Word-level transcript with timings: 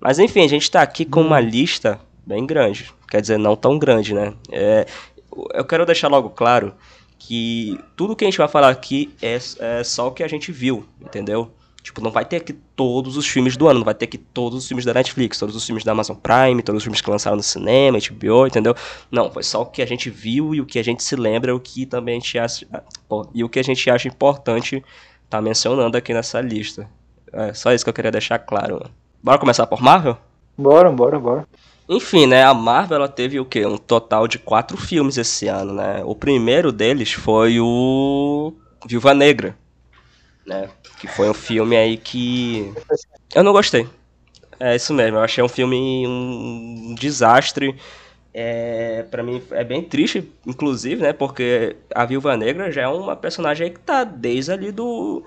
Mas 0.00 0.18
enfim, 0.18 0.44
a 0.44 0.48
gente 0.48 0.70
tá 0.70 0.82
aqui 0.82 1.04
com 1.04 1.20
uma 1.20 1.38
hum. 1.38 1.40
lista 1.40 2.00
bem 2.26 2.46
grande. 2.46 2.90
Quer 3.08 3.20
dizer, 3.20 3.38
não 3.38 3.56
tão 3.56 3.78
grande, 3.78 4.14
né? 4.14 4.32
É, 4.50 4.86
eu 5.52 5.64
quero 5.64 5.84
deixar 5.84 6.08
logo 6.08 6.30
claro 6.30 6.74
que 7.18 7.78
tudo 7.96 8.16
que 8.16 8.24
a 8.24 8.28
gente 8.28 8.38
vai 8.38 8.48
falar 8.48 8.70
aqui 8.70 9.14
é, 9.20 9.38
é 9.58 9.84
só 9.84 10.08
o 10.08 10.12
que 10.12 10.22
a 10.22 10.28
gente 10.28 10.50
viu, 10.50 10.86
entendeu? 11.00 11.52
Tipo, 11.82 12.02
não 12.02 12.10
vai 12.10 12.24
ter 12.24 12.36
aqui 12.36 12.52
todos 12.52 13.16
os 13.16 13.26
filmes 13.26 13.56
do 13.56 13.66
ano, 13.66 13.80
não 13.80 13.84
vai 13.84 13.94
ter 13.94 14.04
aqui 14.04 14.18
todos 14.18 14.58
os 14.58 14.68
filmes 14.68 14.84
da 14.84 14.92
Netflix, 14.92 15.38
todos 15.38 15.56
os 15.56 15.64
filmes 15.64 15.82
da 15.82 15.92
Amazon 15.92 16.16
Prime, 16.16 16.62
todos 16.62 16.78
os 16.80 16.84
filmes 16.84 17.00
que 17.00 17.10
lançaram 17.10 17.36
no 17.36 17.42
cinema, 17.42 17.98
HBO, 17.98 18.46
entendeu? 18.46 18.74
Não, 19.10 19.30
foi 19.30 19.42
só 19.42 19.62
o 19.62 19.66
que 19.66 19.80
a 19.80 19.86
gente 19.86 20.10
viu 20.10 20.54
e 20.54 20.60
o 20.60 20.66
que 20.66 20.78
a 20.78 20.84
gente 20.84 21.02
se 21.02 21.16
lembra, 21.16 21.54
o 21.54 21.60
que 21.60 21.86
também 21.86 22.16
a 22.16 22.20
gente 22.20 22.38
acha. 22.38 22.66
Pô, 23.08 23.26
e 23.34 23.42
o 23.42 23.48
que 23.48 23.58
a 23.58 23.64
gente 23.64 23.88
acha 23.90 24.08
importante 24.08 24.84
tá 25.28 25.40
mencionando 25.40 25.96
aqui 25.96 26.12
nessa 26.12 26.40
lista. 26.40 26.88
É 27.32 27.54
só 27.54 27.72
isso 27.72 27.84
que 27.84 27.88
eu 27.88 27.94
queria 27.94 28.10
deixar 28.10 28.38
claro. 28.38 28.74
Mano. 28.74 28.90
Bora 29.22 29.38
começar 29.38 29.66
por 29.66 29.82
Marvel? 29.82 30.16
Bora, 30.56 30.90
bora, 30.90 31.18
bora. 31.18 31.46
Enfim, 31.88 32.26
né, 32.26 32.44
a 32.44 32.54
Marvel 32.54 32.96
ela 32.96 33.08
teve 33.08 33.40
o 33.40 33.44
quê? 33.44 33.66
Um 33.66 33.76
total 33.76 34.28
de 34.28 34.38
quatro 34.38 34.76
filmes 34.76 35.18
esse 35.18 35.48
ano, 35.48 35.74
né? 35.74 36.02
O 36.04 36.14
primeiro 36.14 36.70
deles 36.70 37.12
foi 37.12 37.58
o 37.60 38.54
Viúva 38.86 39.12
Negra, 39.12 39.56
né? 40.46 40.68
Que 40.98 41.08
foi 41.08 41.28
um 41.28 41.34
filme 41.34 41.76
aí 41.76 41.96
que 41.96 42.72
eu 43.34 43.42
não 43.42 43.52
gostei. 43.52 43.88
É 44.58 44.76
isso 44.76 44.94
mesmo, 44.94 45.18
eu 45.18 45.22
achei 45.22 45.42
um 45.42 45.48
filme 45.48 46.06
um 46.06 46.94
desastre. 46.94 47.74
É, 48.32 49.04
para 49.10 49.24
mim 49.24 49.42
é 49.50 49.64
bem 49.64 49.82
triste, 49.82 50.30
inclusive, 50.46 51.02
né? 51.02 51.12
Porque 51.12 51.76
a 51.92 52.04
Viúva 52.04 52.36
Negra 52.36 52.70
já 52.70 52.82
é 52.82 52.88
uma 52.88 53.16
personagem 53.16 53.66
aí 53.66 53.72
que 53.72 53.80
tá 53.80 54.04
desde 54.04 54.52
ali 54.52 54.70
do 54.70 55.24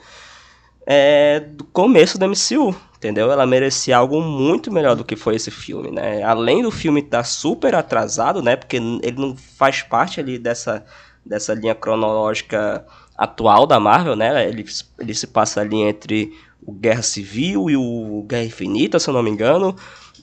é, 0.86 1.42
do 1.42 1.66
começo 1.66 2.18
do 2.18 2.26
MCU, 2.26 2.74
entendeu? 3.04 3.32
Ela 3.32 3.46
merecia 3.46 3.98
algo 3.98 4.22
muito 4.22 4.72
melhor 4.72 4.96
do 4.96 5.04
que 5.04 5.16
foi 5.16 5.36
esse 5.36 5.52
filme, 5.52 5.92
né? 5.92 6.24
Além 6.24 6.64
do 6.64 6.72
filme 6.72 7.02
estar 7.02 7.20
tá 7.20 7.24
super 7.24 7.76
atrasado, 7.76 8.42
né? 8.42 8.56
Porque 8.56 8.78
ele 8.78 9.18
não 9.18 9.36
faz 9.36 9.82
parte 9.82 10.20
ali 10.20 10.40
dessa, 10.40 10.86
dessa 11.26 11.54
linha 11.54 11.76
cronológica 11.76 12.86
atual 13.18 13.68
da 13.68 13.80
Marvel, 13.80 14.16
né? 14.16 14.48
Ele, 14.48 14.66
ele 15.00 15.14
se 15.14 15.28
passa 15.28 15.62
ali 15.62 15.82
entre 15.82 16.34
o 16.66 16.72
Guerra 16.72 17.02
Civil 17.02 17.70
e 17.70 17.76
o 17.76 18.24
Guerra 18.28 18.46
Infinita, 18.46 19.00
se 19.00 19.10
eu 19.10 19.14
não 19.14 19.22
me 19.22 19.30
engano. 19.30 19.76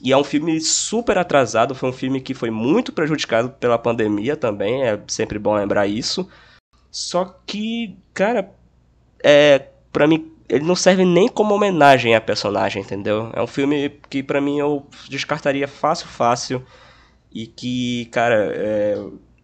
E 0.03 0.11
é 0.11 0.17
um 0.17 0.23
filme 0.23 0.59
super 0.59 1.19
atrasado, 1.19 1.75
foi 1.75 1.89
um 1.89 1.93
filme 1.93 2.19
que 2.19 2.33
foi 2.33 2.49
muito 2.49 2.91
prejudicado 2.91 3.51
pela 3.51 3.77
pandemia 3.77 4.35
também, 4.35 4.83
é 4.83 4.99
sempre 5.07 5.37
bom 5.37 5.53
lembrar 5.53 5.85
isso. 5.85 6.27
Só 6.89 7.39
que, 7.45 7.95
cara, 8.11 8.51
é, 9.23 9.67
pra 9.93 10.07
mim 10.07 10.31
ele 10.51 10.65
não 10.65 10.75
serve 10.75 11.05
nem 11.05 11.29
como 11.29 11.55
homenagem 11.55 12.13
à 12.13 12.19
personagem, 12.19 12.81
entendeu? 12.81 13.29
É 13.33 13.41
um 13.41 13.47
filme 13.47 13.89
que 14.09 14.21
para 14.21 14.41
mim 14.41 14.59
eu 14.59 14.85
descartaria 15.09 15.65
fácil, 15.65 16.07
fácil. 16.07 16.61
E 17.33 17.47
que, 17.47 18.07
cara, 18.07 18.51
é, 18.53 18.97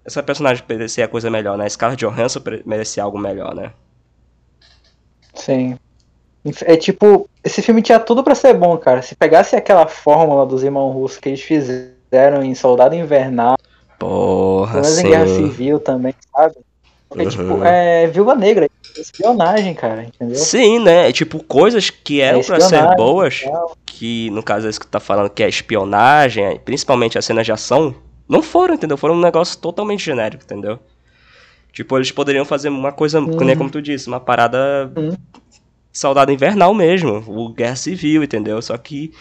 essa 0.04 0.22
personagem 0.22 0.62
merecia 0.68 1.06
a 1.06 1.08
coisa 1.08 1.30
melhor, 1.30 1.58
né? 1.58 1.70
Scarlett 1.70 2.06
Johansson 2.06 2.42
merecia 2.66 3.04
algo 3.04 3.18
melhor, 3.18 3.56
né? 3.56 3.72
Sim. 5.34 5.80
É 6.66 6.76
tipo, 6.76 7.30
esse 7.42 7.62
filme 7.62 7.82
tinha 7.82 8.02
tudo 8.02 8.22
para 8.22 8.36
ser 8.36 8.54
bom, 8.54 8.78
cara. 8.78 9.02
Se 9.02 9.16
pegasse 9.16 9.56
aquela 9.56 9.88
fórmula 9.88 10.46
dos 10.46 10.62
irmãos 10.62 10.92
russos 10.92 11.20
que 11.20 11.30
eles 11.30 11.42
fizeram 11.42 12.44
em 12.44 12.54
Soldado 12.54 12.96
Invernal, 12.96 13.58
Porra, 13.98 14.80
mas 14.80 15.00
em 15.00 15.08
Guerra 15.08 15.28
Civil 15.28 15.80
também, 15.80 16.14
sabe? 16.36 16.56
Porque, 17.08 17.24
uhum. 17.24 17.30
tipo, 17.30 17.64
é 17.64 18.08
Viúva 18.08 18.36
Negra, 18.36 18.68
espionagem, 19.02 19.73
cara, 19.73 20.03
entendeu? 20.03 20.36
Sim, 20.36 20.80
né? 20.80 21.12
Tipo, 21.12 21.44
coisas 21.44 21.89
que 21.89 22.22
eram 22.22 22.39
é 22.39 22.44
pra 22.44 22.60
ser 22.60 22.95
boas, 22.95 23.44
que 23.86 24.30
no 24.32 24.44
caso 24.44 24.67
é 24.67 24.70
isso 24.70 24.80
que 24.80 24.88
tu 24.88 24.92
tá 24.92 24.99
falando, 24.99 25.30
que 25.30 25.44
é 25.44 25.49
espionagem, 25.49 26.60
principalmente 26.60 27.17
as 27.17 27.26
cenas 27.26 27.45
de 27.45 27.52
ação, 27.52 27.95
não 28.27 28.42
foram, 28.42 28.76
entendeu? 28.76 28.98
Foram 28.98 29.16
um 29.16 29.22
negócio 29.22 29.58
totalmente 29.58 30.04
genérico, 30.04 30.44
entendeu? 30.44 30.80
Tipo, 31.72 31.98
eles 31.98 32.11
poderiam 32.11 32.44
fazer 32.44 32.70
uma 32.70 32.92
coisa, 32.92 33.20
uhum. 33.20 33.45
nem 33.45 33.55
como 33.55 33.70
tu 33.70 33.82
disse, 33.82 34.08
uma 34.08 34.20
parada 34.20 34.92
uhum. 34.95 35.16
saudade 35.92 36.33
invernal 36.33 36.73
mesmo, 36.73 37.23
o 37.27 37.49
Guerra 37.49 37.76
Civil, 37.76 38.23
entendeu? 38.23 38.61
Só 38.61 38.77
que 38.77 39.14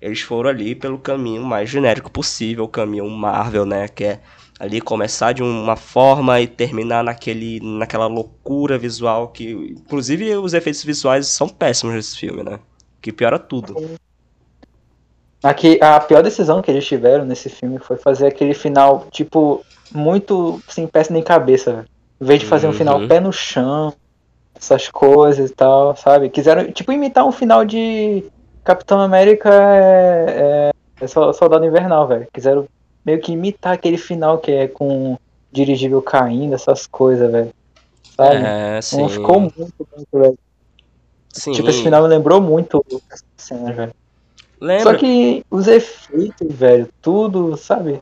eles 0.00 0.20
foram 0.20 0.50
ali 0.50 0.74
pelo 0.74 0.98
caminho 0.98 1.42
mais 1.42 1.70
genérico 1.70 2.10
possível, 2.10 2.64
o 2.64 2.68
caminho 2.68 3.08
Marvel, 3.10 3.66
né? 3.66 3.88
Que 3.88 4.04
é 4.04 4.20
ali 4.58 4.80
começar 4.80 5.32
de 5.32 5.42
uma 5.42 5.76
forma 5.76 6.40
e 6.40 6.46
terminar 6.46 7.02
naquele, 7.02 7.60
naquela 7.60 8.06
loucura 8.06 8.78
visual 8.78 9.28
que, 9.28 9.50
inclusive, 9.52 10.36
os 10.36 10.54
efeitos 10.54 10.82
visuais 10.84 11.26
são 11.26 11.48
péssimos 11.48 11.94
nesse 11.94 12.16
filme, 12.16 12.42
né? 12.42 12.58
Que 13.00 13.12
piora 13.12 13.38
tudo. 13.38 13.74
Aqui, 15.42 15.78
a 15.82 16.00
pior 16.00 16.22
decisão 16.22 16.62
que 16.62 16.70
eles 16.70 16.86
tiveram 16.86 17.24
nesse 17.24 17.50
filme 17.50 17.78
foi 17.78 17.96
fazer 17.96 18.26
aquele 18.26 18.54
final, 18.54 19.06
tipo, 19.10 19.64
muito 19.92 20.62
sem 20.68 20.86
peça 20.86 21.12
nem 21.12 21.22
cabeça, 21.22 21.72
velho. 21.72 21.88
Em 22.20 22.24
vez 22.24 22.40
de 22.40 22.46
fazer 22.46 22.66
uhum. 22.66 22.72
um 22.72 22.76
final 22.76 23.06
pé 23.06 23.20
no 23.20 23.32
chão, 23.32 23.92
essas 24.54 24.88
coisas 24.88 25.50
e 25.50 25.54
tal, 25.54 25.94
sabe? 25.96 26.30
Quiseram, 26.30 26.72
tipo, 26.72 26.92
imitar 26.92 27.26
um 27.26 27.32
final 27.32 27.64
de 27.64 28.24
Capitão 28.62 29.00
América 29.00 29.50
é, 29.52 30.70
é, 31.00 31.04
é 31.04 31.06
Soldado 31.06 31.64
Invernal, 31.66 32.06
velho. 32.08 32.26
Quiseram 32.32 32.66
meio 33.04 33.20
que 33.20 33.32
imitar 33.32 33.74
aquele 33.74 33.98
final 33.98 34.38
que 34.38 34.50
é 34.50 34.68
com 34.68 35.18
dirigível 35.52 36.02
caindo, 36.02 36.54
essas 36.54 36.86
coisas, 36.86 37.30
velho. 37.30 37.52
Sabe? 38.16 38.36
É, 38.36 38.80
sim. 38.82 39.02
Não 39.02 39.08
ficou 39.08 39.40
muito 39.40 39.88
bem, 39.94 40.06
velho. 40.12 40.38
Sim. 41.30 41.52
Tipo, 41.52 41.68
esse 41.68 41.82
final 41.82 42.02
me 42.02 42.08
lembrou 42.08 42.40
muito 42.40 42.84
essa 43.10 43.24
cena, 43.36 43.72
velho. 43.72 43.94
Lembra? 44.60 44.84
Só 44.84 44.94
que 44.94 45.44
os 45.50 45.66
efeitos, 45.66 46.54
velho, 46.54 46.88
tudo, 47.02 47.56
sabe? 47.56 48.00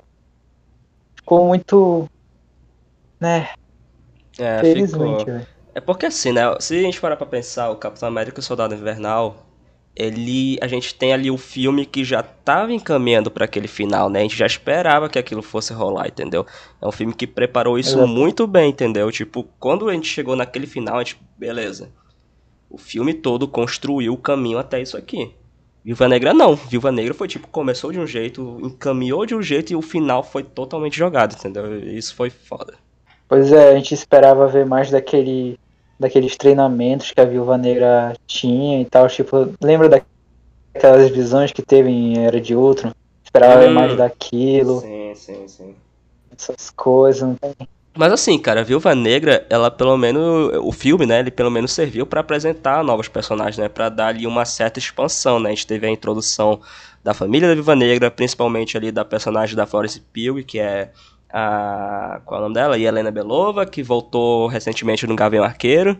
Ficou 1.16 1.46
muito. 1.46 2.08
Né? 3.18 3.48
É, 4.38 4.60
Felizmente, 4.60 5.18
ficou... 5.20 5.24
velho. 5.24 5.46
É 5.74 5.80
porque 5.80 6.06
assim, 6.06 6.32
né? 6.32 6.42
Se 6.60 6.78
a 6.78 6.82
gente 6.82 7.00
parar 7.00 7.16
pra 7.16 7.26
pensar, 7.26 7.70
o 7.70 7.76
Capitão 7.76 8.06
América 8.06 8.38
e 8.38 8.40
o 8.40 8.42
Soldado 8.42 8.74
Invernal, 8.74 9.46
ele 9.94 10.58
a 10.62 10.66
gente 10.66 10.94
tem 10.94 11.12
ali 11.12 11.30
o 11.30 11.36
filme 11.36 11.84
que 11.84 12.02
já 12.02 12.20
estava 12.20 12.72
encaminhando 12.72 13.30
para 13.30 13.44
aquele 13.44 13.68
final, 13.68 14.08
né? 14.08 14.20
A 14.20 14.22
gente 14.22 14.36
já 14.36 14.46
esperava 14.46 15.08
que 15.08 15.18
aquilo 15.18 15.42
fosse 15.42 15.72
rolar, 15.72 16.08
entendeu? 16.08 16.46
É 16.80 16.86
um 16.86 16.92
filme 16.92 17.12
que 17.12 17.26
preparou 17.26 17.78
isso 17.78 18.06
muito 18.06 18.46
bem, 18.46 18.70
entendeu? 18.70 19.10
Tipo, 19.12 19.46
quando 19.60 19.88
a 19.88 19.92
gente 19.92 20.08
chegou 20.08 20.34
naquele 20.34 20.66
final, 20.66 20.96
a 20.96 20.98
gente, 21.04 21.20
beleza. 21.36 21.90
O 22.70 22.78
filme 22.78 23.12
todo 23.12 23.46
construiu 23.46 24.14
o 24.14 24.18
caminho 24.18 24.58
até 24.58 24.80
isso 24.80 24.96
aqui. 24.96 25.34
Viúva 25.84 26.08
Negra 26.08 26.32
não. 26.32 26.54
Viúva 26.54 26.90
Negra 26.90 27.12
foi 27.12 27.28
tipo, 27.28 27.48
começou 27.48 27.92
de 27.92 27.98
um 27.98 28.06
jeito, 28.06 28.58
encaminhou 28.62 29.26
de 29.26 29.34
um 29.34 29.42
jeito 29.42 29.72
e 29.72 29.76
o 29.76 29.82
final 29.82 30.22
foi 30.22 30.42
totalmente 30.42 30.96
jogado, 30.96 31.34
entendeu? 31.34 31.78
Isso 31.80 32.14
foi 32.14 32.30
foda. 32.30 32.74
Pois 33.28 33.52
é, 33.52 33.70
a 33.70 33.74
gente 33.74 33.92
esperava 33.92 34.46
ver 34.46 34.64
mais 34.64 34.90
daquele 34.90 35.58
daqueles 36.02 36.36
treinamentos 36.36 37.10
que 37.10 37.20
a 37.20 37.24
Viúva 37.24 37.56
Negra 37.56 38.14
tinha 38.26 38.80
e 38.80 38.84
tal, 38.84 39.08
tipo, 39.08 39.48
lembra 39.62 39.88
daquelas 39.88 41.10
visões 41.10 41.52
que 41.52 41.62
teve 41.62 41.88
em 41.88 42.18
Era 42.18 42.40
de 42.40 42.54
Ultron? 42.54 42.92
Esperava 43.24 43.66
hum, 43.66 43.72
mais 43.72 43.96
daquilo. 43.96 44.80
Sim, 44.80 45.12
sim, 45.14 45.48
sim. 45.48 45.74
Essas 46.36 46.70
coisas, 46.70 47.22
não 47.22 47.34
tem... 47.34 47.52
Mas 47.94 48.10
assim, 48.10 48.38
cara, 48.38 48.60
a 48.60 48.64
Viúva 48.64 48.94
Negra, 48.94 49.46
ela 49.50 49.70
pelo 49.70 49.96
menos, 49.98 50.50
o 50.62 50.72
filme, 50.72 51.04
né, 51.04 51.20
ele 51.20 51.30
pelo 51.30 51.50
menos 51.50 51.72
serviu 51.72 52.06
para 52.06 52.20
apresentar 52.20 52.82
novos 52.82 53.06
personagens, 53.06 53.58
né, 53.58 53.68
para 53.68 53.90
dar 53.90 54.06
ali 54.08 54.26
uma 54.26 54.46
certa 54.46 54.78
expansão, 54.78 55.38
né? 55.38 55.50
A 55.50 55.52
gente 55.52 55.66
teve 55.66 55.86
a 55.86 55.90
introdução 55.90 56.60
da 57.04 57.12
família 57.12 57.48
da 57.48 57.54
Viúva 57.54 57.76
Negra, 57.76 58.10
principalmente 58.10 58.78
ali 58.78 58.90
da 58.90 59.04
personagem 59.04 59.54
da 59.54 59.66
Florence 59.66 60.00
Pugh, 60.00 60.42
que 60.42 60.58
é 60.58 60.90
a. 61.32 62.20
Qual 62.24 62.38
é 62.38 62.40
o 62.40 62.42
nome 62.44 62.54
dela? 62.54 62.78
Helena 62.78 63.10
Belova, 63.10 63.64
que 63.64 63.82
voltou 63.82 64.46
recentemente 64.46 65.06
no 65.06 65.16
Gavião 65.16 65.44
Arqueiro. 65.44 65.98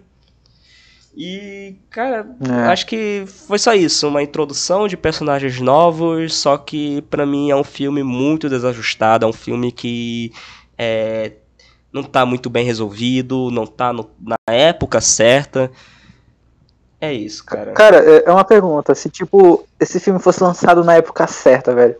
E, 1.14 1.76
cara, 1.90 2.26
é. 2.40 2.68
acho 2.68 2.86
que 2.86 3.24
foi 3.26 3.58
só 3.58 3.74
isso, 3.74 4.08
uma 4.08 4.22
introdução 4.22 4.88
de 4.88 4.96
personagens 4.96 5.60
novos, 5.60 6.34
só 6.34 6.56
que 6.56 7.02
para 7.02 7.26
mim 7.26 7.50
é 7.50 7.56
um 7.56 7.64
filme 7.64 8.02
muito 8.02 8.48
desajustado, 8.48 9.26
é 9.26 9.28
um 9.28 9.32
filme 9.32 9.70
que 9.70 10.32
é, 10.78 11.32
não 11.92 12.02
tá 12.02 12.24
muito 12.24 12.48
bem 12.48 12.64
resolvido, 12.64 13.50
não 13.50 13.66
tá 13.66 13.92
no, 13.92 14.08
na 14.18 14.36
época 14.48 15.02
certa. 15.02 15.70
É 16.98 17.12
isso, 17.12 17.44
cara. 17.44 17.72
Cara, 17.72 17.98
é, 17.98 18.24
é 18.24 18.32
uma 18.32 18.44
pergunta, 18.44 18.94
se 18.94 19.10
tipo, 19.10 19.66
esse 19.78 20.00
filme 20.00 20.18
fosse 20.18 20.42
lançado 20.42 20.82
na 20.82 20.94
época 20.94 21.26
certa, 21.26 21.74
velho, 21.74 21.96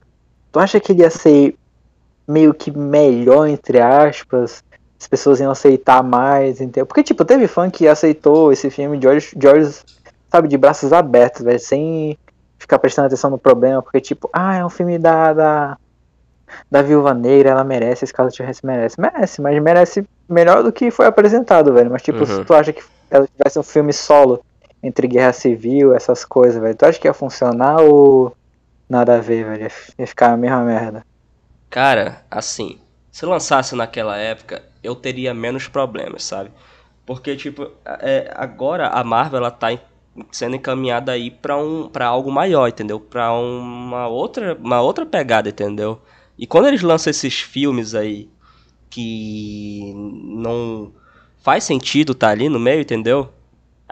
tu 0.50 0.58
acha 0.58 0.81
que 0.81 0.93
ele 0.93 1.02
ia 1.02 1.11
ser 1.11 1.55
meio 2.26 2.54
que 2.54 2.70
melhor, 2.70 3.46
entre 3.48 3.80
aspas, 3.80 4.64
as 4.98 5.08
pessoas 5.08 5.40
iam 5.40 5.50
aceitar 5.50 6.02
mais, 6.02 6.60
entendeu? 6.60 6.86
Porque, 6.86 7.02
tipo, 7.02 7.24
teve 7.24 7.46
fã 7.48 7.70
que 7.70 7.88
aceitou 7.88 8.52
esse 8.52 8.70
filme 8.70 8.98
de 8.98 9.06
olhos, 9.06 9.32
de 9.36 9.46
olhos 9.46 9.84
sabe, 10.30 10.48
de 10.48 10.56
braços 10.56 10.92
abertos, 10.92 11.42
velho, 11.42 11.60
sem 11.60 12.19
ficar 12.58 12.78
prestando 12.78 13.06
atenção 13.06 13.30
no 13.30 13.38
problema, 13.38 13.82
porque, 13.82 14.00
tipo, 14.00 14.30
ah, 14.32 14.56
é 14.56 14.64
um 14.64 14.70
filme 14.70 14.98
da, 14.98 15.32
da, 15.34 15.78
da 16.70 16.80
Viúva 16.80 17.12
Negra, 17.12 17.50
ela 17.50 17.64
merece, 17.64 18.04
esse 18.04 18.14
caso 18.14 18.34
Johansson 18.34 18.66
merece. 18.66 19.00
Merece, 19.00 19.42
mas 19.42 19.62
merece 19.62 20.06
melhor 20.26 20.62
do 20.62 20.72
que 20.72 20.90
foi 20.90 21.06
apresentado, 21.06 21.75
velho. 21.75 21.90
Mas, 21.90 22.02
tipo, 22.02 22.20
uhum. 22.20 22.26
se 22.26 22.44
tu 22.44 22.54
acha 22.54 22.72
que 22.72 22.82
ela 23.10 23.26
tivesse 23.26 23.58
um 23.58 23.62
filme 23.62 23.92
solo 23.92 24.42
entre 24.82 25.06
Guerra 25.06 25.32
Civil, 25.32 25.94
essas 25.94 26.25
coisas, 26.25 26.60
velho, 26.60 26.75
tu 26.75 26.86
acha 26.86 26.98
que 26.98 27.06
ia 27.06 27.12
funcionar 27.12 27.82
ou 27.82 28.34
nada 28.88 29.16
a 29.16 29.20
ver, 29.20 29.44
velho. 29.44 29.70
Ia 29.98 30.06
ficar 30.06 30.32
a 30.32 30.36
mesma 30.36 30.64
merda. 30.64 31.04
Cara, 31.72 32.22
assim, 32.30 32.78
se 33.10 33.24
lançasse 33.24 33.74
naquela 33.74 34.16
época, 34.19 34.62
eu 34.82 34.94
teria 34.94 35.32
menos 35.32 35.69
problemas, 35.69 36.22
sabe? 36.22 36.50
Porque, 37.06 37.34
tipo, 37.34 37.70
é, 37.84 38.30
agora 38.36 38.88
a 38.88 39.02
Marvel, 39.02 39.38
ela 39.38 39.50
tá 39.50 39.69
sendo 40.30 40.56
encaminhada 40.56 41.12
aí 41.12 41.30
pra, 41.30 41.56
um, 41.56 41.88
pra 41.88 42.06
algo 42.06 42.30
maior, 42.30 42.69
entendeu? 42.69 43.00
Pra 43.00 43.32
uma 43.32 44.06
outra, 44.06 44.54
uma 44.54 44.82
outra 44.82 45.06
pegada, 45.06 45.48
entendeu? 45.48 46.02
E 46.38 46.46
quando 46.46 46.69
eles 46.69 46.82
lançam 46.82 47.10
esses 47.10 47.40
filmes 47.40 47.94
aí 47.94 48.28
que 48.90 49.92
não 49.94 50.92
faz 51.42 51.64
sentido 51.64 52.14
tá 52.14 52.30
ali 52.30 52.48
no 52.50 52.60
meio, 52.60 52.82
entendeu? 52.82 53.32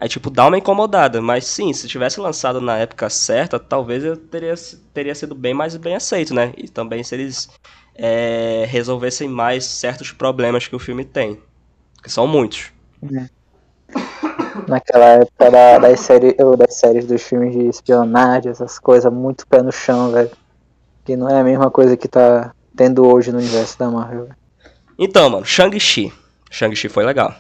Aí, 0.01 0.09
tipo, 0.09 0.31
dá 0.31 0.47
uma 0.47 0.57
incomodada. 0.57 1.21
Mas 1.21 1.45
sim, 1.45 1.75
se 1.75 1.87
tivesse 1.87 2.19
lançado 2.19 2.59
na 2.59 2.79
época 2.79 3.11
certa, 3.11 3.59
talvez 3.59 4.03
eu 4.03 4.17
teria, 4.17 4.55
teria 4.95 5.15
sido 5.15 5.35
bem 5.35 5.53
mais 5.53 5.77
bem 5.77 5.95
aceito, 5.95 6.33
né? 6.33 6.55
E 6.57 6.69
também 6.69 7.05
se 7.05 7.15
eles 7.15 7.51
é, 7.95 8.65
resolvessem 8.67 9.29
mais 9.29 9.67
certos 9.67 10.11
problemas 10.11 10.67
que 10.67 10.75
o 10.75 10.79
filme 10.79 11.05
tem. 11.05 11.39
Que 12.03 12.11
são 12.11 12.27
muitos. 12.27 12.73
É. 13.15 13.29
Naquela 14.67 15.05
época 15.05 15.51
da, 15.51 15.79
das, 15.79 16.01
séries, 16.01 16.35
das 16.59 16.75
séries 16.77 17.05
dos 17.05 17.23
filmes 17.23 17.53
de 17.53 17.67
espionagem, 17.67 18.51
essas 18.51 18.79
coisas, 18.79 19.13
muito 19.13 19.47
pé 19.47 19.63
no 19.63 19.71
chão, 19.71 20.13
velho. 20.13 20.31
Que 21.05 21.15
não 21.15 21.29
é 21.29 21.41
a 21.41 21.45
mesma 21.45 21.71
coisa 21.71 21.95
que 21.95 22.09
tá 22.09 22.55
tendo 22.75 23.07
hoje 23.07 23.31
no 23.31 23.39
universo 23.39 23.79
da 23.79 23.91
Marvel. 23.91 24.25
Véio. 24.25 24.37
Então, 24.99 25.29
mano, 25.29 25.45
Shang-Chi. 25.45 26.11
Shang-Chi 26.51 26.89
foi 26.89 27.05
legal. 27.05 27.35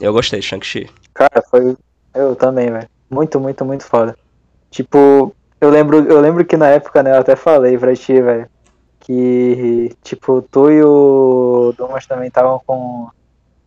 Eu 0.00 0.12
gostei 0.12 0.38
de 0.38 0.46
Shang-Chi. 0.46 0.88
Cara, 1.12 1.42
foi. 1.50 1.76
Eu 2.16 2.34
também, 2.34 2.70
velho. 2.70 2.88
Muito, 3.10 3.38
muito, 3.38 3.64
muito 3.64 3.84
foda. 3.84 4.16
Tipo, 4.70 5.34
eu 5.60 5.70
lembro, 5.70 5.98
eu 6.06 6.20
lembro 6.20 6.44
que 6.44 6.56
na 6.56 6.68
época, 6.68 7.02
né, 7.02 7.12
eu 7.12 7.20
até 7.20 7.36
falei 7.36 7.78
pra 7.78 7.94
ti, 7.94 8.20
velho, 8.20 8.48
que, 9.00 9.94
tipo, 10.02 10.42
tu 10.42 10.70
e 10.70 10.82
o 10.82 11.72
Domas 11.76 12.06
também 12.06 12.28
estavam 12.28 12.60
com, 12.66 13.08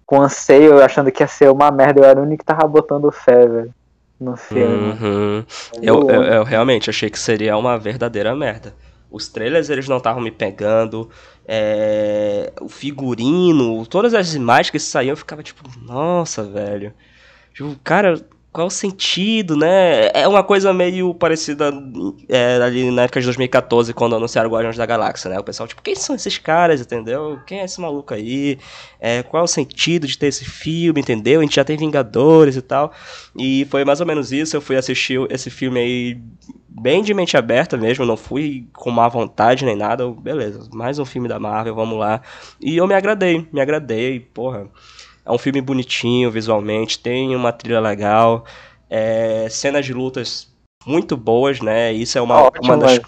com 0.06 0.22
anseio, 0.22 0.84
achando 0.84 1.12
que 1.12 1.24
ia 1.24 1.28
ser 1.28 1.50
uma 1.50 1.72
merda. 1.72 2.02
Eu 2.02 2.06
era 2.06 2.20
o 2.20 2.24
único 2.24 2.40
que 2.40 2.46
tava 2.46 2.68
botando 2.68 3.12
fé, 3.12 3.48
velho, 3.48 3.74
no 4.20 4.36
filme. 4.36 4.92
Uhum. 4.92 5.46
Eu, 5.82 6.10
eu, 6.10 6.24
eu, 6.24 6.44
realmente 6.44 6.90
achei 6.90 7.10
que 7.10 7.20
seria 7.20 7.56
uma 7.58 7.78
verdadeira 7.78 8.36
merda. 8.36 8.74
Os 9.10 9.28
trailers, 9.28 9.70
eles 9.70 9.88
não 9.88 9.98
estavam 9.98 10.22
me 10.22 10.30
pegando. 10.30 11.10
É, 11.48 12.54
o 12.62 12.70
figurino, 12.70 13.84
todas 13.88 14.14
as 14.14 14.36
imagens 14.36 14.70
que 14.70 14.80
saíam, 14.80 15.14
eu 15.14 15.18
ficava 15.18 15.42
tipo, 15.42 15.64
nossa, 15.82 16.44
velho. 16.44 16.94
Tipo, 17.54 17.76
cara, 17.84 18.22
qual 18.52 18.68
o 18.68 18.72
sentido, 18.72 19.56
né? 19.56 20.08
É 20.14 20.28
uma 20.28 20.44
coisa 20.44 20.74
meio 20.74 21.14
parecida 21.14 21.72
é, 22.28 22.60
ali 22.62 22.90
na 22.90 23.04
época 23.04 23.20
de 23.20 23.26
2014, 23.28 23.94
quando 23.94 24.16
anunciaram 24.16 24.50
Guardiões 24.50 24.76
da 24.76 24.86
Galáxia, 24.86 25.30
né? 25.30 25.40
O 25.40 25.44
pessoal, 25.44 25.68
tipo, 25.68 25.82
quem 25.84 25.96
são 25.96 26.16
esses 26.16 26.38
caras, 26.40 26.82
entendeu? 26.82 27.40
Quem 27.46 27.60
é 27.60 27.66
esse 27.66 27.80
maluco 27.80 28.14
aí? 28.14 28.58
É, 29.00 29.22
qual 29.22 29.42
é 29.42 29.44
o 29.44 29.48
sentido 29.48 30.08
de 30.08 30.18
ter 30.18 30.28
esse 30.28 30.46
filme, 30.46 31.00
entendeu? 31.00 31.42
A 31.42 31.44
gente 31.44 31.56
já 31.56 31.64
tem 31.64 31.78
Vingadores 31.78 32.56
e 32.56 32.62
tal. 32.62 32.92
E 33.38 33.68
foi 33.70 33.86
mais 33.86 34.02
ou 34.02 34.08
menos 34.08 34.32
isso, 34.32 34.58
eu 34.58 34.62
fui 34.62 34.76
assistir 34.76 35.20
esse 35.30 35.50
filme 35.52 35.80
aí 35.80 36.22
bem 36.68 37.04
de 37.04 37.14
mente 37.14 37.36
aberta 37.36 37.78
mesmo, 37.78 38.06
não 38.06 38.16
fui 38.16 38.68
com 38.74 38.90
má 38.90 39.08
vontade 39.08 39.64
nem 39.66 39.76
nada. 39.76 40.10
Beleza, 40.10 40.68
mais 40.74 40.98
um 40.98 41.06
filme 41.06 41.28
da 41.28 41.40
Marvel, 41.40 41.76
vamos 41.76 42.00
lá. 42.00 42.22
E 42.60 42.78
eu 42.78 42.88
me 42.88 42.96
agradei, 42.96 43.48
me 43.52 43.62
agradei, 43.62 44.20
porra. 44.20 44.68
É 45.30 45.32
um 45.32 45.38
filme 45.38 45.62
bonitinho 45.62 46.32
visualmente, 46.32 46.98
tem 46.98 47.36
uma 47.36 47.52
trilha 47.52 47.80
legal, 47.80 48.46
é, 48.90 49.48
cenas 49.48 49.86
de 49.86 49.94
lutas 49.94 50.52
muito 50.88 51.16
boas, 51.16 51.62
né? 51.62 51.94
Isso 51.94 52.18
é 52.18 52.22
uma, 52.22 52.46
Ótimo, 52.46 52.74
uma 52.74 52.78
das. 52.78 53.00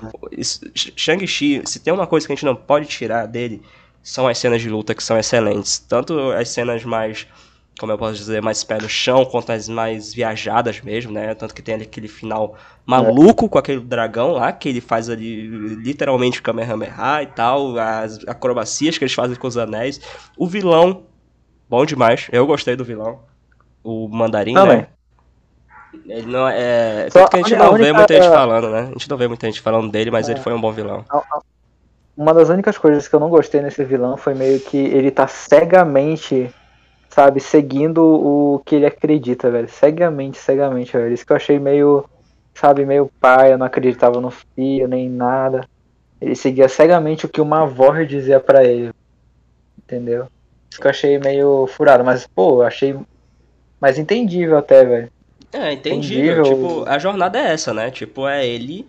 Shang-Chi, 0.76 1.64
se 1.66 1.80
tem 1.80 1.92
uma 1.92 2.06
coisa 2.06 2.28
que 2.28 2.34
a 2.34 2.36
gente 2.36 2.46
não 2.46 2.56
pode 2.56 2.86
tirar 2.86 3.26
dele, 3.26 3.64
são 4.04 4.28
as 4.28 4.38
cenas 4.38 4.62
de 4.62 4.70
luta 4.70 4.94
que 4.94 5.04
são 5.04 5.18
excelentes. 5.18 5.80
Tanto 5.80 6.32
as 6.32 6.50
cenas 6.50 6.84
mais, 6.84 7.26
como 7.80 7.92
eu 7.92 7.98
posso 7.98 8.14
dizer, 8.14 8.40
mais 8.40 8.64
pé 8.64 8.78
no 8.80 8.88
chão, 8.88 9.26
quanto 9.26 9.52
as 9.52 9.68
mais 9.68 10.14
viajadas 10.14 10.80
mesmo, 10.80 11.12
né? 11.12 11.34
Tanto 11.34 11.56
que 11.56 11.62
tem 11.64 11.74
ali 11.74 11.86
aquele 11.86 12.08
final 12.08 12.56
maluco 12.86 13.46
é. 13.46 13.50
com 13.50 13.58
aquele 13.58 13.80
dragão 13.80 14.34
lá, 14.34 14.52
que 14.52 14.70
ele 14.70 14.80
faz 14.80 15.10
ali 15.10 15.48
literalmente 15.48 16.40
o 16.40 16.44
Kamehameha 16.44 17.24
e 17.24 17.28
tal, 17.28 17.80
as 17.80 18.20
acrobacias 18.28 18.96
que 18.96 19.06
eles 19.06 19.14
fazem 19.16 19.36
com 19.36 19.48
os 19.48 19.58
anéis. 19.58 20.00
O 20.38 20.46
vilão 20.46 21.10
Bom 21.72 21.86
demais. 21.86 22.28
Eu 22.34 22.46
gostei 22.46 22.76
do 22.76 22.84
vilão. 22.84 23.20
O 23.82 24.10
Mandarim, 24.10 24.54
Também. 24.54 24.80
né? 24.80 24.88
Ele 26.06 26.28
não 26.28 26.46
é. 26.46 27.10
Só 27.10 27.26
que 27.30 27.38
a 27.38 27.40
gente 27.40 27.56
a 27.56 27.60
não 27.60 27.70
única... 27.70 27.86
vê 27.86 27.94
muita 27.94 28.14
gente 28.14 28.28
falando, 28.28 28.70
né? 28.70 28.80
A 28.82 28.92
gente 28.92 29.10
não 29.10 29.18
vê 29.18 29.28
muita 29.30 29.48
gente 29.48 29.62
falando 29.62 29.90
dele, 29.90 30.12
mas 30.12 30.28
é. 30.28 30.34
ele 30.34 30.42
foi 30.42 30.54
um 30.54 30.60
bom 30.60 30.74
vilão. 30.74 31.06
Uma 32.18 32.34
das 32.34 32.50
únicas 32.50 32.78
coisas 32.78 33.08
que 33.08 33.16
eu 33.16 33.22
não 33.22 33.30
gostei 33.30 33.62
nesse 33.62 33.86
vilão 33.86 34.18
foi 34.18 34.34
meio 34.34 34.60
que 34.60 34.78
ele 34.78 35.12
tá 35.12 35.28
cegamente, 35.28 36.54
sabe, 37.10 37.40
seguindo 37.40 38.04
o 38.04 38.62
que 38.66 38.76
ele 38.76 38.86
acredita, 38.86 39.50
velho. 39.50 39.70
Cegamente, 39.70 40.40
cegamente, 40.40 40.92
velho. 40.92 41.14
Isso 41.14 41.26
que 41.26 41.32
eu 41.32 41.38
achei 41.38 41.58
meio, 41.58 42.04
sabe, 42.54 42.86
meio 42.86 43.10
pai, 43.18 43.54
eu 43.54 43.58
não 43.58 43.66
acreditava 43.66 44.20
no 44.20 44.30
filho, 44.30 44.90
nem 44.90 45.10
nada. 45.10 45.66
Ele 46.20 46.36
seguia 46.36 46.68
cegamente 46.68 47.26
o 47.26 47.30
que 47.30 47.40
uma 47.40 47.66
voz 47.66 48.10
dizia 48.10 48.42
para 48.42 48.62
ele. 48.62 48.92
Entendeu? 49.78 50.28
Isso 50.72 50.80
que 50.80 50.88
eu 50.88 50.92
achei 50.92 51.20
meio 51.20 51.68
furado, 51.68 52.04
mas, 52.04 52.26
pô, 52.26 52.62
eu 52.62 52.62
achei 52.64 52.98
mais 53.80 54.00
entendível 54.00 54.58
até, 54.58 54.86
velho. 54.86 55.12
É, 55.52 55.74
entendível. 55.74 56.44
entendível. 56.44 56.44
Tipo, 56.44 56.90
a 56.90 56.98
jornada 56.98 57.38
é 57.38 57.52
essa, 57.52 57.74
né? 57.74 57.92
Tipo, 57.92 58.26
é 58.26 58.48
ele 58.48 58.88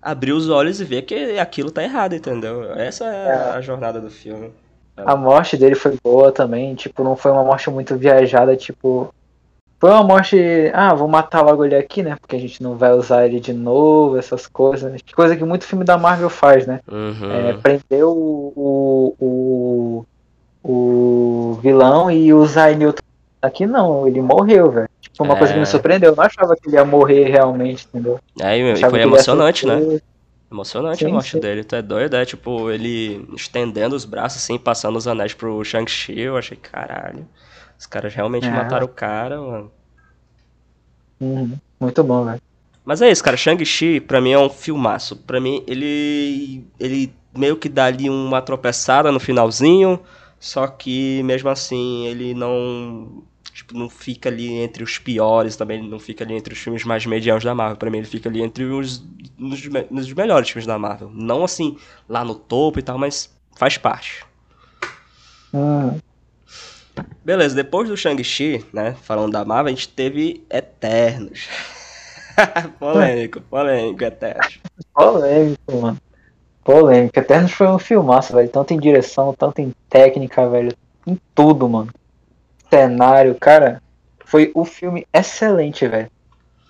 abrir 0.00 0.32
os 0.32 0.48
olhos 0.48 0.80
e 0.80 0.84
ver 0.84 1.02
que 1.02 1.38
aquilo 1.38 1.70
tá 1.70 1.82
errado, 1.82 2.14
entendeu? 2.14 2.72
Essa 2.74 3.06
é, 3.06 3.26
é. 3.26 3.32
a 3.56 3.60
jornada 3.60 4.00
do 4.00 4.10
filme. 4.10 4.52
A 4.96 5.16
morte 5.16 5.56
dele 5.56 5.74
foi 5.74 5.98
boa 6.04 6.30
também, 6.30 6.74
tipo, 6.76 7.02
não 7.02 7.16
foi 7.16 7.32
uma 7.32 7.42
morte 7.42 7.68
muito 7.68 7.96
viajada, 7.96 8.54
tipo. 8.56 9.12
Foi 9.80 9.90
uma 9.90 10.04
morte. 10.04 10.36
Ah, 10.72 10.94
vou 10.94 11.08
matar 11.08 11.42
logo 11.42 11.64
ele 11.64 11.74
aqui, 11.74 12.00
né? 12.00 12.16
Porque 12.20 12.36
a 12.36 12.38
gente 12.38 12.62
não 12.62 12.76
vai 12.76 12.92
usar 12.92 13.26
ele 13.26 13.40
de 13.40 13.52
novo, 13.52 14.16
essas 14.16 14.46
coisas. 14.46 15.00
Coisa 15.16 15.34
que 15.34 15.44
muito 15.44 15.64
filme 15.64 15.84
da 15.84 15.98
Marvel 15.98 16.30
faz, 16.30 16.64
né? 16.64 16.78
Uhum. 16.86 17.32
É, 17.32 17.52
prendeu 17.54 18.12
o, 18.12 19.14
o, 19.18 19.26
o 19.26 20.06
vilão 21.60 22.10
e 22.10 22.32
o 22.32 22.44
Zay 22.46 22.74
Newton. 22.74 23.02
Aqui 23.42 23.66
não, 23.66 24.08
ele 24.08 24.22
morreu, 24.22 24.70
velho. 24.70 24.88
Tipo, 25.00 25.24
uma 25.24 25.34
é... 25.34 25.38
coisa 25.38 25.52
que 25.52 25.60
me 25.60 25.66
surpreendeu. 25.66 26.10
Eu 26.10 26.16
não 26.16 26.24
achava 26.24 26.56
que 26.56 26.68
ele 26.68 26.76
ia 26.76 26.84
morrer 26.84 27.24
realmente, 27.24 27.86
entendeu? 27.86 28.18
É, 28.40 28.56
e 28.58 28.76
foi 28.76 29.02
emocionante, 29.02 29.66
né? 29.66 30.00
Emocionante 30.50 30.98
sim, 30.98 31.10
a 31.10 31.14
morte 31.14 31.32
sim. 31.32 31.40
dele, 31.40 31.64
tu 31.64 31.74
é 31.74 31.82
doido, 31.82 32.14
é 32.14 32.24
tipo, 32.24 32.70
ele 32.70 33.26
estendendo 33.34 33.96
os 33.96 34.04
braços 34.04 34.42
assim, 34.42 34.56
passando 34.56 34.96
os 34.96 35.08
anéis 35.08 35.34
pro 35.34 35.64
Shang-Chi, 35.64 36.20
eu 36.20 36.36
achei, 36.36 36.56
caralho, 36.56 37.26
os 37.76 37.86
caras 37.86 38.14
realmente 38.14 38.46
é. 38.46 38.50
mataram 38.50 38.86
o 38.86 38.88
cara, 38.88 39.40
mano. 39.40 39.70
Uhum. 41.20 41.58
Muito 41.80 42.04
bom, 42.04 42.24
velho. 42.24 42.40
Mas 42.84 43.02
é 43.02 43.10
isso, 43.10 43.24
cara, 43.24 43.36
Shang-Chi 43.36 43.98
pra 43.98 44.20
mim 44.20 44.30
é 44.30 44.38
um 44.38 44.48
filmaço. 44.48 45.16
Pra 45.16 45.40
mim, 45.40 45.64
ele, 45.66 46.64
ele 46.78 47.12
meio 47.36 47.56
que 47.56 47.68
dá 47.68 47.86
ali 47.86 48.08
uma 48.08 48.40
tropeçada 48.40 49.10
no 49.10 49.18
finalzinho, 49.18 49.98
só 50.44 50.66
que 50.66 51.22
mesmo 51.22 51.48
assim 51.48 52.04
ele 52.06 52.34
não 52.34 53.22
tipo, 53.54 53.72
não 53.72 53.88
fica 53.88 54.28
ali 54.28 54.52
entre 54.52 54.84
os 54.84 54.98
piores, 54.98 55.56
também 55.56 55.82
não 55.82 55.98
fica 55.98 56.22
ali 56.22 56.34
entre 56.34 56.52
os 56.52 56.58
filmes 56.58 56.84
mais 56.84 57.06
medianos 57.06 57.42
da 57.42 57.54
Marvel. 57.54 57.78
Pra 57.78 57.90
mim, 57.90 57.96
ele 57.96 58.06
fica 58.06 58.28
ali 58.28 58.42
entre 58.42 58.64
os 58.64 59.02
nos, 59.38 59.62
nos 59.90 60.12
melhores 60.12 60.50
filmes 60.50 60.66
da 60.66 60.78
Marvel. 60.78 61.10
Não 61.14 61.44
assim, 61.44 61.78
lá 62.06 62.22
no 62.22 62.34
topo 62.34 62.78
e 62.78 62.82
tal, 62.82 62.98
mas 62.98 63.34
faz 63.56 63.78
parte. 63.78 64.22
Hum. 65.54 65.98
Beleza, 67.24 67.54
depois 67.54 67.88
do 67.88 67.96
Shang-Chi, 67.96 68.66
né, 68.70 68.94
falando 69.02 69.32
da 69.32 69.46
Marvel, 69.46 69.72
a 69.72 69.74
gente 69.74 69.88
teve 69.88 70.44
Eternos. 70.50 71.48
polêmico, 72.78 73.40
polêmico, 73.40 74.04
Eternos. 74.04 74.60
polêmico, 74.92 75.80
mano. 75.80 75.98
Polêmica. 76.64 77.20
Eternos 77.20 77.52
foi 77.52 77.68
um 77.68 77.78
filmaço, 77.78 78.32
velho. 78.32 78.48
Tanto 78.48 78.72
em 78.72 78.80
direção, 78.80 79.34
tanto 79.34 79.60
em 79.60 79.72
técnica, 79.88 80.48
velho. 80.48 80.74
Em 81.06 81.20
tudo, 81.34 81.68
mano. 81.68 81.92
Cenário, 82.70 83.34
cara. 83.34 83.82
Foi 84.24 84.50
o 84.54 84.64
filme 84.64 85.06
excelente, 85.12 85.86
velho. 85.86 86.10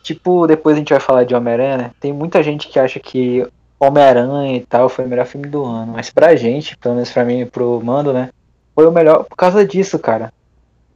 Tipo, 0.03 0.47
depois 0.47 0.75
a 0.75 0.79
gente 0.81 0.93
vai 0.93 1.01
falar 1.01 1.25
de 1.25 1.35
Homem-Aranha, 1.35 1.77
né? 1.79 1.91
Tem 2.01 2.13
muita 2.13 2.43
gente 2.43 2.69
que 2.69 2.79
acha 2.79 2.99
que 2.99 3.47
Homem-Aranha 3.79 4.57
e 4.57 4.61
tal 4.61 4.89
foi 4.89 5.05
o 5.05 5.09
melhor 5.09 5.27
filme 5.27 5.47
do 5.49 5.65
ano. 5.65 5.93
Mas 5.93 6.11
pra 6.11 6.35
gente, 6.35 6.77
pelo 6.77 6.97
menos 6.97 7.13
pra 7.13 7.25
mim 7.25 7.41
e 7.41 7.47
pro 7.47 7.81
Mando, 7.83 8.13
né? 8.13 8.31
Foi 8.75 8.87
o 8.87 8.93
melhor 8.93 9.25
por 9.25 9.37
causa 9.37 9.65
disso, 9.65 9.99
cara. 9.99 10.33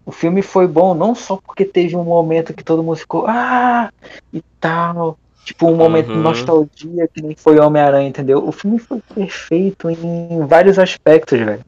O 0.04 0.10
filme 0.10 0.42
foi 0.42 0.66
bom 0.66 0.92
não 0.94 1.14
só 1.14 1.36
porque 1.36 1.64
teve 1.64 1.94
um 1.94 2.02
momento 2.02 2.52
que 2.52 2.64
todo 2.64 2.82
mundo 2.82 2.96
ficou, 2.96 3.26
ah, 3.28 3.90
e 4.32 4.42
tal 4.58 5.16
Tipo, 5.48 5.66
um 5.66 5.76
momento 5.76 6.10
uhum. 6.10 6.16
de 6.16 6.20
nostalgia 6.20 7.08
que 7.08 7.22
nem 7.22 7.34
foi 7.34 7.58
Homem-Aranha, 7.58 8.06
entendeu? 8.06 8.46
O 8.46 8.52
filme 8.52 8.78
foi 8.78 9.00
perfeito 9.14 9.88
em 9.88 10.46
vários 10.46 10.78
aspectos, 10.78 11.38
velho. 11.38 11.64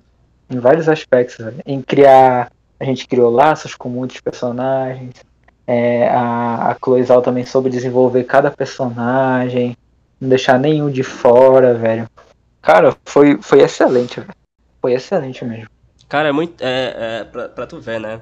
Em 0.51 0.59
vários 0.59 0.87
aspectos, 0.87 1.39
velho. 1.39 1.57
Em 1.65 1.81
criar. 1.81 2.53
A 2.79 2.85
gente 2.85 3.09
criou 3.09 3.31
laços 3.31 3.75
com 3.75 3.89
muitos 3.89 4.21
personagens. 4.21 5.15
É, 5.67 6.09
a, 6.09 6.73
a 6.73 6.77
Chloe 6.85 7.03
Zhao 7.03 7.23
também 7.23 7.47
soube 7.47 7.71
desenvolver 7.71 8.25
cada 8.25 8.51
personagem. 8.51 9.75
não 10.21 10.29
deixar 10.29 10.59
nenhum 10.59 10.91
de 10.91 11.03
fora, 11.03 11.73
velho. 11.73 12.07
Cara, 12.61 12.95
foi, 13.07 13.39
foi 13.41 13.63
excelente, 13.63 14.21
velho. 14.21 14.35
Foi 14.83 14.93
excelente 14.93 15.43
mesmo. 15.43 15.71
Cara, 16.07 16.29
é 16.29 16.33
muito. 16.33 16.63
É, 16.63 17.21
é 17.21 17.25
pra, 17.25 17.49
pra 17.49 17.67
tu 17.67 17.81
ver, 17.81 17.99
né? 17.99 18.21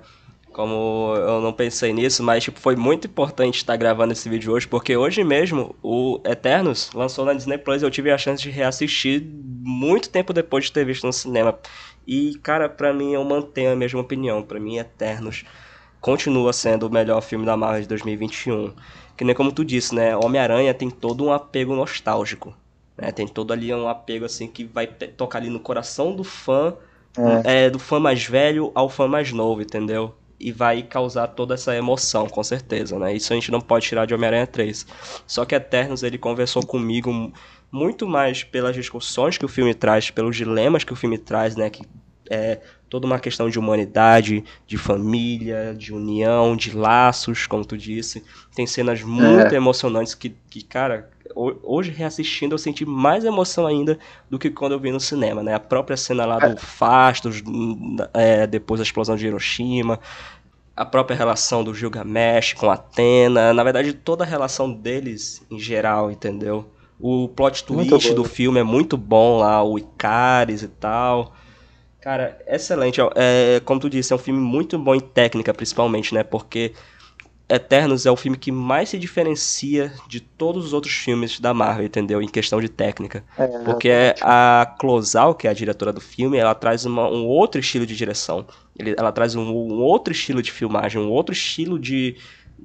Como 0.59 1.15
eu 1.15 1.41
não 1.41 1.53
pensei 1.53 1.93
nisso, 1.93 2.21
mas 2.21 2.43
tipo, 2.43 2.59
foi 2.59 2.75
muito 2.75 3.07
importante 3.07 3.59
estar 3.59 3.77
gravando 3.77 4.13
esse 4.13 4.29
vídeo 4.29 4.53
hoje, 4.53 4.67
porque 4.67 4.97
hoje 4.97 5.23
mesmo 5.23 5.77
o 5.81 6.21
Eternos 6.25 6.91
lançou 6.93 7.25
na 7.25 7.33
Disney 7.33 7.59
Plus 7.59 7.81
e 7.81 7.85
eu 7.85 7.91
tive 7.93 8.11
a 8.11 8.19
chance 8.19 8.43
de 8.43 8.51
reassistir 8.51 9.23
muito 9.25 10.11
tempo 10.11 10.33
depois 10.33 10.65
de 10.65 10.73
ter 10.73 10.85
visto 10.85 11.07
no 11.07 11.13
cinema. 11.13 11.57
E, 12.05 12.35
cara, 12.43 12.69
pra 12.69 12.93
mim 12.93 13.13
eu 13.13 13.23
mantenho 13.23 13.71
a 13.71 13.77
mesma 13.77 14.01
opinião. 14.01 14.43
Pra 14.43 14.59
mim, 14.59 14.79
Eternos 14.79 15.45
continua 16.01 16.53
sendo 16.53 16.89
o 16.89 16.91
melhor 16.91 17.21
filme 17.21 17.47
da 17.47 17.57
Marvel 17.57 17.83
de 17.83 17.87
2021. 17.87 18.75
Que 19.17 19.23
nem 19.23 19.37
como 19.37 19.53
tu 19.53 19.65
disse, 19.65 19.95
né? 19.95 20.17
Homem-Aranha 20.17 20.75
tem 20.75 20.91
todo 20.91 21.25
um 21.25 21.33
apego 21.33 21.73
nostálgico. 21.77 22.53
Né? 22.97 23.13
Tem 23.13 23.29
todo 23.29 23.53
ali 23.53 23.73
um 23.73 23.87
apego 23.87 24.25
assim 24.25 24.49
que 24.49 24.65
vai 24.65 24.89
tocar 24.89 25.39
ali 25.39 25.51
no 25.51 25.61
coração 25.61 26.17
do 26.17 26.25
fã, 26.25 26.75
é. 27.45 27.67
É, 27.67 27.71
do 27.71 27.79
fã 27.79 28.01
mais 28.01 28.25
velho 28.25 28.73
ao 28.75 28.89
fã 28.89 29.07
mais 29.07 29.31
novo, 29.31 29.63
entendeu? 29.63 30.17
E 30.41 30.53
vai 30.53 30.83
causar 30.83 31.29
toda 31.29 31.55
essa 31.55 31.75
emoção, 31.75 32.29
com 32.29 32.43
certeza, 32.45 32.99
né? 32.99 33.15
Isso 33.15 33.33
a 33.33 33.37
gente 33.37 33.51
não 33.51 33.61
pode 33.61 33.87
tirar 33.87 34.07
de 34.07 34.15
Homem-Aranha 34.15 34.47
3. 34.47 34.87
Só 35.27 35.45
que 35.45 35.55
Eternos, 35.55 36.03
ele 36.03 36.17
conversou 36.17 36.65
comigo 36.65 37.33
muito 37.73 38.07
mais 38.07 38.45
pelas 38.45 38.75
discussões 38.75 39.37
que 39.37 39.45
o 39.45 39.49
filme 39.49 39.75
traz, 39.75 40.11
pelos 40.11 40.37
dilemas 40.37 40.85
que 40.85 40.93
o 40.93 40.97
filme 40.97 41.19
traz, 41.19 41.57
né? 41.57 41.69
Que 41.69 41.83
é 42.31 42.61
toda 42.89 43.07
uma 43.07 43.19
questão 43.19 43.49
de 43.49 43.59
humanidade, 43.59 44.45
de 44.67 44.79
família, 44.79 45.75
de 45.77 45.93
união, 45.93 46.57
de 46.57 46.77
laços, 46.77 47.47
como 47.47 47.65
tu 47.65 47.77
disse. 47.77 48.25
Tem 48.55 48.67
cenas 48.67 49.03
muito 49.03 49.53
é. 49.53 49.57
emocionantes 49.57 50.15
que, 50.15 50.35
que, 50.49 50.63
cara, 50.63 51.11
hoje 51.35 51.91
reassistindo 51.91 52.55
eu 52.55 52.59
senti 52.59 52.85
mais 52.85 53.25
emoção 53.25 53.67
ainda 53.67 53.99
do 54.29 54.39
que 54.39 54.51
quando 54.51 54.73
eu 54.73 54.81
vi 54.81 54.91
no 54.91 55.01
cinema, 55.01 55.43
né? 55.43 55.55
A 55.55 55.61
própria 55.61 55.97
cena 55.97 56.25
lá 56.25 56.39
do 56.39 56.53
é. 56.53 56.57
Fastos, 56.57 57.43
é, 58.15 58.47
depois 58.47 58.79
da 58.79 58.85
explosão 58.85 59.17
de 59.17 59.27
Hiroshima, 59.27 60.01
a 60.77 60.85
própria 60.85 61.17
relação 61.17 61.65
do 61.65 61.75
Gilgamesh 61.75 62.53
com 62.55 62.71
Atena, 62.71 63.53
na 63.53 63.65
verdade 63.65 63.93
toda 63.93 64.25
a 64.25 64.27
relação 64.27 64.71
deles 64.71 65.45
em 65.51 65.59
geral, 65.59 66.11
entendeu? 66.11 66.71
O 67.01 67.29
plot 67.29 67.65
twist 67.65 68.13
do 68.15 68.25
filme 68.25 68.59
é 68.59 68.65
muito 68.65 68.97
bom 68.97 69.39
lá, 69.39 69.63
o 69.63 69.79
Icaris 69.79 70.63
e 70.63 70.69
tal. 70.69 71.33
Cara, 72.01 72.39
excelente. 72.47 73.01
É, 73.15 73.61
como 73.65 73.81
tu 73.81 73.91
disse, 73.91 74.13
é 74.13 74.17
um 74.17 74.19
filme 74.19 74.41
muito 74.41 74.79
bom 74.79 74.95
em 74.95 75.01
técnica, 75.01 75.53
principalmente, 75.53 76.15
né? 76.15 76.23
Porque 76.23 76.73
Eternos 77.49 78.05
é 78.05 78.11
o 78.11 78.17
filme 78.17 78.37
que 78.37 78.53
mais 78.53 78.91
se 78.91 78.99
diferencia 78.99 79.91
de 80.07 80.21
todos 80.21 80.67
os 80.67 80.73
outros 80.75 80.93
filmes 80.93 81.41
da 81.41 81.55
Marvel, 81.55 81.87
entendeu? 81.87 82.21
Em 82.21 82.29
questão 82.29 82.61
de 82.61 82.69
técnica. 82.69 83.25
É, 83.39 83.47
Porque 83.65 83.91
a 84.21 84.77
Closal, 84.79 85.35
que 85.35 85.47
é 85.47 85.51
a 85.51 85.55
diretora 85.55 85.91
do 85.91 86.01
filme, 86.01 86.37
ela 86.37 86.55
traz 86.55 86.85
uma, 86.85 87.09
um 87.09 87.25
outro 87.27 87.59
estilo 87.59 87.87
de 87.87 87.97
direção. 87.97 88.47
Ele, 88.79 88.95
ela 88.99 89.11
traz 89.11 89.35
um, 89.35 89.43
um, 89.43 89.79
outro 89.79 90.13
estilo 90.13 90.43
de 90.43 90.53
filmagem, 90.53 91.01
um 91.01 91.09
outro 91.09 91.33
estilo 91.33 91.79
de 91.79 92.17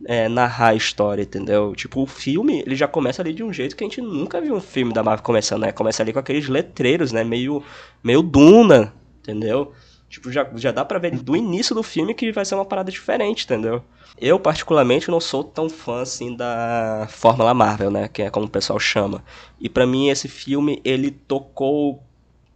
é, 0.05 0.27
narrar 0.27 0.69
a 0.69 0.75
história, 0.75 1.23
entendeu? 1.23 1.73
Tipo, 1.73 2.01
o 2.01 2.05
filme, 2.05 2.61
ele 2.65 2.75
já 2.75 2.87
começa 2.87 3.21
ali 3.21 3.33
de 3.33 3.41
um 3.41 3.53
jeito 3.53 3.77
que 3.77 3.85
a 3.85 3.87
gente 3.87 4.01
nunca 4.01 4.41
viu 4.41 4.53
um 4.53 4.61
filme 4.61 4.91
da 4.91 5.01
Marvel 5.01 5.23
começando, 5.23 5.61
né? 5.61 5.71
Começa 5.71 6.03
ali 6.03 6.11
com 6.11 6.19
aqueles 6.19 6.49
letreiros, 6.49 7.13
né? 7.13 7.23
Meio, 7.23 7.63
meio 8.03 8.21
Duna, 8.21 8.93
entendeu? 9.21 9.71
Tipo, 10.13 10.31
já, 10.31 10.47
já 10.53 10.71
dá 10.71 10.85
pra 10.85 10.99
ver 10.99 11.17
do 11.17 11.35
início 11.35 11.73
do 11.73 11.81
filme 11.81 12.13
que 12.13 12.31
vai 12.31 12.45
ser 12.45 12.53
uma 12.53 12.63
parada 12.63 12.91
diferente, 12.91 13.45
entendeu? 13.45 13.83
Eu, 14.15 14.39
particularmente, 14.39 15.09
não 15.09 15.19
sou 15.19 15.43
tão 15.43 15.67
fã, 15.67 16.03
assim, 16.03 16.35
da 16.35 17.07
Fórmula 17.09 17.51
Marvel, 17.51 17.89
né? 17.89 18.07
Que 18.07 18.21
é 18.21 18.29
como 18.29 18.45
o 18.45 18.49
pessoal 18.49 18.79
chama. 18.79 19.23
E 19.59 19.67
para 19.67 19.87
mim, 19.87 20.09
esse 20.09 20.27
filme, 20.27 20.79
ele 20.85 21.09
tocou 21.09 21.99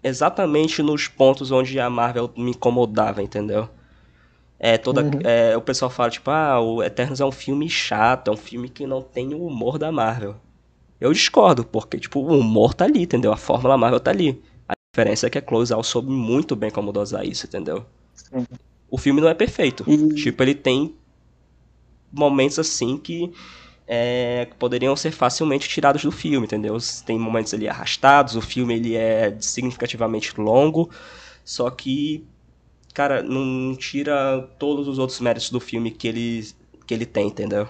exatamente 0.03 0.83
nos 0.83 1.07
pontos 1.07 1.49
onde 1.51 1.79
a 1.79 1.89
Marvel 1.89 2.31
me 2.37 2.51
incomodava, 2.51 3.23
entendeu? 3.23 3.67
É, 4.59 4.77
toda, 4.77 5.01
uhum. 5.01 5.19
é, 5.23 5.57
o 5.57 5.61
pessoal 5.61 5.89
fala, 5.89 6.11
tipo, 6.11 6.29
ah, 6.29 6.61
o 6.61 6.83
Eternos 6.83 7.19
é 7.19 7.25
um 7.25 7.31
filme 7.31 7.67
chato, 7.67 8.27
é 8.29 8.31
um 8.31 8.37
filme 8.37 8.69
que 8.69 8.85
não 8.85 9.01
tem 9.01 9.33
o 9.33 9.43
humor 9.43 9.79
da 9.79 9.91
Marvel. 9.91 10.35
Eu 11.01 11.11
discordo, 11.11 11.65
porque, 11.65 11.97
tipo, 11.97 12.19
o 12.19 12.37
humor 12.37 12.75
tá 12.75 12.85
ali, 12.85 13.01
entendeu? 13.01 13.33
A 13.33 13.37
Fórmula 13.37 13.75
Marvel 13.79 13.99
tá 13.99 14.11
ali 14.11 14.43
diferença 14.98 15.27
é 15.27 15.30
que 15.30 15.38
a 15.38 15.42
Close 15.42 15.72
Out 15.72 15.86
soube 15.86 16.10
muito 16.10 16.56
bem 16.56 16.72
como 16.72 16.92
dosar 16.92 17.25
isso, 17.25 17.46
entendeu? 17.46 17.86
Sim. 18.16 18.46
O 18.89 18.98
filme 18.98 19.22
não 19.22 19.30
é 19.30 19.34
perfeito. 19.34 19.84
E... 19.88 20.16
Tipo, 20.16 20.44
ele 20.44 20.56
tem 20.56 20.96
momentos 22.12 22.58
assim 22.58 22.98
que 22.98 23.32
é, 23.88 24.48
poderiam 24.58 24.96
ser 24.96 25.12
facilmente 25.12 25.70
tirados 25.70 26.04
do 26.04 26.12
filme, 26.12 26.48
entendeu? 26.48 26.75
Tem 27.06 27.20
momentos 27.20 27.54
ali 27.54 27.68
arrastados, 27.68 28.36
o 28.36 28.42
filme 28.42 28.75
ele 28.75 28.96
é 28.96 29.38
significativamente 29.39 30.39
longo, 30.39 30.89
só 31.46 31.70
que, 31.70 32.25
cara, 32.94 33.22
não 33.22 33.75
tira 33.75 34.50
todos 34.58 34.88
os 34.88 34.98
outros 34.98 35.20
méritos 35.20 35.51
do 35.51 35.60
filme 35.60 35.92
que 35.92 36.08
ele, 36.08 36.48
que 36.88 36.94
ele 36.94 37.06
tem, 37.06 37.27
entendeu? 37.27 37.68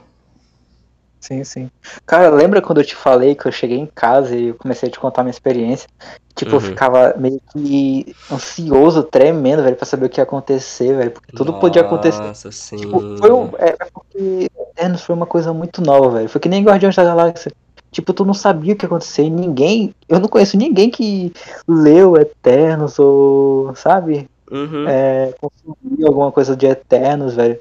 Sim, 1.20 1.44
sim. 1.44 1.72
Cara, 2.06 2.30
lembra 2.30 2.62
quando 2.62 2.80
eu 2.80 2.86
te 2.86 2.96
falei 2.96 3.36
que 3.36 3.48
eu 3.48 3.52
cheguei 3.52 3.78
em 3.78 3.86
casa 3.88 4.36
e 4.36 4.54
comecei 4.54 4.88
a 4.88 4.92
te 4.92 5.00
contar 5.00 5.24
minha 5.24 5.32
experiência? 5.32 5.88
Tipo, 6.36 6.52
uhum. 6.52 6.58
eu 6.58 6.62
ficava 6.62 7.16
meio 7.18 7.42
que 7.52 8.16
ansioso, 8.32 9.04
tremendo, 9.04 9.64
velho, 9.64 9.76
pra 9.76 9.86
saber 9.86 10.06
o 10.06 10.10
que 10.10 10.20
ia 10.20 10.24
acontecer, 10.24 10.96
velho. 10.96 11.12
Porque 11.12 11.32
tudo 11.32 11.52
Nossa, 11.52 11.62
podia 11.62 11.82
acontecer. 11.82 12.22
Nossa, 12.22 12.52
sim. 12.52 12.78
Tipo, 12.78 13.18
foi 13.18 13.32
um, 13.32 13.50
é, 13.58 13.70
é 13.70 13.88
porque 13.92 14.52
Eternos 14.72 15.02
foi 15.02 15.16
uma 15.16 15.26
coisa 15.26 15.52
muito 15.52 15.82
nova, 15.82 16.12
velho. 16.12 16.30
Foi 16.30 16.40
que 16.40 16.48
nem 16.48 16.64
Guardiões 16.64 16.96
da 16.96 17.04
Galáxia. 17.04 17.52
Tipo, 17.92 18.14
tu 18.14 18.24
não 18.24 18.34
sabia 18.34 18.74
o 18.74 18.78
que 18.78 18.86
ia 18.86 18.88
acontecer 18.88 19.24
e 19.24 19.30
ninguém. 19.30 19.96
Eu 20.08 20.20
não 20.20 20.28
conheço 20.28 20.56
ninguém 20.56 20.90
que 20.92 21.34
leu 21.68 22.16
Eternos 22.16 23.00
ou. 23.00 23.76
Sabe? 23.76 24.30
Uhum. 24.52 24.88
É, 24.88 25.34
consumiu 25.42 26.08
alguma 26.08 26.32
coisa 26.32 26.56
de 26.56 26.68
Eternos, 26.68 27.34
velho. 27.34 27.60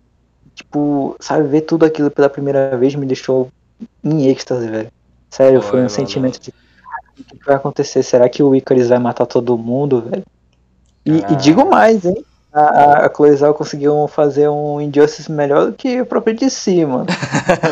Tipo, 0.57 1.15
sabe, 1.21 1.47
ver 1.47 1.61
tudo 1.61 1.85
aquilo 1.85 2.11
pela 2.11 2.31
primeira 2.31 2.75
vez 2.79 2.95
me 2.95 3.05
deixou 3.05 3.51
em 4.03 4.27
êxtase, 4.27 4.67
velho. 4.67 4.91
Sério, 5.29 5.61
foi 5.61 5.81
um 5.81 5.83
mano. 5.83 5.91
sentimento 5.91 6.41
de 6.41 6.51
o 7.19 7.25
que 7.25 7.47
vai 7.47 7.57
acontecer? 7.57 8.03
Será 8.03 8.29
que 8.29 8.43
o 8.43 8.55
Icarus 8.55 8.89
vai 8.89 8.99
matar 8.99 9.27
todo 9.27 9.57
mundo, 9.57 10.03
velho? 10.03 10.25
E, 11.05 11.23
ah. 11.23 11.33
e 11.33 11.37
digo 11.37 11.69
mais, 11.69 12.05
hein? 12.05 12.25
A, 12.53 13.05
a 13.05 13.09
Cloizal 13.11 13.53
conseguiu 13.53 14.09
fazer 14.09 14.49
um 14.49 14.81
Injustice 14.81 15.31
melhor 15.31 15.67
do 15.67 15.73
que 15.75 16.01
o 16.01 16.07
próprio 16.07 16.35
DC, 16.35 16.85
mano. 16.87 17.05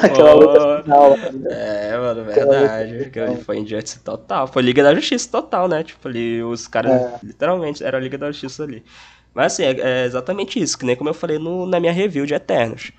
Aquela 0.02 0.34
luta 0.34 0.82
final. 0.82 1.16
É, 1.46 1.96
mano, 1.96 2.24
verdade. 2.24 3.10
Foi 3.44 3.58
Injustice 3.58 4.00
total. 4.00 4.46
Foi 4.46 4.62
Liga 4.62 4.82
da 4.82 4.94
Justiça 4.94 5.30
total, 5.30 5.68
né? 5.68 5.82
Tipo, 5.82 6.06
ali 6.06 6.42
os 6.42 6.68
caras, 6.68 6.92
é. 6.92 7.18
literalmente, 7.22 7.82
era 7.82 7.96
a 7.96 8.00
Liga 8.00 8.18
da 8.18 8.30
Justiça 8.30 8.62
ali. 8.62 8.84
Mas 9.34 9.54
assim, 9.54 9.64
é, 9.64 9.80
é, 9.80 10.04
exatamente 10.06 10.60
isso, 10.60 10.78
que 10.78 10.86
nem 10.86 10.94
como 10.94 11.10
eu 11.10 11.14
falei 11.14 11.38
no, 11.38 11.66
na 11.66 11.80
minha 11.80 11.92
review 11.92 12.24
de 12.24 12.34
Eternos. 12.34 12.92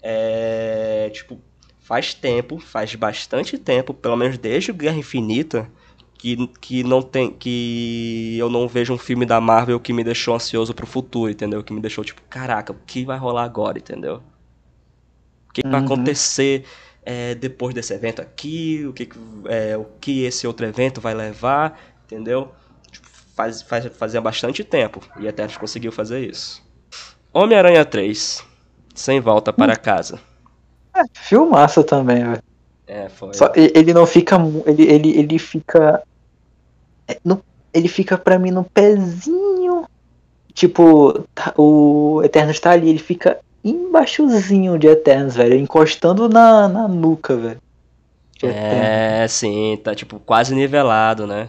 É. 0.00 1.10
Tipo, 1.12 1.40
faz 1.80 2.14
tempo, 2.14 2.58
faz 2.58 2.94
bastante 2.94 3.58
tempo, 3.58 3.92
pelo 3.92 4.16
menos 4.16 4.38
desde 4.38 4.70
o 4.70 4.74
Guerra 4.74 4.96
Infinita, 4.96 5.68
que, 6.16 6.46
que 6.60 6.84
não 6.84 7.02
tem 7.02 7.30
que 7.30 8.36
eu 8.38 8.48
não 8.48 8.68
vejo 8.68 8.94
um 8.94 8.98
filme 8.98 9.26
da 9.26 9.40
Marvel 9.40 9.80
que 9.80 9.92
me 9.92 10.04
deixou 10.04 10.34
ansioso 10.34 10.72
pro 10.72 10.86
futuro, 10.86 11.30
entendeu? 11.30 11.64
Que 11.64 11.72
me 11.72 11.80
deixou 11.80 12.04
tipo, 12.04 12.22
caraca, 12.30 12.72
o 12.72 12.76
que 12.86 13.04
vai 13.04 13.18
rolar 13.18 13.42
agora, 13.42 13.78
entendeu? 13.78 14.22
O 15.50 15.52
que, 15.52 15.62
uhum. 15.64 15.72
vai 15.72 15.80
acontecer 15.82 16.64
é, 17.04 17.34
depois 17.34 17.74
desse 17.74 17.92
evento 17.92 18.22
aqui? 18.22 18.86
O 18.86 18.92
que, 18.92 19.08
é, 19.46 19.76
o 19.76 19.84
que 20.00 20.22
esse 20.22 20.46
outro 20.46 20.64
evento 20.64 21.00
vai 21.00 21.12
levar, 21.12 21.78
entendeu? 22.04 22.52
Faz, 23.42 23.62
faz, 23.62 23.86
fazia 23.96 24.20
bastante 24.20 24.62
tempo 24.62 25.00
e 25.18 25.26
a 25.26 25.58
conseguiu 25.58 25.90
fazer 25.90 26.20
isso. 26.20 26.62
Homem-Aranha 27.32 27.84
3, 27.84 28.44
sem 28.94 29.20
volta 29.20 29.52
para 29.52 29.74
casa. 29.74 30.20
É, 30.94 31.02
filmaça 31.12 31.82
também, 31.82 32.22
velho. 32.22 32.42
É, 32.86 33.08
foi. 33.08 33.34
Só, 33.34 33.50
ele 33.56 33.92
não 33.92 34.06
fica. 34.06 34.36
Ele, 34.66 34.82
ele, 34.84 35.18
ele 35.18 35.38
fica 35.40 36.02
é, 37.08 37.18
no, 37.24 37.42
ele 37.74 37.88
fica 37.88 38.16
para 38.16 38.38
mim 38.38 38.52
no 38.52 38.62
pezinho. 38.62 39.86
Tipo, 40.54 41.24
tá, 41.34 41.52
o 41.56 42.20
Eternos 42.22 42.60
tá 42.60 42.70
ali, 42.70 42.90
ele 42.90 42.98
fica 42.98 43.40
embaixozinho 43.64 44.78
de 44.78 44.86
Eternos, 44.86 45.34
velho. 45.34 45.56
Encostando 45.56 46.28
na, 46.28 46.68
na 46.68 46.86
nuca, 46.86 47.36
velho. 47.36 47.60
É, 48.42 49.26
sim, 49.28 49.80
tá 49.82 49.94
tipo 49.94 50.20
quase 50.20 50.54
nivelado, 50.54 51.26
né? 51.26 51.48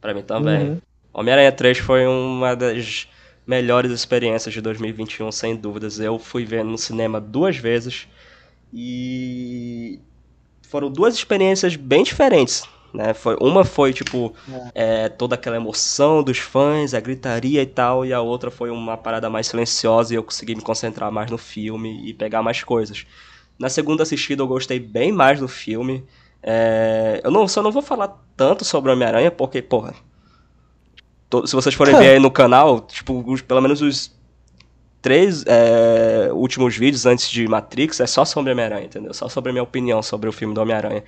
Pra 0.00 0.14
mim 0.14 0.22
também. 0.22 0.70
Uhum. 0.70 0.78
Homem-Aranha 1.12 1.52
3 1.52 1.78
foi 1.78 2.06
uma 2.06 2.54
das 2.54 3.08
melhores 3.46 3.90
experiências 3.92 4.52
de 4.54 4.60
2021, 4.60 5.32
sem 5.32 5.56
dúvidas. 5.56 5.98
Eu 5.98 6.18
fui 6.18 6.44
ver 6.44 6.64
no 6.64 6.78
cinema 6.78 7.20
duas 7.20 7.56
vezes 7.56 8.08
e 8.72 10.00
foram 10.68 10.90
duas 10.90 11.14
experiências 11.14 11.76
bem 11.76 12.02
diferentes. 12.02 12.68
Né? 12.92 13.12
Foi, 13.14 13.36
uma 13.40 13.64
foi, 13.64 13.92
tipo, 13.92 14.34
é. 14.74 15.04
É, 15.06 15.08
toda 15.08 15.34
aquela 15.34 15.56
emoção 15.56 16.22
dos 16.22 16.38
fãs, 16.38 16.94
a 16.94 17.00
gritaria 17.00 17.62
e 17.62 17.66
tal, 17.66 18.04
e 18.04 18.12
a 18.12 18.20
outra 18.20 18.50
foi 18.50 18.70
uma 18.70 18.96
parada 18.96 19.28
mais 19.30 19.46
silenciosa 19.48 20.14
e 20.14 20.16
eu 20.16 20.24
consegui 20.24 20.54
me 20.54 20.62
concentrar 20.62 21.12
mais 21.12 21.30
no 21.30 21.38
filme 21.38 22.08
e 22.08 22.14
pegar 22.14 22.42
mais 22.42 22.62
coisas. 22.64 23.06
Na 23.58 23.68
segunda 23.68 24.02
assistida 24.02 24.42
eu 24.42 24.48
gostei 24.48 24.78
bem 24.80 25.12
mais 25.12 25.40
do 25.40 25.48
filme, 25.48 26.06
É, 26.42 27.20
eu 27.24 27.30
não, 27.32 27.48
só 27.48 27.62
não 27.62 27.72
vou 27.72 27.82
falar 27.82 28.16
tanto 28.36 28.64
sobre 28.64 28.92
Homem-Aranha, 28.92 29.30
porque, 29.30 29.60
porra. 29.60 29.94
Se 31.46 31.54
vocês 31.54 31.74
forem 31.74 31.96
ver 31.96 32.10
aí 32.12 32.18
no 32.18 32.30
canal, 32.30 32.80
tipo, 32.80 33.22
os- 33.26 33.42
pelo 33.42 33.60
menos 33.60 33.80
os 33.82 34.16
três 35.02 35.44
é, 35.46 36.30
últimos 36.32 36.76
vídeos 36.76 37.06
antes 37.06 37.30
de 37.30 37.46
Matrix 37.46 38.00
é 38.00 38.06
só 38.06 38.24
sobre 38.24 38.52
Homem-Aranha, 38.52 38.84
entendeu? 38.86 39.12
Só 39.14 39.28
sobre 39.28 39.50
a 39.50 39.52
minha 39.52 39.62
opinião 39.62 40.02
sobre 40.02 40.28
o 40.28 40.32
filme 40.32 40.54
do 40.54 40.60
Homem-Aranha. 40.60 41.04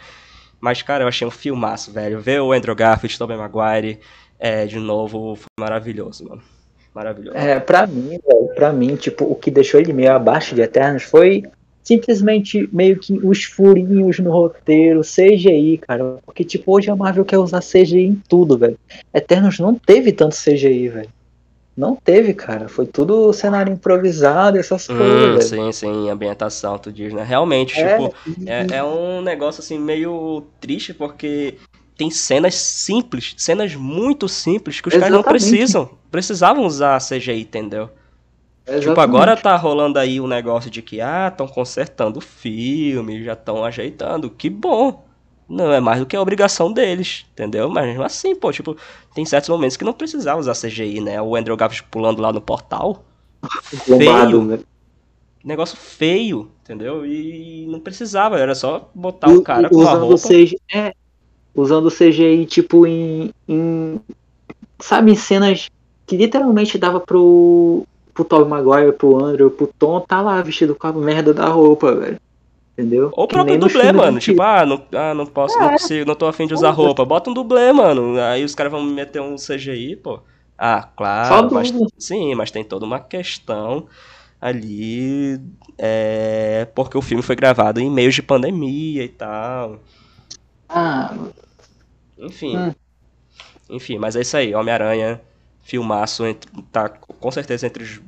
Mas, 0.60 0.82
cara, 0.82 1.04
eu 1.04 1.08
achei 1.08 1.26
um 1.26 1.30
filmaço, 1.30 1.90
velho. 1.90 2.20
Ver 2.20 2.40
o 2.40 2.52
Andrew 2.52 2.74
Garfield, 2.74 3.18
Tobey 3.18 3.36
Maguire, 3.36 3.98
é, 4.38 4.66
de 4.66 4.78
novo, 4.78 5.34
foi 5.36 5.46
maravilhoso, 5.58 6.28
mano. 6.28 6.42
Maravilhoso. 6.94 7.36
É, 7.36 7.58
pra 7.58 7.86
mim, 7.86 8.18
velho, 8.26 8.54
pra 8.54 8.72
mim, 8.72 8.94
tipo, 8.96 9.24
o 9.24 9.34
que 9.34 9.50
deixou 9.50 9.80
ele 9.80 9.92
meio 9.92 10.12
abaixo 10.12 10.54
de 10.54 10.60
Eternos 10.60 11.02
foi 11.04 11.44
simplesmente 11.90 12.68
meio 12.72 12.96
que 13.00 13.12
os 13.14 13.42
furinhos 13.42 14.20
no 14.20 14.30
roteiro, 14.30 15.00
CGI, 15.02 15.78
cara. 15.78 16.18
Porque, 16.24 16.44
tipo, 16.44 16.72
hoje 16.72 16.88
a 16.88 16.94
Marvel 16.94 17.24
quer 17.24 17.38
usar 17.38 17.60
CGI 17.60 18.06
em 18.06 18.22
tudo, 18.28 18.56
velho. 18.56 18.78
Eternos 19.12 19.58
não 19.58 19.74
teve 19.74 20.12
tanto 20.12 20.36
CGI, 20.36 20.88
velho. 20.88 21.08
Não 21.76 21.96
teve, 21.96 22.32
cara. 22.32 22.68
Foi 22.68 22.86
tudo 22.86 23.32
cenário 23.32 23.72
improvisado, 23.72 24.56
essas 24.56 24.88
Hum, 24.88 24.96
coisas, 24.96 25.50
velho. 25.50 25.64
sim, 25.64 25.72
sim, 25.72 26.10
ambientação, 26.10 26.78
tu 26.78 26.92
diz, 26.92 27.12
né? 27.12 27.24
Realmente, 27.24 27.80
É, 27.80 27.88
tipo, 27.88 28.14
e- 28.24 28.48
é, 28.48 28.66
é 28.78 28.84
um 28.84 29.20
negócio 29.20 29.60
assim 29.60 29.78
meio 29.78 30.44
triste 30.60 30.94
porque 30.94 31.54
tem 31.96 32.08
cenas 32.08 32.54
simples, 32.54 33.34
cenas 33.36 33.74
muito 33.74 34.28
simples 34.28 34.80
que 34.80 34.88
os 34.88 34.94
caras 34.94 35.10
não 35.10 35.18
Exatamente. 35.18 35.50
precisam, 35.50 35.90
precisavam 36.08 36.64
usar 36.64 37.00
CGI, 37.00 37.40
entendeu? 37.40 37.90
Tipo, 38.78 38.90
exatamente. 38.90 39.16
agora 39.16 39.36
tá 39.36 39.56
rolando 39.56 39.98
aí 39.98 40.20
o 40.20 40.28
negócio 40.28 40.70
de 40.70 40.80
que, 40.80 41.00
ah, 41.00 41.28
estão 41.28 41.48
consertando 41.48 42.18
o 42.18 42.22
filme, 42.22 43.24
já 43.24 43.32
estão 43.32 43.64
ajeitando, 43.64 44.30
que 44.30 44.48
bom. 44.48 45.04
Não 45.48 45.72
é 45.72 45.80
mais 45.80 45.98
do 45.98 46.06
que 46.06 46.14
a 46.14 46.22
obrigação 46.22 46.72
deles, 46.72 47.26
entendeu? 47.32 47.68
Mas 47.68 47.84
mesmo 47.84 48.04
assim, 48.04 48.36
pô, 48.36 48.52
tipo, 48.52 48.76
tem 49.12 49.24
certos 49.24 49.48
momentos 49.48 49.76
que 49.76 49.82
não 49.82 49.92
precisava 49.92 50.38
usar 50.38 50.54
CGI, 50.54 51.00
né? 51.00 51.20
O 51.20 51.34
Andrew 51.34 51.56
Garfield 51.56 51.88
pulando 51.90 52.22
lá 52.22 52.32
no 52.32 52.40
portal, 52.40 53.04
Bombado, 53.88 54.30
feio, 54.30 54.46
velho. 54.46 54.66
negócio 55.42 55.76
feio, 55.76 56.50
entendeu? 56.62 57.04
E 57.04 57.66
não 57.68 57.80
precisava, 57.80 58.38
era 58.38 58.54
só 58.54 58.88
botar 58.94 59.28
o 59.28 59.42
cara 59.42 59.68
com 59.68 59.80
a 59.80 59.82
usando 59.82 60.06
roupa. 60.06 60.28
CGI, 60.28 60.60
é, 60.72 60.94
usando 61.52 61.86
o 61.86 61.90
CGI 61.90 62.46
tipo 62.46 62.86
em, 62.86 63.32
em 63.48 64.00
sabe 64.78 65.10
em 65.10 65.16
cenas 65.16 65.68
que 66.06 66.16
literalmente 66.16 66.78
dava 66.78 67.00
pro 67.00 67.84
pro 68.12 68.24
Tobey 68.24 68.48
Maguire, 68.48 68.92
pro 68.92 69.24
Andrew, 69.24 69.50
pro 69.50 69.66
Tom 69.66 70.00
tá 70.00 70.20
lá 70.20 70.40
vestido 70.42 70.74
com 70.74 70.86
a 70.86 70.92
merda 70.92 71.32
da 71.32 71.46
roupa, 71.46 71.94
velho. 71.94 72.20
Entendeu? 72.72 73.10
Ou 73.12 73.24
o 73.24 73.28
Que 73.28 73.34
próprio 73.34 73.58
dublê, 73.58 73.92
mano. 73.92 74.18
Tio. 74.18 74.32
Tipo, 74.32 74.42
ah, 74.42 74.64
não, 74.64 74.82
ah, 74.92 75.14
não 75.14 75.26
posso, 75.26 75.58
não 75.58 75.70
consigo, 75.70 76.06
não 76.06 76.14
tô 76.14 76.26
afim 76.26 76.46
de 76.46 76.54
usar 76.54 76.70
roupa. 76.70 77.04
Bota 77.04 77.30
um 77.30 77.34
dublê, 77.34 77.72
mano. 77.72 78.18
Aí 78.20 78.44
os 78.44 78.54
caras 78.54 78.72
vão 78.72 78.82
meter 78.82 79.20
um 79.20 79.36
CGI, 79.36 79.96
pô. 79.96 80.20
Ah, 80.56 80.82
Só 80.82 80.88
claro, 80.96 81.54
mas, 81.54 81.72
sim, 81.98 82.34
mas 82.34 82.50
tem 82.50 82.64
toda 82.64 82.84
uma 82.86 83.00
questão 83.00 83.86
ali. 84.40 85.40
É, 85.78 86.66
porque 86.74 86.96
o 86.96 87.02
filme 87.02 87.22
foi 87.22 87.36
gravado 87.36 87.80
em 87.80 87.90
meio 87.90 88.10
de 88.10 88.22
pandemia 88.22 89.04
e 89.04 89.08
tal. 89.08 89.80
Ah, 90.68 91.14
Enfim. 92.18 92.56
Hum. 92.56 92.74
Enfim, 93.70 93.98
mas 93.98 94.16
é 94.16 94.20
isso 94.20 94.36
aí. 94.36 94.54
Homem-Aranha, 94.54 95.20
filmaço, 95.70 96.26
entre- 96.26 96.50
tá 96.72 96.88
com 96.88 97.30
certeza 97.30 97.66
entre 97.66 97.84
os. 97.84 98.00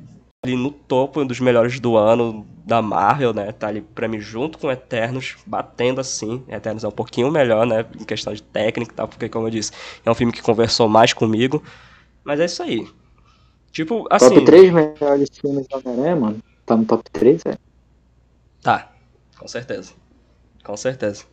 Ali 0.45 0.57
no 0.57 0.71
topo 0.71 1.23
dos 1.23 1.39
melhores 1.39 1.79
do 1.79 1.95
ano 1.95 2.45
da 2.65 2.81
Marvel, 2.81 3.33
né? 3.33 3.53
Tá 3.53 3.69
ali 3.69 3.79
pra 3.79 4.09
mim 4.09 4.19
junto 4.19 4.57
com 4.57 4.69
Eternos, 4.69 5.37
batendo 5.45 6.01
assim. 6.01 6.43
Eternos 6.49 6.83
é 6.83 6.87
um 6.89 6.91
pouquinho 6.91 7.31
melhor, 7.31 7.65
né? 7.65 7.85
Em 7.97 8.03
questão 8.03 8.33
de 8.33 8.43
técnica 8.43 8.91
e 8.91 8.95
tal, 8.95 9.07
porque, 9.07 9.29
como 9.29 9.47
eu 9.47 9.51
disse, 9.51 9.71
é 10.05 10.11
um 10.11 10.13
filme 10.13 10.33
que 10.33 10.41
conversou 10.41 10.89
mais 10.89 11.13
comigo. 11.13 11.63
Mas 12.25 12.41
é 12.41 12.45
isso 12.45 12.61
aí. 12.61 12.85
Tipo, 13.71 14.05
assim. 14.09 14.35
top 14.35 14.45
3 14.45 14.73
melhores 14.73 15.29
filmes 15.33 15.65
do 15.65 15.77
Homem-Aranha, 15.77 16.15
mano. 16.17 16.39
Tá 16.65 16.75
no 16.75 16.83
top 16.83 17.09
3, 17.09 17.41
velho. 17.41 17.59
Tá, 18.61 18.91
com 19.39 19.47
certeza. 19.47 19.93
Com 20.61 20.75
certeza. 20.75 21.23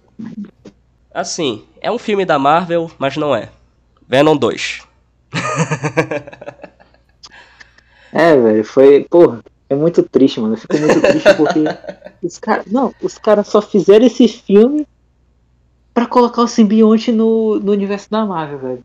Assim, 1.12 1.64
é 1.80 1.90
um 1.90 1.98
filme 1.98 2.24
da 2.24 2.38
Marvel, 2.38 2.88
mas 2.96 3.16
não 3.16 3.34
é. 3.34 3.50
Venom 4.08 4.36
2. 4.36 4.88
É, 8.12 8.36
velho, 8.36 8.64
foi, 8.64 9.04
porra, 9.08 9.40
é 9.68 9.74
muito 9.74 10.02
triste, 10.02 10.40
mano. 10.40 10.54
Eu 10.54 10.58
fico 10.58 10.76
muito 10.78 11.00
triste 11.00 11.34
porque 11.34 11.60
os 12.26 12.38
caras, 12.38 12.66
não, 12.66 12.94
os 13.00 13.18
caras 13.18 13.46
só 13.48 13.62
fizeram 13.62 14.04
esse 14.06 14.26
filme 14.26 14.86
pra 15.94 16.06
colocar 16.06 16.42
o 16.42 16.48
simbionte 16.48 17.12
no, 17.12 17.58
no 17.60 17.72
universo 17.72 18.10
da 18.10 18.24
Marvel, 18.24 18.58
velho. 18.58 18.84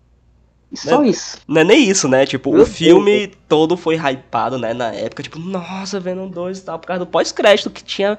E 0.71 0.77
só 0.77 1.01
Né? 1.01 1.09
isso. 1.09 1.37
Não 1.47 1.61
é 1.61 1.63
nem 1.63 1.89
isso, 1.89 2.07
né? 2.07 2.25
Tipo, 2.25 2.51
Meu 2.51 2.63
o 2.63 2.65
filme 2.65 3.27
todo 3.47 3.77
foi 3.77 3.95
hypado, 3.95 4.57
né? 4.57 4.73
Na 4.73 4.93
época, 4.93 5.23
tipo, 5.23 5.39
nossa, 5.39 5.99
Venom 5.99 6.27
2 6.27 6.59
e 6.59 6.61
tal, 6.63 6.79
por 6.79 6.87
causa 6.87 6.99
do 7.05 7.07
pós-crédito 7.09 7.69
que 7.69 7.83
tinha, 7.83 8.17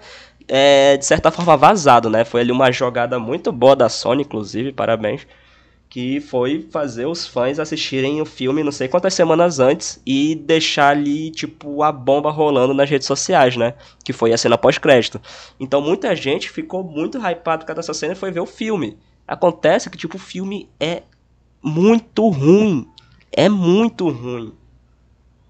é, 0.48 0.96
de 0.96 1.04
certa 1.04 1.30
forma, 1.30 1.56
vazado, 1.56 2.08
né? 2.08 2.24
Foi 2.24 2.40
ali 2.40 2.52
uma 2.52 2.70
jogada 2.72 3.18
muito 3.18 3.52
boa 3.52 3.76
da 3.76 3.88
Sony, 3.88 4.22
inclusive, 4.22 4.72
parabéns. 4.72 5.26
Que 5.88 6.20
foi 6.20 6.66
fazer 6.70 7.06
os 7.06 7.26
fãs 7.26 7.58
assistirem 7.58 8.20
o 8.20 8.26
filme 8.26 8.62
não 8.62 8.72
sei 8.72 8.88
quantas 8.88 9.14
semanas 9.14 9.60
antes 9.60 10.00
e 10.04 10.34
deixar 10.34 10.88
ali, 10.90 11.30
tipo, 11.30 11.82
a 11.82 11.90
bomba 11.90 12.30
rolando 12.30 12.74
nas 12.74 12.90
redes 12.90 13.06
sociais, 13.06 13.56
né? 13.56 13.74
Que 14.04 14.12
foi 14.12 14.32
a 14.32 14.38
cena 14.38 14.58
pós-crédito. 14.58 15.20
Então 15.58 15.80
muita 15.80 16.14
gente 16.14 16.50
ficou 16.50 16.84
muito 16.84 17.18
hypado 17.18 17.60
por 17.60 17.68
causa 17.68 17.80
dessa 17.80 17.94
cena 17.94 18.12
e 18.12 18.16
foi 18.16 18.30
ver 18.30 18.40
o 18.40 18.46
filme. 18.46 18.98
Acontece 19.26 19.88
que, 19.88 19.96
tipo, 19.96 20.16
o 20.16 20.20
filme 20.20 20.68
é 20.78 21.02
muito 21.62 22.28
ruim. 22.28 22.88
É 23.32 23.48
muito 23.48 24.08
ruim. 24.08 24.52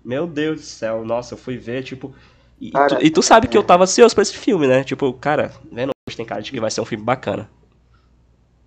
Meu 0.04 0.26
Deus 0.26 0.60
do 0.60 0.64
céu, 0.64 1.04
nossa, 1.04 1.34
eu 1.34 1.38
fui 1.38 1.56
ver, 1.56 1.82
tipo. 1.82 2.14
E, 2.60 2.68
e 2.68 2.70
Cara, 2.70 2.96
tu, 2.96 3.04
e 3.04 3.10
tu 3.10 3.22
sabe 3.22 3.48
que 3.48 3.56
eu 3.56 3.62
tava 3.62 3.84
ansioso 3.84 4.14
pra 4.14 4.22
esse 4.22 4.36
filme, 4.36 4.66
né? 4.66 4.84
Tipo, 4.84 5.12
cara, 5.12 5.52
vendo 5.70 5.90
tem 6.14 6.24
cara 6.24 6.40
de 6.40 6.50
que 6.50 6.60
vai 6.60 6.70
ser 6.70 6.80
um 6.80 6.84
filme 6.84 7.04
bacana. 7.04 7.50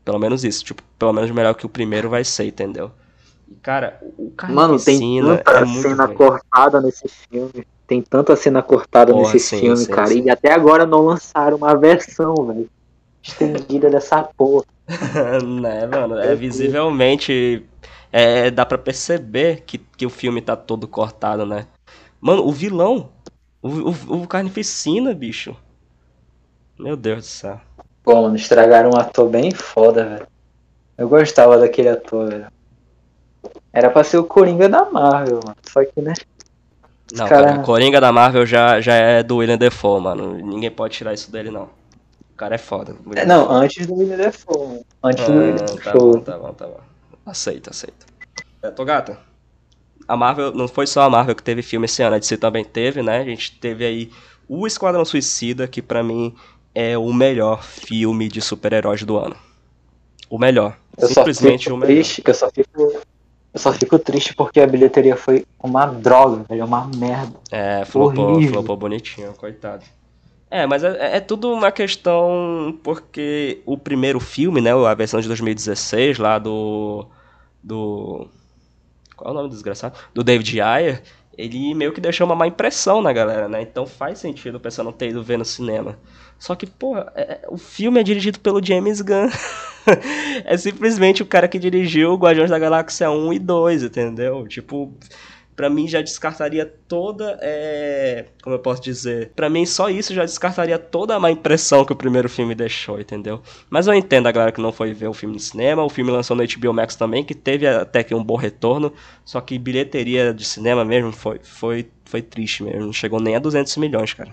Pelo 0.10 0.18
menos 0.18 0.44
isso, 0.44 0.66
tipo, 0.66 0.82
pelo 0.98 1.14
menos 1.14 1.30
melhor 1.30 1.54
que 1.54 1.68
o 1.68 1.70
primeiro 1.70 2.10
vai 2.10 2.24
ser, 2.24 2.46
entendeu? 2.46 2.92
E, 3.48 3.54
cara, 3.54 4.02
o 4.18 4.34
Mano, 4.48 4.80
tem 4.80 4.98
Carnificina 4.98 5.38
tanta 5.38 5.60
é 5.60 5.66
cena 5.68 6.06
ruim. 6.06 6.16
cortada 6.16 6.82
nesse 6.82 7.08
filme. 7.08 7.68
Tem 7.86 8.02
tanta 8.02 8.36
cena 8.36 8.64
cortada 8.64 9.14
Porra, 9.14 9.32
nesse 9.32 9.40
sim, 9.40 9.60
filme, 9.60 9.78
sim, 9.78 9.92
cara. 9.92 10.08
sim. 10.08 10.24
E 10.24 10.32
até 10.32 10.52
agora 10.52 10.84
não 10.88 11.06
lançaram 11.06 11.58
uma 11.58 11.76
versão, 11.76 12.34
velho. 12.48 12.68
Estendida 13.22 13.92
dessa 13.92 14.24
porra. 14.24 14.66
né, 15.46 15.86
mano? 15.86 16.18
É 16.18 16.34
visivelmente. 16.34 17.64
É, 18.12 18.50
dá 18.50 18.66
pra 18.66 18.80
perceber 18.80 19.62
que, 19.62 19.78
que 19.78 20.08
o 20.08 20.10
filme 20.10 20.42
tá 20.42 20.56
todo 20.56 20.88
cortado, 20.88 21.46
né? 21.46 21.68
Mano, 22.20 22.48
o 22.48 22.52
vilão. 22.52 23.12
O, 23.62 23.68
o, 23.68 24.24
o 24.24 24.28
Carnificina, 24.28 25.14
bicho. 25.14 25.56
Meu 26.80 26.98
Deus 26.98 27.20
do 27.20 27.26
céu. 27.26 27.62
Pô, 28.10 28.24
mano, 28.24 28.36
estragaram 28.36 28.90
um 28.90 28.98
ator 28.98 29.30
bem 29.30 29.52
foda, 29.52 30.04
velho. 30.04 30.28
Eu 30.98 31.08
gostava 31.08 31.60
daquele 31.60 31.90
ator, 31.90 32.28
velho. 32.28 32.48
Era 33.72 33.88
pra 33.92 34.04
ser 34.04 34.18
o 34.18 34.24
Coringa 34.24 34.68
da 34.68 34.84
Marvel, 34.90 35.40
mano. 35.46 35.56
Só 35.72 35.86
que, 35.86 36.02
né? 36.02 36.16
Não, 37.14 37.28
cara- 37.28 37.52
cara, 37.52 37.60
Coringa 37.64 38.02
da 38.02 38.12
Marvel 38.12 38.48
já, 38.48 38.82
já 38.82 38.96
é 38.96 39.22
do 39.22 39.38
William 39.38 39.60
Defoe, 39.60 40.02
mano. 40.02 40.34
Ninguém 40.38 40.72
pode 40.72 40.96
tirar 40.98 41.14
isso 41.14 41.32
dele, 41.32 41.52
não. 41.52 41.66
O 42.34 42.36
cara 42.36 42.56
é 42.56 42.58
foda. 42.58 42.96
É, 43.16 43.24
não, 43.28 43.48
antes 43.52 43.86
do 43.86 43.94
William 43.94 44.18
Defoe. 44.18 44.58
mano. 44.58 44.86
Antes 45.04 45.26
do 45.28 45.32
William 45.34 45.56
Ah, 45.56 45.66
tá 45.84 45.94
bom, 45.94 46.12
Defoe. 46.12 46.22
tá 46.22 46.38
bom, 46.40 46.54
tá 46.54 46.66
bom. 46.66 46.80
Aceita, 47.28 47.70
aceita. 47.70 48.08
É, 48.64 48.72
Togata, 48.72 49.20
a 50.08 50.18
Marvel, 50.18 50.52
não 50.52 50.68
foi 50.68 50.88
só 50.88 51.04
a 51.04 51.10
Marvel 51.12 51.36
que 51.36 51.44
teve 51.44 51.62
filme 51.62 51.86
esse 51.86 52.02
ano, 52.02 52.16
a 52.16 52.20
DC 52.20 52.38
também 52.38 52.66
teve, 52.66 53.04
né? 53.04 53.20
A 53.20 53.24
gente 53.24 53.60
teve 53.60 53.86
aí 53.86 54.12
o 54.48 54.66
Esquadrão 54.66 55.06
Suicida, 55.06 55.68
que 55.68 55.80
pra 55.80 56.02
mim 56.02 56.36
é 56.82 56.98
o 56.98 57.12
melhor 57.12 57.62
filme 57.62 58.30
de 58.30 58.42
super-heróis 58.42 59.04
do 59.04 59.18
ano. 59.18 59.36
O 60.30 60.40
melhor. 60.40 60.78
Eu 60.98 61.10
Simplesmente 61.10 61.70
o 61.70 61.76
melhor. 61.76 61.94
triste, 61.94 62.22
que 62.22 62.30
eu 62.30 62.34
só 62.34 62.50
fico. 62.50 63.02
Eu 63.54 63.60
só 63.60 63.74
fico 63.74 64.00
triste 64.00 64.34
porque 64.34 64.62
a 64.62 64.68
bilheteria 64.68 65.18
foi 65.18 65.46
uma 65.62 65.86
droga, 65.88 66.46
velho. 66.48 66.66
Uma 66.66 66.90
merda. 66.96 67.34
É, 67.52 67.84
flopou, 67.84 68.30
Horrível. 68.32 68.54
flopou 68.54 68.78
bonitinho, 68.78 69.34
coitado. 69.34 69.84
É, 70.50 70.66
mas 70.66 70.84
é, 70.84 71.18
é 71.18 71.20
tudo 71.20 71.52
uma 71.52 71.70
questão 71.72 72.78
porque 72.82 73.62
o 73.66 73.78
primeiro 73.78 74.20
filme, 74.22 74.62
né, 74.62 74.72
a 74.72 74.94
versão 74.94 75.20
de 75.20 75.28
2016 75.28 76.18
lá 76.18 76.40
do 76.40 77.06
do 77.62 78.26
qual 79.18 79.30
é 79.30 79.32
o 79.32 79.34
nome 79.36 79.50
do 79.50 79.54
desgraçado? 79.54 80.00
Do 80.14 80.24
David 80.24 80.62
Ayer, 80.62 81.04
ele 81.40 81.74
meio 81.74 81.94
que 81.94 82.02
deixou 82.02 82.26
uma 82.28 82.36
má 82.36 82.48
impressão 82.48 83.02
na 83.02 83.14
galera, 83.14 83.48
né? 83.48 83.62
Então 83.62 83.86
faz 83.86 84.20
sentido 84.20 84.56
o 84.56 84.60
pessoal 84.60 84.86
não 84.86 84.92
ter 84.92 85.10
ido 85.10 85.24
ver 85.24 85.38
no 85.38 85.46
cinema. 85.46 85.98
Só 86.38 86.56
que, 86.56 86.66
pô, 86.66 86.98
é- 86.98 87.04
é- 87.16 87.42
o 87.50 87.58
filme 87.58 88.00
é 88.00 88.04
dirigido 88.04 88.40
pelo 88.40 88.64
James 88.64 89.02
Gunn. 89.02 89.30
é 90.46 90.58
simplesmente 90.58 91.24
o 91.24 91.26
cara 91.26 91.48
que 91.48 91.60
dirigiu 91.60 92.16
Guardiões 92.16 92.50
da 92.50 92.60
Galáxia 92.60 93.10
1 93.12 93.34
e 93.34 93.40
2, 93.40 93.84
entendeu? 93.84 94.48
Tipo, 94.48 94.94
para 95.60 95.70
mim 95.70 95.90
já 95.90 96.02
descartaria 96.02 96.66
toda, 96.88 97.38
é, 97.42 98.28
como 98.42 98.56
eu 98.56 98.60
posso 98.60 98.82
dizer, 98.82 99.34
para 99.36 99.50
mim 99.50 99.66
só 99.66 99.90
isso 99.90 100.14
já 100.14 100.24
descartaria 100.24 100.80
toda 100.80 101.14
a 101.14 101.20
má 101.20 101.30
impressão 101.30 101.84
que 101.84 101.92
o 101.92 101.96
primeiro 101.98 102.30
filme 102.30 102.56
deixou, 102.56 102.98
entendeu? 102.98 103.42
Mas 103.70 103.86
eu 103.86 103.94
entendo 103.94 104.28
a 104.28 104.32
galera 104.32 104.54
que 104.54 104.62
não 104.62 104.72
foi 104.72 104.94
ver 104.94 105.10
o 105.10 105.14
filme 105.14 105.36
no 105.36 105.40
cinema, 105.42 105.84
o 105.84 105.90
filme 105.90 106.12
lançou 106.12 106.34
no 106.34 106.46
HBO 106.48 106.74
Max 106.74 106.96
também, 106.96 107.26
que 107.26 107.36
teve 107.36 107.68
até 107.68 108.06
que 108.06 108.16
um 108.16 108.24
bom 108.24 108.38
retorno, 108.38 108.94
só 109.26 109.42
que 109.42 109.60
bilheteria 109.60 110.34
de 110.34 110.46
cinema 110.46 110.86
mesmo 110.86 111.12
foi, 111.12 111.42
foi, 111.44 111.90
foi 112.06 112.22
triste 112.22 112.64
mesmo, 112.64 112.86
não 112.86 112.94
chegou 112.94 113.20
nem 113.20 113.36
a 113.36 113.40
200 113.40 113.76
milhões, 113.76 114.14
cara. 114.14 114.32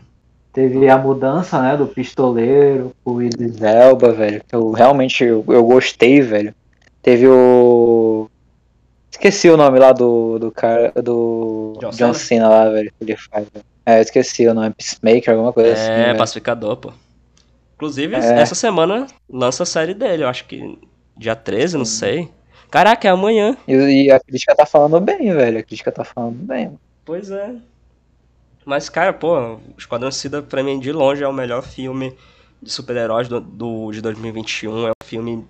Teve 0.52 0.88
a 0.88 0.96
mudança, 0.96 1.60
né, 1.60 1.76
do 1.76 1.88
pistoleiro, 1.88 2.92
o 3.04 3.20
Idris 3.20 3.60
Elba, 3.60 4.12
velho, 4.12 4.40
eu 4.52 4.70
realmente 4.70 5.24
eu, 5.24 5.44
eu 5.48 5.64
gostei, 5.64 6.20
velho. 6.20 6.54
Teve 7.02 7.26
o 7.26 8.05
Esqueci 9.10 9.48
o 9.48 9.56
nome 9.56 9.78
lá 9.78 9.92
do, 9.92 10.38
do 10.38 10.50
cara. 10.50 10.92
Do 11.02 11.78
John, 11.80 11.90
John 11.90 12.14
Cena 12.14 12.48
lá, 12.48 12.68
velho. 12.68 12.92
Que 12.98 13.04
ele 13.04 13.16
faz. 13.16 13.46
É, 13.84 14.00
esqueci 14.00 14.46
o 14.46 14.54
nome. 14.54 14.74
Peacemaker, 14.74 15.34
alguma 15.34 15.52
coisa 15.52 15.70
é, 15.70 15.72
assim. 15.72 16.10
É, 16.10 16.14
pacificador, 16.14 16.76
pô. 16.76 16.92
Inclusive, 17.76 18.14
é. 18.14 18.40
essa 18.40 18.54
semana 18.54 19.06
lança 19.28 19.62
a 19.62 19.66
série 19.66 19.94
dele. 19.94 20.24
Eu 20.24 20.28
acho 20.28 20.44
que 20.46 20.78
dia 21.16 21.36
13, 21.36 21.76
não 21.76 21.84
sei. 21.84 22.28
Caraca, 22.70 23.06
é 23.06 23.10
amanhã. 23.10 23.56
E, 23.66 23.74
e, 23.74 24.10
a 24.10 24.18
crítica 24.18 24.54
tá 24.54 24.66
falando 24.66 25.00
bem, 25.00 25.32
velho. 25.32 25.58
A 25.58 25.62
crítica 25.62 25.92
tá 25.92 26.04
falando 26.04 26.36
bem. 26.36 26.78
Pois 27.04 27.30
é. 27.30 27.54
Mas, 28.64 28.88
cara, 28.88 29.12
pô, 29.12 29.38
o 29.38 29.60
Esquadrão 29.78 30.10
Suicida 30.10 30.42
pra 30.42 30.62
mim 30.62 30.80
de 30.80 30.90
longe 30.90 31.22
é 31.22 31.28
o 31.28 31.32
melhor 31.32 31.62
filme 31.62 32.16
de 32.60 32.70
super-heróis 32.70 33.28
do, 33.28 33.40
do, 33.40 33.92
de 33.92 34.00
2021. 34.00 34.88
É 34.88 34.90
um 34.90 35.06
filme 35.06 35.46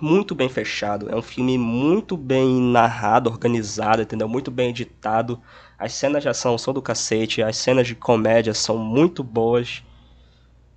muito 0.00 0.34
bem 0.34 0.48
fechado. 0.48 1.08
É 1.10 1.16
um 1.16 1.22
filme 1.22 1.58
muito 1.58 2.16
bem 2.16 2.60
narrado, 2.60 3.30
organizado, 3.30 4.02
entendeu? 4.02 4.28
Muito 4.28 4.50
bem 4.50 4.70
editado. 4.70 5.40
As 5.78 5.92
cenas 5.92 6.22
de 6.22 6.28
ação 6.28 6.56
são 6.56 6.72
do 6.72 6.80
cacete, 6.80 7.42
as 7.42 7.56
cenas 7.56 7.86
de 7.86 7.94
comédia 7.94 8.54
são 8.54 8.78
muito 8.78 9.22
boas. 9.22 9.82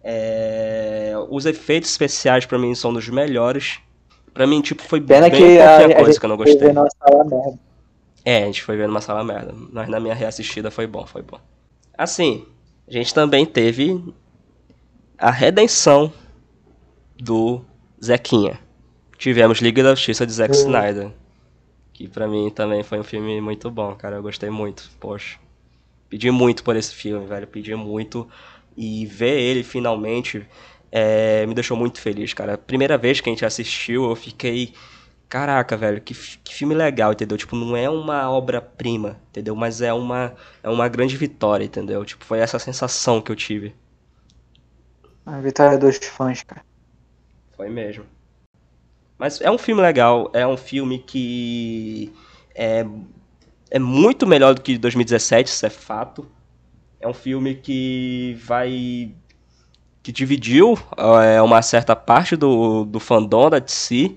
É... 0.03 1.13
Os 1.29 1.45
efeitos 1.45 1.89
especiais 1.89 2.45
para 2.45 2.57
mim 2.57 2.75
são 2.75 2.93
dos 2.93 3.07
melhores. 3.07 3.79
Para 4.33 4.45
mim, 4.45 4.61
tipo, 4.61 4.83
foi 4.83 4.99
Pena 4.99 5.29
bem 5.29 5.39
que 5.39 5.59
a, 5.59 5.95
coisa 5.95 6.17
a 6.17 6.19
que 6.19 6.25
eu 6.25 6.29
não 6.29 6.37
gostei. 6.37 6.73
Sala 6.73 7.57
é, 8.25 8.43
a 8.43 8.45
gente 8.47 8.63
foi 8.63 8.75
ver 8.75 8.87
numa 8.87 9.01
sala 9.01 9.23
merda. 9.23 9.53
Mas 9.71 9.87
na 9.87 9.99
minha 9.99 10.15
reassistida 10.15 10.71
foi 10.71 10.87
bom, 10.87 11.05
foi 11.05 11.21
bom. 11.21 11.39
Assim, 11.95 12.45
a 12.87 12.91
gente 12.91 13.13
também 13.13 13.45
teve 13.45 14.03
a 15.17 15.31
redenção 15.31 16.11
do 17.17 17.63
Zequinha 18.03 18.64
tivemos 19.17 19.59
Liga 19.59 19.83
da 19.83 19.95
Justiça 19.95 20.25
de 20.25 20.33
Zack. 20.33 20.55
Snyder. 20.55 21.11
Que 21.93 22.07
pra 22.07 22.27
mim 22.27 22.49
também 22.49 22.83
foi 22.83 22.99
um 22.99 23.03
filme 23.03 23.39
muito 23.39 23.69
bom, 23.71 23.95
cara. 23.95 24.17
Eu 24.17 24.21
gostei 24.21 24.49
muito. 24.49 24.89
Poxa. 24.99 25.39
Pedi 26.09 26.29
muito 26.29 26.63
por 26.63 26.75
esse 26.75 26.93
filme, 26.93 27.25
velho. 27.25 27.47
Pedi 27.47 27.73
muito. 27.75 28.27
E 28.75 29.05
ver 29.05 29.39
ele 29.39 29.63
finalmente 29.63 30.45
é, 30.91 31.45
me 31.45 31.53
deixou 31.53 31.75
muito 31.75 31.99
feliz, 31.99 32.33
cara. 32.33 32.57
Primeira 32.57 32.97
vez 32.97 33.19
que 33.19 33.29
a 33.29 33.31
gente 33.33 33.45
assistiu, 33.45 34.09
eu 34.09 34.15
fiquei. 34.15 34.73
Caraca, 35.27 35.75
velho, 35.75 35.99
que, 35.99 36.13
que 36.13 36.53
filme 36.53 36.75
legal, 36.75 37.11
entendeu? 37.11 37.37
Tipo, 37.37 37.55
não 37.55 37.75
é 37.75 37.89
uma 37.89 38.29
obra-prima, 38.29 39.19
entendeu? 39.29 39.55
Mas 39.55 39.81
é 39.81 39.91
uma, 39.91 40.33
é 40.61 40.69
uma 40.69 40.87
grande 40.87 41.17
vitória, 41.17 41.65
entendeu? 41.65 42.05
Tipo, 42.05 42.23
foi 42.23 42.39
essa 42.39 42.59
sensação 42.59 43.19
que 43.21 43.31
eu 43.31 43.35
tive. 43.35 43.75
A 45.25 45.39
vitória 45.39 45.77
dos 45.77 45.97
fãs, 45.97 46.43
cara. 46.43 46.63
Foi 47.57 47.69
mesmo. 47.69 48.05
Mas 49.17 49.39
é 49.41 49.49
um 49.49 49.57
filme 49.57 49.81
legal, 49.81 50.29
é 50.33 50.45
um 50.45 50.57
filme 50.57 50.99
que 50.99 52.11
é, 52.53 52.85
é 53.71 53.79
muito 53.79 54.27
melhor 54.27 54.53
do 54.53 54.61
que 54.61 54.77
2017, 54.77 55.49
isso 55.49 55.65
é 55.65 55.69
fato. 55.69 56.29
É 56.99 57.07
um 57.07 57.13
filme 57.13 57.55
que 57.55 58.37
vai. 58.43 59.11
que 60.01 60.11
dividiu 60.11 60.77
é, 61.23 61.41
uma 61.41 61.61
certa 61.61 61.95
parte 61.95 62.35
do, 62.35 62.85
do 62.85 62.99
fandom 62.99 63.49
da 63.49 63.59
DC. 63.59 64.15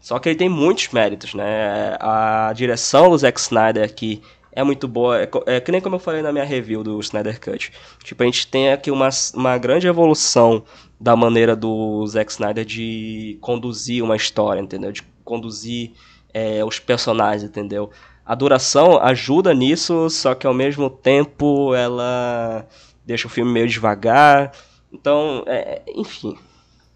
Só 0.00 0.18
que 0.18 0.28
ele 0.28 0.36
tem 0.36 0.48
muitos 0.48 0.88
méritos, 0.88 1.34
né? 1.34 1.96
A 2.00 2.52
direção 2.54 3.10
do 3.10 3.18
Zack 3.18 3.40
Snyder 3.40 3.84
aqui 3.84 4.22
é 4.52 4.62
muito 4.62 4.88
boa. 4.88 5.22
É, 5.22 5.28
é, 5.46 5.60
que 5.60 5.70
nem 5.70 5.80
como 5.80 5.96
eu 5.96 6.00
falei 6.00 6.22
na 6.22 6.32
minha 6.32 6.44
review 6.44 6.82
do 6.82 6.98
Snyder 7.00 7.40
Cut. 7.40 7.72
Tipo, 8.02 8.22
a 8.22 8.26
gente 8.26 8.46
tem 8.46 8.72
aqui 8.72 8.90
uma, 8.90 9.08
uma 9.34 9.56
grande 9.58 9.86
evolução 9.86 10.64
da 11.00 11.16
maneira 11.16 11.56
do 11.56 12.06
Zack 12.06 12.30
Snyder 12.30 12.64
de 12.64 13.38
conduzir 13.40 14.04
uma 14.04 14.16
história, 14.16 14.60
entendeu? 14.60 14.92
De 14.92 15.02
conduzir 15.24 15.92
é, 16.34 16.62
os 16.62 16.78
personagens, 16.78 17.42
entendeu? 17.42 17.90
A 18.24 18.34
duração 18.34 18.98
ajuda 18.98 19.54
nisso, 19.54 20.10
só 20.10 20.34
que 20.34 20.46
ao 20.46 20.52
mesmo 20.52 20.90
tempo 20.90 21.74
ela 21.74 22.66
deixa 23.04 23.26
o 23.26 23.30
filme 23.30 23.50
meio 23.50 23.66
devagar. 23.66 24.52
Então, 24.92 25.42
é, 25.46 25.82
enfim. 25.96 26.36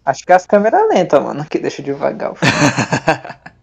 Acho 0.05 0.23
que 0.23 0.31
é 0.31 0.35
as 0.35 0.45
câmeras 0.45 0.87
lentas, 0.87 1.21
mano, 1.21 1.43
que 1.45 1.57
deixa 1.57 1.81
devagar 1.81 2.33
o 2.33 2.35
filme. 2.35 2.53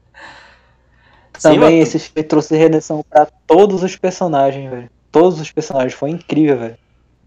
Também 1.41 1.81
esse 1.81 1.99
filme 1.99 2.23
trouxe 2.25 2.57
redenção 2.57 3.05
para 3.09 3.27
todos 3.47 3.83
os 3.83 3.97
personagens, 3.97 4.69
velho. 4.69 4.91
Todos 5.11 5.41
os 5.41 5.51
personagens, 5.51 5.95
foi 5.95 6.11
incrível, 6.11 6.59
velho. 6.59 6.79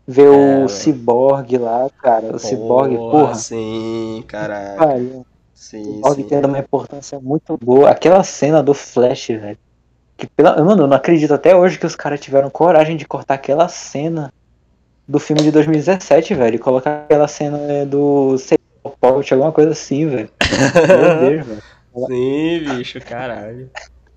Ver 0.07 0.25
é, 0.25 0.63
o 0.63 0.67
Cyborg 0.69 1.57
lá, 1.57 1.89
cara. 2.01 2.35
O 2.35 2.39
Cyborg, 2.39 2.95
porra. 2.95 3.35
Sim, 3.35 4.23
caralho. 4.27 4.77
Pariu. 4.77 5.25
Sim, 5.53 5.81
o 5.81 5.95
Cyborg 5.95 6.21
sim. 6.21 6.27
tendo 6.29 6.47
uma 6.47 6.59
importância 6.59 7.19
muito 7.19 7.57
boa. 7.57 7.89
Aquela 7.89 8.23
cena 8.23 8.61
do 8.61 8.73
Flash, 8.73 9.27
velho. 9.27 9.57
Que 10.15 10.27
pela... 10.27 10.63
Mano, 10.63 10.83
eu 10.83 10.87
não 10.87 10.95
acredito 10.95 11.33
até 11.33 11.55
hoje 11.55 11.79
que 11.79 11.85
os 11.85 11.95
caras 11.95 12.19
tiveram 12.19 12.49
coragem 12.49 12.95
de 12.95 13.05
cortar 13.05 13.33
aquela 13.33 13.67
cena 13.67 14.31
do 15.07 15.19
filme 15.19 15.41
de 15.41 15.51
2017, 15.51 16.35
velho. 16.35 16.55
E 16.55 16.59
colocar 16.59 17.03
aquela 17.05 17.27
cena 17.27 17.57
né, 17.57 17.85
do 17.85 18.35
Pocket, 18.99 19.31
alguma 19.31 19.51
coisa 19.51 19.71
assim, 19.71 20.07
velho. 20.07 20.29
Meu 20.87 21.19
Deus, 21.29 21.47
velho. 21.47 21.63
Sim, 22.07 22.75
bicho, 22.77 22.99
caralho. 23.01 23.69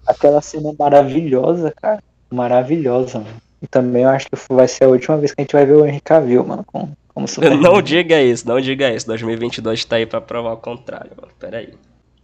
Aquela 0.06 0.42
cena 0.42 0.74
maravilhosa, 0.78 1.72
cara. 1.80 2.02
Maravilhosa, 2.30 3.18
mano. 3.20 3.47
E 3.60 3.66
também 3.66 4.04
eu 4.04 4.10
acho 4.10 4.26
que 4.28 4.36
vai 4.50 4.68
ser 4.68 4.84
a 4.84 4.88
última 4.88 5.16
vez 5.16 5.32
que 5.32 5.40
a 5.40 5.42
gente 5.42 5.52
vai 5.52 5.66
ver 5.66 5.74
o 5.74 5.84
Henry 5.84 6.00
Cavill, 6.00 6.44
mano, 6.44 6.64
como, 6.64 6.96
como 7.12 7.26
Superman. 7.26 7.60
Não 7.60 7.82
diga 7.82 8.22
isso, 8.22 8.46
não 8.46 8.60
diga 8.60 8.92
isso. 8.92 9.06
2022 9.06 9.84
tá 9.84 9.96
aí 9.96 10.06
pra 10.06 10.20
provar 10.20 10.52
o 10.52 10.58
contrário, 10.58 11.10
mano. 11.16 11.32
Pera 11.38 11.58
aí. 11.58 11.74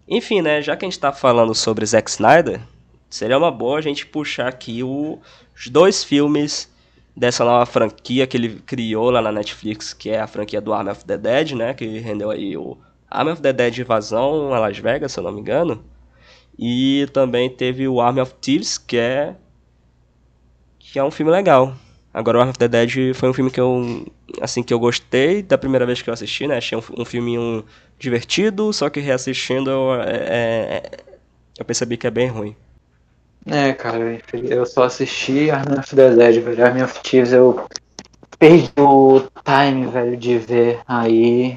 Enfim, 0.09 0.43
né, 0.43 0.61
já 0.61 0.77
que 0.77 0.85
a 0.85 0.89
gente 0.89 0.99
tá 0.99 1.13
falando 1.13 1.55
sobre 1.55 1.85
Zack 1.87 2.11
Snyder, 2.11 2.61
seria 3.09 3.39
uma 3.39 3.51
boa 3.51 3.79
a 3.79 3.83
gente 3.83 4.07
puxar 4.07 4.49
aqui 4.49 4.83
o, 4.83 5.19
os 5.57 5.69
dois 5.69 6.05
filmes 6.05 6.71
dessa 7.17 7.45
nova 7.45 7.65
franquia 7.65 8.27
que 8.27 8.37
ele 8.37 8.61
criou 8.67 9.11
lá 9.11 9.23
na 9.23 9.33
Netflix, 9.33 9.95
que 9.95 10.11
é 10.11 10.21
a 10.21 10.27
franquia 10.27 10.61
do 10.61 10.75
Army 10.75 10.91
of 10.91 11.05
the 11.05 11.17
Dead, 11.17 11.53
né, 11.53 11.73
que 11.73 11.99
rendeu 12.01 12.31
aí 12.31 12.57
o 12.57 12.77
Army 13.11 13.31
of 13.31 13.41
the 13.41 13.53
Dead 13.53 13.79
Invasão 13.79 14.53
a 14.53 14.59
Las 14.59 14.79
Vegas, 14.79 15.13
se 15.13 15.21
eu 15.21 15.25
não 15.25 15.33
me 15.33 15.41
engano. 15.41 15.83
E 16.59 17.09
também 17.13 17.49
teve 17.49 17.89
o 17.89 18.01
Army 18.01 18.21
of 18.21 18.35
Thieves, 18.41 18.77
que 18.77 18.97
é 18.97 19.35
que 20.95 20.99
é 21.01 21.03
um 21.03 21.11
filme 21.11 21.33
legal. 21.33 21.75
Agora, 22.13 22.39
o 22.39 22.41
Arm 22.41 22.51
of 22.51 22.59
the 22.61 22.69
Dead 22.69 23.17
foi 23.17 23.29
um 23.29 23.33
filme 23.33 23.51
que 23.51 23.61
eu, 23.61 24.07
assim, 24.41 24.63
que 24.63 24.73
eu 24.73 24.79
gostei 24.79 25.43
da 25.43 25.59
primeira 25.59 25.85
vez 25.85 26.01
que 26.01 26.09
eu 26.09 26.15
assisti, 26.15 26.47
né? 26.47 26.59
Achei 26.59 26.79
um, 26.79 26.83
um 26.99 27.05
filminho 27.05 27.65
divertido, 27.99 28.73
só 28.73 28.89
que 28.89 29.01
reassistindo 29.01 29.69
eu, 29.69 29.95
é, 29.95 30.13
é, 30.13 30.77
é, 30.77 30.83
eu 31.59 31.65
percebi 31.65 31.97
que 31.97 32.07
é 32.07 32.13
bem 32.13 32.29
ruim. 32.29 32.55
É, 33.45 33.73
cara, 33.73 34.21
eu 34.33 34.65
só 34.65 34.85
assisti 34.85 35.51
Arm 35.51 35.81
of 35.81 35.97
the 35.97 36.11
Dead, 36.11 36.41
velho. 36.45 36.65
Arm 36.65 36.81
of 36.81 37.01
Thieves 37.03 37.33
eu 37.33 37.67
perdi 38.39 38.71
o 38.79 39.21
time, 39.45 39.89
velho, 39.89 40.17
de 40.17 40.39
ver 40.39 40.79
aí. 40.87 41.57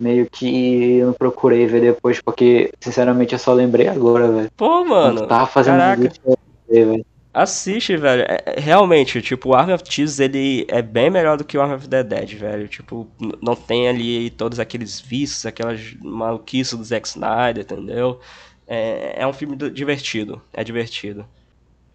Meio 0.00 0.26
que 0.26 0.96
eu 0.96 1.08
não 1.08 1.12
procurei 1.12 1.66
ver 1.66 1.82
depois, 1.82 2.18
porque, 2.22 2.72
sinceramente, 2.80 3.34
eu 3.34 3.38
só 3.38 3.52
lembrei 3.52 3.88
agora, 3.88 4.26
velho. 4.32 4.50
Pô, 4.56 4.86
mano. 4.86 5.24
Eu 5.24 5.26
tava 5.26 5.44
fazendo 5.44 5.76
caraca. 5.80 6.00
vídeo, 6.00 6.38
velho. 6.70 7.04
Assiste, 7.32 7.96
velho. 7.96 8.22
É, 8.22 8.42
é, 8.46 8.60
realmente, 8.60 9.20
tipo, 9.20 9.50
o 9.50 9.54
Army 9.54 9.72
of 9.72 9.84
Thieves, 9.84 10.18
ele 10.18 10.66
é 10.68 10.80
bem 10.80 11.10
melhor 11.10 11.36
do 11.36 11.44
que 11.44 11.56
o 11.56 11.60
Army 11.60 11.74
of 11.74 11.88
the 11.88 12.02
Dead, 12.02 12.34
velho. 12.34 12.66
Tipo, 12.66 13.06
não 13.42 13.54
tem 13.54 13.88
ali 13.88 14.30
todos 14.30 14.58
aqueles 14.58 15.00
vícios, 15.00 15.46
aquelas 15.46 15.94
maluquices 16.02 16.76
do 16.76 16.84
Zack 16.84 17.06
Snyder, 17.06 17.64
entendeu? 17.64 18.20
É, 18.66 19.22
é 19.22 19.26
um 19.26 19.32
filme 19.32 19.56
divertido. 19.70 20.40
É 20.52 20.64
divertido. 20.64 21.24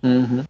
Uhum. 0.04 0.44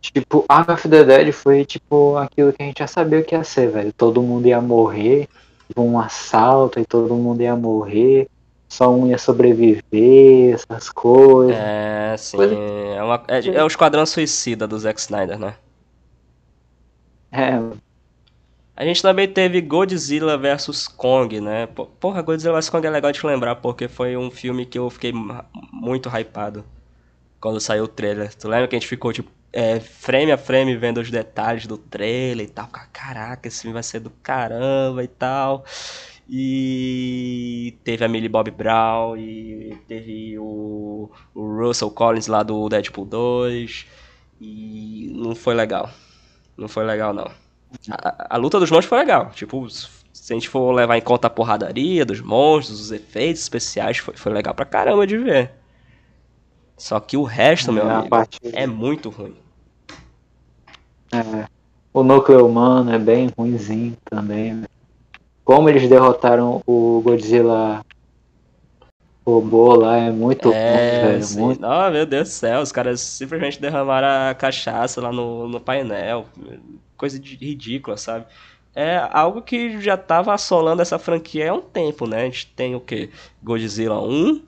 Tipo, 0.00 0.44
Army 0.48 0.74
of 0.74 0.88
the 0.88 1.04
Dead 1.04 1.32
foi, 1.32 1.64
tipo, 1.64 2.16
aquilo 2.16 2.52
que 2.52 2.62
a 2.62 2.66
gente 2.66 2.78
já 2.78 2.86
sabia 2.86 3.22
que 3.22 3.34
ia 3.34 3.44
ser, 3.44 3.70
velho. 3.70 3.92
Todo 3.92 4.22
mundo 4.22 4.46
ia 4.46 4.60
morrer, 4.60 5.28
um 5.76 5.98
assalto 5.98 6.80
e 6.80 6.86
todo 6.86 7.14
mundo 7.14 7.42
ia 7.42 7.54
morrer 7.54 8.28
só 8.68 8.94
um 8.94 9.08
ia 9.08 9.18
sobreviver, 9.18 10.54
essas 10.54 10.90
coisas. 10.90 11.56
É, 11.56 12.14
sim. 12.18 12.36
Coisa... 12.36 12.54
É, 12.54 13.02
uma, 13.02 13.24
é, 13.26 13.46
é, 13.48 13.64
o 13.64 13.66
Esquadrão 13.66 14.04
Suicida 14.04 14.66
do 14.66 14.78
Zack 14.78 15.00
Snyder, 15.00 15.38
né? 15.38 15.54
É. 17.32 17.58
A 18.76 18.84
gente 18.84 19.02
também 19.02 19.26
teve 19.26 19.60
Godzilla 19.60 20.36
vs 20.36 20.86
Kong, 20.86 21.40
né? 21.40 21.66
Porra, 21.98 22.22
Godzilla 22.22 22.60
vs 22.60 22.70
Kong 22.70 22.86
é 22.86 22.90
legal 22.90 23.10
de 23.10 23.26
lembrar, 23.26 23.56
porque 23.56 23.88
foi 23.88 24.16
um 24.16 24.30
filme 24.30 24.64
que 24.64 24.78
eu 24.78 24.88
fiquei 24.90 25.12
muito 25.72 26.08
hypado. 26.08 26.64
Quando 27.40 27.60
saiu 27.60 27.84
o 27.84 27.88
trailer. 27.88 28.34
Tu 28.34 28.48
lembra 28.48 28.68
que 28.68 28.76
a 28.76 28.78
gente 28.78 28.88
ficou, 28.88 29.12
tipo, 29.12 29.30
é, 29.52 29.80
frame 29.80 30.30
a 30.30 30.38
frame 30.38 30.76
vendo 30.76 30.98
os 30.98 31.10
detalhes 31.10 31.66
do 31.66 31.78
trailer 31.78 32.46
e 32.46 32.50
tal. 32.50 32.68
Caraca, 32.92 33.48
esse 33.48 33.62
filme 33.62 33.72
vai 33.72 33.82
ser 33.82 34.00
do 34.00 34.10
caramba 34.22 35.02
e 35.02 35.08
tal. 35.08 35.64
E 36.28 37.78
teve 37.84 38.04
a 38.04 38.08
Millie 38.08 38.28
Bob 38.28 38.50
Brown 38.50 39.16
e 39.16 39.78
teve 39.88 40.38
o, 40.38 41.10
o 41.34 41.58
Russell 41.58 41.90
Collins 41.90 42.26
lá 42.26 42.42
do 42.42 42.68
Deadpool 42.68 43.06
2. 43.06 43.86
E 44.40 45.10
não 45.14 45.34
foi 45.34 45.54
legal. 45.54 45.90
Não 46.56 46.68
foi 46.68 46.84
legal, 46.84 47.14
não. 47.14 47.30
A, 47.90 48.34
a 48.34 48.36
luta 48.36 48.60
dos 48.60 48.70
monstros 48.70 48.88
foi 48.88 48.98
legal. 48.98 49.30
Tipo, 49.30 49.68
se 49.70 50.32
a 50.32 50.34
gente 50.34 50.48
for 50.48 50.72
levar 50.72 50.98
em 50.98 51.02
conta 51.02 51.28
a 51.28 51.30
porradaria 51.30 52.04
dos 52.04 52.20
monstros, 52.20 52.80
os 52.80 52.92
efeitos 52.92 53.42
especiais, 53.42 53.98
foi, 53.98 54.16
foi 54.16 54.32
legal 54.32 54.54
pra 54.54 54.66
caramba 54.66 55.06
de 55.06 55.16
ver. 55.16 55.52
Só 56.76 57.00
que 57.00 57.16
o 57.16 57.22
resto, 57.22 57.72
meu 57.72 57.88
é, 57.88 57.94
amigo, 57.94 58.16
é 58.52 58.66
muito 58.66 59.08
ruim. 59.08 59.36
É. 61.10 61.48
O 61.92 62.02
núcleo 62.02 62.46
humano 62.46 62.92
é 62.92 62.98
bem 62.98 63.30
ruimzinho 63.36 63.96
também. 64.04 64.54
Né? 64.54 64.66
Como 65.48 65.66
eles 65.70 65.88
derrotaram 65.88 66.62
o 66.66 67.00
Godzilla 67.02 67.82
robô 69.26 69.74
lá 69.74 69.96
é 69.96 70.10
muito 70.10 70.52
é, 70.52 71.12
ruim, 71.12 71.20
velho. 71.20 71.40
Muito... 71.40 71.66
Oh, 71.66 71.90
meu 71.90 72.04
Deus 72.04 72.28
do 72.28 72.32
céu, 72.32 72.60
os 72.60 72.70
caras 72.70 73.00
simplesmente 73.00 73.58
derramaram 73.58 74.30
a 74.30 74.34
cachaça 74.34 75.00
lá 75.00 75.10
no, 75.10 75.48
no 75.48 75.58
painel. 75.58 76.26
Coisa 76.98 77.18
de, 77.18 77.34
ridícula, 77.34 77.96
sabe? 77.96 78.26
É 78.74 78.98
algo 79.10 79.40
que 79.40 79.80
já 79.80 79.96
tava 79.96 80.34
assolando 80.34 80.82
essa 80.82 80.98
franquia 80.98 81.50
há 81.50 81.54
um 81.54 81.62
tempo, 81.62 82.06
né? 82.06 82.20
A 82.20 82.24
gente 82.24 82.48
tem 82.48 82.74
o 82.74 82.80
que? 82.80 83.08
Godzilla 83.42 84.02
1, 84.02 84.42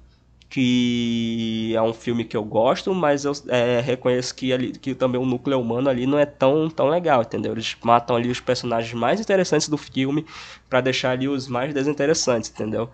que 0.50 1.72
é 1.76 1.80
um 1.80 1.94
filme 1.94 2.24
que 2.24 2.36
eu 2.36 2.44
gosto, 2.44 2.92
mas 2.92 3.24
eu 3.24 3.32
é, 3.48 3.80
reconheço 3.80 4.34
que, 4.34 4.52
ali, 4.52 4.72
que 4.72 4.96
também 4.96 5.20
o 5.20 5.24
núcleo 5.24 5.60
humano 5.60 5.88
ali 5.88 6.08
não 6.08 6.18
é 6.18 6.26
tão, 6.26 6.68
tão 6.68 6.88
legal, 6.88 7.22
entendeu? 7.22 7.52
Eles 7.52 7.76
matam 7.84 8.16
ali 8.16 8.28
os 8.28 8.40
personagens 8.40 8.92
mais 8.92 9.20
interessantes 9.20 9.68
do 9.68 9.78
filme 9.78 10.26
para 10.68 10.80
deixar 10.80 11.12
ali 11.12 11.28
os 11.28 11.46
mais 11.46 11.72
desinteressantes, 11.72 12.50
entendeu? 12.50 12.90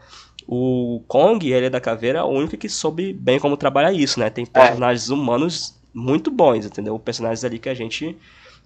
O 0.46 1.02
Kong, 1.08 1.50
ele 1.50 1.66
é 1.66 1.70
da 1.70 1.80
caveira, 1.80 2.18
é 2.18 2.22
o 2.22 2.26
único 2.26 2.58
que 2.58 2.68
soube 2.68 3.14
bem 3.14 3.40
como 3.40 3.56
trabalhar 3.56 3.90
isso, 3.90 4.20
né? 4.20 4.28
Tem 4.28 4.44
é. 4.44 4.46
personagens 4.46 5.08
é. 5.08 5.14
humanos 5.14 5.74
muito 5.94 6.30
bons, 6.30 6.66
entendeu? 6.66 6.98
Personagens 6.98 7.42
ali 7.42 7.58
que 7.58 7.70
a 7.70 7.74
gente 7.74 8.14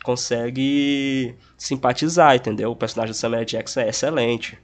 consegue 0.02 1.36
simpatizar, 1.56 2.34
entendeu? 2.34 2.72
O 2.72 2.76
personagem 2.76 3.12
do 3.12 3.16
Samuel 3.16 3.44
Jackson 3.44 3.80
é 3.80 3.88
excelente. 3.88 4.58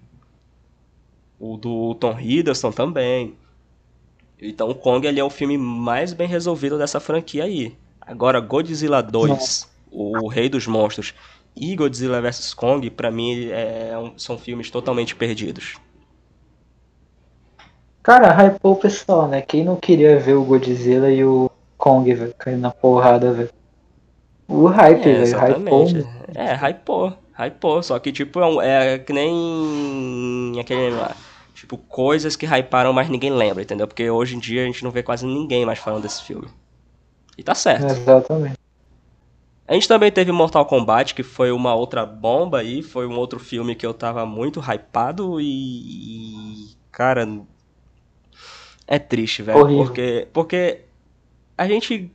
O 1.39 1.57
do 1.57 1.95
Tom 1.95 2.19
Hiddleston 2.19 2.73
também. 2.73 3.37
Então 4.41 4.69
o 4.69 4.75
Kong 4.75 5.07
ele 5.07 5.19
é 5.19 5.25
o 5.25 5.31
filme 5.31 5.57
mais 5.57 6.13
bem 6.13 6.29
resolvido 6.29 6.77
dessa 6.77 7.01
franquia 7.01 7.45
aí. 7.45 7.77
Agora 8.01 8.39
Godzilla 8.41 9.03
2, 9.03 9.69
o 9.91 10.29
Rei 10.29 10.49
dos 10.49 10.67
Monstros 10.67 11.15
e 11.57 11.75
Godzilla 11.75 12.21
vs 12.21 12.53
Kong, 12.53 12.89
para 12.91 13.11
mim 13.11 13.49
é, 13.51 13.93
são 14.17 14.37
filmes 14.39 14.71
totalmente 14.71 15.17
perdidos. 15.17 15.77
Cara, 18.03 18.31
hypou 18.31 18.73
o 18.73 18.77
pessoal, 18.77 19.27
né? 19.27 19.41
Quem 19.41 19.65
não 19.65 19.75
queria 19.75 20.21
ver 20.21 20.35
o 20.35 20.45
Godzilla 20.45 21.11
e 21.11 21.25
o 21.25 21.51
Kong, 21.77 22.13
velho, 22.15 22.35
caindo 22.39 22.61
na 22.61 22.71
porrada, 22.71 23.33
velho. 23.33 23.51
O 24.47 24.67
hype, 24.67 25.09
é, 25.09 25.25
velho, 25.25 25.59
hypou. 25.59 25.87
É, 26.35 26.55
hypou, 26.55 27.13
hypou. 27.37 27.83
Só 27.83 27.99
que, 27.99 28.13
tipo, 28.13 28.39
é, 28.39 28.47
um, 28.47 28.63
é 28.63 28.99
que 28.99 29.13
nem 29.13 30.61
aquele 30.61 30.91
lá 30.91 31.17
Tipo, 31.57 31.79
coisas 31.79 32.37
que 32.37 32.45
hyparam, 32.45 32.93
mas 32.93 33.09
ninguém 33.09 33.31
lembra, 33.31 33.63
entendeu? 33.63 33.89
Porque 33.89 34.11
hoje 34.11 34.37
em 34.37 34.39
dia 34.39 34.63
a 34.63 34.67
gente 34.67 34.85
não 34.85 34.91
vê 34.91 35.03
quase 35.03 35.25
ninguém 35.27 35.65
mais 35.65 35.79
falando 35.79 36.03
desse 36.03 36.23
filme. 36.23 36.47
E 37.37 37.43
tá 37.43 37.55
certo. 37.55 37.87
Exatamente. 37.87 38.59
A 39.67 39.73
gente 39.73 39.89
também 39.89 40.13
teve 40.13 40.31
Mortal 40.31 40.67
Kombat, 40.67 41.15
que 41.15 41.23
foi 41.23 41.51
uma 41.51 41.75
outra 41.75 42.05
bomba 42.05 42.59
aí, 42.59 42.83
foi 42.83 43.07
um 43.07 43.17
outro 43.17 43.41
filme 43.41 43.75
que 43.75 43.87
eu 43.87 43.95
tava 43.95 44.27
muito 44.27 44.61
hypado 44.61 45.41
e. 45.41 46.77
Cara. 46.93 47.27
É 48.87 48.99
triste, 48.99 49.43
velho. 49.43 49.67
Porque, 49.67 50.29
porque 50.35 50.83
a 51.57 51.67
gente. 51.67 52.13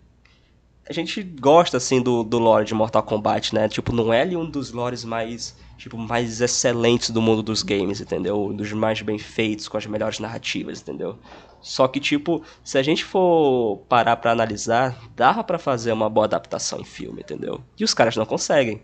A 0.92 0.94
gente 0.94 1.24
gosta, 1.24 1.78
assim, 1.78 2.02
do, 2.02 2.22
do 2.22 2.38
lore 2.38 2.66
de 2.66 2.74
Mortal 2.74 3.02
Kombat, 3.02 3.56
né? 3.56 3.70
Tipo, 3.70 3.96
não 3.96 4.12
é 4.12 4.24
ali 4.24 4.36
um 4.36 4.46
dos 4.46 4.74
lores 4.74 5.06
mais 5.06 5.56
tipo, 5.78 5.98
mais 5.98 6.42
excelentes 6.42 7.12
do 7.12 7.22
mundo 7.22 7.42
dos 7.42 7.64
games, 7.64 8.02
entendeu? 8.02 8.52
Dos 8.52 8.74
mais 8.74 9.02
bem 9.02 9.18
feitos, 9.18 9.70
com 9.70 9.78
as 9.78 9.86
melhores 9.86 10.20
narrativas, 10.20 10.82
entendeu? 10.82 11.18
Só 11.62 11.88
que, 11.88 11.98
tipo, 11.98 12.44
se 12.62 12.78
a 12.78 12.84
gente 12.84 13.06
for 13.06 13.78
parar 13.88 14.18
pra 14.18 14.32
analisar, 14.32 15.00
dava 15.16 15.46
para 15.46 15.58
fazer 15.58 15.94
uma 15.94 16.10
boa 16.10 16.26
adaptação 16.26 16.82
em 16.82 16.84
filme, 16.84 17.22
entendeu? 17.22 17.62
E 17.80 17.86
os 17.86 17.94
caras 17.94 18.18
não 18.18 18.26
conseguem. 18.26 18.84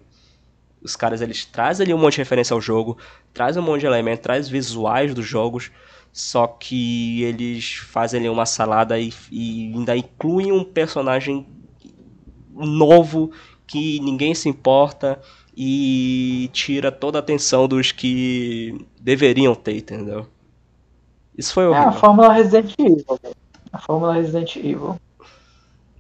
Os 0.82 0.96
caras, 0.96 1.20
eles 1.20 1.44
trazem 1.44 1.84
ali 1.84 1.94
um 1.94 1.98
monte 1.98 2.14
de 2.14 2.22
referência 2.22 2.54
ao 2.54 2.62
jogo, 2.62 2.98
trazem 3.34 3.62
um 3.62 3.66
monte 3.66 3.82
de 3.82 3.88
elementos, 3.88 4.24
trazem 4.24 4.50
visuais 4.50 5.14
dos 5.14 5.26
jogos, 5.26 5.70
só 6.14 6.48
que 6.48 7.22
eles 7.22 7.74
fazem 7.76 8.22
ali 8.22 8.30
uma 8.30 8.46
salada 8.46 8.98
e, 8.98 9.14
e 9.30 9.74
ainda 9.76 9.98
incluem 9.98 10.54
um 10.54 10.64
personagem 10.64 11.46
novo 12.66 13.32
que 13.66 14.00
ninguém 14.00 14.34
se 14.34 14.50
importa 14.50 15.20
e 15.56 16.50
tira 16.54 16.92
toda 16.92 17.18
a 17.18 17.22
atenção 17.22 17.68
dos 17.68 17.92
que 17.92 18.86
deveriam 19.00 19.56
ter, 19.56 19.78
entendeu? 19.78 20.28
Isso 21.38 21.54
foi 21.54 21.68
horrível. 21.68 21.84
É 21.84 21.88
a 21.90 21.92
fórmula 21.92 22.34
Resident 22.34 22.74
Evil. 22.80 23.20
A 23.72 23.80
fórmula 23.80 24.14
Resident 24.14 24.56
Evil. 24.56 24.96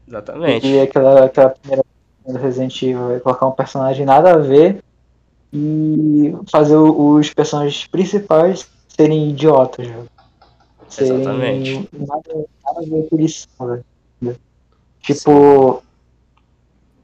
Exatamente. 0.07 0.67
E 0.67 0.79
aquela, 0.79 1.25
aquela 1.25 1.49
primeira 1.49 1.83
do 2.25 2.37
Resident 2.37 2.81
Evil, 2.81 3.11
é 3.11 3.19
colocar 3.19 3.47
um 3.47 3.51
personagem 3.51 4.05
nada 4.05 4.33
a 4.33 4.37
ver 4.37 4.83
e 5.53 6.35
fazer 6.51 6.75
os 6.75 7.33
personagens 7.33 7.87
principais 7.87 8.69
serem 8.87 9.29
idiotas, 9.29 9.87
velho. 9.87 10.09
Serem 10.89 11.21
Exatamente. 11.21 11.89
Nada, 11.93 12.45
nada 12.65 12.79
a 12.79 12.81
ver 12.81 13.09
com 13.09 13.15
eles 13.17 13.47
são, 13.57 13.83
Tipo, 15.01 15.81
Sim. 15.81 15.86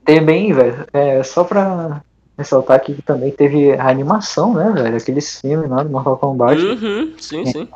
Tem 0.06 0.24
bem, 0.24 0.54
velho, 0.54 0.86
é 0.94 1.24
só 1.24 1.44
pra 1.44 2.02
ressaltar 2.38 2.78
aqui 2.78 2.96
que 2.96 3.02
também 3.02 3.32
teve 3.32 3.74
a 3.74 3.90
animação, 3.90 4.54
né, 4.54 4.72
velho? 4.72 4.98
Aqueles 4.98 5.40
filmes 5.40 5.70
lá 5.70 5.84
do 5.84 5.90
Mortal 5.90 6.18
Kombat. 6.18 6.62
Uhum, 6.62 7.14
sim, 7.18 7.46
sim. 7.46 7.70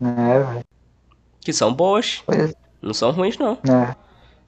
É, 0.00 0.38
velho. 0.40 0.64
Que 1.40 1.52
são 1.52 1.72
boas. 1.72 2.22
Pois. 2.26 2.54
Não 2.82 2.92
são 2.92 3.10
ruins, 3.10 3.38
não. 3.38 3.58
É. 3.68 3.96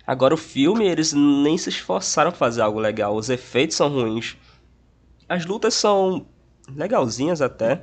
Agora 0.07 0.35
o 0.35 0.39
filme, 0.39 0.87
eles 0.87 1.13
nem 1.13 1.59
se 1.59 1.69
esforçaram 1.69 2.31
pra 2.31 2.39
fazer 2.39 2.63
algo 2.63 2.79
legal. 2.79 3.15
Os 3.15 3.29
efeitos 3.29 3.77
são 3.77 3.89
ruins. 3.89 4.37
As 5.29 5.45
lutas 5.45 5.75
são 5.75 6.27
legalzinhas 6.75 7.43
até. 7.43 7.83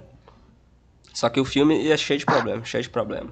Só 1.14 1.30
que 1.30 1.40
o 1.40 1.46
filme 1.46 1.88
é 1.90 1.96
cheio 1.96 2.20
de 2.20 2.26
problemas, 2.26 2.68
cheio 2.68 2.84
de 2.84 2.90
problema. 2.90 3.30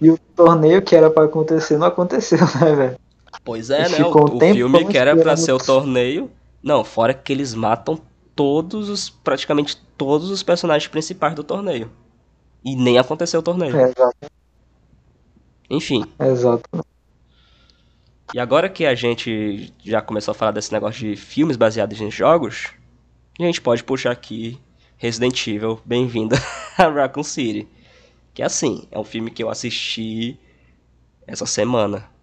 E 0.00 0.10
o 0.10 0.18
torneio 0.18 0.82
que 0.82 0.94
era 0.94 1.10
para 1.10 1.24
acontecer 1.24 1.78
não 1.78 1.86
aconteceu, 1.86 2.38
né, 2.60 2.74
velho? 2.74 2.98
Pois 3.46 3.70
é, 3.70 3.88
né? 3.88 4.04
O, 4.04 4.36
o 4.36 4.40
filme 4.40 4.84
que 4.86 4.98
era 4.98 5.16
para 5.16 5.36
ser 5.36 5.52
o 5.52 5.58
torneio 5.58 6.28
não, 6.66 6.82
fora 6.82 7.14
que 7.14 7.32
eles 7.32 7.54
matam 7.54 7.96
todos 8.34 8.88
os. 8.88 9.08
praticamente 9.08 9.76
todos 9.96 10.30
os 10.30 10.42
personagens 10.42 10.90
principais 10.90 11.32
do 11.32 11.44
torneio. 11.44 11.88
E 12.64 12.74
nem 12.74 12.98
aconteceu 12.98 13.38
o 13.38 13.42
torneio. 13.42 13.76
É, 13.76 13.84
exato. 13.84 14.16
Enfim. 15.70 16.04
Exato. 16.18 16.84
E 18.34 18.40
agora 18.40 18.68
que 18.68 18.84
a 18.84 18.96
gente 18.96 19.72
já 19.84 20.02
começou 20.02 20.32
a 20.32 20.34
falar 20.34 20.50
desse 20.50 20.72
negócio 20.72 21.08
de 21.08 21.14
filmes 21.14 21.56
baseados 21.56 22.00
em 22.00 22.10
jogos, 22.10 22.72
a 23.38 23.44
gente 23.44 23.60
pode 23.60 23.84
puxar 23.84 24.10
aqui 24.10 24.58
Resident 24.96 25.46
Evil, 25.46 25.80
bem-vindo 25.84 26.34
a 26.76 26.88
Raccoon 26.88 27.22
City. 27.22 27.68
Que 28.34 28.42
assim, 28.42 28.88
é 28.90 28.98
um 28.98 29.04
filme 29.04 29.30
que 29.30 29.40
eu 29.44 29.48
assisti 29.48 30.36
essa 31.28 31.46
semana. 31.46 32.15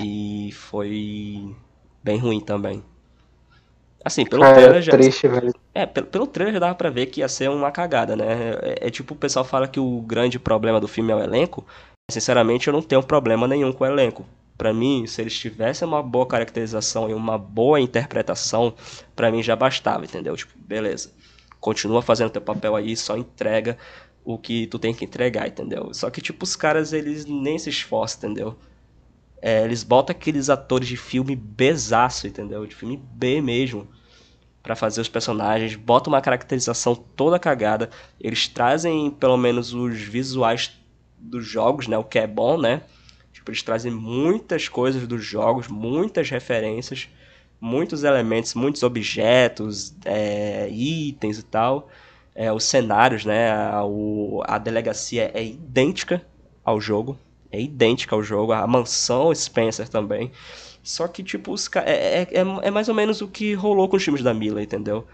E 0.00 0.50
foi 0.52 1.54
bem 2.02 2.18
ruim 2.18 2.40
também. 2.40 2.82
Assim, 4.04 4.24
pelo 4.24 4.44
é, 4.44 4.54
trailer 4.54 4.82
já. 4.82 4.92
Triste, 4.92 5.26
velho. 5.26 5.52
É, 5.74 5.84
pelo, 5.84 6.06
pelo 6.06 6.26
trailer 6.28 6.54
já 6.54 6.60
dava 6.60 6.74
pra 6.76 6.90
ver 6.90 7.06
que 7.06 7.20
ia 7.20 7.28
ser 7.28 7.50
uma 7.50 7.72
cagada, 7.72 8.14
né? 8.14 8.52
É, 8.62 8.86
é, 8.86 8.90
tipo, 8.90 9.14
o 9.14 9.16
pessoal 9.16 9.44
fala 9.44 9.66
que 9.66 9.80
o 9.80 10.00
grande 10.02 10.38
problema 10.38 10.80
do 10.80 10.86
filme 10.86 11.10
é 11.10 11.16
o 11.16 11.20
elenco. 11.20 11.66
Sinceramente, 12.08 12.68
eu 12.68 12.72
não 12.72 12.82
tenho 12.82 13.02
problema 13.02 13.48
nenhum 13.48 13.72
com 13.72 13.82
o 13.82 13.86
elenco. 13.86 14.24
Para 14.56 14.72
mim, 14.72 15.08
se 15.08 15.20
eles 15.20 15.36
tivessem 15.36 15.86
uma 15.86 16.04
boa 16.04 16.24
caracterização 16.24 17.10
e 17.10 17.14
uma 17.14 17.36
boa 17.36 17.80
interpretação, 17.80 18.74
para 19.16 19.30
mim 19.30 19.42
já 19.42 19.56
bastava, 19.56 20.04
entendeu? 20.04 20.36
Tipo, 20.36 20.52
beleza. 20.56 21.10
Continua 21.58 22.00
fazendo 22.00 22.30
teu 22.30 22.40
papel 22.40 22.76
aí, 22.76 22.96
só 22.96 23.16
entrega 23.16 23.76
o 24.24 24.38
que 24.38 24.68
tu 24.68 24.78
tem 24.78 24.94
que 24.94 25.04
entregar, 25.04 25.48
entendeu? 25.48 25.92
Só 25.92 26.10
que, 26.10 26.20
tipo, 26.20 26.44
os 26.44 26.54
caras, 26.54 26.92
eles 26.92 27.26
nem 27.26 27.58
se 27.58 27.70
esforçam, 27.70 28.30
entendeu? 28.30 28.56
É, 29.46 29.62
eles 29.62 29.84
botam 29.84 30.10
aqueles 30.12 30.50
atores 30.50 30.88
de 30.88 30.96
filme 30.96 31.36
besaço, 31.36 32.26
entendeu? 32.26 32.66
De 32.66 32.74
filme 32.74 32.96
B 32.96 33.40
mesmo. 33.40 33.86
para 34.60 34.74
fazer 34.74 35.00
os 35.00 35.08
personagens, 35.08 35.76
botam 35.76 36.12
uma 36.12 36.20
caracterização 36.20 36.96
toda 36.96 37.38
cagada. 37.38 37.88
Eles 38.20 38.48
trazem 38.48 39.08
pelo 39.08 39.36
menos 39.36 39.72
os 39.72 40.00
visuais 40.00 40.72
dos 41.16 41.46
jogos, 41.46 41.86
né? 41.86 41.96
O 41.96 42.02
que 42.02 42.18
é 42.18 42.26
bom, 42.26 42.58
né? 42.60 42.82
Tipo, 43.32 43.52
eles 43.52 43.62
trazem 43.62 43.92
muitas 43.92 44.68
coisas 44.68 45.06
dos 45.06 45.24
jogos, 45.24 45.68
muitas 45.68 46.28
referências, 46.28 47.08
muitos 47.60 48.02
elementos, 48.02 48.52
muitos 48.54 48.82
objetos, 48.82 49.94
é, 50.04 50.68
itens 50.70 51.38
e 51.38 51.44
tal. 51.44 51.88
É, 52.34 52.52
os 52.52 52.64
cenários, 52.64 53.24
né? 53.24 53.52
A, 53.52 53.84
o, 53.84 54.42
a 54.44 54.58
delegacia 54.58 55.30
é 55.32 55.44
idêntica 55.44 56.26
ao 56.64 56.80
jogo. 56.80 57.16
É 57.56 57.60
idêntica 57.60 58.14
ao 58.14 58.22
jogo. 58.22 58.52
A 58.52 58.66
mansão 58.66 59.34
Spencer 59.34 59.88
também. 59.88 60.30
Só 60.82 61.08
que, 61.08 61.22
tipo, 61.22 61.52
os, 61.52 61.68
é, 61.76 62.22
é, 62.22 62.44
é 62.62 62.70
mais 62.70 62.88
ou 62.88 62.94
menos 62.94 63.20
o 63.20 63.26
que 63.26 63.54
rolou 63.54 63.88
com 63.88 63.96
os 63.96 64.04
filmes 64.04 64.22
da 64.22 64.32
Mila, 64.32 64.62
entendeu? 64.62 65.04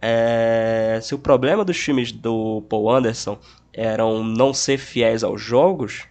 É, 0.00 0.98
se 1.00 1.14
o 1.14 1.18
problema 1.18 1.64
dos 1.64 1.78
filmes 1.78 2.10
do 2.10 2.62
Paul 2.68 2.90
Anderson 2.90 3.38
eram 3.72 4.24
não 4.24 4.52
ser 4.52 4.76
fiéis 4.76 5.22
aos 5.22 5.40
jogos, 5.40 6.06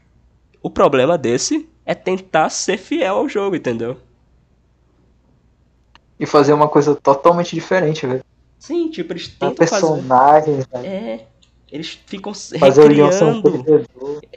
o 0.63 0.69
problema 0.69 1.17
desse 1.17 1.69
é 1.85 1.93
tentar 1.93 2.49
ser 2.49 2.77
fiel 2.77 3.17
ao 3.17 3.27
jogo, 3.29 3.55
entendeu? 3.55 3.97
E 6.17 6.25
fazer 6.25 6.53
uma 6.53 6.69
coisa 6.69 6.95
totalmente 6.95 7.53
diferente, 7.53 8.07
velho. 8.07 8.23
Sim, 8.57 8.89
tipo, 8.89 9.11
eles 9.11 9.27
tentam 9.27 9.55
personagens, 9.55 10.65
fazer... 10.65 10.87
É, 10.87 11.27
eles 11.71 11.97
ficam 12.05 12.33
fazer 12.33 12.81
recriando... 12.81 13.85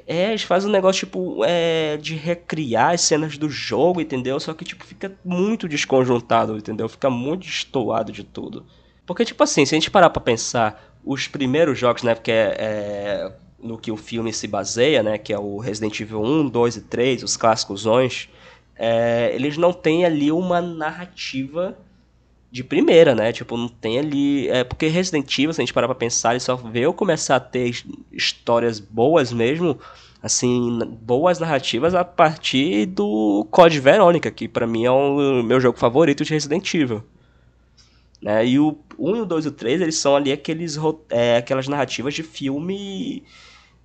É, 0.06 0.28
eles 0.28 0.44
fazem 0.44 0.68
um 0.68 0.72
negócio, 0.72 1.00
tipo, 1.00 1.44
é, 1.44 1.96
de 1.96 2.14
recriar 2.14 2.94
as 2.94 3.00
cenas 3.00 3.36
do 3.36 3.50
jogo, 3.50 4.00
entendeu? 4.00 4.38
Só 4.38 4.54
que, 4.54 4.64
tipo, 4.64 4.84
fica 4.84 5.12
muito 5.24 5.68
desconjuntado, 5.68 6.56
entendeu? 6.56 6.88
Fica 6.88 7.10
muito 7.10 7.42
destoado 7.42 8.12
de 8.12 8.22
tudo. 8.22 8.64
Porque, 9.04 9.24
tipo 9.24 9.42
assim, 9.42 9.66
se 9.66 9.74
a 9.74 9.78
gente 9.78 9.90
parar 9.90 10.10
pra 10.10 10.22
pensar, 10.22 10.96
os 11.04 11.26
primeiros 11.26 11.78
jogos, 11.78 12.02
né, 12.02 12.14
porque 12.14 12.30
é, 12.30 12.56
é 12.58 13.32
no 13.58 13.78
que 13.78 13.90
o 13.90 13.96
filme 13.96 14.32
se 14.32 14.46
baseia, 14.46 15.02
né, 15.02 15.18
que 15.18 15.32
é 15.32 15.38
o 15.38 15.58
Resident 15.58 15.98
Evil 15.98 16.22
1, 16.22 16.48
2 16.50 16.76
e 16.76 16.80
3, 16.82 17.22
os 17.22 17.36
clássicos, 17.36 17.84
é, 18.76 19.34
eles 19.34 19.56
não 19.56 19.72
têm 19.72 20.04
ali 20.04 20.30
uma 20.30 20.60
narrativa 20.60 21.76
de 22.54 22.62
primeira, 22.62 23.16
né? 23.16 23.32
Tipo, 23.32 23.56
não 23.56 23.66
tem 23.66 23.98
ali. 23.98 24.48
É 24.48 24.62
porque 24.62 24.86
Resident 24.86 25.36
Evil, 25.36 25.52
se 25.52 25.60
a 25.60 25.64
gente 25.64 25.74
parar 25.74 25.88
pra 25.88 25.94
pensar, 25.96 26.34
ele 26.34 26.40
só 26.40 26.54
veio 26.54 26.94
começar 26.94 27.34
a 27.34 27.40
ter 27.40 27.68
histórias 28.12 28.78
boas 28.78 29.32
mesmo, 29.32 29.76
assim, 30.22 30.78
boas 31.02 31.40
narrativas 31.40 31.96
a 31.96 32.04
partir 32.04 32.86
do 32.86 33.44
Code 33.50 33.80
Verônica, 33.80 34.30
que 34.30 34.46
para 34.46 34.68
mim 34.68 34.84
é 34.84 34.90
o 34.92 35.42
meu 35.42 35.60
jogo 35.60 35.76
favorito 35.76 36.24
de 36.24 36.32
Resident 36.32 36.72
Evil. 36.72 37.02
Né? 38.22 38.46
E 38.46 38.60
o 38.60 38.78
1, 38.96 39.22
o 39.22 39.26
2 39.26 39.46
e 39.46 39.48
o 39.48 39.50
3, 39.50 39.80
eles 39.80 39.96
são 39.96 40.14
ali 40.14 40.30
aqueles, 40.30 40.78
é, 41.10 41.38
aquelas 41.38 41.66
narrativas 41.66 42.14
de 42.14 42.22
filme. 42.22 43.24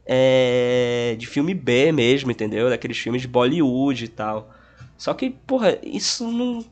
É, 0.05 1.15
de 1.17 1.25
filme 1.25 1.55
B 1.55 1.91
mesmo, 1.91 2.29
entendeu? 2.29 2.69
Daqueles 2.69 2.99
filmes 2.99 3.23
de 3.23 3.27
Bollywood 3.27 4.05
e 4.05 4.07
tal. 4.07 4.53
Só 4.95 5.15
que, 5.15 5.31
porra, 5.31 5.79
isso 5.83 6.31
não 6.31 6.63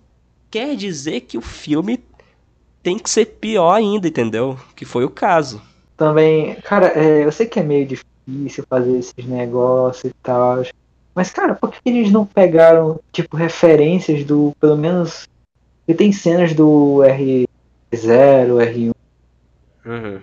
quer 0.50 0.76
dizer 0.76 1.22
que 1.22 1.38
o 1.38 1.42
filme 1.42 2.04
tem 2.82 2.98
que 2.98 3.10
ser 3.10 3.26
pior 3.26 3.74
ainda, 3.74 4.08
entendeu? 4.08 4.58
Que 4.76 4.86
foi 4.86 5.04
o 5.04 5.10
caso. 5.10 5.62
Também, 5.96 6.56
cara, 6.62 6.88
é, 6.88 7.26
eu 7.26 7.32
sei 7.32 7.46
que 7.46 7.60
é 7.60 7.64
meio 7.64 7.86
difícil 7.86 8.64
fazer 8.70 8.98
esses 8.98 9.26
negócios 9.26 10.12
e 10.12 10.16
tal. 10.24 10.64
Mas, 11.14 11.32
cara, 11.32 11.56
por 11.56 11.72
que 11.72 11.80
eles 11.86 12.12
não 12.12 12.26
pegaram, 12.26 13.00
tipo, 13.12 13.36
referências 13.36 14.24
do, 14.24 14.54
pelo 14.60 14.78
menos. 14.78 15.28
E 15.88 15.94
tem 15.94 16.12
cenas 16.12 16.54
do 16.54 17.02
R, 17.04 17.48
0, 17.96 18.58
R1. 18.58 18.94
Uhum. 19.86 20.20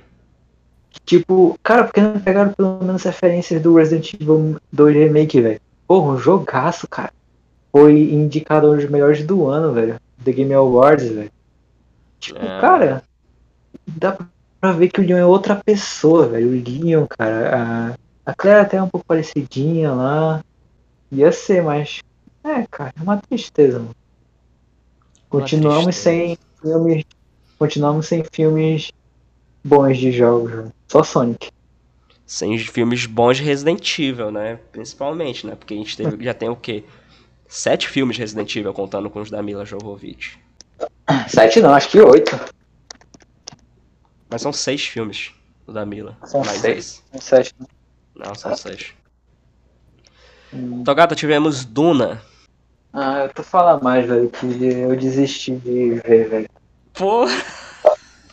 Tipo, 1.04 1.58
cara, 1.62 1.84
porque 1.84 2.00
não 2.00 2.20
pegaram 2.20 2.52
pelo 2.52 2.82
menos 2.82 3.02
referências 3.02 3.60
do 3.60 3.74
Resident 3.74 4.14
Evil 4.14 4.56
2 4.72 4.94
Remake, 4.94 5.40
velho? 5.40 5.60
Porra, 5.86 6.12
um 6.12 6.18
jogaço, 6.18 6.86
cara. 6.88 7.12
Foi 7.72 7.92
indicado 7.92 8.70
um 8.70 8.76
dos 8.76 8.88
melhores 8.88 9.24
do 9.24 9.48
ano, 9.48 9.72
velho. 9.72 9.96
The 10.24 10.32
Game 10.32 10.54
Awards, 10.54 11.08
velho. 11.08 11.30
Tipo, 12.18 12.40
é. 12.40 12.60
cara, 12.60 13.02
dá 13.86 14.16
pra 14.60 14.72
ver 14.72 14.88
que 14.88 15.00
o 15.00 15.04
Leon 15.04 15.18
é 15.18 15.26
outra 15.26 15.56
pessoa, 15.56 16.28
velho. 16.28 16.48
O 16.48 16.84
Leon, 16.84 17.06
cara. 17.06 17.96
A, 18.26 18.30
a 18.30 18.34
Claire 18.34 18.60
até 18.60 18.76
é 18.78 18.82
um 18.82 18.88
pouco 18.88 19.06
parecidinha 19.06 19.92
lá. 19.92 20.42
Ia 21.12 21.30
ser, 21.30 21.62
mas. 21.62 22.00
É, 22.42 22.66
cara, 22.70 22.92
é 22.98 23.02
uma 23.02 23.18
tristeza, 23.18 23.78
mano. 23.78 23.94
Continuamos 25.28 25.96
sem 25.96 26.38
filmes 26.60 27.04
continuamos 27.58 28.06
sem 28.06 28.24
filmes 28.30 28.92
bons 29.64 29.98
de 29.98 30.12
jogos, 30.12 30.70
só 30.86 31.02
Sonic. 31.02 31.50
Sem 32.26 32.58
filmes 32.58 33.06
bons 33.06 33.38
de 33.38 33.42
Resident 33.42 33.98
Evil, 33.98 34.30
né? 34.30 34.58
Principalmente, 34.72 35.46
né? 35.46 35.54
Porque 35.54 35.74
a 35.74 35.76
gente 35.76 35.96
teve, 35.96 36.24
já 36.24 36.34
tem 36.34 36.48
o 36.48 36.56
quê? 36.56 36.84
Sete 37.54 37.88
filmes 37.88 38.16
de 38.16 38.20
Resident 38.20 38.56
Evil, 38.56 38.74
contando 38.74 39.08
com 39.08 39.20
os 39.20 39.30
da 39.30 39.40
Mila 39.40 39.64
Jovovich. 39.64 40.40
Sete 41.28 41.60
não, 41.60 41.72
acho 41.72 41.88
que 41.88 42.00
oito. 42.00 42.36
Mas 44.28 44.42
são 44.42 44.52
seis 44.52 44.84
filmes 44.84 45.30
do 45.64 45.72
da 45.72 45.86
Mila. 45.86 46.18
São 46.24 46.42
mais 46.42 46.58
seis. 46.58 47.00
São 47.12 47.20
sete. 47.20 47.54
Né? 47.60 47.66
Não, 48.16 48.34
são 48.34 48.50
ah. 48.50 48.56
seis. 48.56 48.92
Hum. 50.52 50.82
Togata, 50.82 51.14
tivemos 51.14 51.64
Duna. 51.64 52.20
Ah, 52.92 53.20
eu 53.20 53.32
tô 53.32 53.44
falando 53.44 53.84
mais, 53.84 54.04
velho, 54.04 54.28
que 54.30 54.46
eu 54.46 54.96
desisti 54.96 55.52
de 55.54 56.00
ver, 56.04 56.28
velho. 56.28 56.48
Pô. 56.92 57.24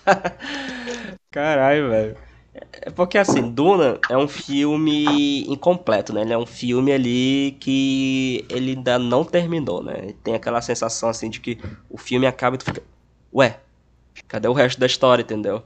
Caralho, 1.29 1.91
velho. 1.91 2.17
É 2.53 2.89
porque 2.89 3.17
assim, 3.17 3.49
Duna 3.49 3.99
é 4.09 4.17
um 4.17 4.27
filme 4.27 5.45
incompleto, 5.47 6.13
né? 6.13 6.21
Ele 6.21 6.33
é 6.33 6.37
um 6.37 6.45
filme 6.45 6.91
ali 6.91 7.55
que 7.59 8.45
ele 8.49 8.71
ainda 8.71 8.99
não 8.99 9.23
terminou, 9.23 9.81
né? 9.81 10.13
Tem 10.23 10.33
aquela 10.33 10.61
sensação 10.61 11.07
assim 11.09 11.29
de 11.29 11.39
que 11.39 11.57
o 11.89 11.97
filme 11.97 12.27
acaba 12.27 12.55
e 12.55 12.59
tu 12.59 12.65
fica. 12.65 12.83
Ué, 13.33 13.59
cadê 14.27 14.47
o 14.47 14.53
resto 14.53 14.79
da 14.79 14.85
história, 14.85 15.21
entendeu? 15.21 15.63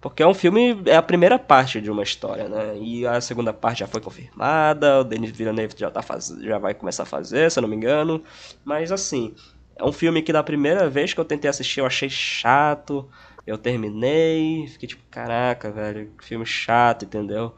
Porque 0.00 0.22
é 0.22 0.26
um 0.26 0.34
filme, 0.34 0.80
é 0.86 0.96
a 0.96 1.02
primeira 1.02 1.38
parte 1.40 1.80
de 1.80 1.90
uma 1.90 2.04
história, 2.04 2.48
né? 2.48 2.78
E 2.78 3.04
a 3.04 3.20
segunda 3.20 3.52
parte 3.52 3.80
já 3.80 3.88
foi 3.88 4.00
confirmada, 4.00 5.00
o 5.00 5.04
Denis 5.04 5.32
Villeneuve 5.32 5.74
já, 5.76 5.90
tá 5.90 6.02
faz... 6.02 6.28
já 6.40 6.58
vai 6.58 6.72
começar 6.72 7.02
a 7.02 7.06
fazer, 7.06 7.50
se 7.50 7.58
eu 7.58 7.62
não 7.62 7.68
me 7.68 7.74
engano. 7.74 8.22
Mas 8.64 8.92
assim, 8.92 9.34
é 9.74 9.84
um 9.84 9.90
filme 9.92 10.22
que 10.22 10.32
da 10.32 10.42
primeira 10.42 10.88
vez 10.88 11.12
que 11.12 11.20
eu 11.20 11.24
tentei 11.24 11.50
assistir 11.50 11.80
eu 11.80 11.86
achei 11.86 12.08
chato. 12.08 13.08
Eu 13.48 13.56
terminei, 13.56 14.66
fiquei 14.68 14.86
tipo, 14.86 15.02
caraca, 15.10 15.70
velho, 15.70 16.10
que 16.18 16.24
filme 16.24 16.44
chato, 16.44 17.06
entendeu? 17.06 17.54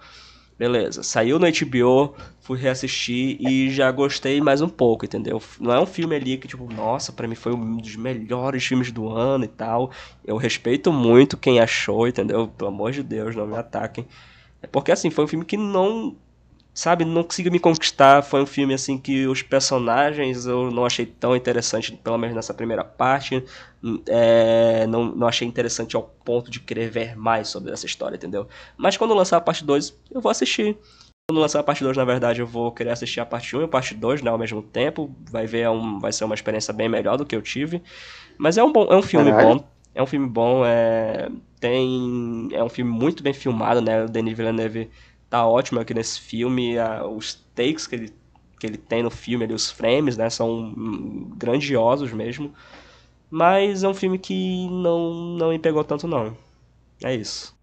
Beleza, 0.56 1.02
saiu 1.02 1.36
no 1.36 1.46
HBO, 1.46 2.14
fui 2.40 2.56
reassistir 2.60 3.36
e 3.40 3.68
já 3.70 3.90
gostei 3.90 4.40
mais 4.40 4.62
um 4.62 4.68
pouco, 4.68 5.04
entendeu? 5.04 5.42
Não 5.58 5.72
é 5.72 5.80
um 5.80 5.86
filme 5.86 6.14
ali 6.14 6.38
que, 6.38 6.46
tipo, 6.46 6.72
nossa, 6.72 7.12
para 7.12 7.26
mim 7.26 7.34
foi 7.34 7.52
um 7.52 7.78
dos 7.78 7.96
melhores 7.96 8.64
filmes 8.64 8.92
do 8.92 9.08
ano 9.08 9.44
e 9.44 9.48
tal. 9.48 9.90
Eu 10.24 10.36
respeito 10.36 10.92
muito 10.92 11.36
quem 11.36 11.58
achou, 11.58 12.06
entendeu? 12.06 12.46
Pelo 12.46 12.70
amor 12.70 12.92
de 12.92 13.02
Deus, 13.02 13.34
não 13.34 13.46
me 13.46 13.56
ataquem. 13.56 14.06
É 14.62 14.68
porque, 14.68 14.92
assim, 14.92 15.10
foi 15.10 15.24
um 15.24 15.28
filme 15.28 15.44
que 15.44 15.56
não 15.56 16.14
sabe, 16.80 17.04
não 17.04 17.22
conseguiu 17.22 17.52
me 17.52 17.60
conquistar. 17.60 18.22
Foi 18.22 18.42
um 18.42 18.46
filme 18.46 18.72
assim 18.72 18.96
que 18.96 19.26
os 19.26 19.42
personagens 19.42 20.46
eu 20.46 20.70
não 20.70 20.86
achei 20.86 21.04
tão 21.04 21.36
interessante, 21.36 21.92
pelo 21.92 22.16
menos 22.16 22.34
nessa 22.34 22.54
primeira 22.54 22.82
parte. 22.82 23.44
É, 24.08 24.86
não, 24.86 25.04
não 25.14 25.28
achei 25.28 25.46
interessante 25.46 25.94
ao 25.94 26.02
ponto 26.02 26.50
de 26.50 26.58
querer 26.58 26.88
ver 26.88 27.14
mais 27.18 27.48
sobre 27.48 27.70
essa 27.70 27.84
história, 27.84 28.16
entendeu? 28.16 28.48
Mas 28.78 28.96
quando 28.96 29.12
lançar 29.12 29.36
a 29.36 29.40
parte 29.42 29.62
2, 29.62 29.94
eu 30.10 30.22
vou 30.22 30.30
assistir. 30.30 30.74
Quando 31.28 31.40
lançar 31.40 31.60
a 31.60 31.62
parte 31.62 31.84
2, 31.84 31.98
na 31.98 32.04
verdade, 32.04 32.40
eu 32.40 32.46
vou 32.46 32.72
querer 32.72 32.90
assistir 32.90 33.20
a 33.20 33.26
parte 33.26 33.54
1 33.54 33.60
e 33.60 33.64
a 33.64 33.68
parte 33.68 33.94
2 33.94 34.22
né, 34.22 34.30
ao 34.30 34.38
mesmo 34.38 34.62
tempo. 34.62 35.14
Vai 35.30 35.46
ver, 35.46 35.60
é 35.60 35.70
um, 35.70 35.98
vai 35.98 36.12
ser 36.12 36.24
uma 36.24 36.34
experiência 36.34 36.72
bem 36.72 36.88
melhor 36.88 37.18
do 37.18 37.26
que 37.26 37.36
eu 37.36 37.42
tive. 37.42 37.82
Mas 38.38 38.56
é 38.56 38.64
um, 38.64 38.72
bom, 38.72 38.86
é 38.90 38.96
um 38.96 39.02
filme 39.02 39.30
Caralho. 39.30 39.56
bom. 39.56 39.64
É 39.94 40.02
um 40.02 40.06
filme 40.06 40.28
bom, 40.28 40.64
é, 40.64 41.28
tem, 41.58 42.48
é 42.52 42.62
um 42.62 42.68
filme 42.68 42.90
muito 42.90 43.22
bem 43.22 43.34
filmado, 43.34 43.82
né? 43.82 44.04
O 44.04 44.08
Denis 44.08 44.36
Villeneuve 44.36 44.88
tá 45.30 45.46
ótimo 45.46 45.80
aqui 45.80 45.94
nesse 45.94 46.20
filme. 46.20 46.76
A, 46.78 47.06
os 47.06 47.34
takes 47.54 47.86
que 47.86 47.94
ele, 47.94 48.12
que 48.58 48.66
ele 48.66 48.76
tem 48.76 49.02
no 49.02 49.10
filme, 49.10 49.44
ali, 49.44 49.54
os 49.54 49.70
frames, 49.70 50.16
né, 50.16 50.28
são 50.28 50.74
grandiosos 51.36 52.12
mesmo. 52.12 52.52
Mas 53.30 53.84
é 53.84 53.88
um 53.88 53.94
filme 53.94 54.18
que 54.18 54.68
não, 54.68 55.14
não 55.38 55.50
me 55.50 55.58
pegou 55.58 55.84
tanto, 55.84 56.08
não. 56.08 56.36
É 57.02 57.14
isso. 57.14 57.56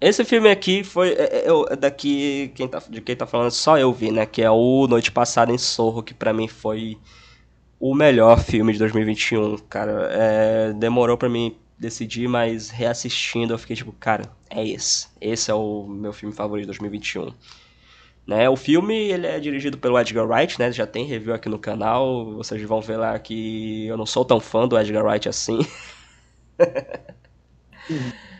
Esse 0.00 0.24
filme 0.24 0.50
aqui 0.50 0.82
foi. 0.82 1.10
É, 1.12 1.46
é, 1.46 1.76
daqui, 1.76 2.50
quem 2.56 2.66
tá, 2.66 2.82
de 2.90 3.00
quem 3.00 3.14
tá 3.14 3.24
falando, 3.24 3.52
só 3.52 3.78
eu 3.78 3.92
vi, 3.92 4.10
né? 4.10 4.26
Que 4.26 4.42
é 4.42 4.50
o 4.50 4.88
Noite 4.88 5.12
Passada 5.12 5.52
em 5.52 5.58
Sorro, 5.58 6.02
que 6.02 6.12
para 6.12 6.32
mim 6.32 6.48
foi 6.48 6.98
o 7.78 7.94
melhor 7.94 8.40
filme 8.40 8.72
de 8.72 8.80
2021, 8.80 9.58
cara. 9.68 10.08
É, 10.12 10.72
demorou 10.72 11.16
para 11.16 11.28
mim 11.28 11.56
decidir, 11.82 12.28
mas 12.28 12.70
reassistindo 12.70 13.52
eu 13.52 13.58
fiquei 13.58 13.76
tipo, 13.76 13.92
cara, 13.92 14.30
é 14.48 14.66
esse. 14.66 15.08
Esse 15.20 15.50
é 15.50 15.54
o 15.54 15.86
meu 15.86 16.12
filme 16.12 16.34
favorito 16.34 16.62
de 16.62 16.68
2021. 16.68 17.34
Né, 18.24 18.48
o 18.48 18.54
filme 18.54 18.94
ele 18.94 19.26
é 19.26 19.40
dirigido 19.40 19.76
pelo 19.76 19.98
Edgar 19.98 20.24
Wright, 20.24 20.56
né? 20.56 20.70
Já 20.70 20.86
tem 20.86 21.04
review 21.04 21.34
aqui 21.34 21.48
no 21.48 21.58
canal. 21.58 22.32
Vocês 22.36 22.62
vão 22.62 22.80
ver 22.80 22.96
lá 22.96 23.18
que 23.18 23.86
eu 23.86 23.96
não 23.96 24.06
sou 24.06 24.24
tão 24.24 24.38
fã 24.38 24.68
do 24.68 24.78
Edgar 24.78 25.04
Wright 25.04 25.28
assim. 25.28 25.58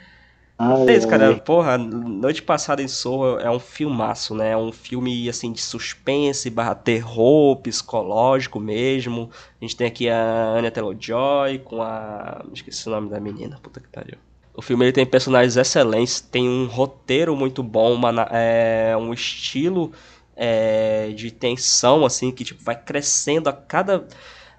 Ai, 0.63 0.89
É 0.89 0.97
isso, 0.97 1.09
cara. 1.09 1.35
Porra, 1.37 1.77
Noite 1.77 2.41
Passada 2.41 2.81
em 2.81 2.89
Soul 2.89 3.41
é 3.41 3.51
um 3.51 3.59
filmaço, 3.59 4.35
né? 4.35 4.53
É 4.53 4.57
um 4.57 4.71
filme, 4.71 5.29
assim, 5.29 5.53
de 5.53 5.61
suspense 5.61 6.49
barra 6.49 6.75
terror 6.75 7.57
psicológico 7.57 8.61
mesmo. 8.61 9.29
A 9.61 9.65
gente 9.65 9.77
tem 9.77 9.87
aqui 9.89 10.09
a 10.09 10.55
Anya 10.57 10.71
Taylor-Joy 10.71 11.59
com 11.61 11.83
a... 11.83 12.45
Esqueci 12.53 12.87
o 12.89 12.93
nome 12.93 13.11
da 13.11 13.19
menina, 13.19 13.59
puta 13.61 13.81
que 13.81 13.89
pariu. 13.89 14.17
O 14.55 14.63
filme 14.63 14.85
ele 14.85 14.93
tem 14.93 15.07
personagens 15.07 15.57
excelentes, 15.57 16.21
tem 16.21 16.49
um 16.49 16.67
roteiro 16.67 17.35
muito 17.35 17.63
bom, 17.63 17.95
uma 17.95 18.29
é, 18.31 18.95
um 18.97 19.13
estilo 19.13 19.91
é, 20.37 21.09
de 21.17 21.31
tensão, 21.31 22.05
assim, 22.05 22.31
que 22.31 22.45
tipo, 22.45 22.63
vai 22.63 22.77
crescendo 22.77 23.49
a 23.49 23.53
cada, 23.53 24.07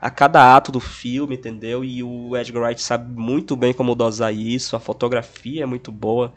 a 0.03 0.09
cada 0.09 0.53
ato 0.53 0.69
do 0.69 0.81
filme, 0.81 1.35
entendeu? 1.35 1.81
E 1.81 2.03
o 2.03 2.35
Edgar 2.35 2.63
Wright 2.63 2.81
sabe 2.81 3.17
muito 3.17 3.55
bem 3.55 3.73
como 3.73 3.95
dosar 3.95 4.35
isso, 4.35 4.75
a 4.75 4.79
fotografia 4.79 5.63
é 5.63 5.65
muito 5.65 5.93
boa. 5.93 6.33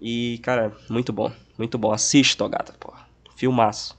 E, 0.00 0.38
cara, 0.40 0.72
muito 0.88 1.12
bom, 1.12 1.32
muito 1.58 1.76
bom. 1.76 1.90
Assiste, 1.90 2.36
Togata, 2.36 2.72
porra. 2.78 3.08
Filmaço. 3.34 3.98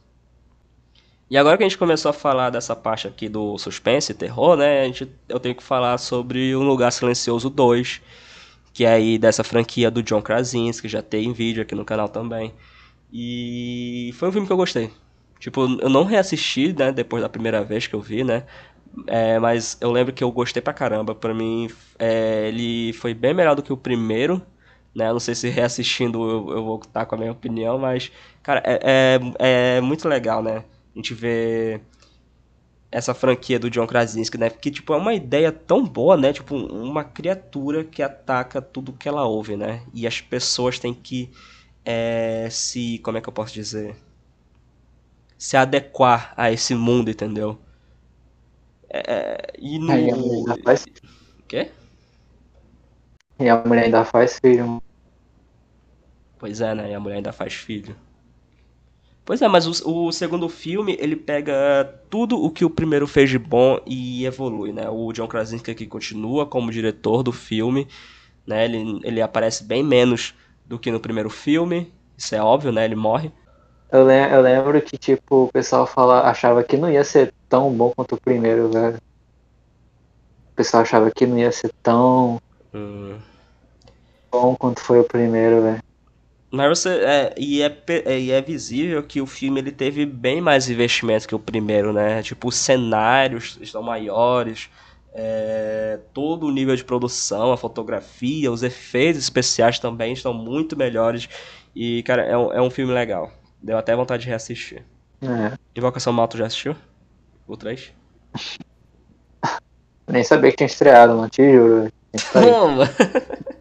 E 1.30 1.38
agora 1.38 1.58
que 1.58 1.64
a 1.64 1.68
gente 1.68 1.78
começou 1.78 2.12
a 2.12 2.14
falar 2.14 2.50
dessa 2.50 2.74
parte 2.74 3.10
aqui 3.10 3.28
do 3.28 3.58
suspense 3.58 4.14
e 4.14 4.16
terror, 4.16 4.56
né? 4.56 4.84
A 4.84 4.86
gente, 4.86 5.12
eu 5.28 5.38
tenho 5.38 5.54
que 5.54 5.64
falar 5.64 5.98
sobre 5.98 6.56
O 6.56 6.64
Lugar 6.64 6.90
Silencioso 6.90 7.50
2, 7.50 8.02
que 8.72 8.86
é 8.86 8.94
aí 8.94 9.18
dessa 9.18 9.44
franquia 9.44 9.92
do 9.92 10.02
John 10.02 10.22
Krasinski, 10.22 10.84
que 10.84 10.88
já 10.88 11.02
tem 11.02 11.34
vídeo 11.34 11.62
aqui 11.62 11.76
no 11.76 11.84
canal 11.84 12.08
também. 12.08 12.54
E 13.12 14.14
foi 14.14 14.30
um 14.30 14.32
filme 14.32 14.48
que 14.48 14.54
eu 14.54 14.58
gostei. 14.58 14.90
Tipo, 15.40 15.62
eu 15.82 15.90
não 15.90 16.04
reassisti, 16.04 16.74
né, 16.74 16.92
depois 16.92 17.24
da 17.24 17.30
primeira 17.30 17.64
vez 17.64 17.88
que 17.88 17.96
eu 17.96 18.02
vi, 18.02 18.24
né? 18.26 18.44
É, 19.08 19.40
mas 19.40 19.78
eu 19.82 19.92
lembro 19.92 20.14
que 20.14 20.24
eu 20.24 20.32
gostei 20.32 20.62
pra 20.62 20.74
caramba. 20.74 21.16
Pra 21.16 21.34
mim, 21.34 21.70
é, 21.98 22.48
ele 22.48 22.94
foi 22.94 23.14
bem 23.14 23.34
melhor 23.34 23.56
do 23.56 23.64
que 23.64 23.74
o 23.74 23.78
primeiro, 23.78 24.42
né? 24.96 25.12
Não 25.12 25.20
sei 25.20 25.36
se 25.36 25.50
reassistindo 25.50 26.20
eu, 26.30 26.52
eu 26.58 26.64
vou 26.64 26.80
estar 26.80 27.06
com 27.06 27.16
a 27.16 27.18
minha 27.18 27.32
opinião, 27.32 27.78
mas, 27.78 28.12
cara, 28.44 28.62
é, 28.66 29.20
é, 29.40 29.78
é 29.78 29.82
muito 29.82 30.08
legal, 30.08 30.42
né? 30.44 30.64
A 30.96 30.98
gente 30.98 31.14
vê 31.14 31.82
essa 32.92 33.14
franquia 33.14 33.60
do 33.60 33.70
John 33.70 33.86
Krasinski, 33.86 34.38
né? 34.38 34.50
Porque, 34.50 34.72
tipo, 34.72 34.94
é 34.94 34.98
uma 34.98 35.14
ideia 35.14 35.52
tão 35.52 35.86
boa, 35.86 36.18
né? 36.18 36.34
Tipo, 36.34 36.56
uma 36.56 37.04
criatura 37.04 37.84
que 37.84 38.02
ataca 38.02 38.62
tudo 38.62 38.94
que 38.94 39.08
ela 39.08 39.26
ouve, 39.26 39.56
né? 39.56 39.84
E 39.94 40.08
as 40.08 40.22
pessoas 40.22 40.80
têm 40.80 40.94
que 40.94 41.30
é, 41.86 42.48
se... 42.52 43.00
Como 43.00 43.18
é 43.18 43.22
que 43.22 43.30
eu 43.30 43.34
posso 43.34 43.54
dizer? 43.54 43.96
Se 45.40 45.58
adequar 45.58 46.34
a 46.38 46.52
esse 46.52 46.76
mundo, 46.76 47.10
entendeu? 47.10 47.58
É, 48.90 49.54
e 49.60 49.80
no... 49.80 49.92
Aí 49.92 50.10
a 50.12 50.16
mulher 50.16 50.38
ainda 50.38 50.58
faz, 50.64 50.86
Quê? 51.48 51.72
e 53.40 53.50
a 53.50 53.58
mulher 53.66 53.86
ainda 53.86 54.06
faz 54.06 54.40
filho. 54.40 54.82
Pois 56.40 56.60
é, 56.62 56.74
né? 56.74 56.92
E 56.92 56.96
a 56.96 57.00
mulher 57.00 57.18
ainda 57.18 57.32
faz 57.32 57.54
filho. 57.54 57.96
Pois 59.26 59.42
é, 59.42 59.48
mas 59.48 59.68
o, 59.84 60.08
o 60.08 60.12
segundo 60.12 60.50
filme, 60.50 60.98
ele 61.00 61.16
pega 61.16 61.54
tudo 62.10 62.44
o 62.44 62.50
que 62.50 62.66
o 62.66 62.70
primeiro 62.70 63.06
fez 63.06 63.30
de 63.30 63.38
bom 63.38 63.80
e 63.86 64.26
evolui, 64.26 64.74
né? 64.74 64.90
O 64.90 65.14
John 65.14 65.28
Krasinski 65.28 65.70
aqui 65.70 65.86
continua 65.86 66.48
como 66.48 66.72
diretor 66.72 67.22
do 67.22 67.32
filme, 67.32 67.88
né? 68.46 68.66
Ele, 68.66 69.00
ele 69.04 69.22
aparece 69.22 69.64
bem 69.64 69.84
menos 69.84 70.34
do 70.66 70.80
que 70.80 70.92
no 70.92 71.00
primeiro 71.00 71.30
filme, 71.30 71.94
isso 72.18 72.36
é 72.36 72.42
óbvio, 72.42 72.72
né? 72.72 72.86
Ele 72.86 72.96
morre. 72.96 73.32
Eu, 73.92 74.04
lem- 74.06 74.30
eu 74.32 74.42
lembro 74.42 74.82
que, 74.82 74.98
tipo, 74.98 75.46
o 75.46 75.52
pessoal 75.52 75.86
fala, 75.88 76.22
achava 76.30 76.64
que 76.64 76.78
não 76.78 76.90
ia 76.90 77.04
ser 77.04 77.32
tão 77.50 77.72
bom 77.76 77.92
quanto 77.96 78.16
o 78.16 78.22
primeiro, 78.22 78.70
velho. 78.72 78.98
O 78.98 80.56
pessoal 80.56 80.84
achava 80.84 81.10
que 81.10 81.26
não 81.26 81.40
ia 81.40 81.52
ser 81.52 81.72
tão 81.82 82.38
Hum. 82.74 83.22
bom 84.32 84.56
quanto 84.56 84.82
foi 84.82 85.00
o 85.00 85.08
primeiro, 85.08 85.62
velho. 85.62 85.80
Mas 86.52 86.80
você, 86.80 86.90
é, 87.04 87.36
e, 87.38 87.62
é, 87.62 87.84
é, 88.06 88.20
e 88.20 88.32
é 88.32 88.42
visível 88.42 89.04
que 89.04 89.22
o 89.22 89.28
filme 89.28 89.60
ele 89.62 89.72
teve 89.72 90.04
bem 90.06 90.42
mais 90.42 90.68
investimento 90.70 91.28
que 91.28 91.36
o 91.36 91.40
primeiro, 91.40 91.94
né? 91.94 92.24
Tipo, 92.24 92.48
os 92.48 92.56
cenários 92.56 93.58
estão 93.62 93.84
maiores, 93.84 94.68
é, 95.14 96.00
todo 96.12 96.48
o 96.48 96.52
nível 96.52 96.76
de 96.76 96.84
produção, 96.84 97.52
a 97.52 97.58
fotografia, 97.58 98.52
os 98.52 98.64
efeitos 98.64 99.22
especiais 99.22 99.78
também 99.78 100.12
estão 100.14 100.34
muito 100.34 100.76
melhores. 100.76 101.30
E, 101.76 102.02
cara, 102.04 102.24
é 102.24 102.36
um, 102.38 102.52
é 102.54 102.62
um 102.62 102.72
filme 102.72 102.94
legal. 102.94 103.32
Deu 103.62 103.78
até 103.78 103.96
vontade 103.96 104.24
de 104.24 104.30
reassistir. 104.30 104.84
É. 105.22 105.58
Invocação 105.76 106.14
Mal, 106.14 106.28
tu 106.28 106.38
já 106.38 106.46
assistiu? 106.46 106.76
O 107.48 107.58
3? 107.58 107.92
Nem 110.08 110.24
sabia 110.24 110.52
que 110.52 110.58
tinha 110.58 110.68
estreado, 110.68 111.14
não 111.14 111.30
te 111.30 111.52
juro. 111.52 111.92
Como? 112.34 112.82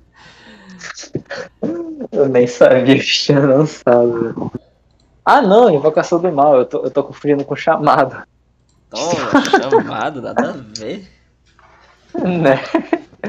Eu 2.11 2.28
nem 2.28 2.46
sabia 2.46 2.99
que 2.99 3.05
tinha 3.05 3.40
lançado. 3.40 4.51
Ah 5.24 5.42
não, 5.42 5.70
Invocação 5.70 6.20
do 6.20 6.32
Mal, 6.32 6.57
eu 6.57 6.64
tô, 6.64 6.84
eu 6.84 6.90
tô 6.90 7.05
confundindo 7.05 7.44
com 7.44 7.55
chamado. 7.55 8.24
Toma, 8.88 9.44
chamado, 9.44 10.22
nada 10.22 10.51
a 10.51 10.80
ver. 10.80 11.07
Né? 12.18 12.59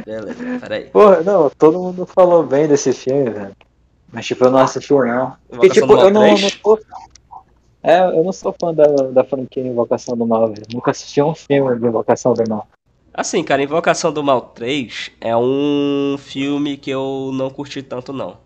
Beleza, 0.05 0.59
peraí. 0.61 0.85
Porra, 0.85 1.21
não, 1.21 1.49
todo 1.49 1.77
mundo 1.77 2.05
falou 2.05 2.43
bem 2.43 2.67
desse 2.67 2.93
filme, 2.93 3.29
velho. 3.29 3.55
Mas 4.11 4.25
tipo, 4.25 4.43
eu 4.45 4.51
não 4.51 4.59
assisti 4.59 4.93
não. 4.93 5.35
Porque 5.47 5.69
tipo, 5.69 5.93
eu 5.93 6.09
não, 6.09 6.21
3? 6.21 6.41
não 6.41 6.49
sou. 6.49 6.79
É, 7.81 7.99
eu 8.01 8.23
não 8.23 8.33
sou 8.33 8.53
fã 8.59 8.73
da, 8.73 8.85
da 8.85 9.23
franquia 9.23 9.63
Invocação 9.63 10.17
do 10.17 10.25
Mal, 10.25 10.47
velho. 10.47 10.65
Nunca 10.73 10.91
assisti 10.91 11.21
um 11.21 11.33
filme 11.33 11.79
de 11.79 11.87
Invocação 11.87 12.33
do 12.33 12.43
Mal. 12.49 12.67
Assim, 13.13 13.43
cara, 13.43 13.63
Invocação 13.63 14.11
do 14.11 14.23
Mal 14.23 14.41
3 14.41 15.11
é 15.21 15.35
um 15.35 16.15
filme 16.17 16.77
que 16.77 16.89
eu 16.89 17.31
não 17.33 17.49
curti 17.49 17.81
tanto, 17.81 18.11
não. 18.11 18.37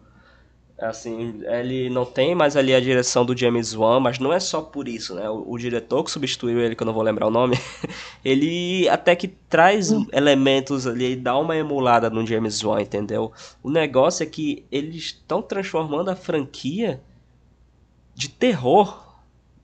Assim, 0.83 1.41
ele 1.45 1.89
não 1.89 2.05
tem 2.05 2.35
mais 2.35 2.57
ali 2.57 2.73
a 2.73 2.79
direção 2.79 3.25
do 3.25 3.37
James 3.37 3.73
Wan, 3.73 3.99
mas 3.99 4.19
não 4.19 4.33
é 4.33 4.39
só 4.39 4.61
por 4.61 4.87
isso, 4.87 5.15
né? 5.15 5.29
O, 5.29 5.51
o 5.51 5.57
diretor 5.57 6.03
que 6.03 6.11
substituiu 6.11 6.59
ele, 6.59 6.75
que 6.75 6.83
eu 6.83 6.85
não 6.85 6.93
vou 6.93 7.03
lembrar 7.03 7.27
o 7.27 7.31
nome, 7.31 7.57
ele 8.23 8.87
até 8.89 9.15
que 9.15 9.27
traz 9.27 9.91
elementos 10.11 10.85
ali 10.85 11.13
e 11.13 11.15
dá 11.15 11.37
uma 11.37 11.55
emulada 11.55 12.09
no 12.09 12.25
James 12.25 12.63
Wan, 12.63 12.81
entendeu? 12.81 13.31
O 13.61 13.69
negócio 13.69 14.23
é 14.23 14.25
que 14.25 14.65
eles 14.71 14.95
estão 14.95 15.41
transformando 15.41 16.09
a 16.09 16.15
franquia 16.15 17.01
de 18.13 18.29
terror 18.29 19.03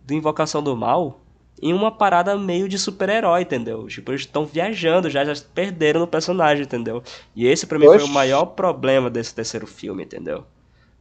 do 0.05 0.13
Invocação 0.13 0.63
do 0.63 0.75
Mal 0.75 1.21
em 1.61 1.73
uma 1.73 1.91
parada 1.91 2.37
meio 2.37 2.69
de 2.69 2.79
super-herói, 2.79 3.41
entendeu? 3.41 3.87
Tipo, 3.87 4.11
eles 4.11 4.21
estão 4.21 4.45
viajando 4.45 5.09
já, 5.09 5.25
já 5.25 5.43
perderam 5.53 5.99
no 5.99 6.07
personagem, 6.07 6.63
entendeu? 6.63 7.03
E 7.35 7.45
esse 7.45 7.67
pra 7.67 7.77
mim 7.77 7.89
foi 7.89 8.01
o 8.01 8.05
Oxi. 8.05 8.13
maior 8.13 8.45
problema 8.45 9.09
desse 9.09 9.35
terceiro 9.35 9.67
filme, 9.67 10.03
entendeu? 10.03 10.45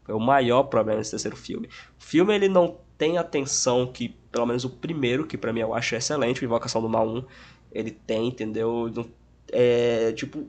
Foi 0.08 0.16
o 0.16 0.20
maior 0.20 0.64
problema 0.64 0.98
desse 1.00 1.12
terceiro 1.12 1.36
filme. 1.36 1.68
O 2.00 2.04
filme 2.04 2.34
ele 2.34 2.48
não 2.48 2.78
tem 2.98 3.18
a 3.18 3.24
tensão 3.24 3.86
que, 3.86 4.08
pelo 4.32 4.46
menos 4.46 4.64
o 4.64 4.70
primeiro, 4.70 5.26
que 5.26 5.38
pra 5.38 5.52
mim 5.52 5.60
eu 5.60 5.74
acho 5.74 5.94
excelente, 5.94 6.42
o 6.42 6.46
Invocação 6.46 6.82
do 6.82 6.88
Mal 6.88 7.06
1, 7.08 7.24
ele 7.72 7.92
tem, 7.92 8.28
entendeu? 8.28 8.90
É, 9.52 10.12
tipo, 10.12 10.46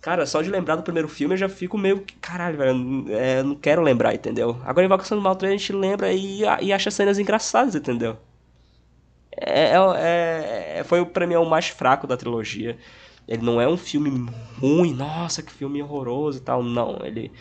cara, 0.00 0.26
só 0.26 0.42
de 0.42 0.50
lembrar 0.50 0.76
do 0.76 0.82
primeiro 0.84 1.08
filme 1.08 1.34
eu 1.34 1.38
já 1.38 1.48
fico 1.48 1.78
meio 1.78 2.02
que, 2.02 2.14
caralho, 2.16 2.58
velho, 2.58 3.06
é, 3.10 3.42
não 3.42 3.56
quero 3.56 3.82
lembrar, 3.82 4.14
entendeu? 4.14 4.60
Agora 4.64 4.86
Invocação 4.86 5.18
do 5.18 5.24
Mal 5.24 5.36
3 5.36 5.54
a 5.54 5.56
gente 5.58 5.72
lembra 5.72 6.12
e, 6.12 6.42
e 6.62 6.72
acha 6.72 6.90
cenas 6.90 7.18
engraçadas, 7.18 7.74
entendeu? 7.74 8.18
É, 9.36 9.74
é, 9.76 10.78
é- 10.80 10.84
foi 10.84 11.04
pra 11.04 11.26
mim 11.26 11.34
é 11.34 11.38
o 11.38 11.48
mais 11.48 11.68
fraco 11.68 12.06
da 12.06 12.16
trilogia. 12.16 12.78
Ele 13.26 13.42
não 13.42 13.60
é 13.60 13.68
um 13.68 13.76
filme 13.76 14.10
ruim, 14.60 14.92
nossa, 14.94 15.42
que 15.42 15.52
filme 15.52 15.82
horroroso 15.82 16.38
e 16.38 16.40
tal. 16.42 16.62
Não, 16.62 16.98
ele, 17.04 17.32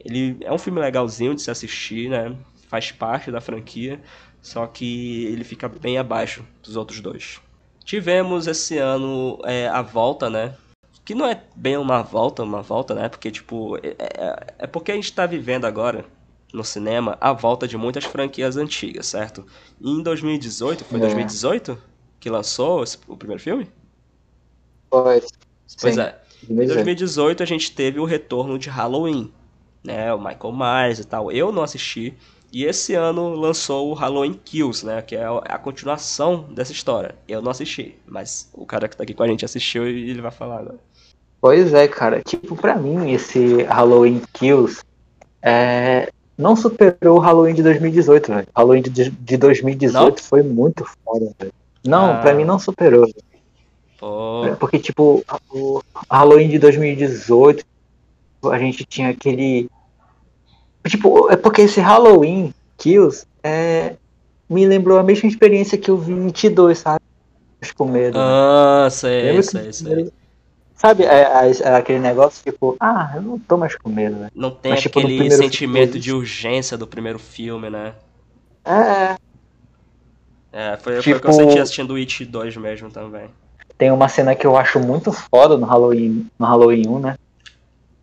ele 0.00 0.36
é 0.42 0.52
um 0.52 0.58
filme 0.58 0.80
legalzinho 0.80 1.34
de 1.34 1.42
se 1.42 1.50
assistir, 1.50 2.08
né? 2.10 2.34
Faz 2.68 2.90
parte 2.92 3.30
da 3.30 3.40
franquia, 3.40 4.00
só 4.42 4.66
que 4.66 5.24
ele 5.26 5.44
fica 5.44 5.68
bem 5.68 5.98
abaixo 5.98 6.44
dos 6.62 6.76
outros 6.76 7.00
dois. 7.00 7.40
Tivemos 7.84 8.46
esse 8.46 8.78
ano 8.78 9.38
é, 9.44 9.68
a 9.68 9.82
volta, 9.82 10.28
né? 10.28 10.54
Que 11.04 11.14
não 11.14 11.26
é 11.26 11.40
bem 11.54 11.76
uma 11.76 12.02
volta, 12.02 12.42
uma 12.42 12.62
volta, 12.62 12.94
né? 12.94 13.08
Porque, 13.08 13.30
tipo, 13.30 13.76
é, 13.78 13.94
é- 13.98 14.54
é 14.60 14.66
porque 14.66 14.90
a 14.90 14.94
gente 14.96 15.12
tá 15.12 15.24
vivendo 15.26 15.64
agora 15.64 16.04
no 16.52 16.64
cinema 16.64 17.16
a 17.20 17.32
volta 17.32 17.68
de 17.68 17.76
muitas 17.76 18.04
franquias 18.04 18.56
antigas, 18.56 19.06
certo? 19.06 19.46
E 19.80 19.88
em 19.90 20.02
2018, 20.02 20.84
foi 20.84 20.98
É. 20.98 21.02
2018 21.02 21.78
que 22.18 22.28
lançou 22.28 22.82
esse- 22.82 22.98
o 23.06 23.16
primeiro 23.16 23.40
filme? 23.42 23.68
Pois. 24.90 25.26
Pois 25.80 25.94
Sim. 25.94 26.00
é. 26.00 26.20
Em 26.48 26.54
2018 26.66 27.42
a 27.42 27.46
gente 27.46 27.72
teve 27.72 27.98
o 27.98 28.04
retorno 28.04 28.58
de 28.58 28.68
Halloween, 28.68 29.32
né? 29.86 30.12
O 30.12 30.18
Michael 30.18 30.52
Myers 30.52 30.98
e 30.98 31.04
tal. 31.04 31.30
Eu 31.32 31.50
não 31.52 31.62
assisti. 31.62 32.14
E 32.52 32.64
esse 32.64 32.94
ano 32.94 33.34
lançou 33.34 33.90
o 33.90 33.94
Halloween 33.94 34.38
Kills, 34.44 34.84
né? 34.86 35.02
Que 35.02 35.16
é 35.16 35.24
a 35.24 35.58
continuação 35.58 36.44
dessa 36.50 36.72
história. 36.72 37.14
Eu 37.28 37.42
não 37.42 37.50
assisti, 37.50 37.96
mas 38.06 38.48
o 38.54 38.64
cara 38.64 38.88
que 38.88 38.96
tá 38.96 39.02
aqui 39.02 39.12
com 39.14 39.22
a 39.22 39.28
gente 39.28 39.44
assistiu 39.44 39.88
e 39.88 40.10
ele 40.10 40.22
vai 40.22 40.30
falar 40.30 40.60
agora. 40.60 40.78
Pois 41.40 41.74
é, 41.74 41.86
cara. 41.86 42.22
Tipo, 42.22 42.56
pra 42.56 42.76
mim, 42.76 43.10
esse 43.12 43.62
Halloween 43.64 44.22
Kills 44.32 44.80
é, 45.42 46.08
não 46.38 46.56
superou 46.56 47.16
o 47.18 47.20
Halloween 47.20 47.54
de 47.54 47.62
2018, 47.62 48.32
velho. 48.32 48.48
Halloween 48.56 48.82
de, 48.82 49.10
de 49.10 49.36
2018 49.36 50.22
foi 50.22 50.42
muito 50.42 50.84
foda, 51.04 51.32
velho. 51.38 51.52
Não, 51.84 52.12
Ah. 52.12 52.18
pra 52.20 52.32
mim 52.34 52.44
não 52.44 52.58
superou. 52.58 53.06
Pô, 53.98 54.42
Porque, 54.58 54.78
tipo, 54.78 55.24
o 55.50 55.82
Halloween 56.10 56.48
de 56.48 56.58
2018, 56.58 57.64
a 58.50 58.58
gente 58.58 58.84
tinha 58.84 59.10
aquele 59.10 59.68
Tipo, 60.88 61.30
é 61.30 61.36
porque 61.36 61.62
esse 61.62 61.80
Halloween 61.80 62.52
Kills 62.76 63.26
é, 63.42 63.96
me 64.48 64.66
lembrou 64.66 64.98
a 64.98 65.02
mesma 65.02 65.28
experiência 65.28 65.78
que 65.78 65.90
eu 65.90 65.96
vi 65.96 66.12
em 66.12 66.28
T2, 66.28 66.74
sabe? 66.74 67.00
Com 67.76 67.86
medo. 67.86 68.16
Ah, 68.18 68.88
sei, 68.90 69.42
sei, 69.42 69.72
sei. 69.72 70.12
Sabe, 70.76 71.04
é, 71.04 71.22
é, 71.22 71.52
é, 71.62 71.74
aquele 71.74 71.98
negócio 71.98 72.44
tipo, 72.44 72.76
ah, 72.78 73.12
eu 73.16 73.22
não 73.22 73.38
tô 73.38 73.56
mais 73.56 73.74
com 73.74 73.88
medo, 73.88 74.16
né? 74.16 74.30
Não 74.34 74.50
tem 74.50 74.72
Mas, 74.72 74.82
tipo, 74.82 74.98
aquele 74.98 75.30
sentimento 75.30 75.92
filme, 75.92 76.00
de 76.00 76.12
urgência 76.12 76.76
do 76.76 76.86
primeiro 76.86 77.18
filme, 77.18 77.70
né? 77.70 77.94
É. 78.64 79.16
É, 80.52 80.72
é 80.72 80.76
foi, 80.76 81.00
tipo, 81.00 81.02
foi 81.02 81.12
o 81.14 81.20
que 81.20 81.26
eu 81.26 81.32
tipo, 81.32 81.32
senti 81.32 81.58
assistindo 81.58 81.94
o 81.94 81.96
It 81.96 82.24
2 82.24 82.56
mesmo 82.58 82.90
também. 82.90 83.28
Tem 83.78 83.90
uma 83.90 84.08
cena 84.08 84.34
que 84.34 84.46
eu 84.46 84.56
acho 84.56 84.78
muito 84.78 85.12
foda 85.12 85.56
no 85.56 85.66
Halloween, 85.66 86.26
no 86.38 86.46
Halloween 86.46 86.86
1, 86.86 86.98
né? 86.98 87.16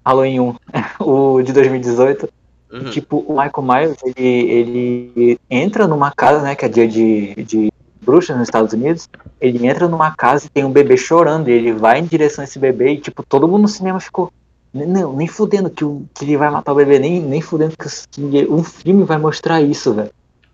Halloween 0.03 0.39
1, 0.39 0.55
o 0.99 1.41
de 1.43 1.53
2018. 1.53 2.27
Uhum. 2.73 2.89
Tipo, 2.89 3.23
o 3.27 3.33
Michael 3.33 3.61
Myers, 3.61 3.97
ele, 4.03 4.27
ele 4.27 5.39
entra 5.47 5.87
numa 5.87 6.11
casa, 6.11 6.41
né, 6.41 6.55
que 6.55 6.65
é 6.65 6.67
dia 6.67 6.87
de, 6.87 7.35
de 7.35 7.71
bruxas 8.01 8.35
nos 8.35 8.47
Estados 8.47 8.73
Unidos, 8.73 9.07
ele 9.39 9.67
entra 9.67 9.87
numa 9.87 10.09
casa 10.15 10.47
e 10.47 10.49
tem 10.49 10.65
um 10.65 10.71
bebê 10.71 10.97
chorando, 10.97 11.49
ele 11.49 11.71
vai 11.71 11.99
em 11.99 12.05
direção 12.05 12.41
a 12.41 12.45
esse 12.45 12.57
bebê, 12.57 12.93
e 12.93 12.97
tipo, 12.97 13.23
todo 13.23 13.47
mundo 13.47 13.61
no 13.61 13.67
cinema 13.67 13.99
ficou, 13.99 14.31
não, 14.73 15.13
nem 15.13 15.27
fudendo 15.27 15.69
que, 15.69 15.85
o, 15.85 16.03
que 16.15 16.25
ele 16.25 16.35
vai 16.35 16.49
matar 16.49 16.71
o 16.71 16.75
bebê, 16.75 16.97
nem, 16.97 17.21
nem 17.21 17.41
fudendo 17.41 17.75
que, 17.77 17.87
que 18.09 18.47
um 18.49 18.63
filme 18.63 19.03
vai 19.03 19.19
mostrar 19.19 19.61
isso, 19.61 19.93
velho. 19.93 20.09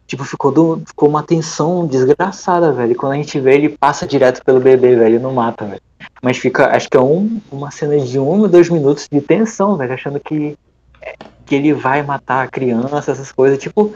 Tipo, 0.06 0.26
ficou, 0.26 0.52
do, 0.52 0.82
ficou 0.86 1.08
uma 1.08 1.22
tensão 1.24 1.86
desgraçada, 1.86 2.74
velho. 2.74 2.96
Quando 2.96 3.14
a 3.14 3.16
gente 3.16 3.40
vê, 3.40 3.54
ele 3.54 3.70
passa 3.70 4.08
direto 4.08 4.44
pelo 4.44 4.60
bebê, 4.60 4.96
velho, 4.96 5.16
e 5.18 5.20
não 5.20 5.32
mata, 5.32 5.66
velho. 5.66 5.82
Mas 6.22 6.38
fica, 6.38 6.76
acho 6.76 6.90
que 6.90 6.98
é 6.98 7.00
um, 7.00 7.40
uma 7.52 7.70
cena 7.70 7.98
de 7.98 8.20
um 8.20 8.42
ou 8.42 8.48
dois 8.48 8.70
minutos 8.70 9.08
de 9.10 9.22
tensão, 9.22 9.78
velho, 9.78 9.94
achando 9.94 10.20
que, 10.20 10.58
que 11.46 11.56
ele 11.56 11.74
vai 11.74 12.04
matar 12.04 12.44
a 12.44 12.48
criança, 12.48 13.12
essas 13.12 13.32
coisas. 13.32 13.58
Tipo, 13.58 13.94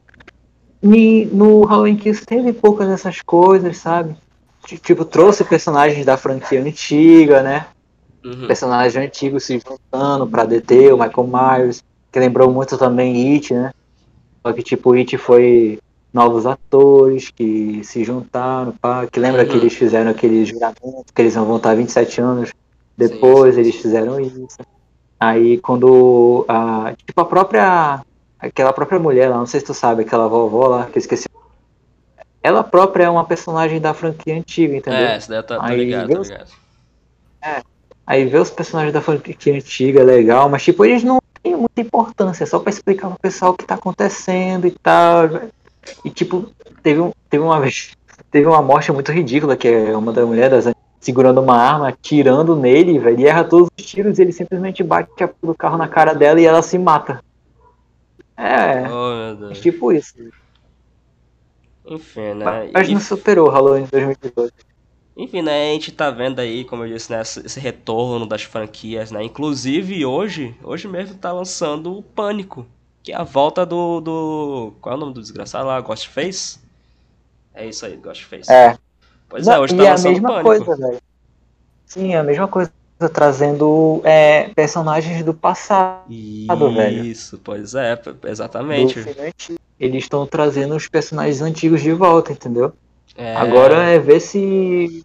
no 1.32 1.64
Halloween 1.64 1.96
Kills 1.96 2.26
teve 2.26 2.52
poucas 2.52 2.88
dessas 2.88 3.22
coisas, 3.22 3.78
sabe? 3.78 4.16
Tipo, 4.66 5.06
trouxe 5.06 5.44
personagens 5.44 6.06
da 6.06 6.18
franquia 6.18 6.62
antiga, 6.62 7.44
né? 7.44 7.68
Uhum. 8.24 8.48
Personagens 8.48 8.96
antigos 8.96 9.44
se 9.44 9.60
juntando 9.60 10.26
para 10.26 10.46
deter 10.46 10.94
o 10.94 10.98
Michael 10.98 11.28
Myers, 11.28 11.84
que 12.12 12.20
lembrou 12.20 12.52
muito 12.52 12.78
também 12.78 13.36
It, 13.36 13.54
né? 13.54 13.72
Só 14.42 14.54
que 14.54 14.64
tipo, 14.64 14.94
It 14.94 15.18
foi 15.18 15.80
novos 16.14 16.46
atores 16.46 17.30
que 17.30 17.82
se 17.84 18.04
juntaram, 18.04 18.72
pá, 18.74 19.08
que 19.08 19.20
lembra 19.20 19.44
uhum. 19.44 19.50
que 19.50 19.58
eles 19.58 19.74
fizeram 19.74 20.12
aquele 20.12 20.46
juramento, 20.46 21.14
que 21.14 21.22
eles 21.22 21.34
vão 21.34 21.46
voltar 21.46 21.76
27 21.76 22.22
anos 22.22 22.52
depois, 22.96 23.56
sim, 23.56 23.62
sim. 23.64 23.68
eles 23.68 23.82
fizeram 23.82 24.20
isso. 24.20 24.58
Aí 25.24 25.58
quando 25.60 26.44
a, 26.50 26.94
tipo 27.06 27.22
a 27.22 27.24
própria 27.24 28.02
aquela 28.38 28.74
própria 28.74 29.00
mulher 29.00 29.30
lá, 29.30 29.38
não 29.38 29.46
sei 29.46 29.62
se 29.62 29.66
tu 29.66 29.74
sabe, 29.74 30.02
aquela 30.02 30.28
vovó 30.28 30.68
lá, 30.68 30.86
que 30.88 30.98
eu 30.98 31.00
esqueci. 31.00 31.30
Ela 32.42 32.62
própria 32.62 33.06
é 33.06 33.10
uma 33.10 33.24
personagem 33.24 33.80
da 33.80 33.94
franquia 33.94 34.36
antiga, 34.36 34.76
entendeu? 34.76 35.00
É, 35.00 35.16
essa 35.16 35.30
daí 35.30 35.44
tô 35.44 35.66
ligado, 35.68 36.10
tô 36.10 36.22
ligado. 36.24 36.52
É, 37.42 37.62
aí 38.06 38.26
ver 38.26 38.40
os 38.40 38.50
personagens 38.50 38.94
da 38.94 39.00
franquia 39.00 39.56
antiga 39.56 40.04
legal, 40.04 40.50
mas 40.50 40.62
tipo, 40.62 40.84
eles 40.84 41.06
não 41.06 41.22
têm 41.42 41.56
muita 41.56 41.80
importância, 41.80 42.44
é 42.44 42.48
só 42.48 42.60
pra 42.60 42.70
explicar 42.70 43.08
pro 43.08 43.20
pessoal 43.20 43.54
o 43.54 43.58
que 43.58 43.66
tá 43.66 43.76
acontecendo 43.76 44.68
e 44.68 44.72
tal. 44.72 45.30
E 46.04 46.10
tipo, 46.10 46.50
teve, 46.82 47.00
um, 47.00 47.14
teve 47.30 47.42
uma 47.42 47.62
vez, 47.62 47.94
teve 48.30 48.46
uma 48.46 48.62
morte 48.62 48.92
muito 48.92 49.10
ridícula, 49.10 49.56
que 49.56 49.70
é 49.70 49.96
uma 49.96 50.12
das 50.12 50.28
mulheres 50.28 50.68
segurando 51.04 51.42
uma 51.42 51.58
arma, 51.58 51.90
atirando 51.90 52.56
nele, 52.56 52.98
velho, 52.98 53.20
e 53.20 53.26
erra 53.26 53.44
todos 53.44 53.70
os 53.78 53.86
tiros 53.86 54.18
e 54.18 54.22
ele 54.22 54.32
simplesmente 54.32 54.82
bate 54.82 55.12
o 55.42 55.54
carro 55.54 55.78
na 55.78 55.88
cara 55.88 56.14
dela 56.14 56.40
e 56.40 56.46
ela 56.46 56.62
se 56.62 56.78
mata. 56.78 57.22
É, 58.38 58.86
oh, 58.90 59.52
tipo 59.54 59.92
isso. 59.92 60.16
Enfim, 61.86 62.36
né? 62.36 62.70
Mas 62.74 62.90
não 62.90 63.02
superou 63.02 63.50
o 63.50 63.52
Halloween 63.52 63.86
2018. 63.92 64.54
Enfim, 65.16 65.42
né, 65.42 65.72
a 65.72 65.74
gente 65.74 65.92
tá 65.92 66.10
vendo 66.10 66.40
aí, 66.40 66.64
como 66.64 66.86
eu 66.86 66.94
disse, 66.94 67.12
né, 67.12 67.22
esse 67.22 67.60
retorno 67.60 68.26
das 68.26 68.44
franquias, 68.44 69.12
né? 69.12 69.22
Inclusive 69.24 70.06
hoje, 70.06 70.56
hoje 70.64 70.88
mesmo 70.88 71.18
tá 71.18 71.34
lançando 71.34 71.96
o 71.96 72.02
Pânico, 72.02 72.66
que 73.04 73.12
é 73.12 73.16
a 73.16 73.24
volta 73.24 73.66
do. 73.66 74.00
do 74.00 74.74
qual 74.80 74.94
é 74.94 74.98
o 74.98 75.00
nome 75.00 75.14
do 75.14 75.22
desgraçado 75.22 75.68
lá? 75.68 75.80
Ghostface? 75.82 76.60
É 77.54 77.68
isso 77.68 77.86
aí, 77.86 77.98
Ghostface. 77.98 78.52
É. 78.52 78.78
Pois 79.34 79.48
é, 79.48 79.60
hoje 79.60 79.76
tá 79.76 79.82
lançando 79.84 80.06
é 80.06 80.10
a 80.10 80.12
mesma 80.12 80.30
Pânico. 80.30 80.44
coisa, 80.46 80.88
velho. 80.88 81.02
Sim, 81.88 82.14
é 82.14 82.18
a 82.20 82.24
mesma 82.24 82.48
coisa 82.48 82.72
trazendo 83.12 84.00
é, 84.04 84.50
personagens 84.50 85.24
do 85.24 85.34
passado, 85.34 86.04
isso, 86.08 86.72
velho. 86.72 87.04
Isso, 87.04 87.42
pois 87.44 87.74
é, 87.74 88.00
exatamente. 88.26 89.04
Eles 89.80 90.04
estão 90.04 90.28
trazendo 90.28 90.76
os 90.76 90.88
personagens 90.88 91.42
antigos 91.42 91.82
de 91.82 91.92
volta, 91.94 92.32
entendeu? 92.32 92.74
É... 93.18 93.36
Agora 93.36 93.84
é 93.90 93.98
ver 93.98 94.20
se 94.20 95.04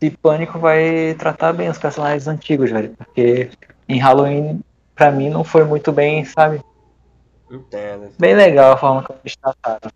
se 0.00 0.10
Pânico 0.10 0.60
vai 0.60 1.14
tratar 1.18 1.52
bem 1.52 1.68
os 1.68 1.76
personagens 1.76 2.28
antigos, 2.28 2.70
velho. 2.70 2.94
Porque 2.96 3.50
em 3.88 3.98
Halloween, 3.98 4.60
pra 4.94 5.10
mim, 5.10 5.28
não 5.28 5.42
foi 5.42 5.64
muito 5.64 5.90
bem, 5.90 6.24
sabe? 6.24 6.60
Entendo. 7.50 8.12
Bem 8.16 8.36
legal 8.36 8.74
a 8.74 8.76
forma 8.76 9.02
como 9.02 9.18
eles 9.24 9.34
trataram. 9.34 9.90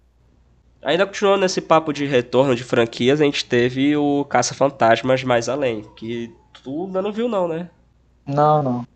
Ainda 0.83 1.07
continuando 1.07 1.43
nesse 1.43 1.61
papo 1.61 1.93
de 1.93 2.05
retorno 2.07 2.57
de 2.57 2.65
franquias, 2.65 3.21
a 3.21 3.25
gente 3.25 3.45
teve 3.45 3.97
o 3.97 4.25
Caça-Fantasmas 4.25 5.23
Mais 5.23 5.49
Além, 5.49 5.85
que 5.97 6.35
tu 6.63 6.87
ainda 6.87 7.01
não 7.01 7.13
viu 7.13 7.29
não, 7.29 7.47
né? 7.47 7.71
Não, 8.27 8.63
não. 8.63 8.87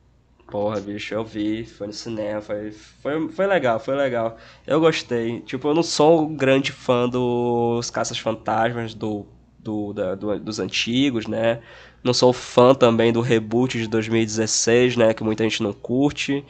Porra, 0.48 0.80
bicho, 0.80 1.14
eu 1.14 1.24
vi, 1.24 1.64
foi 1.64 1.86
no 1.86 1.92
cinema, 1.92 2.40
foi, 2.40 2.72
foi, 2.72 3.28
foi 3.28 3.46
legal, 3.46 3.78
foi 3.78 3.94
legal. 3.96 4.36
Eu 4.66 4.80
gostei. 4.80 5.40
Tipo, 5.40 5.68
eu 5.68 5.74
não 5.74 5.82
sou 5.82 6.22
um 6.22 6.36
grande 6.36 6.72
fã 6.72 7.08
dos 7.08 7.90
Caças-Fantasmas, 7.90 8.92
do, 8.94 9.26
do, 9.58 9.92
da, 9.92 10.14
do, 10.14 10.38
dos 10.40 10.58
antigos, 10.58 11.26
né? 11.26 11.60
Não 12.02 12.14
sou 12.14 12.32
fã 12.32 12.74
também 12.74 13.12
do 13.12 13.20
reboot 13.20 13.78
de 13.78 13.88
2016, 13.88 14.96
né? 14.96 15.14
Que 15.14 15.24
muita 15.24 15.42
gente 15.44 15.62
não 15.62 15.72
curte. 15.72 16.44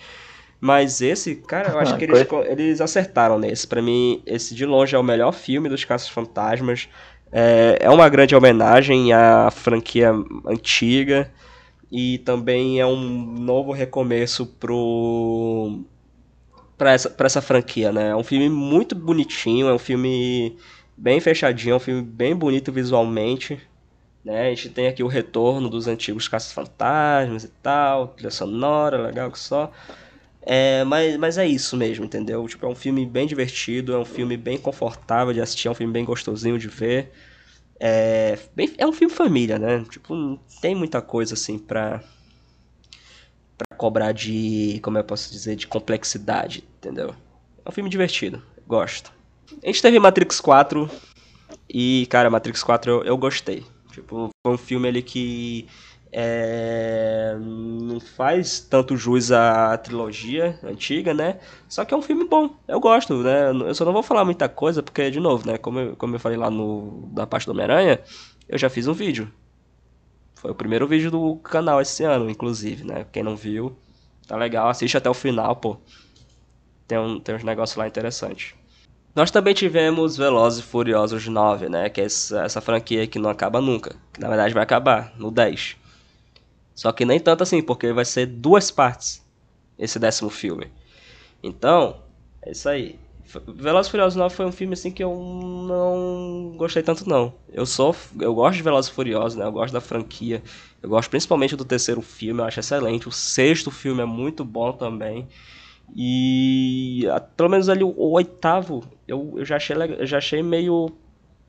Mas 0.60 1.00
esse, 1.00 1.36
cara, 1.36 1.70
eu 1.70 1.78
acho 1.78 1.94
ah, 1.94 1.98
que 1.98 2.04
eles, 2.04 2.26
eles 2.46 2.80
acertaram 2.80 3.38
nesse. 3.38 3.66
Para 3.66 3.82
mim, 3.82 4.22
esse 4.26 4.54
de 4.54 4.64
longe 4.64 4.94
é 4.94 4.98
o 4.98 5.02
melhor 5.02 5.32
filme 5.32 5.68
dos 5.68 5.84
Caças 5.84 6.08
Fantasmas. 6.08 6.88
É, 7.30 7.78
é 7.80 7.90
uma 7.90 8.08
grande 8.08 8.34
homenagem 8.34 9.12
à 9.12 9.50
franquia 9.50 10.12
antiga. 10.46 11.30
E 11.90 12.18
também 12.18 12.80
é 12.80 12.86
um 12.86 12.96
novo 12.96 13.72
recomeço 13.72 14.46
pro. 14.46 15.80
Pra 16.76 16.92
essa, 16.92 17.08
pra 17.08 17.26
essa 17.26 17.40
franquia, 17.40 17.92
né? 17.92 18.08
É 18.08 18.16
um 18.16 18.24
filme 18.24 18.48
muito 18.50 18.94
bonitinho, 18.94 19.68
é 19.68 19.72
um 19.72 19.78
filme 19.78 20.58
bem 20.96 21.20
fechadinho, 21.20 21.74
é 21.74 21.76
um 21.76 21.80
filme 21.80 22.02
bem 22.02 22.34
bonito 22.34 22.72
visualmente. 22.72 23.58
Né? 24.24 24.48
A 24.48 24.50
gente 24.50 24.70
tem 24.70 24.88
aqui 24.88 25.02
o 25.02 25.06
retorno 25.06 25.70
dos 25.70 25.86
antigos 25.86 26.28
Caças 26.28 26.52
Fantasmas 26.52 27.44
e 27.44 27.48
tal, 27.62 28.08
trilha 28.08 28.30
sonora, 28.30 28.98
legal 28.98 29.30
que 29.30 29.38
só. 29.38 29.70
É, 30.48 30.84
mas, 30.84 31.16
mas 31.16 31.38
é 31.38 31.46
isso 31.46 31.76
mesmo, 31.76 32.04
entendeu? 32.04 32.46
Tipo, 32.46 32.66
é 32.66 32.68
um 32.68 32.74
filme 32.74 33.04
bem 33.04 33.26
divertido, 33.26 33.92
é 33.92 33.98
um 33.98 34.04
filme 34.04 34.36
bem 34.36 34.56
confortável 34.56 35.34
de 35.34 35.40
assistir, 35.40 35.66
é 35.66 35.70
um 35.72 35.74
filme 35.74 35.92
bem 35.92 36.04
gostosinho 36.04 36.56
de 36.56 36.68
ver. 36.68 37.12
É, 37.80 38.38
bem, 38.54 38.72
é 38.78 38.86
um 38.86 38.92
filme 38.92 39.12
família, 39.12 39.58
né? 39.58 39.84
Tipo, 39.90 40.14
não 40.14 40.38
tem 40.62 40.72
muita 40.72 41.02
coisa 41.02 41.34
assim 41.34 41.58
pra, 41.58 42.00
pra 43.58 43.76
cobrar 43.76 44.12
de, 44.12 44.78
como 44.84 44.96
eu 44.96 45.04
posso 45.04 45.32
dizer, 45.32 45.56
de 45.56 45.66
complexidade, 45.66 46.62
entendeu? 46.78 47.12
É 47.64 47.68
um 47.68 47.72
filme 47.72 47.90
divertido, 47.90 48.40
gosto. 48.66 49.12
A 49.62 49.66
gente 49.66 49.82
teve 49.82 49.98
Matrix 49.98 50.40
4 50.40 50.88
e, 51.68 52.06
cara, 52.08 52.30
Matrix 52.30 52.62
4 52.62 52.90
eu, 52.90 53.04
eu 53.04 53.16
gostei. 53.16 53.64
Tipo, 53.90 54.30
foi 54.46 54.54
um 54.54 54.58
filme 54.58 54.86
ali 54.86 55.02
que 55.02 55.66
é, 56.18 57.36
não 57.38 58.00
faz 58.00 58.58
tanto 58.58 58.96
jus 58.96 59.30
à 59.30 59.76
trilogia 59.76 60.58
antiga, 60.64 61.12
né? 61.12 61.38
Só 61.68 61.84
que 61.84 61.92
é 61.92 61.96
um 61.96 62.00
filme 62.00 62.26
bom, 62.26 62.56
eu 62.66 62.80
gosto, 62.80 63.22
né? 63.22 63.50
Eu 63.50 63.74
só 63.74 63.84
não 63.84 63.92
vou 63.92 64.02
falar 64.02 64.24
muita 64.24 64.48
coisa, 64.48 64.82
porque, 64.82 65.10
de 65.10 65.20
novo, 65.20 65.46
né? 65.46 65.58
Como 65.58 65.78
eu, 65.78 65.94
como 65.94 66.14
eu 66.14 66.18
falei 66.18 66.38
lá 66.38 66.48
no, 66.48 67.06
da 67.12 67.26
parte 67.26 67.44
do 67.44 67.52
Homem-Aranha, 67.52 68.00
eu 68.48 68.56
já 68.56 68.70
fiz 68.70 68.88
um 68.88 68.94
vídeo. 68.94 69.30
Foi 70.36 70.50
o 70.52 70.54
primeiro 70.54 70.86
vídeo 70.86 71.10
do 71.10 71.36
canal 71.36 71.82
esse 71.82 72.02
ano, 72.02 72.30
inclusive, 72.30 72.82
né? 72.82 73.04
Quem 73.12 73.22
não 73.22 73.36
viu, 73.36 73.76
tá 74.26 74.36
legal, 74.36 74.70
assiste 74.70 74.96
até 74.96 75.10
o 75.10 75.14
final, 75.14 75.54
pô. 75.56 75.76
Tem, 76.88 76.96
um, 76.96 77.20
tem 77.20 77.34
uns 77.34 77.44
negócios 77.44 77.76
lá 77.76 77.86
interessantes. 77.86 78.54
Nós 79.14 79.30
também 79.30 79.52
tivemos 79.52 80.16
Velozes 80.16 80.60
e 80.60 80.62
Furiosos 80.62 81.28
9, 81.28 81.68
né? 81.68 81.90
Que 81.90 82.00
é 82.00 82.04
essa, 82.04 82.42
essa 82.42 82.60
franquia 82.62 83.06
que 83.06 83.18
não 83.18 83.28
acaba 83.28 83.60
nunca. 83.60 83.96
Que 84.14 84.20
na 84.20 84.28
verdade 84.28 84.54
vai 84.54 84.62
acabar 84.62 85.12
no 85.18 85.30
10. 85.30 85.76
Só 86.76 86.92
que 86.92 87.04
nem 87.04 87.18
tanto 87.18 87.42
assim, 87.42 87.62
porque 87.62 87.92
vai 87.92 88.04
ser 88.04 88.26
duas 88.26 88.70
partes 88.70 89.24
esse 89.78 89.98
décimo 89.98 90.30
filme. 90.30 90.70
Então, 91.42 92.02
é 92.42 92.52
isso 92.52 92.68
aí. 92.68 92.98
Velozes 93.48 93.88
e 93.88 93.90
Furiosos 93.90 94.14
9 94.16 94.34
foi 94.36 94.46
um 94.46 94.52
filme 94.52 94.74
assim 94.74 94.92
que 94.92 95.02
eu 95.02 95.12
não 95.12 96.54
gostei 96.56 96.82
tanto 96.82 97.08
não. 97.08 97.34
Eu 97.52 97.66
sou 97.66 97.94
eu 98.20 98.32
gosto 98.34 98.56
de 98.56 98.62
Velozes 98.62 98.90
e 98.90 98.94
Furiosos, 98.94 99.36
né? 99.36 99.44
Eu 99.44 99.52
gosto 99.52 99.72
da 99.72 99.80
franquia. 99.80 100.42
Eu 100.80 100.90
gosto 100.90 101.10
principalmente 101.10 101.56
do 101.56 101.64
terceiro 101.64 102.00
filme, 102.00 102.40
eu 102.40 102.44
acho 102.44 102.60
excelente. 102.60 103.08
O 103.08 103.12
sexto 103.12 103.70
filme 103.70 104.02
é 104.02 104.04
muito 104.06 104.44
bom 104.44 104.72
também. 104.72 105.26
E 105.94 107.04
pelo 107.36 107.48
menos 107.48 107.68
ali 107.68 107.82
o, 107.82 107.88
o 107.88 108.12
oitavo 108.12 108.84
eu, 109.08 109.34
eu 109.38 109.44
já 109.44 109.56
achei, 109.56 109.76
eu 109.76 110.06
já 110.06 110.18
achei 110.18 110.42
meio, 110.42 110.92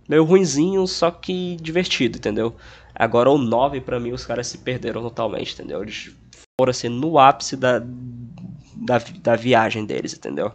meio 0.08 0.24
ruinzinho, 0.24 0.88
só 0.88 1.12
que 1.12 1.58
divertido, 1.58 2.18
entendeu? 2.18 2.56
Agora 2.96 3.30
o 3.30 3.38
9 3.38 3.82
para 3.82 4.00
mim 4.00 4.12
os 4.12 4.26
caras 4.26 4.48
se 4.48 4.58
perderam 4.58 5.02
totalmente, 5.02 5.54
entendeu? 5.54 5.82
Eles 5.82 6.12
foram 6.60 6.72
assim 6.72 6.90
no 6.90 7.20
ápice 7.20 7.56
da, 7.56 7.80
da, 7.80 9.00
da 9.22 9.36
viagem 9.36 9.86
deles, 9.86 10.14
entendeu? 10.14 10.52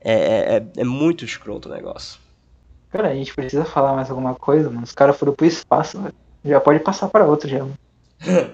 É, 0.00 0.12
é, 0.12 0.56
é, 0.56 0.66
é 0.78 0.84
muito 0.84 1.24
escroto 1.24 1.68
o 1.68 1.72
negócio. 1.72 2.18
Cara, 2.90 3.08
a 3.08 3.14
gente 3.14 3.34
precisa 3.34 3.64
falar 3.64 3.94
mais 3.94 4.10
alguma 4.10 4.34
coisa, 4.34 4.68
mano. 4.68 4.82
Os 4.82 4.92
caras 4.92 5.16
foram 5.16 5.34
pro 5.34 5.46
espaço, 5.46 6.00
velho. 6.00 6.14
Já 6.44 6.60
pode 6.60 6.80
passar 6.80 7.08
para 7.08 7.26
outro 7.26 7.48
já. 7.48 7.64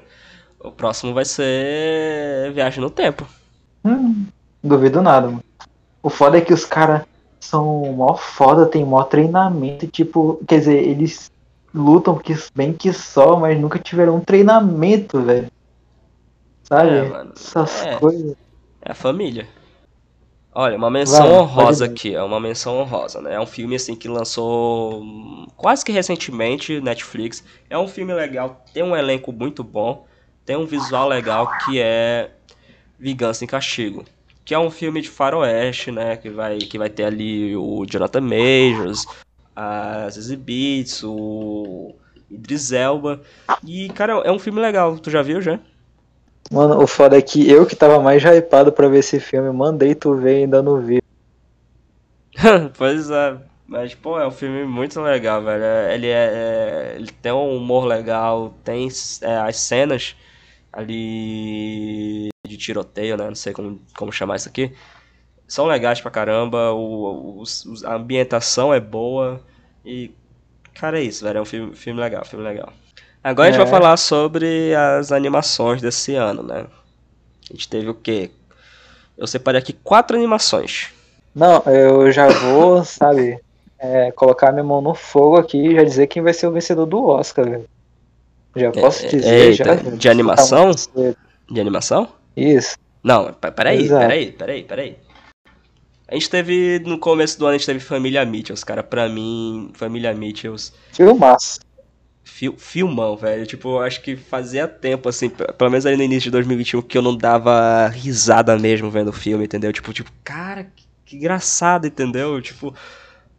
o 0.60 0.70
próximo 0.70 1.14
vai 1.14 1.24
ser 1.24 2.52
Viagem 2.52 2.80
no 2.80 2.90
Tempo. 2.90 3.26
Hum, 3.84 4.26
duvido 4.62 5.00
nada, 5.00 5.28
mano. 5.28 5.44
O 6.02 6.10
foda 6.10 6.38
é 6.38 6.40
que 6.40 6.52
os 6.52 6.64
caras 6.64 7.02
são 7.40 7.92
mó 7.92 8.14
foda, 8.14 8.66
tem 8.66 8.84
mó 8.84 9.02
treinamento, 9.02 9.86
tipo, 9.86 10.40
quer 10.46 10.58
dizer, 10.60 10.82
eles 10.82 11.30
lutam 11.74 12.16
que, 12.16 12.34
bem 12.54 12.72
que 12.72 12.92
só, 12.92 13.38
mas 13.38 13.60
nunca 13.60 13.78
tiveram 13.78 14.16
um 14.16 14.20
treinamento, 14.20 15.20
velho. 15.20 15.50
Sabe? 16.64 16.90
É, 16.90 17.08
mano, 17.08 17.32
Essas 17.36 17.84
é, 17.84 17.96
coisas. 17.96 18.36
É 18.82 18.92
a 18.92 18.94
família. 18.94 19.46
Olha, 20.58 20.76
uma 20.76 20.90
menção 20.90 21.28
Vai, 21.28 21.38
honrosa 21.38 21.84
aqui, 21.84 22.14
é 22.14 22.22
uma 22.22 22.40
menção 22.40 22.78
honrosa, 22.78 23.20
né? 23.20 23.34
É 23.34 23.40
um 23.40 23.46
filme 23.46 23.76
assim 23.76 23.94
que 23.94 24.08
lançou 24.08 25.04
quase 25.54 25.84
que 25.84 25.92
recentemente 25.92 26.80
Netflix. 26.80 27.44
É 27.68 27.76
um 27.76 27.86
filme 27.86 28.14
legal, 28.14 28.64
tem 28.72 28.82
um 28.82 28.96
elenco 28.96 29.30
muito 29.32 29.62
bom, 29.62 30.06
tem 30.46 30.56
um 30.56 30.64
visual 30.64 31.08
legal 31.08 31.58
que 31.58 31.78
é 31.78 32.30
Vingança 32.98 33.44
em 33.44 33.46
Castigo, 33.46 34.06
que 34.46 34.54
é 34.54 34.58
um 34.58 34.70
filme 34.70 35.02
de 35.02 35.10
faroeste, 35.10 35.90
né? 35.90 36.16
Que 36.16 36.30
vai 36.30 36.58
que 36.58 36.78
vai 36.78 36.88
ter 36.88 37.02
ali 37.02 37.56
o 37.56 37.84
Jonathan 37.84 38.20
Majors, 38.20 39.04
a 39.54 40.08
Zazie 40.08 40.36
Beetz, 40.36 41.02
o 41.02 41.96
Idris 42.30 42.70
Elba. 42.70 43.20
E 43.66 43.88
cara, 43.88 44.22
é 44.24 44.30
um 44.30 44.38
filme 44.38 44.60
legal. 44.60 44.96
Tu 45.00 45.10
já 45.10 45.20
viu 45.20 45.42
já? 45.42 45.58
Mano, 46.50 46.80
o 46.80 46.86
foda 46.86 47.18
é 47.18 47.22
que 47.22 47.50
eu 47.50 47.66
que 47.66 47.74
tava 47.74 48.00
mais 48.00 48.22
hypado 48.22 48.70
pra 48.70 48.86
ver 48.88 49.00
esse 49.00 49.18
filme, 49.18 49.50
mandei 49.52 49.96
tu 49.96 50.14
ver 50.14 50.38
e 50.38 50.42
ainda 50.44 50.62
não 50.62 50.80
vi. 50.80 51.02
pois 52.78 53.10
é, 53.10 53.36
mas 53.66 53.96
pô, 53.96 54.16
é 54.20 54.28
um 54.28 54.30
filme 54.30 54.64
muito 54.64 55.00
legal, 55.00 55.42
velho. 55.42 55.64
Ele, 55.92 56.06
é, 56.06 56.92
é, 56.92 56.94
ele 56.94 57.10
tem 57.10 57.32
um 57.32 57.56
humor 57.56 57.84
legal, 57.84 58.54
tem 58.62 58.86
é, 59.22 59.36
as 59.38 59.56
cenas 59.56 60.14
ali 60.72 62.28
de 62.56 62.64
tiroteio, 62.64 63.16
né? 63.16 63.26
Não 63.26 63.34
sei 63.34 63.52
como, 63.52 63.80
como 63.96 64.12
chamar 64.12 64.36
isso 64.36 64.48
aqui. 64.48 64.72
São 65.46 65.66
legais 65.66 66.00
pra 66.00 66.10
caramba, 66.10 66.72
o, 66.72 67.42
o, 67.42 67.44
a 67.84 67.94
ambientação 67.94 68.74
é 68.74 68.80
boa 68.80 69.40
e. 69.84 70.10
Cara, 70.74 70.98
é 70.98 71.02
isso, 71.02 71.24
velho. 71.24 71.38
É 71.38 71.40
um 71.40 71.44
filme, 71.44 71.74
filme 71.74 72.00
legal, 72.00 72.24
filme 72.24 72.44
legal. 72.44 72.72
Agora 73.22 73.48
é. 73.48 73.50
a 73.50 73.52
gente 73.52 73.60
vai 73.60 73.68
é. 73.68 73.70
falar 73.70 73.96
sobre 73.96 74.74
as 74.74 75.12
animações 75.12 75.80
desse 75.80 76.14
ano, 76.14 76.42
né? 76.42 76.66
A 77.48 77.52
gente 77.52 77.68
teve 77.68 77.88
o 77.88 77.94
quê? 77.94 78.30
Eu 79.16 79.26
separei 79.26 79.60
aqui 79.60 79.72
quatro 79.72 80.16
animações. 80.16 80.88
Não, 81.34 81.62
eu 81.66 82.10
já 82.10 82.28
vou, 82.28 82.84
sabe, 82.84 83.38
é, 83.78 84.10
colocar 84.12 84.52
minha 84.52 84.64
mão 84.64 84.80
no 84.80 84.94
fogo 84.94 85.36
aqui 85.36 85.58
e 85.58 85.74
já 85.74 85.84
dizer 85.84 86.06
quem 86.06 86.22
vai 86.22 86.32
ser 86.32 86.46
o 86.46 86.52
vencedor 86.52 86.86
do 86.86 87.04
Oscar, 87.04 87.48
velho. 87.48 87.68
Já 88.56 88.72
posso 88.72 89.04
é, 89.04 89.08
dizer, 89.08 89.52
já. 89.52 89.74
De 89.74 90.08
animação? 90.08 90.70
De 91.50 91.60
animação? 91.60 92.08
Isso. 92.36 92.76
Não, 93.02 93.32
peraí, 93.32 93.82
Exato. 93.82 94.00
peraí, 94.00 94.32
peraí, 94.32 94.64
peraí. 94.64 94.96
A 96.08 96.14
gente 96.14 96.30
teve, 96.30 96.80
no 96.86 96.98
começo 96.98 97.38
do 97.38 97.46
ano, 97.46 97.54
a 97.54 97.58
gente 97.58 97.66
teve 97.66 97.80
Família 97.80 98.24
Mitchells, 98.24 98.64
cara. 98.64 98.82
Pra 98.82 99.08
mim, 99.08 99.70
Família 99.74 100.14
Mitchells... 100.14 100.72
Filmaço 100.92 101.58
fil 102.36 102.54
filmão, 102.58 103.16
velho. 103.16 103.46
Tipo, 103.46 103.78
acho 103.78 104.02
que 104.02 104.14
fazia 104.16 104.68
tempo, 104.68 105.08
assim, 105.08 105.30
pelo 105.30 105.70
menos 105.70 105.86
aí 105.86 105.96
no 105.96 106.02
início 106.02 106.24
de 106.24 106.32
2021, 106.32 106.82
que 106.82 106.98
eu 106.98 107.02
não 107.02 107.16
dava 107.16 107.86
risada 107.88 108.58
mesmo 108.58 108.90
vendo 108.90 109.08
o 109.08 109.12
filme, 109.12 109.44
entendeu? 109.44 109.72
Tipo, 109.72 109.92
tipo, 109.92 110.10
cara, 110.22 110.64
que, 110.64 110.84
que 111.04 111.16
engraçado, 111.16 111.86
entendeu? 111.86 112.42
Tipo, 112.42 112.74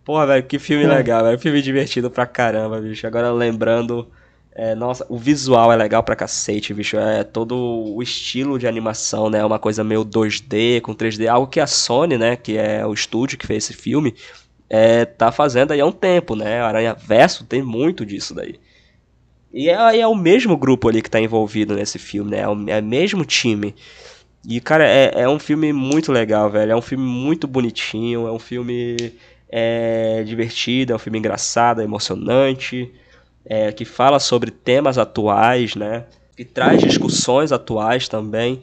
porra, 0.04 0.26
velho, 0.26 0.44
que 0.44 0.58
filme 0.58 0.86
é. 0.86 0.88
legal, 0.88 1.24
velho. 1.24 1.38
Filme 1.38 1.62
divertido 1.62 2.10
pra 2.10 2.26
caramba, 2.26 2.82
bicho. 2.82 3.06
Agora 3.06 3.32
lembrando. 3.32 4.10
É, 4.60 4.74
nossa, 4.74 5.06
o 5.08 5.20
visual 5.20 5.72
é 5.72 5.76
legal 5.76 6.02
pra 6.02 6.16
cacete, 6.16 6.74
bicho. 6.74 6.98
É 6.98 7.24
todo 7.24 7.56
o 7.56 8.02
estilo 8.02 8.58
de 8.58 8.68
animação, 8.68 9.30
né? 9.30 9.46
Uma 9.46 9.60
coisa 9.60 9.84
meio 9.84 10.04
2D 10.04 10.82
com 10.82 10.96
3D. 10.96 11.28
Algo 11.28 11.46
que 11.46 11.60
a 11.60 11.68
Sony, 11.68 12.18
né? 12.18 12.36
Que 12.36 12.58
é 12.58 12.84
o 12.84 12.92
estúdio 12.92 13.38
que 13.38 13.46
fez 13.46 13.66
esse 13.66 13.74
filme, 13.74 14.16
é, 14.68 15.06
tá 15.06 15.32
fazendo 15.32 15.74
aí 15.74 15.80
há 15.80 15.86
um 15.86 15.92
tempo, 15.92 16.36
né? 16.36 16.60
Aranha 16.60 16.96
Verso 16.96 17.46
tem 17.46 17.62
muito 17.62 18.04
disso 18.04 18.34
daí. 18.34 18.60
E 19.54 19.70
é, 19.70 20.00
é 20.00 20.08
o 20.08 20.16
mesmo 20.16 20.58
grupo 20.58 20.90
ali 20.90 21.04
que 21.04 21.12
tá 21.12 21.20
envolvido 21.22 21.76
nesse 21.76 22.00
filme, 22.00 22.32
né? 22.32 22.40
É 22.40 22.48
o, 22.48 22.70
é 22.70 22.80
o 22.80 22.84
mesmo 22.84 23.24
time. 23.26 23.76
E, 24.44 24.60
cara, 24.60 24.88
é, 24.88 25.22
é 25.22 25.30
um 25.30 25.38
filme 25.38 25.72
muito 25.72 26.12
legal, 26.12 26.50
velho. 26.50 26.72
É 26.72 26.76
um 26.76 26.82
filme 26.82 27.06
muito 27.06 27.48
bonitinho, 27.48 28.28
é 28.28 28.32
um 28.32 28.40
filme 28.40 29.14
é, 29.50 30.24
divertido, 30.24 30.94
é 30.94 30.96
um 30.96 31.00
filme 31.00 31.20
engraçado, 31.20 31.82
emocionante, 31.82 32.92
é, 33.48 33.72
que 33.72 33.86
fala 33.86 34.20
sobre 34.20 34.52
temas 34.52 34.98
atuais, 34.98 35.76
né? 35.76 36.06
Que 36.36 36.46
traz 36.46 36.82
discussões 36.82 37.52
atuais 37.52 38.08
também. 38.08 38.62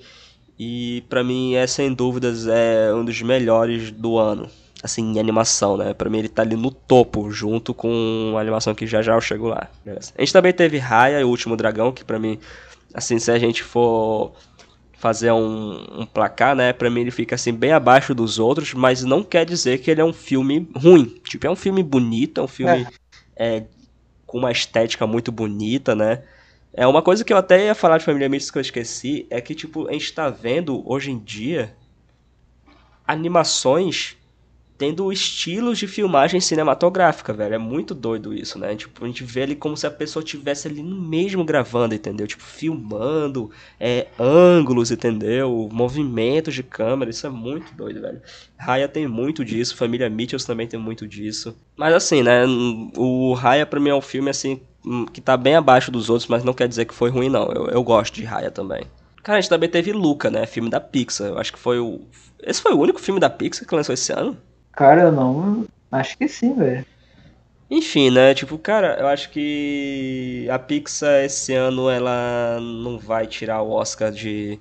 E 0.59 1.03
para 1.09 1.25
mim 1.25 1.55
é 1.55 1.67
sem 1.67 1.93
dúvidas 1.93 2.47
é 2.47 2.95
um 2.95 3.05
dos 3.05 3.21
melhores 3.23 3.91
do 3.91 4.19
ano 4.19 4.49
assim, 4.85 5.15
em 5.15 5.19
animação, 5.19 5.79
né? 5.79 5.95
Pra 5.95 6.11
mim 6.11 6.19
ele 6.19 6.29
tá 6.29 6.43
ali 6.43 6.57
no 6.57 6.71
topo, 6.71 7.31
junto 7.31 7.73
com 7.73 8.35
a 8.37 8.41
animação 8.41 8.75
que 8.75 8.87
já 8.87 9.01
já 9.01 9.15
eu 9.15 9.21
chego 9.21 9.49
lá. 9.49 9.71
Beleza. 9.83 10.13
A 10.17 10.21
gente 10.21 10.33
também 10.33 10.53
teve 10.53 10.77
Raya, 10.77 11.27
o 11.27 11.31
Último 11.31 11.57
Dragão, 11.57 11.91
que 11.91 12.05
pra 12.05 12.19
mim, 12.19 12.39
assim, 12.93 13.19
se 13.19 13.31
a 13.31 13.39
gente 13.39 13.63
for 13.63 14.33
fazer 14.99 15.33
um, 15.33 16.01
um, 16.01 16.07
placar, 16.07 16.55
né? 16.55 16.75
Pra 16.75 16.91
mim 16.91 17.01
ele 17.01 17.11
fica 17.11 17.35
assim 17.35 17.53
bem 17.53 17.73
abaixo 17.73 18.15
dos 18.15 18.39
outros, 18.39 18.75
mas 18.75 19.03
não 19.03 19.23
quer 19.23 19.47
dizer 19.47 19.79
que 19.79 19.91
ele 19.91 20.03
é 20.03 20.05
um 20.05 20.13
filme 20.13 20.69
ruim. 20.77 21.15
Tipo, 21.25 21.47
é 21.47 21.51
um 21.51 21.57
filme 21.57 21.83
bonito, 21.83 22.43
é 22.43 22.45
um 22.45 22.49
filme 22.49 22.87
é. 23.37 23.57
É, 23.57 23.65
com 24.35 24.39
uma 24.39 24.51
estética 24.51 25.07
muito 25.07 25.31
bonita, 25.31 25.95
né? 25.95 26.25
É 26.73 26.85
uma 26.89 27.01
coisa 27.01 27.25
que 27.25 27.33
eu 27.33 27.37
até 27.37 27.67
ia 27.67 27.75
falar 27.75 27.99
de 27.99 28.05
Família 28.05 28.29
Mística 28.29 28.55
que 28.55 28.59
eu 28.59 28.63
esqueci, 28.63 29.29
é 29.31 29.41
que, 29.41 29.55
tipo, 29.55 29.87
a 29.87 29.93
gente 29.93 30.13
tá 30.13 30.29
vendo 30.29 30.83
hoje 30.91 31.13
em 31.13 31.21
dia 31.21 31.73
animações 33.07 34.17
tendo 34.77 35.13
estilos 35.13 35.79
de 35.79 35.87
filmagem 35.87 36.41
cinematográfica, 36.41 37.33
velho. 37.33 37.55
É 37.55 37.59
muito 37.59 37.95
doido 37.95 38.35
isso, 38.35 38.59
né? 38.59 38.75
Tipo, 38.75 39.05
a 39.05 39.07
gente 39.07 39.23
vê 39.23 39.43
ali 39.43 39.55
como 39.55 39.77
se 39.77 39.87
a 39.87 39.91
pessoa 39.91 40.23
estivesse 40.23 40.67
ali 40.67 40.83
no 40.83 41.01
mesmo 41.01 41.45
gravando, 41.45 41.95
entendeu? 41.95 42.27
Tipo, 42.27 42.43
filmando, 42.43 43.51
é, 43.79 44.09
ângulos, 44.19 44.91
entendeu? 44.91 45.69
Movimentos 45.73 46.55
de 46.55 46.63
câmera, 46.63 47.11
isso 47.11 47.27
é 47.27 47.31
muito 47.31 47.73
doido, 47.75 48.01
velho. 48.01 48.21
Raya 48.59 48.89
tem 48.89 49.07
muito 49.07 49.45
disso, 49.45 49.77
Família 49.77 50.11
Mitchells 50.11 50.47
também 50.47 50.67
tem 50.67 50.79
muito 50.79 51.07
disso. 51.07 51.57
Mas 51.77 51.95
assim, 51.95 52.23
né? 52.23 52.45
O 52.97 53.33
Raya 53.35 53.67
pra 53.67 53.79
mim 53.79 53.91
é 53.91 53.95
um 53.95 54.01
filme, 54.01 54.31
assim, 54.31 54.61
que 55.13 55.21
tá 55.21 55.37
bem 55.37 55.55
abaixo 55.55 55.91
dos 55.91 56.11
outros, 56.11 56.29
mas 56.29 56.43
não 56.43 56.53
quer 56.53 56.67
dizer 56.67 56.85
que 56.85 56.95
foi 56.95 57.11
ruim, 57.11 57.29
não. 57.29 57.51
Eu, 57.53 57.67
eu 57.69 57.83
gosto 57.83 58.15
de 58.15 58.25
Raya 58.25 58.51
também. 58.51 58.85
Cara, 59.23 59.39
a 59.39 59.41
gente 59.41 59.51
também 59.51 59.71
teve 59.71 59.93
Luca, 59.93 60.31
né? 60.31 60.45
Filme 60.47 60.69
da 60.69 60.81
Pixar. 60.81 61.29
Eu 61.29 61.39
acho 61.39 61.53
que 61.53 61.59
foi 61.59 61.79
o. 61.79 62.03
Esse 62.43 62.61
foi 62.61 62.75
o 62.75 62.79
único 62.79 63.01
filme 63.01 63.19
da 63.19 63.31
Pixar 63.31 63.67
que 63.67 63.75
lançou 63.75 63.95
esse 63.95 64.13
ano? 64.13 64.37
Cara, 64.77 65.03
eu 65.03 65.13
não. 65.13 65.67
Acho 65.91 66.17
que 66.19 66.29
sim, 66.29 66.55
velho. 66.55 66.85
Enfim, 67.71 68.11
né? 68.11 68.35
Tipo, 68.35 68.59
cara, 68.59 68.99
eu 69.01 69.07
acho 69.09 69.31
que 69.31 70.47
a 70.51 70.59
Pixar 70.59 71.25
esse 71.25 71.55
ano 71.55 71.91
ela 71.91 72.59
não 72.61 72.99
vai 72.99 73.27
tirar 73.27 73.63
o 73.63 73.71
Oscar 73.71 74.13
de, 74.13 74.61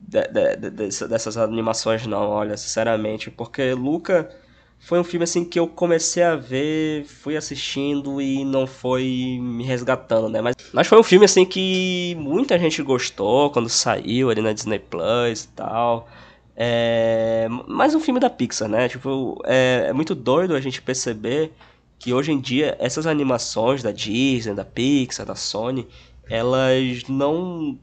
de, 0.00 0.22
de, 0.56 0.70
de 0.70 1.08
dessas 1.08 1.36
animações, 1.36 2.06
não. 2.06 2.28
Olha, 2.30 2.56
sinceramente, 2.56 3.30
porque 3.30 3.74
Luca 3.74 4.30
foi 4.78 5.00
um 5.00 5.04
filme 5.04 5.24
assim 5.24 5.44
que 5.44 5.58
eu 5.60 5.68
comecei 5.68 6.22
a 6.22 6.36
ver, 6.36 7.04
fui 7.06 7.36
assistindo 7.36 8.20
e 8.20 8.44
não 8.44 8.66
foi 8.66 9.38
me 9.40 9.64
resgatando, 9.64 10.28
né? 10.28 10.40
Mas, 10.40 10.54
mas 10.72 10.86
foi 10.86 10.98
um 11.00 11.02
filme 11.04 11.24
assim 11.26 11.44
que 11.46 12.14
muita 12.18 12.58
gente 12.58 12.82
gostou 12.82 13.50
quando 13.50 13.68
saiu 13.68 14.30
ali 14.30 14.42
na 14.42 14.52
Disney 14.52 14.78
Plus 14.78 15.44
e 15.44 15.48
tal. 15.48 16.08
É, 16.56 17.46
mais 17.66 17.94
um 17.94 18.00
filme 18.00 18.20
da 18.20 18.28
Pixar, 18.28 18.68
né? 18.68 18.88
Tipo, 18.88 19.40
é, 19.44 19.86
é, 19.88 19.92
muito 19.92 20.14
doido 20.14 20.54
a 20.54 20.60
gente 20.60 20.82
perceber 20.82 21.52
que 21.98 22.12
hoje 22.12 22.32
em 22.32 22.40
dia 22.40 22.76
essas 22.78 23.06
animações 23.06 23.82
da 23.82 23.92
Disney, 23.92 24.54
da 24.54 24.64
Pixar, 24.64 25.26
da 25.26 25.34
Sony, 25.34 25.86
elas 26.28 27.04
não 27.08 27.78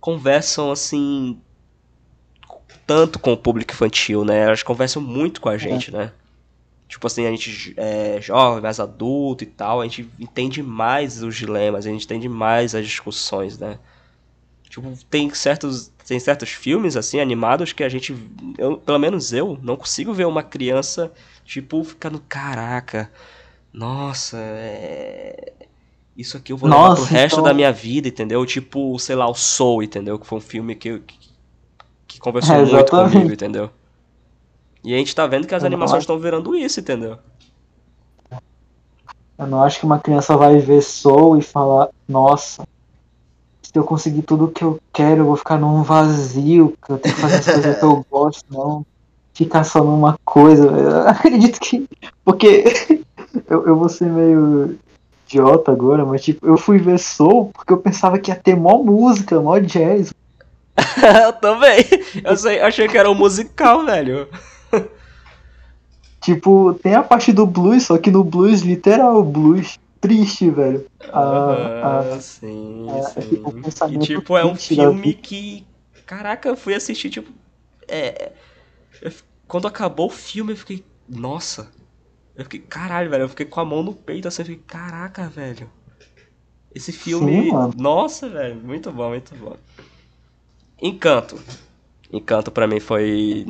conversam 0.00 0.70
assim 0.70 1.40
tanto 2.86 3.18
com 3.18 3.32
o 3.32 3.36
público 3.36 3.72
infantil, 3.72 4.24
né? 4.24 4.40
Elas 4.40 4.62
conversam 4.62 5.00
muito 5.00 5.40
com 5.40 5.48
a 5.48 5.56
gente, 5.56 5.94
é. 5.94 5.98
né? 5.98 6.12
Tipo 6.88 7.06
assim, 7.06 7.24
a 7.24 7.30
gente 7.30 7.72
é 7.76 8.20
jovem, 8.20 8.60
mais 8.60 8.80
adulto 8.80 9.44
e 9.44 9.46
tal, 9.46 9.80
a 9.80 9.84
gente 9.84 10.10
entende 10.18 10.60
mais 10.60 11.22
os 11.22 11.36
dilemas, 11.36 11.86
a 11.86 11.88
gente 11.88 12.04
entende 12.04 12.28
mais 12.28 12.74
as 12.74 12.84
discussões, 12.84 13.58
né? 13.58 13.78
Tipo, 14.68 14.92
tem 15.08 15.32
certos, 15.32 15.92
tem 16.10 16.18
certos 16.18 16.50
filmes, 16.50 16.96
assim, 16.96 17.20
animados 17.20 17.72
que 17.72 17.84
a 17.84 17.88
gente, 17.88 18.12
eu, 18.58 18.78
pelo 18.78 18.98
menos 18.98 19.32
eu, 19.32 19.56
não 19.62 19.76
consigo 19.76 20.12
ver 20.12 20.26
uma 20.26 20.42
criança, 20.42 21.12
tipo, 21.44 21.84
ficando, 21.84 22.20
caraca, 22.28 23.08
nossa, 23.72 24.36
é... 24.36 25.52
isso 26.16 26.36
aqui 26.36 26.52
eu 26.52 26.56
vou 26.56 26.68
levar 26.68 26.88
Nossa, 26.88 27.02
pro 27.06 27.14
resto 27.14 27.34
então- 27.36 27.44
da 27.44 27.54
minha 27.54 27.70
vida, 27.70 28.08
entendeu? 28.08 28.44
Tipo, 28.44 28.98
sei 28.98 29.14
lá, 29.14 29.30
o 29.30 29.34
Soul, 29.34 29.84
entendeu? 29.84 30.18
Que 30.18 30.26
foi 30.26 30.38
um 30.38 30.40
filme 30.40 30.74
que, 30.74 30.98
que, 30.98 31.18
que 32.08 32.18
conversou 32.18 32.56
É, 32.56 32.64
muito 32.64 32.90
comigo, 32.90 33.32
entendeu? 33.32 33.70
E 34.82 34.92
a 34.92 34.98
gente 34.98 35.14
tá 35.14 35.28
vendo 35.28 35.46
que 35.46 35.54
as 35.54 35.62
Eu 35.62 35.68
animações 35.68 35.98
acho- 35.98 36.02
estão 36.02 36.18
virando 36.18 36.56
isso, 36.56 36.80
entendeu? 36.80 37.20
Eu 39.38 39.46
não 39.46 39.62
acho 39.62 39.78
que 39.78 39.86
uma 39.86 40.00
criança 40.00 40.36
vai 40.36 40.58
ver 40.58 40.82
Soul 40.82 41.38
e 41.38 41.42
falar, 41.42 41.88
nossa, 42.08 42.64
se 43.70 43.78
eu 43.78 43.84
conseguir 43.84 44.22
tudo 44.22 44.48
que 44.48 44.64
eu 44.64 44.80
quero, 44.92 45.20
eu 45.20 45.26
vou 45.26 45.36
ficar 45.36 45.56
num 45.56 45.84
vazio, 45.84 46.76
que 46.84 46.92
eu 46.92 46.98
tenho 46.98 47.14
que 47.14 47.20
fazer 47.20 47.36
as 47.36 47.44
coisas 47.44 47.78
que 47.78 47.84
eu 47.84 48.06
gosto, 48.10 48.44
não 48.50 48.84
ficar 49.32 49.62
só 49.62 49.84
numa 49.84 50.18
coisa. 50.24 50.66
Eu 50.66 51.08
acredito 51.08 51.60
que. 51.60 51.88
Porque 52.24 52.64
eu, 53.48 53.68
eu 53.68 53.76
vou 53.76 53.88
ser 53.88 54.06
meio 54.06 54.76
idiota 55.24 55.70
agora, 55.70 56.04
mas 56.04 56.20
tipo, 56.24 56.44
eu 56.44 56.56
fui 56.56 56.78
ver 56.78 56.98
Soul 56.98 57.52
porque 57.54 57.72
eu 57.72 57.78
pensava 57.78 58.18
que 58.18 58.32
ia 58.32 58.34
ter 58.34 58.56
mó 58.56 58.82
música, 58.82 59.40
mó 59.40 59.56
jazz. 59.58 60.12
eu 61.24 61.32
também. 61.34 61.84
Eu 62.24 62.36
sei, 62.36 62.60
achei 62.60 62.88
que 62.88 62.98
era 62.98 63.08
um 63.08 63.14
musical, 63.14 63.86
velho. 63.86 64.26
Tipo, 66.20 66.74
tem 66.82 66.96
a 66.96 67.04
parte 67.04 67.32
do 67.32 67.46
blues, 67.46 67.84
só 67.84 67.96
que 67.96 68.10
no 68.10 68.24
blues, 68.24 68.62
literal, 68.62 69.22
blues 69.22 69.78
triste, 70.00 70.50
velho. 70.50 70.86
Ah, 71.12 72.00
Ah, 72.14 72.20
sim, 72.20 72.86
é, 72.90 73.02
sim. 73.02 73.30
tipo, 73.30 73.88
E 73.88 73.98
tipo, 73.98 74.36
é 74.36 74.44
um 74.44 74.52
da 74.52 74.56
filme 74.56 75.14
que. 75.14 75.66
Caraca, 76.06 76.48
eu 76.48 76.56
fui 76.56 76.74
assistir, 76.74 77.10
tipo. 77.10 77.32
É. 77.86 78.32
eu 79.02 79.12
quando 79.46 79.66
acabou 79.66 80.06
o 80.06 80.10
filme, 80.10 80.52
eu 80.52 80.56
fiquei. 80.56 80.84
Nossa. 81.08 81.70
Eu 82.36 82.44
fiquei. 82.44 82.60
Caralho, 82.60 83.10
velho. 83.10 83.22
Eu 83.24 83.28
fiquei 83.28 83.46
com 83.46 83.60
a 83.60 83.64
mão 83.64 83.82
no 83.82 83.94
peito 83.94 84.28
assim. 84.28 84.42
Eu 84.42 84.46
fiquei, 84.46 84.62
caraca, 84.66 85.28
velho. 85.28 85.68
Esse 86.74 86.92
filme. 86.92 87.50
Sim. 87.50 87.72
Nossa, 87.76 88.28
velho. 88.28 88.54
Muito 88.56 88.92
bom, 88.92 89.08
muito 89.08 89.34
bom. 89.34 89.56
Encanto. 90.80 91.38
Encanto 92.12 92.50
pra 92.50 92.66
mim 92.66 92.80
foi. 92.80 93.46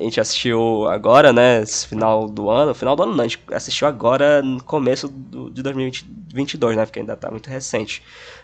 A 0.00 0.04
gente 0.04 0.20
assistiu 0.20 0.86
agora, 0.88 1.32
né? 1.32 1.64
Final 1.66 2.28
do 2.28 2.48
ano. 2.48 2.74
Final 2.74 2.94
do 2.94 3.02
ano 3.02 3.14
não, 3.16 3.24
a 3.24 3.28
gente 3.28 3.42
assistiu 3.52 3.88
agora 3.88 4.40
no 4.40 4.62
começo 4.62 5.08
do, 5.08 5.50
de 5.50 5.62
2022, 5.62 6.76
né? 6.76 6.86
Porque 6.86 7.00
ainda 7.00 7.16
tá 7.16 7.30
muito 7.30 7.48
recente. 7.50 8.02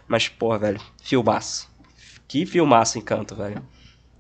Mas, 0.08 0.28
porra, 0.28 0.58
velho, 0.58 0.80
filmaço. 1.02 1.68
Que 2.26 2.44
filmaço 2.46 2.98
Encanto, 2.98 3.34
velho. 3.36 3.62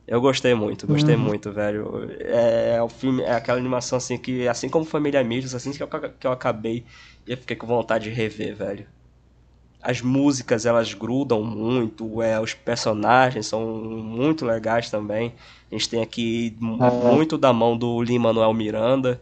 Eu 0.06 0.20
gostei 0.20 0.54
muito, 0.54 0.86
gostei 0.86 1.14
Uhum. 1.16 1.22
muito, 1.22 1.52
velho. 1.52 2.10
É, 2.20 2.76
é 2.76 2.82
o 2.82 2.88
filme, 2.88 3.22
é 3.22 3.32
aquela 3.32 3.58
animação 3.58 3.96
assim 3.96 4.18
que, 4.18 4.48
assim 4.48 4.68
como 4.68 4.84
Família 4.84 5.20
Amigos, 5.20 5.54
assim 5.54 5.72
que 5.72 5.82
eu, 5.82 5.88
que 5.88 6.26
eu 6.26 6.32
acabei, 6.32 6.84
eu 7.26 7.36
fiquei 7.36 7.56
com 7.56 7.66
vontade 7.66 8.04
de 8.04 8.10
rever, 8.10 8.56
velho. 8.56 8.86
As 9.82 10.02
músicas, 10.02 10.66
elas 10.66 10.92
grudam 10.92 11.42
muito, 11.42 12.20
é, 12.22 12.38
os 12.38 12.52
personagens 12.52 13.46
são 13.46 13.62
muito 13.76 14.44
legais 14.44 14.90
também. 14.90 15.34
A 15.70 15.74
gente 15.74 15.88
tem 15.88 16.02
aqui 16.02 16.54
É. 16.60 16.90
muito 17.12 17.38
da 17.38 17.52
mão 17.52 17.76
do 17.78 18.02
Lin-Manuel 18.02 18.52
Miranda, 18.52 19.20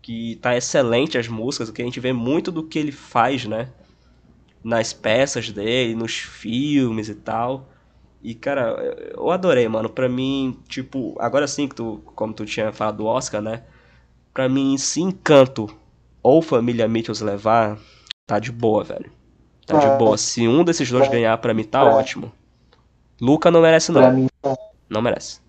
que 0.00 0.36
tá 0.42 0.56
excelente 0.56 1.18
as 1.18 1.28
músicas, 1.28 1.70
que 1.70 1.82
a 1.82 1.84
gente 1.84 2.00
vê 2.00 2.12
muito 2.12 2.52
do 2.52 2.62
que 2.62 2.78
ele 2.78 2.92
faz, 2.92 3.44
né? 3.46 3.70
Nas 4.62 4.92
peças 4.92 5.50
dele, 5.50 5.94
nos 5.96 6.14
filmes 6.14 7.08
e 7.08 7.14
tal. 7.16 7.68
E, 8.22 8.34
cara, 8.34 8.70
eu- 9.16 9.30
adorei, 9.30 9.66
mano. 9.68 9.88
Pra 9.88 10.08
mim, 10.08 10.58
tipo, 10.68 11.16
agora 11.18 11.48
sim 11.48 11.66
que 11.68 11.74
tu, 11.74 12.00
como 12.14 12.32
tu 12.32 12.46
tinha 12.46 12.72
falado 12.72 12.98
do 12.98 13.06
Oscar, 13.06 13.42
né? 13.42 13.64
Pra 14.32 14.48
mim, 14.48 14.78
se 14.78 15.00
Encanto 15.00 15.68
ou 16.22 16.40
Família 16.40 16.86
Mitchell 16.88 17.14
levar, 17.26 17.78
tá 18.26 18.38
de 18.38 18.52
boa, 18.52 18.84
velho. 18.84 19.10
Tá 19.72 19.78
de 19.92 19.98
boa. 19.98 20.16
Se 20.18 20.46
um 20.46 20.62
desses 20.64 20.90
dois 20.90 21.08
ganhar, 21.08 21.36
pra 21.38 21.52
mim 21.54 21.64
tá 21.64 21.80
É. 21.80 21.84
ótimo. 21.84 22.30
Luca 23.20 23.50
não 23.50 23.62
merece, 23.62 23.92
Pra 23.92 24.10
não. 24.10 24.16
mim, 24.18 24.28
Não 24.88 25.00
merece. 25.02 25.40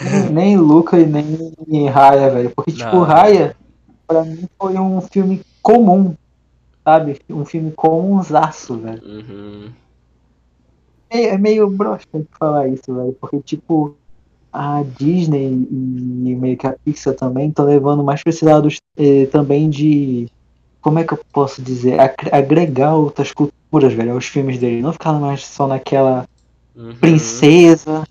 nem, 0.00 0.30
nem 0.30 0.56
Luca 0.56 0.98
e 0.98 1.06
nem 1.06 1.88
Raya, 1.88 2.30
velho. 2.30 2.50
Porque, 2.50 2.72
tipo, 2.72 2.84
Não. 2.90 3.02
Raya, 3.02 3.54
pra 4.06 4.24
mim, 4.24 4.44
foi 4.58 4.74
um 4.78 5.00
filme 5.00 5.42
comum, 5.62 6.14
sabe? 6.84 7.20
Um 7.28 7.44
filme 7.44 7.72
comunzaço, 7.72 8.76
velho. 8.78 9.02
Uhum. 9.04 9.70
É, 11.10 11.24
é 11.26 11.38
meio 11.38 11.68
broxa 11.68 12.06
de 12.14 12.26
falar 12.38 12.68
isso, 12.68 12.94
velho. 12.94 13.12
Porque, 13.20 13.40
tipo, 13.40 13.94
a 14.52 14.82
Disney 14.98 15.48
e 15.70 16.34
meio 16.36 16.56
que 16.56 16.66
a 16.66 16.76
Pixar 16.84 17.14
também 17.14 17.48
estão 17.48 17.64
levando 17.64 18.02
mais 18.04 18.22
pra 18.22 18.30
esse 18.30 18.44
lado 18.44 18.68
eh, 18.96 19.26
também 19.26 19.68
de. 19.68 20.28
Como 20.84 20.98
é 20.98 21.04
que 21.04 21.14
eu 21.14 21.20
posso 21.32 21.62
dizer? 21.62 21.98
Ag- 21.98 22.28
Agregar 22.30 22.94
outras 22.94 23.32
culturas, 23.32 23.94
velho, 23.94 24.12
aos 24.12 24.26
filmes 24.26 24.58
dele. 24.58 24.82
Não 24.82 24.92
ficar 24.92 25.14
mais 25.14 25.46
só 25.46 25.66
naquela 25.66 26.26
Uhum. 26.76 26.94
princesa, 27.00 28.04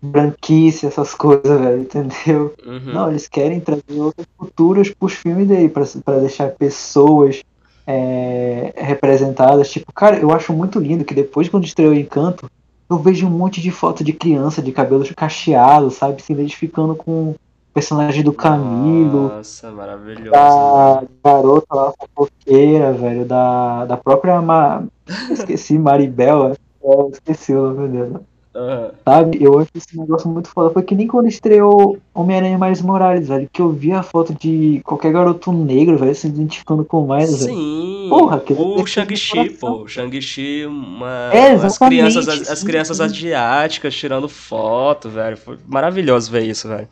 branquice, 0.00 0.86
essas 0.86 1.12
coisas, 1.12 1.60
velho, 1.60 1.80
entendeu? 1.82 2.54
Uhum. 2.64 2.92
Não, 2.92 3.10
eles 3.10 3.26
querem 3.26 3.58
trazer 3.58 3.82
outras 3.98 4.26
culturas 4.36 4.92
pros 4.96 5.14
filmes 5.14 5.48
dele, 5.48 5.68
pra, 5.68 5.82
pra 6.04 6.18
deixar 6.20 6.50
pessoas 6.52 7.40
é, 7.84 8.72
representadas. 8.76 9.70
Tipo, 9.72 9.92
cara, 9.92 10.16
eu 10.18 10.30
acho 10.30 10.52
muito 10.52 10.78
lindo 10.78 11.04
que 11.04 11.14
depois, 11.14 11.48
quando 11.48 11.64
estreou 11.64 11.90
o 11.92 11.96
Encanto, 11.98 12.46
eu 12.88 12.98
vejo 12.98 13.26
um 13.26 13.30
monte 13.30 13.60
de 13.60 13.72
foto 13.72 14.04
de 14.04 14.12
criança 14.12 14.62
de 14.62 14.70
cabelos 14.70 15.10
cacheados, 15.16 15.94
sabe? 15.94 16.22
Se 16.22 16.32
identificando 16.32 16.94
com 16.94 17.34
personagem 17.74 18.22
do 18.22 18.32
Camilo, 18.32 19.28
Nossa, 19.28 19.70
maravilhoso. 19.72 20.30
da 20.30 21.02
garota 21.24 21.74
lá, 21.74 21.92
fofoqueira, 21.98 22.92
velho, 22.92 23.24
da, 23.24 23.84
da 23.84 23.96
própria. 23.96 24.40
Ma... 24.40 24.84
Esqueci, 25.30 25.76
Maribel, 25.76 26.52
é, 26.52 26.56
eu 26.82 27.10
esqueci 27.12 27.52
o 27.52 27.72
nome 27.72 27.88
dela. 27.88 28.22
Aham. 28.54 28.92
Sabe? 29.04 29.38
Eu 29.42 29.58
acho 29.58 29.70
esse 29.74 29.98
negócio 29.98 30.28
muito 30.30 30.48
foda. 30.48 30.72
Foi 30.72 30.82
que 30.84 30.94
nem 30.94 31.08
quando 31.08 31.26
estreou 31.26 31.98
Homem-Aranha 32.14 32.56
Mais 32.56 32.80
Morales, 32.80 33.26
velho. 33.26 33.50
Que 33.52 33.60
eu 33.60 33.70
vi 33.70 33.90
a 33.90 34.02
foto 34.02 34.32
de 34.32 34.80
qualquer 34.84 35.12
garoto 35.12 35.52
negro, 35.52 35.98
velho, 35.98 36.14
se 36.14 36.28
identificando 36.28 36.84
com 36.84 37.02
o 37.02 37.08
Miles, 37.08 37.44
velho. 37.44 37.56
Sim, 37.56 38.06
Porra, 38.08 38.36
aquilo 38.36 38.80
o 38.80 38.86
Shang-Chi, 38.86 39.50
pô. 39.50 39.82
O 39.82 39.88
Shang-Chi, 39.88 40.66
uma... 40.66 41.30
É, 41.32 41.54
as 41.54 41.76
crianças, 41.76 42.28
as, 42.28 42.48
as 42.48 42.58
sim, 42.60 42.66
crianças 42.66 42.98
sim. 42.98 43.02
asiáticas 43.02 43.92
tirando 43.92 44.28
foto, 44.28 45.10
velho. 45.10 45.36
Foi 45.36 45.58
maravilhoso 45.66 46.30
ver 46.30 46.44
isso, 46.44 46.68
velho. 46.68 46.88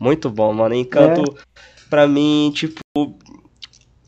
Muito 0.00 0.30
bom, 0.30 0.52
mano. 0.54 0.74
Encanto, 0.74 1.22
É. 1.38 1.42
pra 1.90 2.08
mim, 2.08 2.50
tipo, 2.54 2.80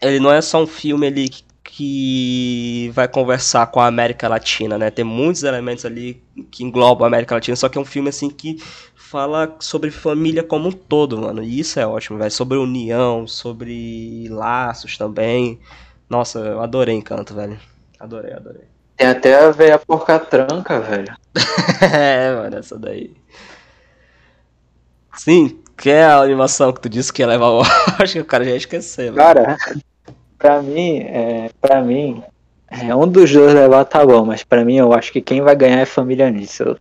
ele 0.00 0.18
não 0.20 0.32
é 0.32 0.40
só 0.40 0.62
um 0.62 0.66
filme 0.66 1.06
ali 1.06 1.28
que- 1.28 1.44
que 1.64 2.90
vai 2.94 3.08
conversar 3.08 3.66
com 3.68 3.80
a 3.80 3.86
América 3.86 4.28
Latina, 4.28 4.76
né? 4.76 4.90
Tem 4.90 5.04
muitos 5.04 5.42
elementos 5.42 5.86
ali 5.86 6.22
que 6.50 6.62
englobam 6.64 7.04
a 7.04 7.08
América 7.08 7.34
Latina, 7.34 7.56
só 7.56 7.66
que 7.68 7.78
é 7.78 7.80
um 7.80 7.84
filme 7.84 8.10
assim 8.10 8.28
que 8.28 8.58
fala 8.94 9.56
sobre 9.58 9.90
família 9.90 10.42
como 10.42 10.68
um 10.68 10.72
todo, 10.72 11.18
mano. 11.18 11.42
E 11.42 11.60
isso 11.60 11.80
é 11.80 11.86
ótimo, 11.86 12.18
velho. 12.18 12.30
Sobre 12.30 12.58
união, 12.58 13.26
sobre 13.26 14.28
laços 14.28 14.98
também. 14.98 15.58
Nossa, 16.10 16.40
eu 16.40 16.60
adorei 16.62 16.94
Encanto, 16.94 17.34
velho. 17.34 17.58
Adorei, 17.98 18.32
adorei. 18.34 18.64
Tem 18.96 19.06
até 19.08 19.34
a 19.34 19.50
velha 19.50 19.78
porca 19.78 20.18
tranca, 20.18 20.78
velho. 20.80 21.16
é, 21.80 22.34
mano, 22.34 22.56
essa 22.58 22.78
daí. 22.78 23.14
Sim, 25.14 25.61
que 25.82 25.90
é 25.90 26.04
a 26.04 26.20
animação 26.20 26.72
que 26.72 26.80
tu 26.80 26.88
disse 26.88 27.12
que 27.12 27.22
ia 27.22 27.26
levar 27.26 27.48
o 27.48 27.62
Acho 27.98 28.12
que 28.12 28.20
o 28.20 28.24
cara 28.24 28.44
já 28.44 28.52
ia 28.52 28.56
esquecer, 28.56 29.10
velho. 29.10 29.16
Cara, 29.16 29.56
pra 30.38 30.62
mim, 30.62 30.98
é, 30.98 31.50
pra 31.60 31.82
mim, 31.82 32.22
é, 32.70 32.94
um 32.94 33.08
dos 33.08 33.32
dois 33.32 33.52
levar 33.52 33.84
tá 33.86 34.06
bom, 34.06 34.24
mas 34.24 34.44
pra 34.44 34.64
mim 34.64 34.76
eu 34.76 34.92
acho 34.92 35.12
que 35.12 35.20
quem 35.20 35.40
vai 35.40 35.56
ganhar 35.56 35.80
é 35.80 35.84
família 35.84 36.30
nisso. 36.30 36.76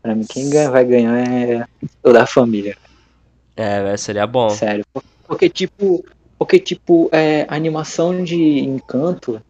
Pra 0.00 0.14
mim, 0.14 0.24
quem 0.24 0.48
vai 0.48 0.84
ganhar 0.84 1.28
é 1.28 1.66
o 2.04 2.12
da 2.12 2.24
família. 2.24 2.76
É, 3.56 3.96
seria 3.96 4.28
bom. 4.28 4.48
Sério. 4.50 4.84
Porque, 5.26 5.50
tipo, 5.50 6.04
porque, 6.38 6.60
tipo, 6.60 7.08
é, 7.10 7.46
animação 7.48 8.22
de 8.22 8.60
Encanto 8.60 9.42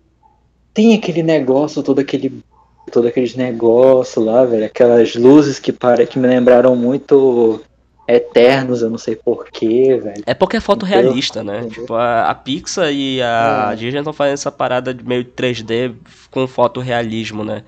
tem 0.73 0.95
aquele 0.95 1.23
negócio, 1.23 1.83
todo 1.83 1.99
aquele. 1.99 2.43
Todo 2.91 3.07
aqueles 3.07 3.37
negócios 3.37 4.25
lá, 4.25 4.47
velho. 4.47 4.65
Aquelas 4.65 5.15
luzes 5.15 5.59
que, 5.59 5.71
para, 5.71 6.07
que 6.07 6.19
me 6.19 6.27
lembraram 6.27 6.75
muito 6.75 7.63
Eternos, 8.09 8.81
eu 8.81 8.89
não 8.89 8.97
sei 8.97 9.15
porquê, 9.15 10.01
velho. 10.03 10.23
É 10.25 10.33
porque 10.33 10.57
é 10.57 10.61
foto 10.61 10.87
Entendeu? 10.87 11.03
realista, 11.11 11.45
né? 11.45 11.59
Entendeu? 11.59 11.83
Tipo, 11.83 11.95
a, 11.95 12.31
a 12.31 12.35
Pixar 12.35 12.91
e 12.91 13.21
a 13.21 13.71
É. 13.73 13.77
Disney 13.77 13.99
estão 13.99 14.15
fazendo 14.15 14.35
essa 14.35 14.51
parada 14.51 14.95
de 14.95 15.05
meio 15.05 15.25
3D 15.27 15.95
com 16.31 16.47
fotorrealismo, 16.47 17.45
né? 17.45 17.65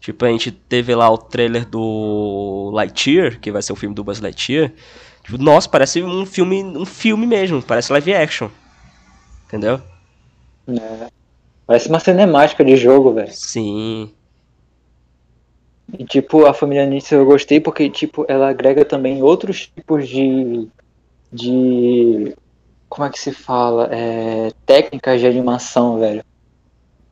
Tipo, 0.00 0.24
a 0.24 0.28
gente 0.30 0.50
teve 0.50 0.94
lá 0.94 1.10
o 1.10 1.18
trailer 1.18 1.66
do 1.66 2.70
Lightyear, 2.72 3.38
que 3.38 3.52
vai 3.52 3.60
ser 3.62 3.72
o 3.72 3.76
filme 3.76 3.94
do 3.94 4.02
Buzz 4.02 4.18
Lightyear. 4.20 4.72
Tipo, 5.22 5.36
nossa, 5.38 5.68
parece 5.68 6.02
um 6.02 6.24
filme, 6.26 6.62
um 6.64 6.86
filme 6.86 7.26
mesmo, 7.26 7.62
parece 7.62 7.92
live 7.92 8.14
action. 8.14 8.48
Entendeu? 9.46 9.80
Parece 11.66 11.88
uma 11.88 12.00
cinemática 12.00 12.64
de 12.64 12.76
jogo, 12.76 13.12
velho. 13.12 13.30
Sim. 13.32 14.10
E, 15.98 16.04
tipo, 16.04 16.46
a 16.46 16.54
família 16.54 16.86
Nietzsche 16.86 17.14
eu 17.14 17.24
gostei 17.24 17.60
porque, 17.60 17.88
tipo, 17.90 18.24
ela 18.28 18.48
agrega 18.48 18.84
também 18.84 19.22
outros 19.22 19.66
tipos 19.66 20.08
de. 20.08 20.68
de. 21.32 22.34
Como 22.88 23.06
é 23.06 23.10
que 23.10 23.18
se 23.18 23.32
fala? 23.32 23.88
É, 23.90 24.50
técnicas 24.66 25.20
de 25.20 25.26
animação, 25.26 25.98
velho. 25.98 26.24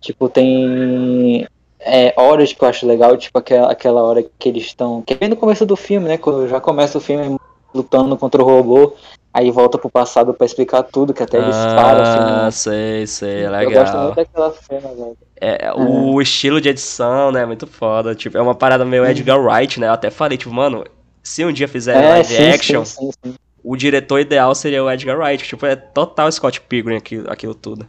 Tipo, 0.01 0.29
tem 0.29 1.47
é, 1.79 2.13
horas 2.17 2.53
que 2.53 2.63
eu 2.63 2.69
acho 2.69 2.87
legal, 2.87 3.17
tipo 3.17 3.39
aquela, 3.39 3.71
aquela 3.71 4.03
hora 4.03 4.23
que 4.39 4.49
eles 4.49 4.65
estão. 4.65 5.03
Que 5.03 5.15
é 5.15 5.17
bem 5.17 5.29
no 5.29 5.37
começo 5.37 5.65
do 5.67 5.77
filme, 5.77 6.09
né? 6.09 6.19
Quando 6.19 6.49
já 6.49 6.61
começa 6.61 6.99
o 6.99 7.01
filme 7.01 7.39
lutando 7.75 8.17
contra 8.17 8.43
o 8.43 8.45
robô, 8.45 8.95
aí 9.33 9.51
volta 9.51 9.79
pro 9.79 9.89
passado 9.89 10.35
para 10.35 10.45
explicar 10.45 10.83
tudo, 10.83 11.15
que 11.15 11.23
até 11.23 11.39
eles 11.39 11.55
ah, 11.55 11.75
param 11.77 12.03
assim. 12.03 12.19
Ah, 12.19 12.51
sei, 12.51 13.07
sei, 13.07 13.49
legal. 13.49 13.63
Eu 13.63 13.71
gosto 13.73 13.97
muito 13.97 14.17
daquela 14.17 14.53
cena, 14.53 14.89
velho. 14.95 15.17
É, 15.41 15.67
é, 15.67 15.73
o 15.73 16.21
estilo 16.21 16.61
de 16.61 16.69
edição, 16.69 17.33
né, 17.33 17.47
muito 17.47 17.67
foda. 17.67 18.15
Tipo, 18.15 18.37
é 18.37 18.43
uma 18.43 18.55
parada 18.55 18.85
meio 18.85 19.07
Edgar 19.07 19.41
Wright, 19.41 19.81
né? 19.81 19.89
Eu 19.89 19.93
até 19.93 20.11
falei, 20.11 20.37
tipo, 20.37 20.53
mano, 20.53 20.85
se 21.23 21.45
um 21.45 21.53
dia 21.53 21.69
fizer 21.69 21.97
é, 21.97 22.09
live 22.09 22.29
sim, 22.29 22.51
action, 22.51 22.85
sim, 22.85 23.11
sim, 23.25 23.35
o 23.63 23.77
diretor 23.77 24.19
ideal 24.21 24.55
seria 24.55 24.85
o 24.85 24.91
Edgar 24.91 25.19
Wright. 25.19 25.45
Tipo, 25.45 25.67
é 25.67 25.77
total 25.77 26.31
Scott 26.31 26.61
Pilgrim 26.63 26.97
aquilo, 26.97 27.31
aquilo 27.31 27.55
tudo. 27.55 27.87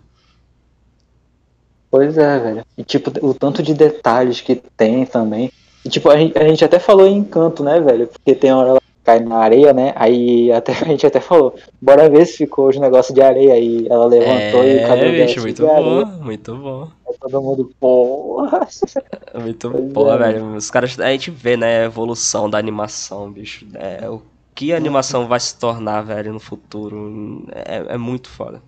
Pois 1.89 2.17
é, 2.17 2.39
velho. 2.39 2.65
E 2.77 2.83
tipo, 2.83 3.11
o 3.25 3.33
tanto 3.33 3.61
de 3.61 3.73
detalhes 3.73 4.39
que 4.39 4.55
tem 4.77 5.05
também. 5.05 5.51
E 5.83 5.89
tipo, 5.89 6.09
a 6.09 6.15
gente, 6.15 6.37
a 6.37 6.47
gente 6.47 6.63
até 6.63 6.79
falou 6.79 7.05
em 7.05 7.17
encanto, 7.17 7.63
né, 7.63 7.81
velho? 7.81 8.07
Porque 8.07 8.33
tem 8.33 8.53
hora 8.53 8.69
ela 8.69 8.80
cai 9.03 9.19
na 9.19 9.37
areia, 9.37 9.73
né? 9.73 9.93
Aí 9.95 10.51
até, 10.51 10.71
a 10.81 10.85
gente 10.85 11.05
até 11.05 11.19
falou, 11.19 11.55
bora 11.81 12.09
ver 12.09 12.25
se 12.25 12.37
ficou 12.37 12.69
os 12.69 12.77
negócios 12.77 13.13
de 13.13 13.21
areia. 13.21 13.53
Aí 13.53 13.87
ela 13.89 14.05
levantou 14.05 14.63
é, 14.63 14.73
e 14.73 14.83
o 14.83 14.87
cabelo 14.87 15.11
dela. 15.11 15.41
Muito 15.41 15.65
bom, 15.65 16.05
muito 16.23 16.55
bom. 16.55 16.91
Aí 17.07 17.15
todo 17.19 17.41
mundo, 17.41 17.71
porra. 17.79 18.67
Muito 19.41 19.69
bom, 19.69 20.13
é. 20.13 20.17
velho. 20.17 20.55
Os 20.55 20.69
caras. 20.69 20.99
A 20.99 21.09
gente 21.11 21.31
vê, 21.31 21.55
né, 21.55 21.81
a 21.81 21.85
evolução 21.85 22.49
da 22.49 22.57
animação, 22.57 23.31
bicho. 23.31 23.65
É, 23.75 24.09
o 24.09 24.21
que 24.53 24.73
a 24.73 24.77
animação 24.77 25.27
vai 25.27 25.39
se 25.39 25.57
tornar, 25.57 26.01
velho, 26.01 26.33
no 26.33 26.39
futuro. 26.39 27.45
É, 27.53 27.93
é 27.93 27.97
muito 27.97 28.29
foda. 28.29 28.61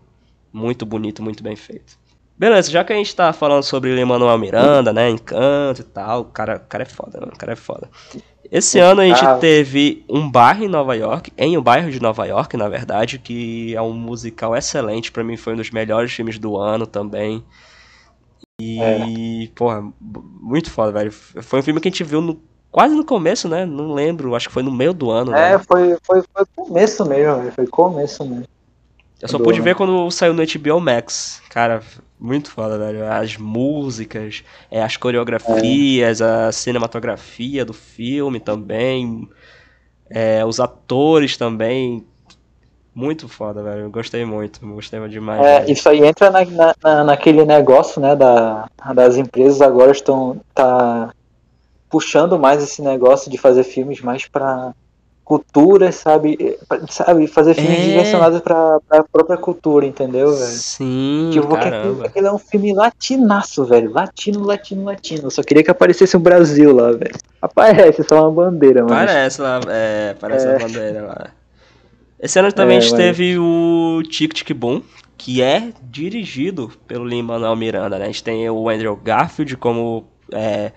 Muito 0.52 0.86
bonito, 0.86 1.22
muito 1.22 1.44
bem 1.44 1.56
feito. 1.56 1.98
Beleza, 2.44 2.70
já 2.70 2.84
que 2.84 2.92
a 2.92 2.96
gente 2.98 3.16
tá 3.16 3.32
falando 3.32 3.64
sobre 3.64 3.96
Lin-Manuel 3.96 4.38
Miranda, 4.38 4.92
né, 4.92 5.10
Encanto 5.10 5.80
e 5.80 5.84
tal, 5.86 6.24
o 6.24 6.26
cara, 6.26 6.58
o 6.58 6.68
cara 6.68 6.84
é 6.84 6.86
foda, 6.86 7.18
mano, 7.22 7.32
o 7.34 7.38
cara 7.38 7.54
é 7.54 7.56
foda. 7.56 7.90
Esse 8.52 8.80
ano 8.80 9.00
a 9.00 9.06
gente 9.06 9.40
teve 9.40 10.04
um 10.10 10.30
bairro 10.30 10.62
em 10.62 10.68
Nova 10.68 10.94
York, 10.94 11.32
em 11.38 11.58
um 11.58 11.62
bairro 11.62 11.90
de 11.90 12.02
Nova 12.02 12.26
York, 12.26 12.58
na 12.58 12.68
verdade, 12.68 13.18
que 13.18 13.74
é 13.74 13.82
um 13.82 13.94
musical 13.94 14.54
excelente, 14.58 15.10
para 15.10 15.24
mim 15.24 15.38
foi 15.38 15.54
um 15.54 15.56
dos 15.56 15.72
melhores 15.72 16.12
filmes 16.12 16.38
do 16.38 16.58
ano 16.58 16.86
também. 16.86 17.42
E, 18.60 18.82
é. 18.82 19.48
porra, 19.56 19.82
muito 20.02 20.70
foda, 20.70 20.92
velho. 20.92 21.14
Foi 21.14 21.60
um 21.62 21.64
filme 21.64 21.80
que 21.80 21.88
a 21.88 21.92
gente 21.92 22.04
viu 22.04 22.20
no, 22.20 22.42
quase 22.70 22.94
no 22.94 23.06
começo, 23.06 23.48
né? 23.48 23.66
Não 23.66 23.94
lembro, 23.94 24.36
acho 24.36 24.50
que 24.50 24.54
foi 24.54 24.64
no 24.64 24.72
meio 24.72 24.94
do 24.94 25.10
ano. 25.10 25.34
É, 25.34 25.58
foi, 25.60 25.98
foi, 26.04 26.22
foi 26.22 26.46
começo 26.54 27.06
mesmo, 27.06 27.38
velho. 27.38 27.52
Foi 27.54 27.68
começo 27.68 28.26
mesmo. 28.26 28.53
Eu 29.24 29.30
só 29.30 29.40
pude 29.40 29.62
ver 29.62 29.74
quando 29.74 30.12
saiu 30.12 30.34
no 30.34 30.44
HBO 30.44 30.82
Max. 30.82 31.42
Cara, 31.50 31.82
muito 32.20 32.52
foda, 32.52 32.78
velho. 32.78 33.10
As 33.10 33.38
músicas, 33.38 34.44
é, 34.70 34.84
as 34.84 34.98
coreografias, 34.98 36.20
é. 36.20 36.26
a 36.26 36.52
cinematografia 36.52 37.64
do 37.64 37.72
filme 37.72 38.42
também. 38.42 39.30
É, 40.10 40.44
os 40.44 40.60
atores 40.60 41.38
também. 41.38 42.06
Muito 42.94 43.30
foda, 43.30 43.64
velho. 43.64 43.90
Gostei 43.90 44.26
muito, 44.26 44.60
gostei 44.60 45.00
demais. 45.08 45.42
É, 45.42 45.72
isso 45.72 45.88
aí 45.88 46.04
entra 46.04 46.30
na, 46.30 46.42
na, 46.84 47.04
naquele 47.06 47.46
negócio, 47.46 48.02
né, 48.02 48.18
da, 48.18 48.70
das 48.94 49.16
empresas 49.16 49.62
agora 49.62 49.94
estão 49.94 50.42
tá 50.54 51.14
puxando 51.90 52.38
mais 52.38 52.62
esse 52.62 52.82
negócio 52.82 53.32
de 53.32 53.38
fazer 53.38 53.64
filmes 53.64 54.02
mais 54.02 54.28
para 54.28 54.74
cultura, 55.24 55.92
sabe? 55.92 56.58
Sabe, 56.90 57.28
fazer 57.28 57.54
filmes 57.54 57.80
é... 57.80 57.84
direcionados 57.84 58.42
pra, 58.42 58.80
pra 58.88 59.04
própria 59.04 59.38
cultura, 59.38 59.86
entendeu, 59.86 60.32
velho? 60.32 60.46
Sim, 60.46 61.30
tipo, 61.32 61.48
caramba. 61.56 62.12
É 62.14 62.32
um 62.32 62.38
filme 62.38 62.74
latinaço, 62.74 63.66
velho. 63.66 63.92
Latino, 63.92 64.44
latino, 64.44 64.84
latino. 64.84 65.24
Eu 65.26 65.32
só 65.32 65.42
queria 65.42 65.64
que 65.64 65.72
aparecesse 65.72 66.16
o 66.16 66.20
Brasil 66.20 66.76
lá, 66.76 66.92
velho. 66.92 67.16
Aparece, 67.42 68.04
só 68.08 68.22
uma 68.22 68.32
bandeira, 68.32 68.84
mano. 68.84 68.96
Parece 68.96 69.42
lá, 69.42 69.60
é, 69.68 70.16
parece 70.20 70.48
é. 70.48 70.50
uma 70.50 70.60
bandeira 70.60 71.02
lá. 71.04 71.30
Esse 72.20 72.40
ano 72.40 72.52
também 72.54 72.76
é, 72.76 72.78
a 72.80 72.82
gente 72.82 72.96
teve 72.96 73.38
o 73.38 74.02
Tic 74.10 74.34
Tic 74.34 74.54
Boom, 74.54 74.82
que 75.18 75.42
é 75.42 75.70
dirigido 75.84 76.72
pelo 76.88 77.06
Lin-Manuel 77.06 77.56
Miranda, 77.56 77.98
né? 77.98 78.06
A 78.06 78.08
gente 78.08 78.24
tem 78.24 78.50
o 78.50 78.70
Andrew 78.70 78.96
Garfield 78.96 79.58
como... 79.58 80.06
É, 80.32 80.72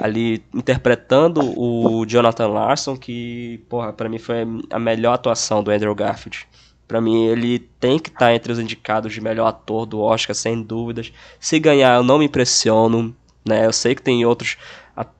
ali 0.00 0.42
interpretando 0.54 1.40
o 1.58 2.06
Jonathan 2.06 2.48
Larson, 2.48 2.96
que, 2.96 3.62
porra, 3.68 3.92
pra 3.92 4.08
mim 4.08 4.18
foi 4.18 4.46
a 4.70 4.78
melhor 4.78 5.12
atuação 5.12 5.62
do 5.62 5.70
Andrew 5.70 5.94
Garfield. 5.94 6.48
Pra 6.88 7.00
mim, 7.00 7.26
ele 7.26 7.58
tem 7.78 7.98
que 7.98 8.08
estar 8.08 8.26
tá 8.26 8.34
entre 8.34 8.50
os 8.50 8.58
indicados 8.58 9.12
de 9.12 9.20
melhor 9.20 9.46
ator 9.46 9.86
do 9.86 10.00
Oscar, 10.00 10.34
sem 10.34 10.60
dúvidas. 10.60 11.12
Se 11.38 11.60
ganhar, 11.60 11.96
eu 11.96 12.02
não 12.02 12.18
me 12.18 12.24
impressiono. 12.24 13.14
Né? 13.46 13.66
Eu 13.66 13.72
sei 13.72 13.94
que 13.94 14.02
tem 14.02 14.24
outros, 14.24 14.56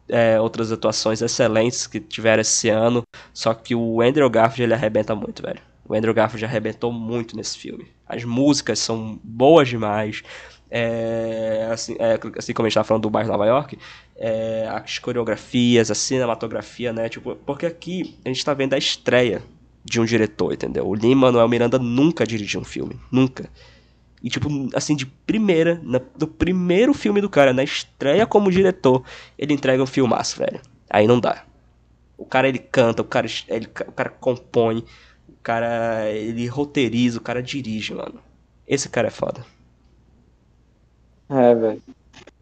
é, 0.08 0.40
outras 0.40 0.72
atuações 0.72 1.22
excelentes 1.22 1.86
que 1.86 2.00
tiveram 2.00 2.40
esse 2.40 2.68
ano, 2.68 3.02
só 3.32 3.54
que 3.54 3.74
o 3.74 4.00
Andrew 4.00 4.28
Garfield 4.28 4.62
ele 4.62 4.74
arrebenta 4.74 5.14
muito, 5.14 5.42
velho. 5.42 5.60
O 5.86 5.94
Andrew 5.94 6.14
Garfield 6.14 6.44
arrebentou 6.44 6.92
muito 6.92 7.36
nesse 7.36 7.58
filme. 7.58 7.86
As 8.06 8.24
músicas 8.24 8.78
são 8.78 9.18
boas 9.22 9.68
demais. 9.68 10.22
É, 10.70 11.68
assim, 11.72 11.96
é, 11.98 12.18
assim 12.38 12.52
como 12.52 12.66
a 12.66 12.68
gente 12.68 12.74
estava 12.74 12.86
falando 12.86 13.02
do 13.02 13.10
bairro 13.10 13.28
Nova 13.28 13.44
York, 13.44 13.76
é, 14.20 14.68
as 14.68 14.98
coreografias, 14.98 15.90
a 15.90 15.94
cinematografia, 15.94 16.92
né? 16.92 17.08
Tipo, 17.08 17.34
porque 17.36 17.64
aqui 17.64 18.18
a 18.22 18.28
gente 18.28 18.36
está 18.36 18.52
vendo 18.52 18.74
a 18.74 18.78
estreia 18.78 19.42
de 19.82 19.98
um 19.98 20.04
diretor, 20.04 20.52
entendeu? 20.52 20.86
O 20.86 20.94
Lin 20.94 21.14
Manuel 21.14 21.48
Miranda 21.48 21.78
nunca 21.78 22.26
dirigiu 22.26 22.60
um 22.60 22.64
filme, 22.64 23.00
nunca. 23.10 23.48
E 24.22 24.28
tipo, 24.28 24.48
assim, 24.74 24.94
de 24.94 25.06
primeira, 25.06 25.80
na, 25.82 25.98
do 26.14 26.28
primeiro 26.28 26.92
filme 26.92 27.22
do 27.22 27.30
cara, 27.30 27.54
na 27.54 27.64
estreia 27.64 28.26
como 28.26 28.50
diretor, 28.50 29.02
ele 29.38 29.54
entrega 29.54 29.82
um 29.82 29.86
filmaço, 29.86 30.38
velho. 30.38 30.60
Aí 30.90 31.06
não 31.06 31.18
dá. 31.18 31.44
O 32.18 32.26
cara 32.26 32.46
ele 32.46 32.58
canta, 32.58 33.00
o 33.00 33.06
cara 33.06 33.26
ele, 33.48 33.66
o 33.66 33.92
cara 33.92 34.10
compõe, 34.10 34.84
o 35.26 35.36
cara 35.42 36.10
ele 36.10 36.46
roteiriza, 36.46 37.18
o 37.18 37.22
cara 37.22 37.42
dirige, 37.42 37.94
mano. 37.94 38.20
Esse 38.68 38.90
cara 38.90 39.08
é 39.08 39.10
foda. 39.10 39.42
É, 41.30 41.54
velho. 41.54 41.82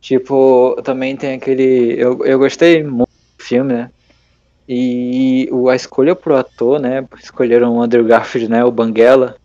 Tipo, 0.01 0.81
também 0.83 1.17
tem 1.17 1.35
aquele. 1.35 1.95
Eu, 1.99 2.25
eu 2.25 2.39
gostei 2.39 2.83
muito 2.83 3.09
do 3.39 3.45
filme, 3.45 3.73
né? 3.73 3.91
E 4.69 5.49
a 5.71 5.75
escolha 5.75 6.15
pro 6.15 6.37
ator, 6.37 6.79
né? 6.79 7.07
Escolheram 7.23 7.77
o 7.77 7.83
Andrew 7.83 8.05
Garfield, 8.05 8.51
né? 8.51 8.65
O 8.65 8.71
Banguela. 8.71 9.37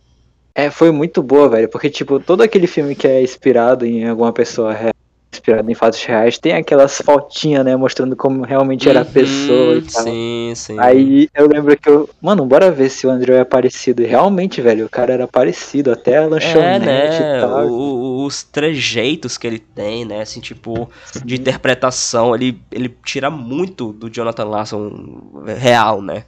É, 0.54 0.70
foi 0.70 0.92
muito 0.92 1.24
boa, 1.24 1.50
velho. 1.50 1.70
Porque, 1.70 1.90
tipo, 1.90 2.20
todo 2.20 2.42
aquele 2.42 2.68
filme 2.68 2.96
que 2.96 3.08
é 3.08 3.22
inspirado 3.22 3.86
em 3.86 4.08
alguma 4.08 4.32
pessoa 4.32 4.74
real 4.74 4.94
inspirado 5.34 5.70
em 5.70 5.76
fatos 5.76 6.04
reais, 6.04 6.38
tem 6.38 6.54
aquelas 6.54 6.98
fotinhas, 6.98 7.66
né, 7.66 7.76
mostrando 7.76 8.16
como 8.16 8.44
realmente 8.44 8.88
era 8.88 9.02
a 9.02 9.04
uhum, 9.04 9.12
pessoa 9.12 9.76
e 9.76 9.82
tal. 9.82 10.04
Sim, 10.04 10.54
sim. 10.56 10.80
Aí 10.80 11.30
eu 11.34 11.48
lembro 11.48 11.78
que 11.78 11.90
eu, 11.90 12.10
mano, 12.22 12.46
bora 12.46 12.72
ver 12.72 12.90
se 12.90 13.06
o 13.06 13.10
Andrew 13.10 13.36
é 13.36 13.44
parecido. 13.44 14.02
E 14.02 14.06
realmente, 14.06 14.62
velho, 14.62 14.86
o 14.86 14.90
cara 14.90 15.14
era 15.14 15.28
parecido, 15.28 15.92
até 15.92 16.18
a 16.18 16.28
lanchonete 16.28 16.86
é, 16.86 17.20
né? 17.20 17.38
e 17.38 17.42
tal. 17.42 17.68
O, 17.68 18.26
os 18.26 18.44
trejeitos 18.44 19.38
que 19.38 19.48
ele 19.48 19.60
tem, 19.60 20.06
né, 20.06 20.22
assim, 20.22 20.40
tipo, 20.40 20.90
de 21.24 21.36
interpretação, 21.36 22.34
ele, 22.36 22.60
ele 22.72 22.96
tira 23.04 23.30
muito 23.30 23.92
do 23.94 24.10
Jonathan 24.10 24.46
Larson 24.46 25.34
real, 25.46 26.02
né. 26.02 26.24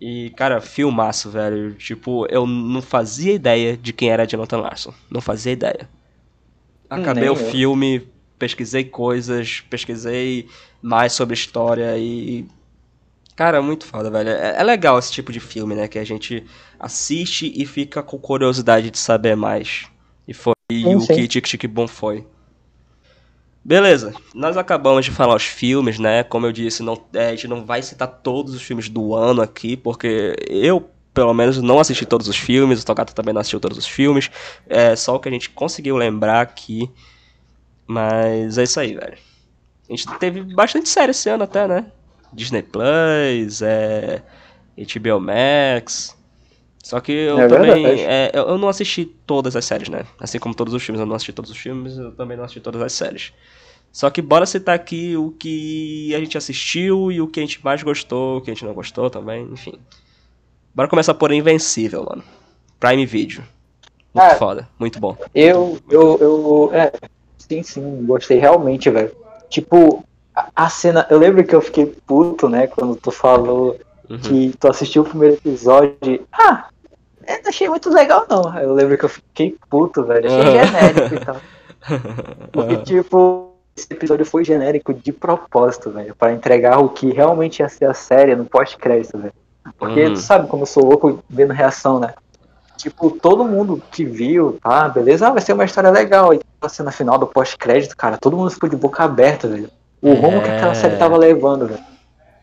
E, 0.00 0.30
cara, 0.36 0.60
filmaço, 0.60 1.30
velho. 1.30 1.72
Tipo, 1.74 2.26
eu 2.28 2.46
não 2.46 2.82
fazia 2.82 3.32
ideia 3.32 3.74
de 3.74 3.92
quem 3.92 4.10
era 4.10 4.26
Jonathan 4.26 4.58
Larson. 4.58 4.92
Não 5.10 5.20
fazia 5.20 5.52
ideia. 5.52 5.88
Acabei 6.90 7.22
Nem 7.22 7.32
o 7.32 7.36
eu. 7.40 7.50
Pesquisei 8.44 8.84
coisas, 8.84 9.62
pesquisei 9.70 10.46
mais 10.82 11.14
sobre 11.14 11.32
história 11.32 11.96
e. 11.96 12.46
Cara, 13.34 13.62
muito 13.62 13.86
foda, 13.86 14.10
velho. 14.10 14.28
É, 14.28 14.60
é, 14.60 14.62
legal 14.62 14.98
esse 14.98 15.10
tipo 15.10 15.32
de 15.32 15.40
filme, 15.40 15.74
né? 15.74 15.88
Que 15.88 15.98
a 15.98 16.04
gente 16.04 16.44
assiste 16.78 17.50
e 17.56 17.64
fica 17.64 18.02
com 18.02 18.18
curiosidade 18.18 18.90
de 18.90 18.98
saber 18.98 19.34
mais. 19.34 19.86
E 20.28 20.34
foi 20.34 20.52
sim, 20.70 20.94
o 20.94 21.00
sim. 21.00 21.14
que 21.14 21.26
Tic 21.26 21.46
Tic 21.46 21.66
Boom 21.66 21.88
foi. 21.88 22.26
Beleza, 23.64 24.12
nós 24.34 24.58
acabamos 24.58 25.06
de 25.06 25.10
falar 25.10 25.34
os 25.34 25.44
filmes, 25.44 25.98
né? 25.98 26.22
Como 26.22 26.44
eu 26.44 26.52
disse, 26.52 26.82
não, 26.82 27.02
é, 27.14 27.28
a 27.28 27.30
gente 27.30 27.48
não 27.48 27.64
vai 27.64 27.80
citar 27.80 28.06
todos 28.06 28.54
os 28.54 28.60
filmes 28.60 28.90
do 28.90 29.14
ano 29.14 29.40
aqui, 29.40 29.74
porque 29.74 30.36
eu, 30.46 30.86
pelo 31.14 31.32
menos, 31.32 31.62
não 31.62 31.80
assisti 31.80 32.04
todos 32.04 32.28
os 32.28 32.36
filmes, 32.36 32.82
o 32.82 32.86
Togato 32.86 33.14
também 33.14 33.32
não 33.32 33.40
assistiu 33.40 33.58
todos 33.58 33.78
os 33.78 33.86
filmes. 33.86 34.30
É 34.68 34.94
só 34.94 35.16
o 35.16 35.18
que 35.18 35.30
a 35.30 35.32
gente 35.32 35.48
conseguiu 35.48 35.96
lembrar 35.96 36.42
aqui. 36.42 36.90
Mas 37.86 38.58
é 38.58 38.62
isso 38.62 38.80
aí, 38.80 38.94
velho. 38.94 39.18
A 39.88 39.92
gente 39.92 40.18
teve 40.18 40.42
bastante 40.42 40.88
série 40.88 41.10
esse 41.10 41.28
ano 41.28 41.44
até, 41.44 41.68
né? 41.68 41.86
Disney 42.32 42.62
Plus, 42.62 43.62
é, 43.62 44.22
HBO 44.76 45.20
Max. 45.20 46.16
Só 46.82 47.00
que 47.00 47.12
eu 47.12 47.40
é 47.40 47.48
também. 47.48 48.04
É, 48.04 48.30
eu 48.34 48.58
não 48.58 48.68
assisti 48.68 49.04
todas 49.04 49.56
as 49.56 49.64
séries, 49.64 49.88
né? 49.88 50.04
Assim 50.18 50.38
como 50.38 50.54
todos 50.54 50.74
os 50.74 50.82
filmes, 50.82 51.00
eu 51.00 51.06
não 51.06 51.16
assisti 51.16 51.32
todos 51.32 51.50
os 51.50 51.56
filmes, 51.56 51.96
eu 51.96 52.12
também 52.12 52.36
não 52.36 52.44
assisti 52.44 52.60
todas 52.60 52.82
as 52.82 52.92
séries. 52.92 53.32
Só 53.90 54.10
que 54.10 54.20
bora 54.20 54.44
citar 54.44 54.74
aqui 54.74 55.16
o 55.16 55.30
que 55.30 56.14
a 56.14 56.18
gente 56.18 56.36
assistiu 56.36 57.12
e 57.12 57.20
o 57.20 57.28
que 57.28 57.40
a 57.40 57.42
gente 57.42 57.64
mais 57.64 57.82
gostou, 57.82 58.38
o 58.38 58.40
que 58.40 58.50
a 58.50 58.54
gente 58.54 58.64
não 58.64 58.74
gostou 58.74 59.08
também, 59.08 59.44
enfim. 59.52 59.78
Bora 60.74 60.88
começar 60.88 61.14
por 61.14 61.32
Invencível, 61.32 62.04
mano. 62.04 62.24
Prime 62.80 63.06
Video. 63.06 63.44
Muito 64.12 64.32
Ah, 64.32 64.34
foda, 64.34 64.68
muito 64.78 64.98
bom. 64.98 65.16
Eu, 65.34 65.78
eu, 65.88 66.18
eu. 66.20 66.70
É, 66.74 66.92
sim, 67.48 67.62
sim, 67.62 68.04
gostei 68.06 68.38
realmente, 68.38 68.90
velho. 68.90 69.12
Tipo, 69.48 70.02
a, 70.54 70.68
cena. 70.68 71.06
Eu 71.10 71.18
lembro 71.18 71.44
que 71.44 71.54
eu 71.54 71.60
fiquei 71.60 71.94
puto, 72.06 72.48
né, 72.48 72.66
quando 72.66 72.96
tu 72.96 73.10
falou 73.10 73.76
Uhum. 74.08 74.18
que 74.18 74.54
tu 74.58 74.68
assistiu 74.68 75.02
o 75.02 75.06
primeiro 75.06 75.36
episódio. 75.36 75.96
e, 76.04 76.20
Ah, 76.32 76.66
eu 77.26 77.42
não 77.42 77.48
achei 77.48 77.68
muito 77.68 77.88
legal, 77.90 78.26
não. 78.28 78.58
Eu 78.58 78.74
lembro 78.74 78.98
que 78.98 79.04
eu 79.04 79.08
fiquei 79.08 79.56
puto, 79.70 80.04
velho. 80.04 80.26
Achei 80.26 80.40
Aham. 80.42 80.66
genérico 80.66 81.14
e 81.14 81.18
tal. 81.20 81.36
Porque, 82.52 82.76
tipo, 82.78 83.54
esse 83.76 83.86
episódio 83.90 84.26
foi 84.26 84.44
genérico 84.44 84.92
de 84.92 85.12
propósito, 85.12 85.90
velho. 85.90 86.14
Pra 86.14 86.32
entregar 86.32 86.78
o 86.78 86.90
que 86.90 87.10
realmente 87.12 87.60
ia 87.60 87.68
ser 87.68 87.86
a 87.86 87.94
série 87.94 88.36
no 88.36 88.44
pós-crédito, 88.44 89.18
velho. 89.18 89.32
Porque 89.78 90.04
Uhum. 90.04 90.12
tu 90.12 90.18
sabe 90.20 90.48
como 90.48 90.62
eu 90.62 90.66
sou 90.66 90.84
louco 90.84 91.18
vendo 91.30 91.52
reação, 91.52 91.98
né? 91.98 92.12
Tipo, 92.76 93.10
todo 93.10 93.44
mundo 93.44 93.82
que 93.90 94.04
viu, 94.04 94.58
tá, 94.62 94.88
beleza, 94.88 95.28
ah, 95.28 95.30
vai 95.30 95.40
ser 95.40 95.52
uma 95.52 95.64
história 95.64 95.90
legal. 95.90 96.34
E 96.34 96.40
a 96.60 96.68
cena 96.68 96.90
final 96.90 97.18
do 97.18 97.26
pós-crédito, 97.26 97.96
cara, 97.96 98.18
todo 98.18 98.36
mundo 98.36 98.50
ficou 98.50 98.68
de 98.68 98.76
boca 98.76 99.04
aberta, 99.04 99.48
velho. 99.48 99.70
O 100.02 100.12
rumo 100.14 100.42
que 100.42 100.50
aquela 100.50 100.72
É. 100.72 100.74
série 100.74 100.96
tava 100.96 101.16
levando, 101.16 101.66
velho. 101.66 101.80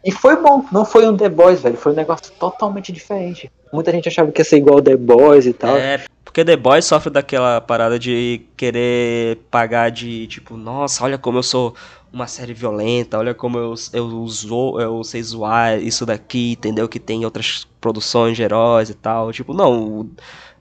E 0.03 0.11
foi 0.11 0.36
bom, 0.36 0.65
não 0.71 0.84
foi 0.84 1.07
um 1.07 1.15
The 1.15 1.29
Boys, 1.29 1.61
velho. 1.61 1.77
Foi 1.77 1.91
um 1.91 1.95
negócio 1.95 2.32
totalmente 2.39 2.91
diferente. 2.91 3.51
Muita 3.71 3.91
gente 3.91 4.07
achava 4.07 4.32
que 4.32 4.41
ia 4.41 4.45
ser 4.45 4.57
igual 4.57 4.82
The 4.82 4.95
Boys 4.97 5.45
e 5.45 5.53
tal. 5.53 5.77
É, 5.77 6.03
porque 6.25 6.43
The 6.43 6.55
Boys 6.57 6.86
sofre 6.86 7.11
daquela 7.11 7.61
parada 7.61 7.99
de 7.99 8.41
querer 8.57 9.38
pagar 9.51 9.91
de 9.91 10.25
tipo, 10.25 10.57
nossa, 10.57 11.03
olha 11.03 11.19
como 11.19 11.38
eu 11.38 11.43
sou 11.43 11.75
uma 12.12 12.28
série 12.28 12.53
violenta, 12.53 13.18
olha 13.18 13.34
como 13.34 13.57
eu, 13.57 13.74
eu, 13.93 14.05
uso, 14.05 14.80
eu 14.80 15.03
sei 15.03 15.24
zoar 15.24 15.82
isso 15.82 16.05
daqui, 16.05 16.53
entendeu? 16.53 16.88
Que 16.89 16.99
tem 16.99 17.24
outras 17.24 17.68
produções 17.80 18.36
de 18.36 18.43
heróis 18.43 18.89
e 18.89 18.93
tal. 18.93 19.32
Tipo, 19.32 19.53
não, 19.53 20.09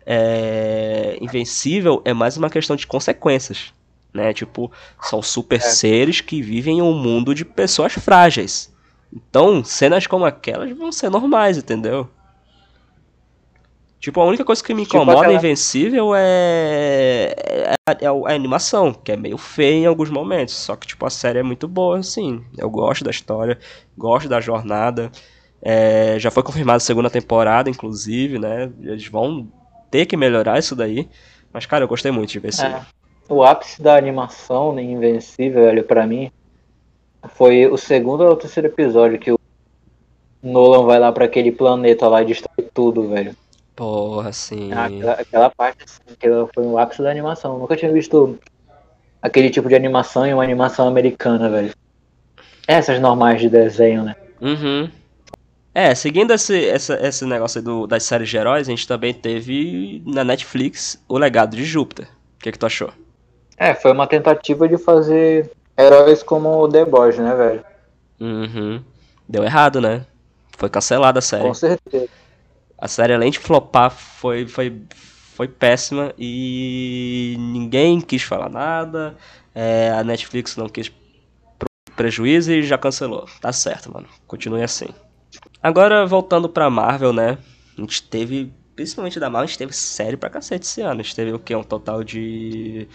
é, 0.07 1.19
Invencível 1.21 2.01
é 2.05 2.13
mais 2.15 2.37
uma 2.37 2.49
questão 2.49 2.77
de 2.77 2.87
consequências, 2.87 3.73
né? 4.15 4.33
Tipo, 4.33 4.71
são 5.03 5.21
super 5.21 5.61
seres 5.61 6.21
que 6.21 6.41
vivem 6.41 6.79
em 6.79 6.83
um 6.83 6.95
mundo 6.95 7.35
de 7.35 7.45
pessoas 7.45 7.93
frágeis. 7.95 8.73
Então, 9.13 9.65
cenas 9.65 10.07
como 10.07 10.25
aquelas 10.25 10.71
vão 10.77 10.93
ser 10.93 11.11
normais, 11.11 11.59
entendeu? 11.59 12.09
Tipo, 14.01 14.21
a 14.23 14.25
única 14.25 14.45
coisa 14.45 14.65
que 14.65 14.73
me 14.73 14.85
Tipo 14.85 14.97
incomoda 14.97 15.19
aquela- 15.19 15.35
em 15.35 15.37
Invencível 15.37 16.13
é... 16.17 17.35
É, 17.37 17.75
a- 17.87 17.97
é 18.01 18.07
a 18.07 18.35
animação, 18.35 18.95
que 18.95 19.13
é 19.13 19.17
meio 19.17 19.37
feia 19.37 19.75
em 19.83 19.87
alguns 19.87 20.09
momentos. 20.09 20.55
Só 20.55 20.75
que, 20.75 20.87
tipo, 20.87 21.05
a 21.05 21.11
série 21.11 21.39
é 21.41 21.43
muito 21.43 21.69
boa, 21.69 21.99
assim. 21.99 22.43
Eu 22.57 22.71
gosto 22.71 23.05
da 23.05 23.11
história, 23.11 23.59
gosto 23.99 24.27
da 24.29 24.41
jornada. 24.41 25.13
É, 25.63 26.19
já 26.19 26.31
foi 26.31 26.43
confirmada 26.43 26.79
a 26.79 26.81
segunda 26.81 27.11
temporada, 27.11 27.69
inclusive, 27.69 28.39
né? 28.39 28.73
Eles 28.81 29.07
vão 29.07 29.47
ter 29.91 30.07
que 30.07 30.17
melhorar 30.17 30.59
isso 30.59 30.75
daí. 30.75 31.07
Mas, 31.53 31.67
cara, 31.67 31.85
eu 31.85 31.89
gostei 31.89 32.11
muito 32.11 32.31
de 32.31 32.39
Invencível. 32.39 32.79
É. 32.79 32.83
O 33.29 33.45
ápice 33.45 33.83
da 33.83 33.97
animação 33.97 34.73
né, 34.73 34.83
Invencível, 34.83 35.65
velho, 35.65 35.85
pra 35.85 36.07
mim, 36.07 36.33
foi 37.35 37.67
o 37.67 37.77
segundo 37.77 38.23
ou 38.25 38.35
terceiro 38.35 38.69
episódio 38.69 39.19
que 39.19 39.31
o 39.31 39.39
Nolan 40.43 40.87
vai 40.87 40.99
lá 40.99 41.13
pra 41.13 41.27
aquele 41.27 41.53
planeta 41.53 42.09
lá 42.09 42.23
e 42.23 42.27
destrói 42.27 42.67
tudo, 42.73 43.09
velho. 43.09 43.37
Porra, 43.81 44.29
assim. 44.29 44.71
Aquela, 44.75 45.13
aquela 45.13 45.49
parte, 45.49 45.85
assim, 45.85 46.03
aquela 46.13 46.47
foi 46.55 46.67
o 46.67 46.77
ápice 46.77 47.01
da 47.01 47.11
animação. 47.11 47.55
Eu 47.55 47.61
nunca 47.61 47.75
tinha 47.75 47.91
visto 47.91 48.39
aquele 49.23 49.49
tipo 49.49 49.71
de 49.71 49.75
animação 49.75 50.27
em 50.27 50.35
uma 50.35 50.43
animação 50.43 50.87
americana, 50.87 51.49
velho. 51.49 51.73
Essas 52.69 53.01
normais 53.01 53.41
de 53.41 53.49
desenho, 53.49 54.05
né? 54.05 54.17
Uhum. 54.39 54.91
É, 55.75 55.95
seguindo 55.95 56.35
esse, 56.35 56.63
essa, 56.69 56.95
esse 57.01 57.25
negócio 57.25 57.59
aí 57.59 57.65
do, 57.65 57.87
das 57.87 58.03
séries 58.03 58.29
de 58.29 58.37
heróis, 58.37 58.69
a 58.69 58.71
gente 58.71 58.87
também 58.87 59.15
teve 59.15 60.03
na 60.05 60.25
Netflix 60.25 61.03
O 61.09 61.17
Legado 61.17 61.57
de 61.57 61.65
Júpiter. 61.65 62.05
O 62.05 62.43
que, 62.43 62.53
que 62.53 62.59
tu 62.59 62.67
achou? 62.67 62.91
É, 63.57 63.73
foi 63.73 63.93
uma 63.93 64.07
tentativa 64.07 64.69
de 64.69 64.77
fazer 64.77 65.51
heróis 65.79 66.23
como 66.23 66.51
o 66.51 66.69
The 66.69 66.85
Boys, 66.85 67.17
né, 67.17 67.35
velho? 67.35 67.65
Uhum. 68.21 68.85
Deu 69.27 69.43
errado, 69.43 69.81
né? 69.81 70.05
Foi 70.59 70.69
cancelada 70.69 71.21
a 71.21 71.23
série. 71.23 71.45
Com 71.45 71.55
certeza. 71.55 72.20
A 72.81 72.89
série, 72.89 73.13
além 73.13 73.31
de 73.31 73.39
flopar, 73.39 73.91
foi, 73.91 74.47
foi, 74.47 74.83
foi 74.95 75.49
péssima 75.49 76.15
e 76.19 77.37
ninguém 77.39 78.01
quis 78.01 78.23
falar 78.23 78.49
nada. 78.49 79.17
É, 79.55 79.91
a 79.91 80.03
Netflix 80.03 80.57
não 80.57 80.69
quis 80.69 80.91
prejuízo 81.97 82.53
e 82.53 82.63
já 82.63 82.79
cancelou. 82.79 83.27
Tá 83.41 83.53
certo, 83.53 83.93
mano. 83.93 84.09
Continue 84.27 84.63
assim. 84.63 84.89
Agora, 85.63 86.07
voltando 86.07 86.49
pra 86.49 86.71
Marvel, 86.71 87.13
né? 87.13 87.39
A 87.77 87.81
gente 87.81 88.03
teve, 88.03 88.53
principalmente 88.75 89.21
da 89.21 89.29
Marvel, 89.29 89.45
a 89.45 89.47
gente 89.47 89.59
teve 89.59 89.73
série 89.73 90.17
pra 90.17 90.31
cacete 90.31 90.67
esse 90.67 90.81
ano. 90.81 91.01
A 91.01 91.03
gente 91.03 91.15
teve 91.15 91.33
o 91.33 91.39
quê? 91.39 91.55
Um 91.55 91.63
total 91.63 92.03
de. 92.03 92.89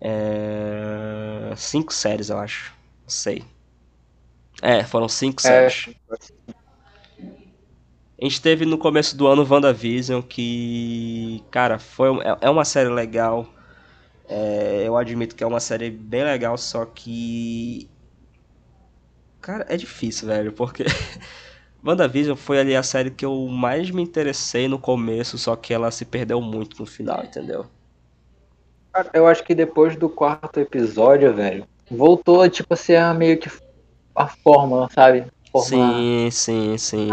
É, 0.00 1.52
cinco 1.56 1.92
séries, 1.92 2.28
eu 2.28 2.38
acho. 2.38 2.72
Não 3.02 3.08
sei. 3.10 3.42
É, 4.62 4.84
foram 4.84 5.08
cinco 5.08 5.40
É, 5.40 5.68
séries. 5.68 5.96
A 8.20 8.24
gente 8.24 8.40
teve 8.40 8.64
no 8.64 8.78
começo 8.78 9.16
do 9.16 9.26
ano 9.26 9.46
WandaVision, 9.48 10.22
que, 10.22 11.42
cara, 11.50 11.78
foi, 11.78 12.08
é- 12.20 12.38
é 12.42 12.50
uma 12.50 12.64
série 12.64 12.88
legal. 12.88 13.46
É, 14.28 14.84
eu 14.86 14.96
admito 14.96 15.36
que 15.36 15.44
é 15.44 15.46
uma 15.46 15.60
série 15.60 15.90
bem 15.90 16.24
legal, 16.24 16.56
só 16.58 16.84
que. 16.86 17.88
Cara, 19.40 19.66
é 19.68 19.76
difícil, 19.76 20.28
velho, 20.28 20.52
porque. 20.52 20.84
WandaVision 21.84 22.36
foi 22.36 22.58
ali 22.60 22.74
a 22.74 22.82
série 22.82 23.10
que 23.10 23.24
eu 23.26 23.46
mais 23.48 23.90
me 23.90 24.02
interessei 24.02 24.68
no 24.68 24.78
começo, 24.78 25.36
só 25.38 25.54
que 25.54 25.72
ela 25.74 25.90
se 25.90 26.04
perdeu 26.06 26.40
muito 26.40 26.80
no 26.80 26.86
final, 26.86 27.22
entendeu? 27.24 27.66
Cara, 28.92 29.10
eu 29.12 29.26
acho 29.26 29.44
que 29.44 29.54
depois 29.54 29.96
do 29.96 30.08
quarto 30.08 30.60
episódio, 30.60 31.34
velho, 31.34 31.66
voltou, 31.90 32.48
tipo, 32.48 32.72
a 32.72 32.76
ser 32.76 33.12
meio 33.14 33.38
que 33.38 33.48
a 34.16 34.28
fórmula, 34.28 34.88
sabe? 34.94 35.26
Fórmula- 35.50 35.92
Sim, 35.92 36.30
sim, 36.30 36.78
sim. 36.78 37.08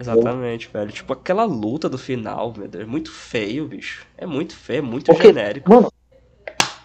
Exatamente, 0.00 0.68
velho. 0.72 0.92
Tipo, 0.92 1.12
aquela 1.12 1.44
luta 1.44 1.88
do 1.88 1.98
final, 1.98 2.54
meu 2.56 2.68
Deus, 2.68 2.84
é 2.84 2.86
muito 2.86 3.10
feio, 3.10 3.66
bicho. 3.66 4.06
É 4.16 4.26
muito 4.26 4.54
feio, 4.54 4.78
é 4.78 4.82
muito 4.82 5.06
Porque, 5.06 5.28
genérico. 5.28 5.72
mano, 5.72 5.92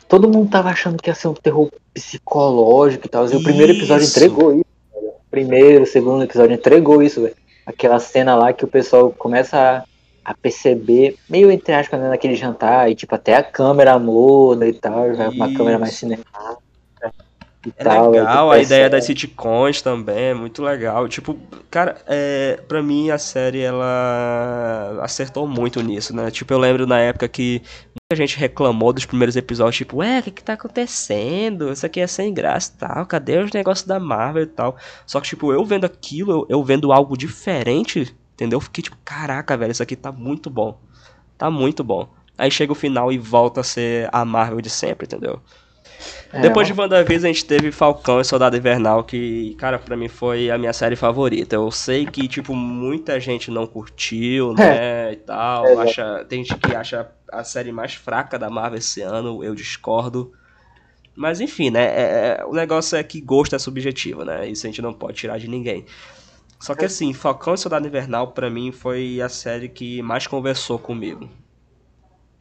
todo 0.07 0.27
mundo 0.27 0.49
tava 0.49 0.69
achando 0.69 1.01
que 1.01 1.09
ia 1.09 1.15
ser 1.15 1.27
um 1.27 1.33
terror 1.33 1.69
psicológico 1.93 3.05
e 3.05 3.09
tal. 3.09 3.25
E 3.29 3.35
o 3.35 3.43
primeiro 3.43 3.73
episódio 3.73 4.07
entregou 4.07 4.51
isso, 4.53 4.65
velho. 4.93 5.13
Primeiro, 5.29 5.83
o 5.83 5.87
segundo 5.87 6.23
episódio 6.23 6.55
entregou 6.55 7.01
isso, 7.01 7.21
velho. 7.21 7.35
Aquela 7.65 7.99
cena 7.99 8.35
lá 8.35 8.51
que 8.51 8.65
o 8.65 8.67
pessoal 8.67 9.11
começa 9.11 9.57
a, 10.25 10.31
a 10.31 10.33
perceber, 10.33 11.15
meio 11.29 11.51
entre 11.51 11.73
aspas, 11.73 11.99
né, 11.99 12.09
naquele 12.09 12.35
jantar, 12.35 12.91
e 12.91 12.95
tipo, 12.95 13.15
até 13.15 13.35
a 13.35 13.43
câmera 13.43 13.97
muda 13.97 14.67
e 14.67 14.73
tal, 14.73 15.13
vai 15.15 15.29
uma 15.29 15.53
câmera 15.53 15.79
mais 15.79 15.93
cinemática 15.93 16.57
e 16.59 16.62
É 17.77 17.83
tal. 17.83 18.11
legal, 18.11 18.51
a 18.51 18.59
ideia 18.59 18.89
das 18.89 19.05
sitcoms 19.05 19.81
também 19.81 20.25
é 20.25 20.33
muito 20.33 20.61
legal. 20.61 21.07
Tipo, 21.07 21.37
cara, 21.71 22.01
é, 22.07 22.59
pra 22.67 22.83
mim 22.83 23.09
a 23.09 23.17
série 23.17 23.61
ela 23.61 24.99
acertou 25.01 25.47
muito 25.47 25.81
nisso, 25.81 26.15
né? 26.15 26.29
Tipo, 26.29 26.53
eu 26.53 26.57
lembro 26.59 26.85
na 26.85 26.99
época 26.99 27.27
que 27.27 27.61
muita 27.89 28.15
gente 28.15 28.37
reclamou 28.37 28.91
dos 28.91 29.05
primeiros 29.05 29.35
episódios, 29.35 29.77
tipo, 29.77 29.97
ué, 29.97 30.19
o 30.19 30.23
que 30.23 30.31
que 30.31 30.43
tá 30.43 30.53
acontecendo? 30.53 31.71
Isso 31.71 31.85
aqui 31.85 32.01
é 32.01 32.07
sem 32.07 32.33
graça 32.33 32.73
e 32.75 32.79
tal, 32.79 33.05
cadê 33.05 33.37
os 33.37 33.51
negócios 33.51 33.87
da 33.87 33.99
Marvel 33.99 34.43
e 34.43 34.47
tal? 34.47 34.75
Só 35.05 35.21
que, 35.21 35.29
tipo, 35.29 35.53
eu 35.53 35.63
vendo 35.63 35.85
aquilo, 35.85 36.31
eu, 36.31 36.45
eu 36.49 36.63
vendo 36.63 36.91
algo 36.91 37.17
diferente, 37.17 38.13
entendeu? 38.33 38.57
Eu 38.57 38.61
fiquei 38.61 38.83
tipo, 38.83 38.97
caraca, 39.05 39.55
velho, 39.55 39.71
isso 39.71 39.83
aqui 39.83 39.95
tá 39.95 40.11
muito 40.11 40.49
bom. 40.49 40.77
Tá 41.37 41.49
muito 41.49 41.83
bom. 41.83 42.09
Aí 42.37 42.51
chega 42.51 42.71
o 42.71 42.75
final 42.75 43.11
e 43.11 43.17
volta 43.17 43.61
a 43.61 43.63
ser 43.63 44.09
a 44.11 44.25
Marvel 44.25 44.59
de 44.61 44.69
sempre, 44.69 45.05
entendeu? 45.05 45.41
É, 46.31 46.41
Depois 46.41 46.67
de 46.67 46.73
WandaVision, 46.73 47.29
a 47.29 47.33
gente 47.33 47.45
teve 47.45 47.71
Falcão 47.71 48.19
e 48.19 48.25
Soldado 48.25 48.57
Invernal, 48.57 49.03
que, 49.03 49.55
cara, 49.55 49.77
pra 49.77 49.95
mim 49.95 50.07
foi 50.07 50.49
a 50.49 50.57
minha 50.57 50.73
série 50.73 50.95
favorita. 50.95 51.55
Eu 51.55 51.69
sei 51.71 52.05
que, 52.05 52.27
tipo, 52.27 52.55
muita 52.55 53.19
gente 53.19 53.51
não 53.51 53.67
curtiu, 53.67 54.53
né, 54.53 55.13
e 55.13 55.15
tal. 55.17 55.65
É, 55.65 55.83
acha, 55.83 56.25
tem 56.27 56.43
gente 56.43 56.57
que 56.57 56.75
acha 56.75 57.07
a 57.31 57.43
série 57.43 57.71
mais 57.71 57.93
fraca 57.93 58.37
da 58.39 58.49
Marvel 58.49 58.79
esse 58.79 59.01
ano, 59.01 59.43
eu 59.43 59.53
discordo. 59.53 60.33
Mas, 61.15 61.39
enfim, 61.39 61.69
né, 61.69 61.83
é- 61.83 62.37
é- 62.39 62.45
o 62.45 62.53
negócio 62.53 62.97
é 62.97 63.03
que 63.03 63.21
gosto 63.21 63.55
é 63.55 63.59
subjetivo, 63.59 64.25
né, 64.25 64.47
isso 64.47 64.65
a 64.65 64.69
gente 64.69 64.81
não 64.81 64.93
pode 64.93 65.17
tirar 65.17 65.37
de 65.37 65.47
ninguém. 65.47 65.85
Só 66.59 66.73
que, 66.75 66.85
assim, 66.85 67.13
Falcão 67.13 67.53
e 67.53 67.57
Soldado 67.57 67.85
Invernal, 67.87 68.31
pra 68.31 68.49
mim, 68.49 68.71
foi 68.71 69.21
a 69.21 69.29
série 69.29 69.69
que 69.69 70.01
mais 70.01 70.27
conversou 70.27 70.79
comigo. 70.79 71.29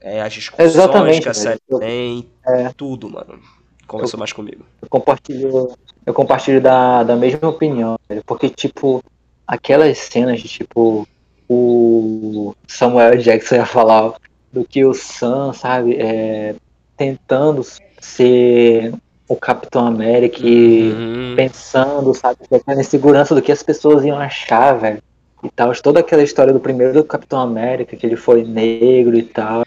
É, 0.03 0.20
as 0.20 0.32
discussões 0.32 0.74
Exatamente, 0.74 1.22
que 1.22 1.28
a 1.28 1.34
série 1.34 1.61
Eu- 1.68 1.78
tem, 1.78 2.28
É. 2.46 2.70
tudo, 2.76 3.09
mano. 3.09 3.38
Conversou 3.86 4.18
mais 4.18 4.32
comigo. 4.32 4.64
Eu 4.80 4.88
compartilho, 4.88 5.70
eu 6.07 6.14
compartilho 6.14 6.61
da, 6.61 7.03
da 7.03 7.14
mesma 7.14 7.48
opinião, 7.48 7.96
velho, 8.09 8.22
porque, 8.26 8.48
tipo, 8.48 9.03
aquelas 9.46 9.98
cenas 9.98 10.40
de, 10.40 10.48
tipo, 10.48 11.07
o 11.48 12.55
Samuel 12.66 13.16
Jackson 13.18 13.57
ia 13.57 13.66
falar 13.66 14.14
do 14.53 14.64
que 14.64 14.84
o 14.84 14.94
Sam, 14.94 15.53
sabe, 15.53 15.96
é, 15.96 16.55
tentando 16.96 17.62
ser 18.00 18.94
o 19.28 19.36
Capitão 19.36 19.86
América 19.86 20.38
e 20.42 20.92
Uhum. 20.92 21.34
pensando, 21.36 22.12
sabe, 22.14 22.38
aquela 22.50 22.80
insegurança 22.80 23.34
do 23.34 23.42
que 23.42 23.53
as 23.53 23.62
pessoas 23.62 24.05
iam 24.05 24.18
achar, 24.18 24.72
velho. 24.78 25.03
E 25.44 25.50
tal, 25.50 25.72
toda 25.82 26.00
aquela 26.00 26.22
história 26.22 26.53
do 26.53 26.61
primeiro 26.61 26.92
do 26.92 27.05
Capitão 27.05 27.40
América, 27.40 27.96
que 27.96 28.07
ele 28.07 28.16
foi 28.16 28.44
negro 28.44 29.16
e 29.16 29.22
tal. 29.22 29.64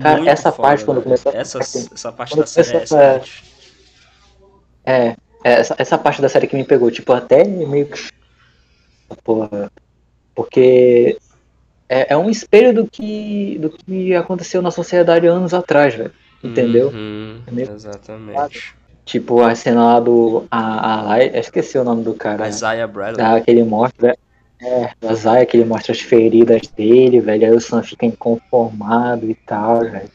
Cara, 0.00 0.28
essa 0.30 0.52
foda, 0.52 0.68
parte, 0.68 0.84
quando 0.84 0.98
velho. 0.98 1.04
começou 1.04 1.32
essa, 1.32 1.58
essa 1.58 2.12
parte 2.12 2.36
da 2.36 2.46
série 2.46 2.76
é 2.76 2.82
excelente. 2.82 3.44
É, 4.84 5.06
é, 5.08 5.16
essa, 5.42 5.74
essa 5.78 5.98
parte 5.98 6.22
da 6.22 6.28
série 6.28 6.46
que 6.46 6.56
me 6.56 6.64
pegou, 6.64 6.90
tipo, 6.90 7.12
até 7.12 7.44
meio 7.44 7.86
que. 7.86 8.10
Porra. 9.24 9.70
Porque 10.34 11.18
é, 11.88 12.12
é 12.12 12.16
um 12.16 12.30
espelho 12.30 12.72
do 12.72 12.86
que, 12.86 13.58
do 13.58 13.70
que 13.70 14.14
aconteceu 14.14 14.62
na 14.62 14.70
sociedade 14.70 15.26
anos 15.26 15.52
atrás, 15.52 15.94
velho. 15.94 16.12
Entendeu? 16.42 16.88
Uhum, 16.88 17.42
É 17.46 17.50
meio- 17.50 17.72
exatamente. 17.72 18.74
Tipo, 19.04 19.42
a 19.42 19.54
cena 19.54 19.82
lá 19.84 20.00
do. 20.00 20.44
A, 20.50 21.14
a, 21.14 21.24
esqueci 21.24 21.76
o 21.76 21.84
nome 21.84 22.04
do 22.04 22.14
cara. 22.14 22.48
Isaiah 22.48 22.86
Bradley. 22.86 23.16
Da, 23.16 23.40
que 23.40 23.50
ele 23.50 23.64
mostra. 23.64 24.16
É, 24.62 24.92
da 25.00 25.14
Zaya, 25.14 25.46
que 25.46 25.56
ele 25.56 25.64
mostra 25.64 25.92
as 25.92 26.00
feridas 26.00 26.60
dele, 26.76 27.20
velho. 27.20 27.44
Aí 27.46 27.52
o 27.52 27.60
Sam 27.60 27.82
fica 27.82 28.04
inconformado 28.04 29.30
e 29.30 29.34
tal, 29.34 29.80
velho. 29.80 30.10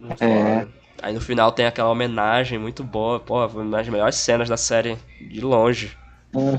Muito 0.00 0.22
É. 0.24 0.60
foda. 0.60 0.68
Aí 1.02 1.14
no 1.14 1.20
final 1.20 1.52
tem 1.52 1.66
aquela 1.66 1.90
homenagem 1.90 2.58
muito 2.58 2.82
boa. 2.84 3.20
Pô, 3.20 3.48
foi 3.48 3.62
uma 3.62 3.76
das 3.78 3.88
melhores 3.88 4.16
cenas 4.16 4.48
da 4.48 4.56
série 4.56 4.98
de 5.20 5.40
longe. 5.40 5.96
Hum. 6.34 6.58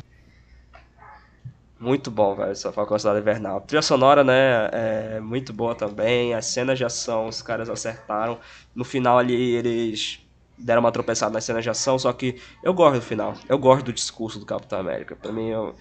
Muito 1.80 2.12
bom, 2.12 2.36
velho, 2.36 2.52
essa 2.52 2.72
Falcão 2.72 2.98
Cidade 2.98 3.20
Invernal. 3.20 3.58
A 3.58 3.62
trilha 3.62 3.82
sonora, 3.82 4.24
né, 4.24 4.70
é 4.72 5.20
muito 5.20 5.52
boa 5.52 5.74
também. 5.74 6.34
As 6.34 6.46
cenas 6.46 6.78
de 6.78 6.86
ação, 6.86 7.28
os 7.28 7.42
caras 7.42 7.70
acertaram. 7.70 8.40
No 8.76 8.84
final 8.86 9.18
ali, 9.18 9.56
eles 9.56 10.20
deram 10.56 10.82
uma 10.82 10.92
tropeçada 10.92 11.34
nas 11.34 11.44
cenas 11.44 11.64
de 11.64 11.72
ação, 11.72 11.98
só 11.98 12.14
que 12.14 12.40
eu 12.62 12.72
gosto 12.72 12.96
do 13.00 13.02
final. 13.02 13.34
Eu 13.50 13.58
gosto 13.58 13.86
do 13.86 13.94
discurso 13.94 14.38
do 14.40 14.46
Capitão 14.46 14.80
América. 14.80 15.16
Pra 15.16 15.32
mim, 15.32 15.48
eu- 15.50 15.76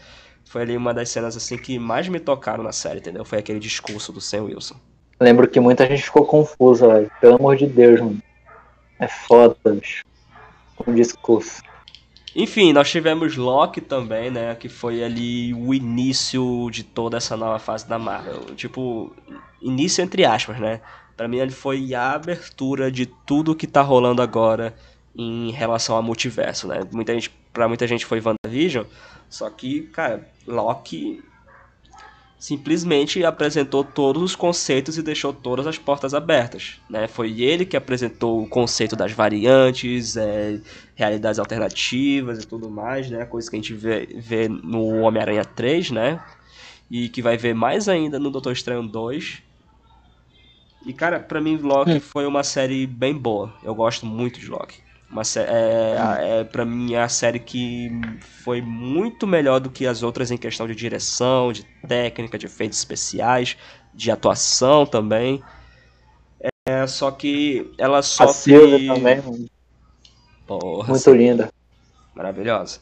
foi 0.51 0.63
ali 0.63 0.77
uma 0.77 0.93
das 0.93 1.09
cenas, 1.11 1.37
assim, 1.37 1.57
que 1.57 1.79
mais 1.79 2.09
me 2.09 2.19
tocaram 2.19 2.65
na 2.65 2.73
série, 2.73 2.99
entendeu? 2.99 3.25
Foi 3.25 3.39
aquele 3.39 3.61
discurso 3.61 4.13
do 4.13 4.21
Sam 4.21 4.47
Wilson. 4.47 4.75
Lembro 5.21 5.47
que 5.47 5.61
muita 5.61 5.87
gente 5.87 6.03
ficou 6.03 6.27
confusa, 6.27 6.89
velho. 6.89 7.11
Pelo 7.21 7.37
amor 7.37 7.57
de 7.57 7.69
Deus, 7.69 8.01
mano. 8.01 8.21
É 8.99 9.07
foda, 9.07 9.55
bicho. 9.65 10.03
O 10.85 10.93
discurso. 10.93 11.63
Enfim, 12.35 12.73
nós 12.73 12.91
tivemos 12.91 13.37
Loki 13.37 13.81
também, 13.81 14.29
né? 14.29 14.53
Que 14.57 14.69
foi 14.69 15.05
ali 15.05 15.55
o 15.55 15.73
início 15.73 16.69
de 16.73 16.83
toda 16.83 17.19
essa 17.19 17.37
nova 17.37 17.61
fase 17.61 17.89
da 17.89 17.97
Marvel. 17.97 18.41
Tipo, 18.57 19.15
início 19.63 20.03
entre 20.03 20.25
aspas, 20.25 20.59
né? 20.59 20.81
Pra 21.17 21.29
mim 21.29 21.37
ele 21.37 21.53
foi 21.53 21.95
a 21.95 22.11
abertura 22.11 22.91
de 22.91 23.07
tudo 23.07 23.55
que 23.55 23.69
tá 23.69 23.83
rolando 23.83 24.21
agora 24.21 24.75
em 25.17 25.53
relação 25.53 25.95
ao 25.95 26.03
multiverso, 26.03 26.67
né? 26.67 26.81
Muita 26.91 27.15
gente, 27.15 27.31
pra 27.53 27.69
muita 27.69 27.87
gente 27.87 28.05
foi 28.05 28.21
WandaVision, 28.21 28.85
só 29.31 29.49
que, 29.49 29.83
cara, 29.83 30.29
Loki 30.47 31.23
simplesmente 32.37 33.23
apresentou 33.23 33.85
todos 33.85 34.23
os 34.23 34.35
conceitos 34.35 34.99
e 34.99 35.03
deixou 35.03 35.33
todas 35.33 35.67
as 35.67 35.79
portas 35.79 36.15
abertas, 36.15 36.81
né? 36.89 37.07
Foi 37.07 37.41
ele 37.43 37.65
que 37.65 37.77
apresentou 37.77 38.43
o 38.43 38.49
conceito 38.49 38.97
das 38.97 39.13
variantes, 39.13 40.17
é, 40.17 40.59
realidades 40.97 41.39
alternativas 41.39 42.43
e 42.43 42.47
tudo 42.47 42.69
mais, 42.69 43.09
né? 43.11 43.25
Coisa 43.25 43.49
que 43.49 43.57
a 43.57 43.59
gente 43.59 43.75
vê, 43.75 44.07
vê 44.17 44.49
no 44.49 45.03
Homem-Aranha 45.03 45.45
3, 45.45 45.91
né? 45.93 46.21
E 46.91 47.09
que 47.09 47.23
vai 47.23 47.37
ver 47.37 47.55
mais 47.55 47.89
ainda 47.89 48.19
no 48.19 48.31
Doutor 48.31 48.53
Estranho 48.53 48.83
2. 48.83 49.43
E, 50.87 50.93
cara, 50.95 51.21
pra 51.21 51.41
mim, 51.41 51.57
Loki 51.59 52.01
foi 52.01 52.27
uma 52.27 52.43
série 52.43 52.87
bem 52.87 53.15
boa. 53.15 53.55
Eu 53.63 53.75
gosto 53.75 54.07
muito 54.07 54.41
de 54.41 54.49
Loki. 54.49 54.81
Uma 55.11 55.23
é, 55.37 56.41
é, 56.41 56.45
pra 56.45 56.65
mim, 56.65 56.95
é 56.95 57.03
a 57.03 57.09
série 57.09 57.41
que 57.41 57.91
foi 58.21 58.63
muito 58.63 59.27
melhor 59.27 59.59
do 59.59 59.69
que 59.69 59.85
as 59.87 60.03
outras 60.05 60.31
em 60.31 60.37
questão 60.39 60.69
de 60.69 60.75
direção, 60.75 61.53
de 61.53 61.65
técnica, 61.89 62.39
de 62.39 62.47
efeitos 62.47 62.79
especiais, 62.79 63.57
de 63.93 64.11
atuação 64.11 64.87
também. 64.87 65.43
É, 66.69 66.87
só 66.87 67.11
que 67.11 67.73
ela 67.79 68.03
A 68.19 68.27
sofre... 68.27 68.29
Silvia 68.29 68.79
também, 68.87 69.21
mano. 69.23 69.47
Porra, 70.47 70.93
Muito 70.93 71.13
linda. 71.15 71.49
maravilhosa. 72.15 72.81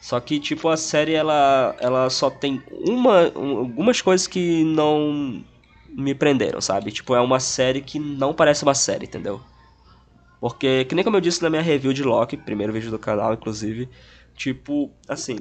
Só 0.00 0.20
que, 0.20 0.40
tipo, 0.40 0.68
a 0.68 0.76
série, 0.76 1.14
ela, 1.14 1.76
ela 1.80 2.10
só 2.10 2.30
tem 2.30 2.62
uma, 2.70 3.32
um- 3.38 3.58
algumas 3.58 4.00
coisas 4.02 4.26
que 4.26 4.64
não 4.64 5.44
me 5.96 6.14
prenderam, 6.14 6.60
sabe? 6.60 6.92
Tipo, 6.92 7.14
é 7.16 7.20
uma 7.20 7.40
série 7.40 7.82
que 7.82 7.98
não 7.98 8.34
parece 8.34 8.62
uma 8.64 8.74
série, 8.74 9.06
entendeu? 9.06 9.42
Porque, 10.40 10.84
que 10.84 10.94
nem 10.94 11.04
como 11.04 11.16
eu 11.16 11.20
disse 11.20 11.42
na 11.42 11.50
minha 11.50 11.62
review 11.62 11.92
de 11.92 12.02
Loki, 12.02 12.36
primeiro 12.36 12.72
vídeo 12.72 12.90
do 12.90 12.98
canal, 12.98 13.34
inclusive, 13.34 13.88
tipo, 14.34 14.90
assim, 15.08 15.36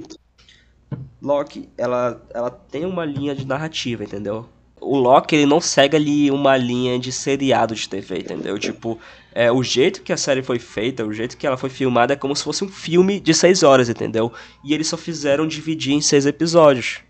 Loki, 1.21 1.69
ela, 1.77 2.21
ela 2.33 2.49
tem 2.49 2.85
uma 2.85 3.05
linha 3.05 3.35
de 3.35 3.45
narrativa, 3.45 4.03
entendeu? 4.03 4.47
O 4.79 4.95
Loki, 4.97 5.35
ele 5.35 5.45
não 5.45 5.59
segue 5.59 5.95
ali 5.95 6.31
uma 6.31 6.55
linha 6.55 6.99
de 6.99 7.11
seriado 7.11 7.75
de 7.75 7.89
TV, 7.89 8.19
entendeu? 8.19 8.57
Tipo, 8.59 8.99
é, 9.33 9.51
o 9.51 9.63
jeito 9.63 10.01
que 10.01 10.13
a 10.13 10.17
série 10.17 10.41
foi 10.41 10.59
feita, 10.59 11.05
o 11.05 11.13
jeito 11.13 11.37
que 11.37 11.45
ela 11.45 11.57
foi 11.57 11.69
filmada 11.69 12.13
é 12.13 12.15
como 12.15 12.35
se 12.35 12.43
fosse 12.43 12.63
um 12.63 12.69
filme 12.69 13.19
de 13.19 13.33
seis 13.33 13.63
horas, 13.63 13.89
entendeu? 13.89 14.31
E 14.63 14.73
eles 14.73 14.87
só 14.87 14.97
fizeram 14.97 15.47
dividir 15.47 15.93
em 15.93 16.01
seis 16.01 16.25
episódios, 16.25 17.01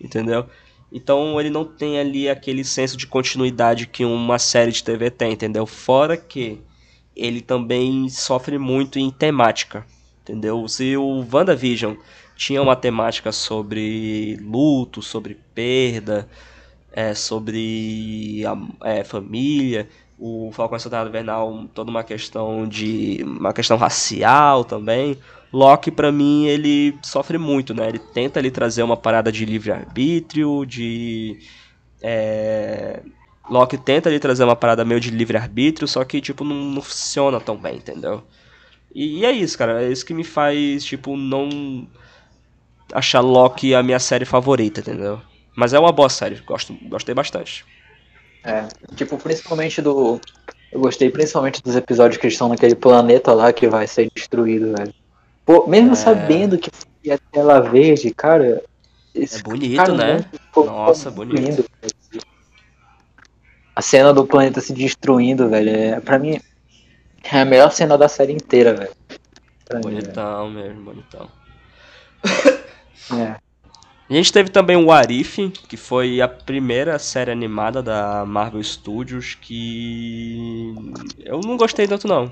entendeu? 0.00 0.46
Então 0.90 1.38
ele 1.40 1.50
não 1.50 1.64
tem 1.64 1.98
ali 1.98 2.28
aquele 2.28 2.64
senso 2.64 2.96
de 2.96 3.06
continuidade 3.06 3.86
que 3.86 4.04
uma 4.04 4.38
série 4.38 4.70
de 4.72 4.82
TV 4.82 5.10
tem, 5.10 5.32
entendeu? 5.32 5.66
Fora 5.66 6.16
que 6.16 6.60
ele 7.16 7.40
também 7.40 8.08
sofre 8.08 8.58
muito 8.58 8.98
em 8.98 9.10
temática, 9.10 9.86
entendeu? 10.22 10.68
Se 10.68 10.96
o 10.96 11.26
WandaVision 11.32 11.94
tinha 12.36 12.60
uma 12.60 12.76
temática 12.76 13.32
sobre 13.32 14.36
luto, 14.42 15.00
sobre 15.00 15.38
perda, 15.54 16.28
é, 16.92 17.14
sobre 17.14 18.42
a 18.46 18.88
é, 18.88 19.02
família, 19.02 19.88
o 20.18 20.50
Falcão 20.52 20.78
Soldado 20.78 21.08
Invernal 21.08 21.66
toda 21.74 21.90
uma 21.90 22.04
questão 22.04 22.66
de 22.68 23.22
uma 23.22 23.52
questão 23.52 23.76
racial 23.76 24.64
também. 24.64 25.18
Loki 25.52 25.90
pra 25.90 26.12
mim 26.12 26.46
ele 26.46 26.98
sofre 27.02 27.38
muito, 27.38 27.72
né? 27.72 27.88
Ele 27.88 27.98
tenta 27.98 28.38
ali 28.38 28.50
trazer 28.50 28.82
uma 28.82 28.96
parada 28.96 29.30
de 29.32 29.44
livre 29.44 29.72
arbítrio, 29.72 30.64
de 30.66 31.38
é... 32.02 33.02
Loki 33.48 33.78
tenta 33.78 34.08
ali 34.08 34.18
trazer 34.18 34.44
uma 34.44 34.56
parada 34.56 34.84
meio 34.84 35.00
de 35.00 35.10
livre 35.10 35.36
arbítrio, 35.36 35.86
só 35.86 36.04
que 36.04 36.20
tipo 36.20 36.44
não, 36.44 36.56
não 36.56 36.82
funciona 36.82 37.40
tão 37.40 37.56
bem, 37.56 37.76
entendeu? 37.76 38.22
E, 38.94 39.20
e 39.20 39.24
é 39.24 39.30
isso, 39.32 39.56
cara. 39.56 39.82
É 39.82 39.88
isso 39.90 40.04
que 40.04 40.14
me 40.14 40.24
faz 40.24 40.84
tipo 40.84 41.16
não 41.16 41.86
achar 42.92 43.20
Loki 43.20 43.74
a 43.74 43.82
minha 43.82 43.98
série 43.98 44.24
favorita, 44.24 44.80
entendeu? 44.80 45.20
Mas 45.54 45.72
é 45.72 45.78
uma 45.78 45.92
boa 45.92 46.08
série, 46.08 46.36
gosto, 46.46 46.76
gostei 46.82 47.14
bastante. 47.14 47.64
É, 48.44 48.66
tipo, 48.94 49.16
principalmente 49.18 49.82
do. 49.82 50.20
Eu 50.70 50.80
gostei 50.80 51.10
principalmente 51.10 51.62
dos 51.62 51.74
episódios 51.74 52.20
que 52.20 52.26
estão 52.28 52.48
naquele 52.48 52.74
planeta 52.74 53.32
lá 53.32 53.52
que 53.52 53.66
vai 53.68 53.86
ser 53.86 54.08
destruído, 54.14 54.72
velho. 54.76 54.94
Pô, 55.44 55.66
mesmo 55.66 55.92
É. 55.92 55.94
sabendo 55.94 56.58
que 56.58 56.70
foi 56.70 57.12
a 57.12 57.18
tela 57.32 57.60
verde, 57.60 58.12
cara. 58.12 58.62
É 59.14 59.42
bonito, 59.42 59.92
né? 59.94 60.24
Nossa, 60.54 61.10
bonito. 61.10 61.40
lindo. 61.40 61.64
A 63.76 63.82
cena 63.82 64.12
do 64.12 64.26
planeta 64.26 64.60
se 64.60 64.72
destruindo, 64.72 65.50
velho, 65.50 65.70
é, 65.70 66.00
pra 66.00 66.18
mim 66.18 66.40
é 67.22 67.40
a 67.40 67.44
melhor 67.44 67.70
cena 67.70 67.98
da 67.98 68.08
série 68.08 68.32
inteira, 68.32 68.74
velho. 68.74 68.90
Pra 69.66 69.78
mim. 69.78 69.82
Bonitão 69.82 70.50
mesmo, 70.50 70.82
bonitão. 70.82 71.28
É. 73.14 73.36
A 74.08 74.14
gente 74.14 74.32
teve 74.32 74.50
também 74.50 74.76
o 74.76 74.90
Arif, 74.92 75.50
que 75.68 75.76
foi 75.76 76.20
a 76.20 76.28
primeira 76.28 76.98
série 76.98 77.30
animada 77.30 77.82
da 77.82 78.24
Marvel 78.24 78.62
Studios 78.62 79.36
que 79.40 80.74
eu 81.24 81.40
não 81.40 81.56
gostei 81.56 81.88
tanto 81.88 82.06
não. 82.06 82.30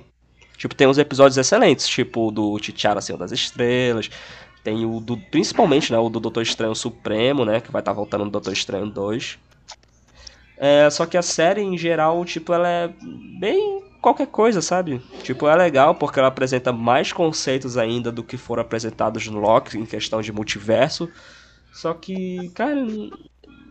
Tipo, 0.56 0.74
tem 0.74 0.86
uns 0.86 0.98
episódios 0.98 1.36
excelentes, 1.36 1.88
tipo 1.88 2.28
o 2.28 2.30
do 2.30 2.58
T'Challa 2.58 3.00
Senhor 3.00 3.18
das 3.18 3.32
Estrelas, 3.32 4.08
tem 4.62 4.86
o 4.86 5.00
do 5.00 5.16
principalmente, 5.16 5.92
né, 5.92 5.98
o 5.98 6.08
do 6.08 6.20
Doutor 6.20 6.42
Estranho 6.42 6.74
Supremo, 6.76 7.44
né, 7.44 7.60
que 7.60 7.72
vai 7.72 7.82
estar 7.82 7.92
voltando 7.92 8.24
no 8.24 8.30
Doutor 8.30 8.52
Estranho 8.52 8.86
2. 8.86 9.38
É, 10.56 10.88
só 10.90 11.04
que 11.04 11.16
a 11.16 11.22
série 11.22 11.60
em 11.60 11.76
geral, 11.76 12.24
tipo, 12.24 12.52
ela 12.52 12.68
é 12.68 12.90
bem 13.38 13.82
qualquer 14.00 14.26
coisa, 14.26 14.60
sabe? 14.60 15.00
Tipo, 15.22 15.48
é 15.48 15.56
legal 15.56 15.94
porque 15.94 16.18
ela 16.18 16.28
apresenta 16.28 16.72
mais 16.72 17.12
conceitos 17.12 17.76
ainda 17.76 18.12
do 18.12 18.22
que 18.22 18.36
foram 18.36 18.62
apresentados 18.62 19.26
no 19.26 19.40
Loki 19.40 19.78
em 19.78 19.86
questão 19.86 20.20
de 20.20 20.32
multiverso. 20.32 21.10
Só 21.72 21.92
que, 21.94 22.50
cara, 22.50 22.76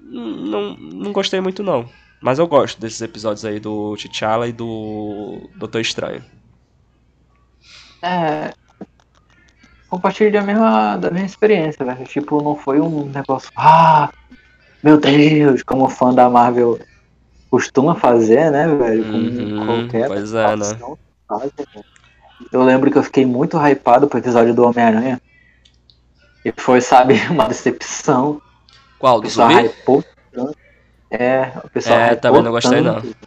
não, 0.04 0.76
não 0.76 1.14
gostei 1.14 1.40
muito 1.40 1.64
não. 1.64 1.88
Mas 2.22 2.40
eu 2.40 2.48
gosto 2.48 2.80
desses 2.80 3.02
episódios 3.02 3.46
aí 3.46 3.60
do 3.60 3.96
T'Challa 3.96 4.48
e 4.48 4.52
do 4.52 5.50
Doutor 5.56 5.82
Estranho. 5.82 6.24
É. 8.02 8.54
Compartilho 9.90 10.32
da 10.32 10.42
mesma, 10.42 10.98
da 10.98 11.12
mesma 11.12 11.28
experiência, 11.28 11.86
velho. 11.86 12.06
Tipo, 12.06 12.42
não 12.42 12.56
foi 12.56 12.80
um 12.80 13.06
negócio. 13.06 13.52
Ah! 13.56 14.10
Meu 14.84 15.00
Deus! 15.00 15.64
Como 15.64 15.90
fã 15.90 16.14
da 16.14 16.30
Marvel 16.30 16.80
costuma 17.50 17.96
fazer, 17.96 18.52
né, 18.52 18.68
velho? 18.68 19.06
Com 19.08 19.30
Uhum, 19.46 19.54
qualquer 19.56 20.08
pois 20.08 20.34
é, 20.34 20.56
né? 20.56 20.80
faz, 21.28 21.52
velho. 21.58 21.86
eu 22.52 22.64
lembro 22.64 22.92
que 22.92 22.98
eu 22.98 23.04
fiquei 23.04 23.26
muito 23.26 23.58
hypado 23.58 24.08
pro 24.08 24.20
episódio 24.20 24.54
do 24.56 24.64
Homem-Aranha. 24.64 25.20
E 26.46 26.54
foi, 26.60 26.82
sabe, 26.82 27.16
uma 27.30 27.48
decepção. 27.48 28.42
Qual? 28.98 29.22
Do 29.22 29.30
pessoal 29.30 29.50
zumbi? 29.50 29.60
hypou 29.60 30.04
tanto. 30.32 30.58
É, 31.12 31.50
o 31.64 31.70
pessoal 31.70 32.02
É, 32.02 32.16
também 32.16 32.42
não 32.42 32.52
gostei, 32.52 32.82
não. 32.82 32.98
tanto. 32.98 33.18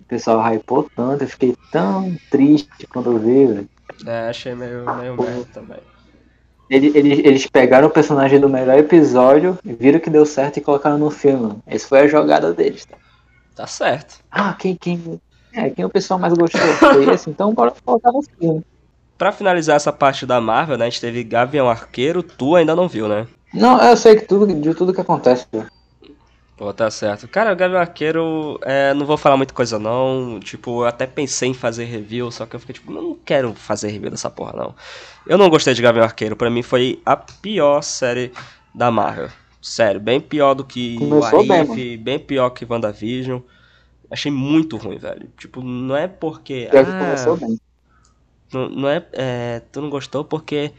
O 0.00 0.04
pessoal 0.08 0.40
hypou 0.54 0.88
tanto, 0.94 1.24
eu 1.24 1.28
fiquei 1.28 1.56
tão 1.70 2.16
triste 2.30 2.86
quando 2.88 3.12
eu 3.12 3.18
vi, 3.20 3.46
velho. 3.46 3.70
É, 4.06 4.28
achei 4.28 4.54
meio, 4.54 4.90
meio 4.92 5.16
merda 5.16 5.44
também. 5.46 5.80
Ele- 6.70 6.92
ele- 6.94 7.26
Eles 7.26 7.46
pegaram 7.46 7.88
o 7.88 7.90
personagem 7.90 8.40
do 8.40 8.48
melhor 8.48 8.78
episódio, 8.78 9.58
viram 9.64 10.00
que 10.00 10.10
deu 10.10 10.24
certo 10.24 10.56
e 10.56 10.60
colocaram 10.60 10.98
no 10.98 11.10
filme. 11.10 11.56
Essa 11.66 11.86
foi 11.88 12.00
a 12.00 12.06
jogada 12.08 12.52
deles, 12.52 12.84
tá? 12.84 12.96
Tá 13.54 13.66
certo. 13.66 14.16
Ah, 14.30 14.54
quem, 14.58 14.74
quem, 14.74 15.20
é, 15.52 15.70
quem 15.70 15.84
o 15.84 15.90
pessoal 15.90 16.18
mais 16.18 16.32
gostou 16.34 16.60
foi 16.60 17.12
esse, 17.14 17.30
então 17.30 17.52
bora 17.54 17.72
colocar 17.84 18.10
no 18.10 18.22
filme. 18.22 18.64
Pra 19.16 19.30
finalizar 19.30 19.76
essa 19.76 19.92
parte 19.92 20.26
da 20.26 20.40
Marvel, 20.40 20.76
né? 20.76 20.86
A 20.86 20.88
gente 20.90 21.00
teve 21.00 21.22
Gavião 21.22 21.68
Arqueiro, 21.70 22.22
tu 22.22 22.56
ainda 22.56 22.74
não 22.74 22.88
viu, 22.88 23.06
né? 23.06 23.28
Não, 23.52 23.80
eu 23.80 23.96
sei 23.96 24.16
que 24.16 24.26
tudo, 24.26 24.52
de 24.52 24.74
tudo 24.74 24.92
que 24.92 25.00
acontece. 25.00 25.46
Pô, 26.56 26.72
tá 26.72 26.88
certo. 26.88 27.26
Cara, 27.26 27.52
o 27.52 27.56
Gavião 27.56 27.80
Arqueiro, 27.80 28.60
é, 28.62 28.94
não 28.94 29.04
vou 29.04 29.16
falar 29.16 29.36
muita 29.36 29.52
coisa 29.52 29.76
não. 29.78 30.38
Tipo, 30.38 30.82
eu 30.82 30.86
até 30.86 31.06
pensei 31.06 31.48
em 31.48 31.54
fazer 31.54 31.84
review, 31.84 32.30
só 32.30 32.46
que 32.46 32.54
eu 32.54 32.60
fiquei 32.60 32.74
tipo, 32.74 32.92
não 32.92 33.16
quero 33.24 33.52
fazer 33.54 33.88
review 33.88 34.10
dessa 34.10 34.30
porra 34.30 34.52
não. 34.52 34.74
Eu 35.26 35.36
não 35.36 35.50
gostei 35.50 35.74
de 35.74 35.82
Gavião 35.82 36.04
Arqueiro, 36.04 36.36
pra 36.36 36.50
mim 36.50 36.62
foi 36.62 37.02
a 37.04 37.16
pior 37.16 37.82
série 37.82 38.32
da 38.72 38.90
Marvel. 38.90 39.30
Sério, 39.60 40.00
bem 40.00 40.20
pior 40.20 40.54
do 40.54 40.62
que 40.62 40.96
Começou 40.98 41.40
o 41.40 41.48
bem, 41.48 41.60
Arif, 41.60 41.96
bem 41.96 42.18
pior 42.18 42.50
que 42.50 42.66
WandaVision. 42.68 43.40
Achei 44.10 44.30
muito 44.30 44.76
ruim, 44.76 44.98
velho. 44.98 45.28
Tipo, 45.36 45.60
não 45.60 45.96
é 45.96 46.06
porque. 46.06 46.68
Ah, 46.70 46.84
começou 46.84 47.36
bem. 47.36 47.58
Não, 48.52 48.68
não 48.68 48.88
é, 48.88 49.04
é, 49.12 49.62
Tu 49.72 49.80
não 49.80 49.90
gostou 49.90 50.22
porque 50.22 50.70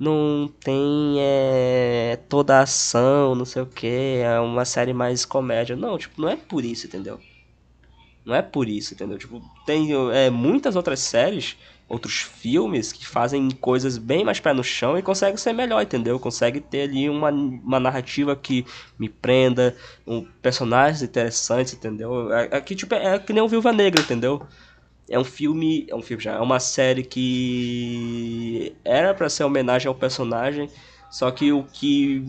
não 0.00 0.48
tem 0.64 1.16
é, 1.20 2.16
toda 2.28 2.58
a 2.58 2.62
ação, 2.62 3.34
não 3.36 3.44
sei 3.46 3.62
o 3.62 3.66
que, 3.66 3.86
é 4.24 4.40
uma 4.40 4.64
série 4.64 4.94
mais 4.94 5.24
comédia. 5.26 5.76
Não, 5.76 5.98
tipo, 5.98 6.20
não 6.20 6.28
é 6.30 6.36
por 6.36 6.64
isso, 6.64 6.86
entendeu? 6.86 7.20
Não 8.24 8.34
é 8.34 8.42
por 8.42 8.68
isso, 8.68 8.94
entendeu? 8.94 9.18
Tipo, 9.18 9.42
tem 9.64 9.88
é, 10.12 10.28
muitas 10.30 10.76
outras 10.76 11.00
séries, 11.00 11.56
outros 11.88 12.16
filmes 12.20 12.92
que 12.92 13.06
fazem 13.06 13.48
coisas 13.50 13.96
bem 13.98 14.24
mais 14.24 14.38
pé 14.38 14.52
no 14.52 14.62
chão 14.62 14.96
e 14.98 15.02
conseguem 15.02 15.36
ser 15.38 15.52
melhor, 15.54 15.82
entendeu? 15.82 16.20
Consegue 16.20 16.60
ter 16.60 16.82
ali 16.82 17.08
uma, 17.08 17.30
uma 17.30 17.80
narrativa 17.80 18.36
que 18.36 18.64
me 18.98 19.08
prenda, 19.08 19.74
um, 20.06 20.22
personagens 20.42 21.02
interessantes, 21.02 21.72
entendeu? 21.72 22.30
É- 22.32 22.56
Aqui, 22.56 22.76
tipo, 22.76 22.94
é 22.94 23.18
que 23.18 23.32
nem 23.32 23.42
o 23.42 23.48
Viúva 23.48 23.72
Negra, 23.72 24.00
entendeu? 24.00 24.46
É 25.10 25.18
um 25.18 25.24
filme, 25.24 25.86
é 25.90 25.94
um 25.94 26.02
filme 26.02 26.22
já, 26.22 26.34
é 26.34 26.40
uma 26.40 26.60
série 26.60 27.02
que 27.02 28.72
era 28.84 29.12
pra 29.12 29.28
ser 29.28 29.42
homenagem 29.42 29.88
ao 29.88 29.94
personagem, 29.94 30.70
só 31.10 31.30
que 31.32 31.52
o 31.52 31.64
que 31.64 32.24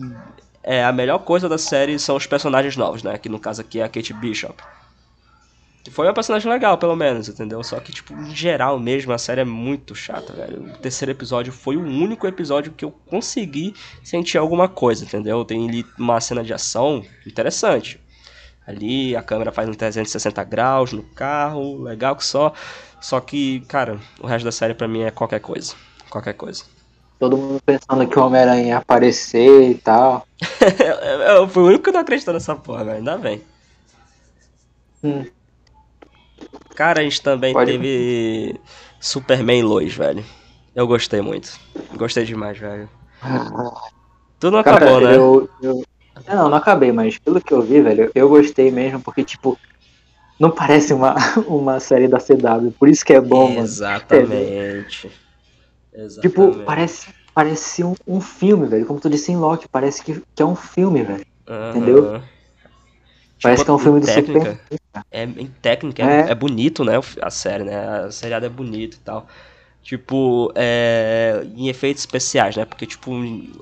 é 0.64 0.84
a 0.84 0.92
melhor 0.92 1.20
coisa 1.20 1.48
da 1.48 1.58
série 1.58 1.96
são 1.98 2.16
os 2.16 2.26
personagens 2.26 2.76
novos, 2.76 3.04
né? 3.04 3.16
Que 3.18 3.28
no 3.28 3.38
caso 3.38 3.60
aqui 3.60 3.78
é 3.78 3.84
a 3.84 3.88
Kate 3.88 4.12
Bishop. 4.12 4.60
Que 5.84 5.90
foi 5.90 6.06
uma 6.06 6.14
personagem 6.14 6.50
legal, 6.50 6.78
pelo 6.78 6.94
menos, 6.94 7.28
entendeu? 7.28 7.62
Só 7.62 7.78
que, 7.80 7.92
tipo, 7.92 8.12
em 8.14 8.34
geral 8.34 8.78
mesmo, 8.78 9.12
a 9.12 9.18
série 9.18 9.40
é 9.40 9.44
muito 9.44 9.94
chata, 9.94 10.32
velho. 10.32 10.62
O 10.62 10.78
terceiro 10.78 11.10
episódio 11.10 11.52
foi 11.52 11.76
o 11.76 11.82
único 11.82 12.26
episódio 12.26 12.72
que 12.72 12.84
eu 12.84 12.92
consegui 12.92 13.74
sentir 14.02 14.38
alguma 14.38 14.68
coisa, 14.68 15.04
entendeu? 15.04 15.44
Tem 15.44 15.68
ali 15.68 15.84
uma 15.98 16.20
cena 16.20 16.44
de 16.44 16.52
ação 16.52 17.04
interessante. 17.26 18.01
Ali 18.66 19.16
a 19.16 19.22
câmera 19.22 19.50
faz 19.52 19.68
um 19.68 19.72
360 19.74 20.44
graus 20.44 20.92
no 20.92 21.02
carro, 21.02 21.82
legal 21.82 22.14
que 22.16 22.24
só. 22.24 22.52
Só 23.00 23.20
que, 23.20 23.60
cara, 23.62 23.98
o 24.20 24.26
resto 24.26 24.44
da 24.44 24.52
série 24.52 24.74
pra 24.74 24.86
mim 24.86 25.02
é 25.02 25.10
qualquer 25.10 25.40
coisa. 25.40 25.74
Qualquer 26.08 26.34
coisa. 26.34 26.64
Todo 27.18 27.36
mundo 27.36 27.60
pensando 27.64 28.06
que 28.06 28.18
o 28.18 28.24
Homem-Aranha 28.26 28.66
ia 28.66 28.76
aparecer 28.78 29.70
e 29.70 29.74
tal. 29.74 30.26
eu, 31.36 31.48
fui 31.48 31.62
o 31.62 31.66
único 31.66 31.84
que 31.84 31.92
não 31.92 32.00
acreditou 32.00 32.34
nessa 32.34 32.54
porra, 32.54 32.84
velho. 32.84 32.98
Ainda 32.98 33.18
bem. 33.18 33.42
Hum. 35.02 35.24
Cara, 36.74 37.00
a 37.00 37.04
gente 37.04 37.20
também 37.22 37.52
Pode- 37.52 37.72
teve 37.72 38.60
Superman 39.00 39.62
Lois, 39.62 39.94
velho. 39.94 40.24
Eu 40.74 40.86
gostei 40.86 41.20
muito. 41.20 41.58
Gostei 41.96 42.24
demais, 42.24 42.58
velho. 42.58 42.88
Tu 44.40 44.50
não 44.50 44.62
Cara, 44.62 44.76
acabou, 44.76 45.00
né? 45.00 45.16
eu, 45.16 45.48
eu- 45.62 45.82
Não, 46.26 46.48
não 46.48 46.56
acabei, 46.56 46.92
mas 46.92 47.18
pelo 47.18 47.40
que 47.40 47.52
eu 47.52 47.62
vi, 47.62 47.80
velho, 47.80 48.10
eu 48.14 48.28
gostei 48.28 48.70
mesmo, 48.70 49.00
porque, 49.00 49.24
tipo, 49.24 49.58
não 50.38 50.50
parece 50.50 50.92
uma, 50.92 51.14
uma 51.46 51.80
série 51.80 52.08
da 52.08 52.18
CW, 52.18 52.72
por 52.78 52.88
isso 52.88 53.04
que 53.04 53.12
é 53.12 53.20
bom, 53.20 53.48
mano. 53.48 53.62
Exatamente. 53.62 55.10
Exatamente. 55.94 56.20
Tipo, 56.20 56.64
parece, 56.64 57.08
parece 57.34 57.84
um, 57.84 57.94
um 58.06 58.20
filme, 58.20 58.66
velho. 58.66 58.86
Como 58.86 59.00
tu 59.00 59.10
disse 59.10 59.30
em 59.32 59.36
Loki, 59.36 59.66
parece 59.70 60.02
que, 60.02 60.14
que 60.14 60.42
é 60.42 60.44
um 60.44 60.56
filme, 60.56 61.02
velho. 61.02 61.24
Aham. 61.48 61.70
entendeu? 61.70 62.22
Parece 63.42 63.64
que 63.64 63.70
é 63.70 63.74
um 63.74 63.78
filme 63.78 64.00
do 64.00 64.06
técnica, 64.06 64.60
Super. 64.60 64.82
É, 65.10 65.24
em 65.24 65.46
técnica, 65.60 66.02
é, 66.02 66.28
É. 66.28 66.30
é 66.30 66.34
bonito, 66.34 66.84
né? 66.84 66.92
A 67.20 67.30
série, 67.30 67.64
né? 67.64 67.76
A 67.76 68.10
seriada 68.10 68.46
é 68.46 68.48
bonito 68.48 68.96
e 68.96 69.00
tal. 69.00 69.26
Tipo, 69.82 70.52
é, 70.54 71.44
em 71.56 71.68
efeitos 71.68 72.02
especiais, 72.02 72.56
né? 72.56 72.64
Porque, 72.64 72.86
tipo, 72.86 73.12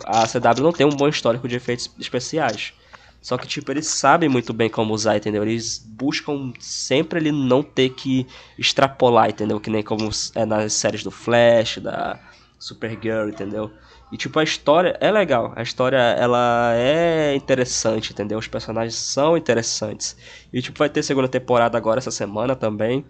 a 0.05 0.27
CW 0.27 0.63
não 0.63 0.73
tem 0.73 0.87
um 0.87 0.91
bom 0.91 1.09
histórico 1.09 1.49
de 1.49 1.57
efeitos 1.57 1.91
especiais. 1.99 2.75
Só 3.23 3.37
que, 3.37 3.47
tipo, 3.47 3.71
eles 3.71 3.87
sabem 3.87 4.29
muito 4.29 4.53
bem 4.53 4.69
como 4.71 4.95
usar, 4.95 5.17
entendeu? 5.17 5.43
Eles 5.43 5.79
buscam 5.79 6.53
sempre 6.59 7.21
ele 7.21 7.33
não 7.33 7.63
ter 7.63 7.91
que 7.91 8.27
extrapolar, 8.59 9.31
entendeu? 9.31 9.61
Que 9.61 9.71
nem 9.71 9.83
como 9.83 10.09
é 10.35 10.45
nas 10.47 10.73
séries 10.73 11.03
do 11.03 11.11
Flash, 11.11 11.79
da 11.79 12.19
Supergirl, 12.59 13.29
entendeu? 13.29 13.71
E, 14.11 14.17
tipo, 14.17 14.39
a 14.39 14.43
história 14.43 14.97
é 15.01 15.11
legal. 15.11 15.53
A 15.55 15.63
história, 15.63 15.97
ela 15.97 16.73
é 16.75 17.35
interessante, 17.37 18.13
entendeu? 18.13 18.39
Os 18.39 18.49
personagens 18.49 18.95
são 18.95 19.37
interessantes. 19.37 20.17
E, 20.53 20.61
tipo, 20.61 20.79
vai 20.79 20.89
ter 20.89 21.03
segunda 21.03 21.29
temporada 21.29 21.79
agora 21.79 21.99
essa 21.99 22.11
semana 22.11 22.57
também. 22.57 23.05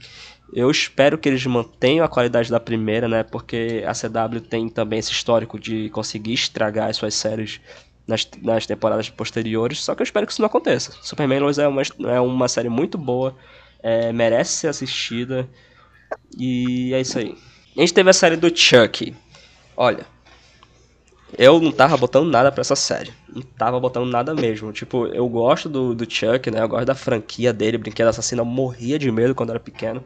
Eu 0.52 0.70
espero 0.70 1.16
que 1.16 1.28
eles 1.28 1.44
mantenham 1.46 2.04
a 2.04 2.08
qualidade 2.08 2.50
da 2.50 2.58
primeira, 2.58 3.08
né? 3.08 3.22
Porque 3.22 3.84
a 3.86 3.92
CW 3.92 4.40
tem 4.40 4.68
também 4.68 4.98
esse 4.98 5.12
histórico 5.12 5.58
de 5.58 5.88
conseguir 5.90 6.32
estragar 6.32 6.88
as 6.88 6.96
suas 6.96 7.14
séries 7.14 7.60
nas, 8.06 8.28
nas 8.42 8.66
temporadas 8.66 9.08
posteriores. 9.08 9.82
Só 9.82 9.94
que 9.94 10.02
eu 10.02 10.04
espero 10.04 10.26
que 10.26 10.32
isso 10.32 10.42
não 10.42 10.46
aconteça. 10.46 10.92
Superman 11.02 11.40
Lois 11.40 11.58
é 11.58 11.68
uma, 11.68 11.82
é 12.08 12.20
uma 12.20 12.48
série 12.48 12.68
muito 12.68 12.98
boa, 12.98 13.36
é, 13.82 14.12
merece 14.12 14.52
ser 14.52 14.68
assistida. 14.68 15.48
E 16.36 16.92
é 16.92 17.00
isso 17.00 17.18
aí. 17.18 17.36
A 17.76 17.80
gente 17.80 17.94
teve 17.94 18.10
a 18.10 18.12
série 18.12 18.36
do 18.36 18.54
Chuck. 18.54 19.14
Olha, 19.76 20.04
eu 21.38 21.60
não 21.60 21.70
tava 21.70 21.96
botando 21.96 22.28
nada 22.28 22.50
pra 22.50 22.60
essa 22.60 22.74
série. 22.74 23.12
Não 23.32 23.42
tava 23.42 23.78
botando 23.78 24.10
nada 24.10 24.34
mesmo. 24.34 24.72
Tipo, 24.72 25.06
eu 25.06 25.28
gosto 25.28 25.68
do, 25.68 25.94
do 25.94 26.10
Chuck, 26.10 26.50
né? 26.50 26.60
Eu 26.60 26.68
gosto 26.68 26.86
da 26.86 26.94
franquia 26.94 27.52
dele. 27.52 27.78
Brinquedo 27.78 28.08
Assassino. 28.08 28.40
Eu 28.40 28.46
morria 28.46 28.98
de 28.98 29.10
medo 29.10 29.34
quando 29.34 29.50
era 29.50 29.60
pequeno. 29.60 30.04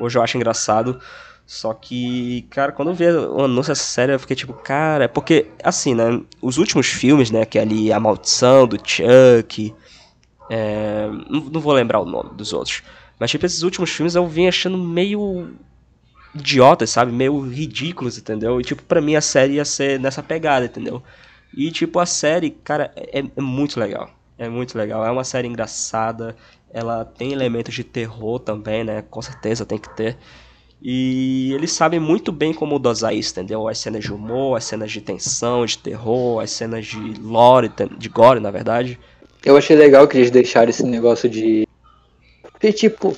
Hoje 0.00 0.18
eu 0.18 0.22
acho 0.22 0.36
engraçado. 0.36 1.00
Só 1.46 1.74
que, 1.74 2.42
cara, 2.50 2.72
quando 2.72 2.88
eu 2.90 2.94
vi 2.94 3.06
o 3.08 3.44
anúncio 3.44 3.72
dessa 3.72 3.82
série, 3.82 4.12
eu 4.12 4.20
fiquei 4.20 4.36
tipo, 4.36 4.52
cara, 4.54 5.08
porque, 5.08 5.48
assim, 5.64 5.94
né? 5.94 6.20
Os 6.40 6.58
últimos 6.58 6.86
filmes, 6.86 7.30
né? 7.30 7.44
Que 7.44 7.58
é 7.58 7.62
ali 7.62 7.92
A 7.92 7.98
Maldição 8.00 8.66
do 8.68 8.76
Chuck. 8.76 9.74
é, 10.50 11.08
não, 11.28 11.40
não 11.42 11.60
vou 11.60 11.72
lembrar 11.72 12.00
o 12.00 12.04
nome 12.04 12.30
dos 12.34 12.52
outros. 12.52 12.82
Mas, 13.18 13.30
tipo, 13.30 13.46
esses 13.46 13.62
últimos 13.62 13.90
filmes 13.90 14.14
eu 14.14 14.26
vim 14.26 14.48
achando 14.48 14.78
meio 14.78 15.50
idiotas, 16.34 16.90
sabe? 16.90 17.12
Meio 17.12 17.40
ridículos, 17.40 18.18
entendeu? 18.18 18.60
E, 18.60 18.64
tipo, 18.64 18.82
pra 18.82 19.00
mim 19.00 19.16
a 19.16 19.20
série 19.20 19.54
ia 19.54 19.64
ser 19.64 19.98
nessa 20.00 20.22
pegada, 20.22 20.66
entendeu? 20.66 21.02
E, 21.56 21.70
tipo, 21.70 21.98
a 21.98 22.06
série, 22.06 22.50
cara, 22.50 22.92
é, 22.96 23.20
é 23.36 23.40
muito 23.40 23.78
legal. 23.80 24.10
É 24.38 24.48
muito 24.48 24.76
legal. 24.78 25.04
É 25.04 25.10
uma 25.10 25.24
série 25.24 25.48
engraçada. 25.48 26.36
Ela 26.72 27.04
tem 27.04 27.32
elementos 27.32 27.74
de 27.74 27.82
terror 27.84 28.38
também, 28.38 28.84
né? 28.84 29.02
Com 29.02 29.20
certeza 29.20 29.66
tem 29.66 29.78
que 29.78 29.88
ter. 29.96 30.16
E 30.82 31.52
eles 31.52 31.72
sabem 31.72 32.00
muito 32.00 32.32
bem 32.32 32.54
como 32.54 32.78
dosar 32.78 33.14
isso, 33.14 33.32
entendeu? 33.32 33.68
As 33.68 33.78
cenas 33.78 34.02
de 34.02 34.12
humor, 34.12 34.56
as 34.56 34.64
cenas 34.64 34.90
de 34.90 35.00
tensão, 35.00 35.66
de 35.66 35.76
terror, 35.76 36.40
as 36.42 36.50
cenas 36.50 36.86
de 36.86 37.14
lore, 37.20 37.70
de 37.98 38.08
gore, 38.08 38.40
na 38.40 38.50
verdade. 38.50 38.98
Eu 39.44 39.56
achei 39.56 39.76
legal 39.76 40.08
que 40.08 40.16
eles 40.16 40.30
deixaram 40.30 40.70
esse 40.70 40.84
negócio 40.84 41.28
de. 41.28 41.64
Porque, 42.52 42.72
tipo, 42.72 43.14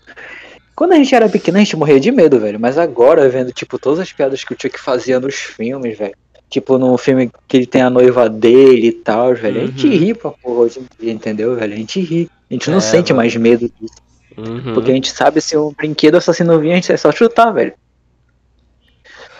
quando 0.75 0.93
a 0.93 0.97
gente 0.97 1.15
era 1.15 1.29
pequeno, 1.29 1.59
a 1.59 1.61
gente 1.61 1.77
morria 1.77 2.01
de 2.01 2.11
medo, 2.11 2.41
velho. 2.41 2.59
Mas 2.59 2.79
agora, 2.79 3.29
vendo, 3.29 3.53
tipo, 3.53 3.79
todas 3.79 4.01
as 4.01 4.13
piadas 4.13 4.43
que 4.43 4.55
o 4.55 4.57
Chuck 4.61 4.79
fazia 4.81 5.21
nos 5.21 5.35
filmes, 5.35 5.97
velho. 5.97 6.15
Tipo, 6.51 6.79
no 6.79 6.99
filme 6.99 7.31
que 7.49 7.57
ele 7.57 7.67
tem 7.67 7.83
a 7.83 7.91
noiva 7.91 8.29
dele 8.29 8.89
e 8.89 8.93
tal, 8.93 9.35
velho. 9.35 9.61
A 9.61 9.67
gente 9.67 9.87
Uhum. 9.87 9.97
ri 9.97 10.15
pra 10.15 10.33
porra 10.33 10.69
entendeu, 11.01 11.55
velho? 11.55 11.73
A 11.73 11.77
gente 11.77 12.01
ri. 12.01 12.29
A 12.53 12.55
gente 12.55 12.71
não 12.71 12.77
É, 12.79 12.81
sente 12.83 13.09
velho. 13.09 13.17
mais 13.17 13.35
medo 13.35 13.67
disso. 13.81 13.95
Uhum. 14.37 14.75
Porque 14.75 14.91
a 14.91 14.95
gente 14.95 15.11
sabe 15.11 15.41
se 15.41 15.57
um 15.57 15.73
brinquedo 15.73 16.17
assassino 16.17 16.59
vir, 16.61 16.73
a 16.73 16.75
gente 16.75 16.93
é 16.93 16.97
só 16.99 17.11
chutar, 17.11 17.51
velho. 17.51 17.73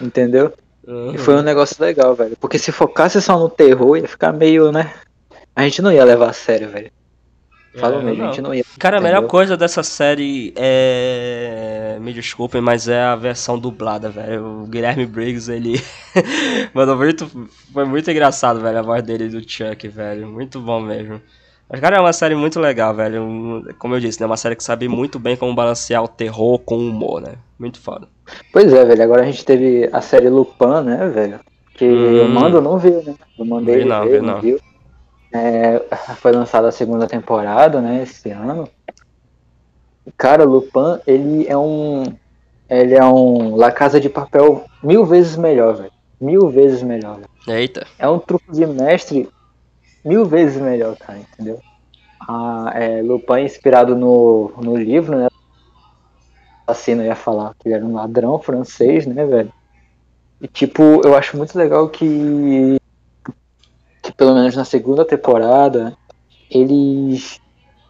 Entendeu? 0.01 0.53
Uhum. 0.87 1.15
E 1.15 1.19
foi 1.19 1.35
um 1.37 1.43
negócio 1.43 1.77
legal, 1.83 2.15
velho. 2.15 2.37
Porque 2.41 2.59
se 2.59 2.73
focasse 2.73 3.21
só 3.21 3.39
no 3.39 3.49
terror, 3.51 3.99
ia 3.99 4.09
ficar 4.09 4.33
meio, 4.33 4.73
né? 4.73 4.93
A 5.55 5.63
gente 5.63 5.83
não 5.83 5.93
ia 5.93 6.05
levar 6.05 6.31
a 6.31 6.33
sério, 6.33 6.71
velho. 6.71 6.91
Falou 7.77 8.01
É, 8.01 8.03
mesmo, 8.05 8.23
a 8.25 8.27
gente 8.29 8.41
não 8.43 8.55
ia. 8.55 8.65
Cara, 8.79 8.99
a 8.99 9.01
melhor 9.01 9.19
Entendeu? 9.19 9.31
coisa 9.31 9.57
dessa 9.57 9.83
série 9.83 10.53
é. 10.57 11.99
Me 12.01 12.13
desculpem, 12.13 12.61
mas 12.61 12.89
é 12.89 13.01
a 13.03 13.17
versão 13.17 13.59
dublada, 13.59 14.11
velho. 14.11 14.63
O 14.63 14.67
Guilherme 14.67 15.07
Briggs, 15.07 15.51
ele. 15.51 15.81
Mano, 16.75 16.97
muito. 16.97 17.49
Foi 17.73 17.85
muito 17.85 18.11
engraçado, 18.11 18.61
velho, 18.61 18.79
a 18.79 18.83
voz 18.83 19.03
dele 19.03 19.25
e 19.25 19.29
do 19.29 19.41
Chuck, 19.49 19.87
velho. 19.89 20.27
Muito 20.29 20.61
bom 20.61 20.81
mesmo. 20.81 21.21
Mas, 21.73 21.81
cara, 21.81 21.97
é 21.97 22.01
uma 22.01 22.13
série 22.13 22.35
muito 22.35 22.61
legal, 22.61 22.95
velho. 22.95 23.65
Como 23.79 23.95
eu 23.95 24.01
disse, 24.01 24.21
né? 24.21 24.27
Uma 24.27 24.37
série 24.37 24.55
que 24.55 24.63
sabe 24.63 24.89
muito 24.89 25.19
bem 25.19 25.37
como 25.39 25.55
balancear 25.55 26.05
o 26.05 26.09
terror 26.09 26.59
com 26.59 26.77
o 26.77 26.91
humor, 26.91 27.23
né? 27.23 27.33
Muito 27.59 27.81
foda. 27.81 28.07
Pois 28.53 28.71
é, 28.73 28.85
velho. 28.85 29.03
Agora 29.03 29.23
a 29.23 29.25
gente 29.25 29.43
teve 29.43 29.89
a 29.91 30.03
série 30.03 30.29
Lupin, 30.29 30.83
né, 30.85 31.09
velho? 31.09 31.41
Que 31.75 31.87
Hum. 31.87 32.27
o 32.27 32.29
Mando 32.29 32.61
não 32.61 32.77
viu, 32.77 33.03
né? 33.03 33.15
Eu 33.39 33.47
mandei 33.47 33.77
Vi 33.77 33.81
ele 33.81 33.89
não, 33.89 34.05
ver, 34.05 34.21
vi 34.21 34.27
não 34.27 34.35
não. 34.35 34.41
viu. 34.43 34.61
É, 35.33 35.83
foi 36.17 36.31
lançada 36.33 36.69
a 36.69 36.73
segunda 36.73 37.07
temporada, 37.07 37.81
né, 37.81 38.03
esse 38.03 38.29
ano. 38.31 38.69
Cara, 40.19 40.45
Lupin, 40.45 41.01
ele 41.07 41.47
é 41.49 41.57
um. 41.57 42.05
Ele 42.69 42.95
é 42.95 43.05
um 43.05 43.57
La 43.57 43.71
Casa 43.73 43.99
de 43.99 44.11
Papel 44.11 44.65
mil 44.83 45.07
vezes 45.07 45.37
melhor, 45.37 45.75
velho. 45.75 45.93
Mil 46.21 46.51
vezes 46.51 46.83
melhor, 46.83 47.17
velho. 47.17 47.59
Eita. 47.59 47.87
É 47.99 48.07
um 48.09 48.19
truque 48.19 48.53
de 48.53 48.67
mestre 48.67 49.29
mil 50.05 50.25
vezes 50.25 50.61
melhor, 50.61 50.97
cara, 50.97 51.19
entendeu? 51.19 51.61
Ah, 52.21 52.71
é, 52.75 53.03
Lupin 53.03 53.35
é 53.35 53.45
inspirado 53.45 53.97
no, 53.97 54.53
no 54.59 54.77
livro, 54.77 55.19
né? 55.19 55.29
Assassino 56.67 57.03
ia 57.03 57.17
falar 57.17 57.55
que 57.59 57.69
ele 57.69 57.75
era 57.75 57.85
um 57.85 57.95
ladrão 57.95 58.39
francês, 58.39 59.07
né, 59.07 59.25
velho? 59.27 59.53
E 60.41 60.49
tipo, 60.49 60.83
eu 61.05 61.17
acho 61.17 61.37
muito 61.37 61.57
legal 61.57 61.89
que 61.89 62.77
que 64.03 64.13
pelo 64.13 64.35
menos 64.35 64.57
na 64.57 64.65
segunda 64.65 65.05
temporada 65.05 65.97
eles 66.51 67.41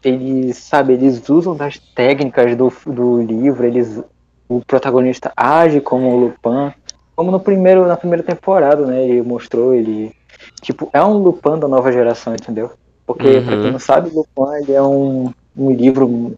eles, 0.05 0.57
sabe, 0.59 0.95
eles 0.95 1.29
usam 1.29 1.55
das 1.55 1.79
técnicas 1.95 2.57
do, 2.57 2.73
do 2.87 3.23
livro, 3.23 3.65
eles 3.65 4.03
o 4.49 4.61
protagonista 4.67 5.33
age 5.37 5.81
como 5.81 6.09
o 6.09 6.21
Lupin, 6.21 6.75
como 7.15 7.31
no 7.31 7.41
primeiro 7.41 7.87
na 7.87 7.97
primeira 7.97 8.23
temporada, 8.23 8.85
né? 8.87 9.05
Ele 9.05 9.23
mostrou 9.23 9.73
ele 9.75 10.15
tipo, 10.63 10.89
é 10.93 11.03
um 11.03 11.19
Lupin 11.19 11.59
da 11.59 11.69
nova 11.69 11.93
geração, 11.93 12.35
entendeu? 12.35 12.73
Porque 13.07 13.41
pra 13.41 13.57
Uhum. 13.57 13.63
quem 13.63 13.73
não 13.73 13.79
sabe, 13.79 14.11
Lupin 14.11 14.55
ele 14.63 14.73
é 14.73 14.83
um, 14.83 15.31
um 15.57 15.71
livro 15.73 16.35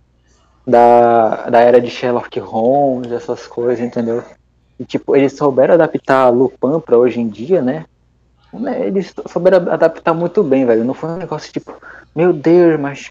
da, 0.66 1.50
da 1.50 1.60
era 1.60 1.80
de 1.80 1.90
Sherlock 1.90 2.40
Holmes, 2.40 3.12
essas 3.12 3.46
coisas, 3.46 3.84
entendeu? 3.84 4.24
E, 4.80 4.84
tipo, 4.84 5.14
eles 5.14 5.34
souberam 5.34 5.74
adaptar 5.74 6.30
Lupin 6.30 6.80
pra 6.80 6.98
hoje 6.98 7.20
em 7.20 7.28
dia, 7.28 7.62
né? 7.62 7.84
Né, 8.52 8.86
Eles 8.86 9.12
souberam 9.28 9.70
adaptar 9.70 10.14
muito 10.14 10.42
bem, 10.42 10.64
velho. 10.64 10.84
Não 10.84 10.94
foi 10.94 11.10
um 11.10 11.16
negócio 11.16 11.52
tipo, 11.52 11.74
meu 12.14 12.32
Deus, 12.32 12.78
mas. 12.80 13.08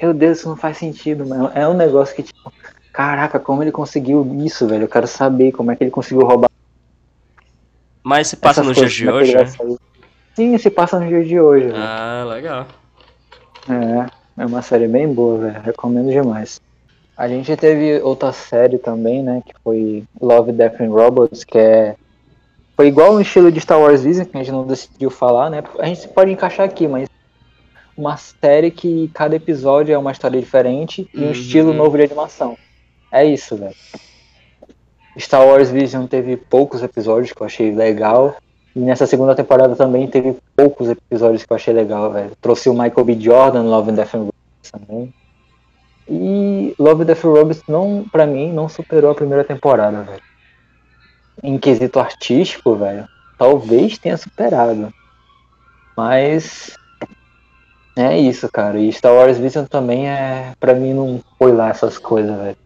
Meu 0.00 0.12
Deus, 0.12 0.38
isso 0.38 0.48
não 0.48 0.56
faz 0.56 0.78
sentido, 0.78 1.24
mano. 1.24 1.50
É 1.54 1.66
um 1.68 1.74
negócio 1.74 2.14
que, 2.14 2.24
tipo, 2.24 2.52
caraca, 2.92 3.38
como 3.38 3.62
ele 3.62 3.70
conseguiu 3.72 4.26
isso, 4.44 4.66
velho? 4.66 4.84
Eu 4.84 4.88
quero 4.88 5.06
saber 5.06 5.52
como 5.52 5.70
é 5.70 5.76
que 5.76 5.84
ele 5.84 5.90
conseguiu 5.90 6.26
roubar 6.26 6.48
Mas 8.04 8.28
se 8.28 8.36
passa 8.36 8.62
essas 8.62 8.74
coisas, 8.74 8.92
dias 8.92 9.14
de 9.14 9.18
hoje, 9.18 9.36
né? 9.36 9.44
Sim, 10.34 10.56
se 10.58 10.70
passa 10.70 10.98
nos 10.98 11.08
dias 11.08 11.26
de 11.28 11.38
hoje, 11.40 11.66
velho. 11.66 11.76
Ah, 11.78 12.24
legal. 12.28 12.66
É, 13.68 14.42
é 14.42 14.46
uma 14.46 14.62
série 14.62 14.88
bem 14.88 15.12
boa, 15.12 15.38
velho. 15.38 15.60
Recomendo 15.62 16.10
demais. 16.10 16.60
A 17.16 17.28
gente 17.28 17.54
teve 17.56 18.00
outra 18.02 18.32
série 18.32 18.78
também, 18.78 19.22
né? 19.22 19.42
Que 19.44 19.52
foi 19.62 20.04
Love, 20.20 20.52
Death 20.52 20.80
and 20.80 20.90
Robots, 20.90 21.44
que 21.44 21.58
é. 21.58 21.96
Foi 22.74 22.86
igual 22.86 23.14
o 23.14 23.20
estilo 23.20 23.52
de 23.52 23.60
Star 23.60 23.78
Wars 23.78 24.02
Vision, 24.02 24.24
que 24.26 24.36
a 24.36 24.40
gente 24.42 24.50
não 24.52 24.66
decidiu 24.66 25.10
falar, 25.10 25.50
né? 25.50 25.62
A 25.78 25.86
gente 25.86 26.08
pode 26.08 26.30
encaixar 26.32 26.66
aqui, 26.66 26.88
mas. 26.88 27.08
Uma 27.94 28.16
série 28.16 28.70
que 28.70 29.10
cada 29.12 29.36
episódio 29.36 29.94
é 29.94 29.98
uma 29.98 30.10
história 30.12 30.40
diferente 30.40 31.06
e 31.12 31.20
um 31.20 31.24
Uhum. 31.26 31.30
estilo 31.32 31.74
novo 31.74 31.98
de 31.98 32.04
animação. 32.04 32.56
É 33.12 33.22
isso, 33.22 33.54
velho. 33.54 33.74
Star 35.18 35.46
Wars 35.46 35.70
Vision 35.70 36.06
teve 36.06 36.38
poucos 36.38 36.82
episódios 36.82 37.32
que 37.32 37.42
eu 37.42 37.46
achei 37.46 37.70
legal. 37.70 38.34
E 38.74 38.80
nessa 38.80 39.06
segunda 39.06 39.34
temporada 39.34 39.76
também 39.76 40.08
teve 40.08 40.36
poucos 40.56 40.88
episódios 40.88 41.44
que 41.44 41.52
eu 41.52 41.56
achei 41.56 41.74
legal, 41.74 42.10
velho. 42.10 42.32
Trouxe 42.40 42.68
o 42.68 42.72
Michael 42.72 43.04
B. 43.04 43.20
Jordan, 43.20 43.62
Love 43.62 43.90
and 43.90 43.94
Death 43.94 44.14
and 44.14 44.18
Robots 44.18 44.70
também. 44.70 45.14
E 46.08 46.74
Love 46.78 47.02
and 47.02 47.06
Death 47.06 47.24
and 47.24 47.28
Robots, 47.28 47.62
não, 47.68 48.06
pra 48.10 48.26
mim, 48.26 48.52
não 48.52 48.68
superou 48.68 49.10
a 49.10 49.14
primeira 49.14 49.44
temporada, 49.44 50.02
velho. 50.02 50.22
Em 51.42 51.58
quesito 51.58 51.98
artístico, 51.98 52.76
velho, 52.76 53.06
talvez 53.36 53.98
tenha 53.98 54.16
superado. 54.16 54.92
Mas 55.96 56.76
é 57.96 58.18
isso, 58.18 58.50
cara. 58.50 58.78
E 58.78 58.90
Star 58.92 59.12
Wars 59.12 59.38
Vision 59.38 59.66
também 59.66 60.08
é, 60.08 60.54
pra 60.58 60.74
mim, 60.74 60.94
não 60.94 61.20
foi 61.38 61.52
lá 61.52 61.68
essas 61.68 61.98
coisas, 61.98 62.34
velho. 62.36 62.56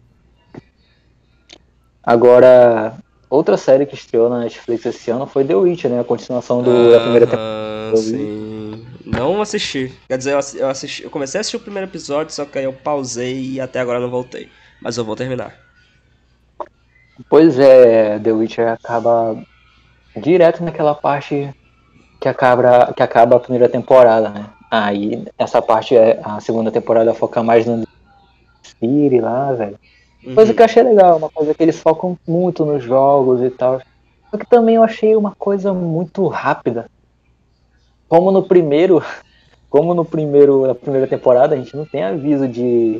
Agora, 2.01 2.95
outra 3.29 3.57
série 3.57 3.85
que 3.85 3.95
estreou 3.95 4.29
na 4.29 4.39
Netflix 4.39 4.85
esse 4.85 5.11
ano 5.11 5.27
foi 5.27 5.45
The 5.45 5.55
Witcher, 5.55 5.91
né? 5.91 5.99
A 5.99 6.03
continuação 6.03 6.63
do, 6.63 6.91
da 6.91 6.99
primeira 6.99 7.25
temporada. 7.27 7.47
Eu 7.91 8.03
vi. 8.03 8.29
sim. 8.29 8.87
Não 9.05 9.41
assisti. 9.41 9.89
Quer 10.09 10.17
dizer, 10.17 10.33
eu 10.33 10.37
assi- 10.39 10.57
eu 10.59 10.69
assisti, 10.69 11.03
eu 11.03 11.09
comecei 11.11 11.39
a 11.39 11.41
assistir 11.41 11.57
o 11.57 11.59
primeiro 11.61 11.87
episódio, 11.89 12.33
só 12.33 12.45
que 12.45 12.57
aí 12.57 12.65
eu 12.65 12.73
pausei 12.73 13.53
e 13.53 13.61
até 13.61 13.79
agora 13.79 13.99
não 13.99 14.09
voltei. 14.09 14.51
Mas 14.79 14.97
eu 14.97 15.05
vou 15.05 15.15
terminar. 15.15 15.63
Pois 17.29 17.57
é, 17.59 18.19
The 18.19 18.31
Witcher 18.31 18.67
acaba 18.69 19.41
direto 20.21 20.63
naquela 20.63 20.95
parte 20.95 21.51
que 22.21 22.29
acaba, 22.29 22.93
que 22.93 23.03
acaba 23.03 23.37
a 23.37 23.39
primeira 23.41 23.69
temporada, 23.69 24.29
né? 24.29 24.53
Aí 24.71 25.25
essa 25.37 25.61
parte, 25.61 25.95
é- 25.97 26.21
a 26.23 26.39
segunda 26.39 26.71
temporada 26.71 27.13
foca 27.13 27.43
mais 27.43 27.65
no 27.65 27.83
City 28.65 29.19
lá, 29.21 29.53
velho. 29.53 29.79
Coisa 30.35 30.51
Uhum. 30.51 30.55
que 30.55 30.61
eu 30.61 30.65
achei 30.65 30.83
legal, 30.83 31.17
uma 31.17 31.29
coisa 31.29 31.53
que 31.53 31.63
eles 31.63 31.79
focam 31.79 32.15
muito 32.27 32.65
nos 32.65 32.83
jogos 32.83 33.41
e 33.41 33.49
tal. 33.49 33.79
Só 34.29 34.37
que 34.37 34.45
também 34.45 34.75
eu 34.75 34.83
achei 34.83 35.15
uma 35.15 35.33
coisa 35.37 35.73
muito 35.73 36.27
rápida. 36.27 36.85
Como 38.09 38.31
no 38.31 38.43
primeiro, 38.43 39.01
como 39.69 39.93
no 39.93 40.05
primeiro, 40.05 40.67
na 40.67 40.75
primeira 40.75 41.07
temporada, 41.07 41.55
a 41.55 41.57
gente 41.57 41.75
não 41.75 41.85
tem 41.85 42.03
aviso 42.03 42.47
de 42.47 42.99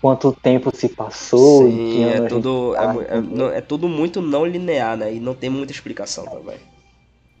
quanto 0.00 0.32
tempo 0.42 0.74
se 0.74 0.88
passou, 0.88 1.66
Sim, 1.66 2.04
é 2.04 2.20
tudo, 2.28 2.74
é, 2.76 2.78
tá, 2.78 2.94
é- 3.16 3.20
não- 3.20 3.50
é 3.50 3.60
tudo 3.60 3.88
muito 3.88 4.20
não 4.20 4.44
linear, 4.46 4.96
né? 4.96 5.12
E 5.12 5.20
não 5.20 5.34
tem 5.34 5.50
muita 5.50 5.72
explicação 5.72 6.24
também. 6.24 6.56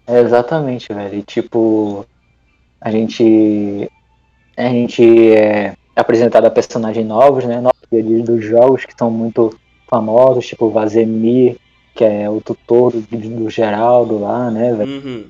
É, 0.06 0.20
exatamente, 0.20 0.92
velho. 0.92 1.14
E, 1.18 1.22
tipo, 1.22 2.04
a 2.80 2.90
gente. 2.90 3.86
A 4.56 4.68
gente 4.70 5.34
é 5.36 5.72
apresentado 5.94 6.46
a 6.46 6.50
personagens 6.50 7.06
novos, 7.06 7.44
né? 7.44 7.60
Ali 7.92 8.22
dos 8.22 8.44
jogos 8.44 8.84
que 8.84 8.94
são 8.96 9.10
muito 9.10 9.56
famosos, 9.88 10.46
tipo 10.46 10.66
o 10.66 10.70
Vazemir, 10.70 11.56
que 11.94 12.04
é 12.04 12.28
o 12.28 12.40
tutor 12.40 12.92
do, 12.92 13.00
do 13.00 13.50
Geraldo 13.50 14.20
lá, 14.20 14.50
né, 14.50 14.74
velho? 14.74 15.26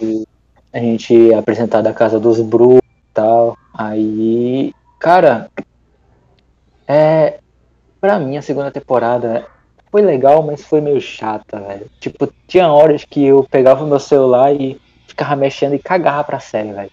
Uhum. 0.00 0.24
A 0.72 0.78
gente 0.78 1.32
é 1.32 1.34
apresentado 1.36 1.86
a 1.86 1.92
casa 1.92 2.18
dos 2.18 2.40
Bru 2.40 2.78
e 2.78 3.12
tal. 3.12 3.56
Aí, 3.74 4.72
cara, 4.98 5.50
é. 6.86 7.38
Pra 8.00 8.18
mim, 8.18 8.36
a 8.36 8.42
segunda 8.42 8.70
temporada 8.70 9.46
foi 9.90 10.02
legal, 10.02 10.42
mas 10.42 10.64
foi 10.64 10.80
meio 10.80 11.00
chata, 11.00 11.60
velho. 11.60 11.86
Tipo, 12.00 12.32
tinha 12.46 12.68
horas 12.68 13.04
que 13.04 13.24
eu 13.24 13.44
pegava 13.50 13.84
o 13.84 13.88
meu 13.88 13.98
celular 13.98 14.54
e 14.54 14.80
ficava 15.06 15.34
mexendo 15.34 15.74
e 15.74 15.78
cagava 15.78 16.22
pra 16.24 16.40
série, 16.40 16.72
velho. 16.72 16.90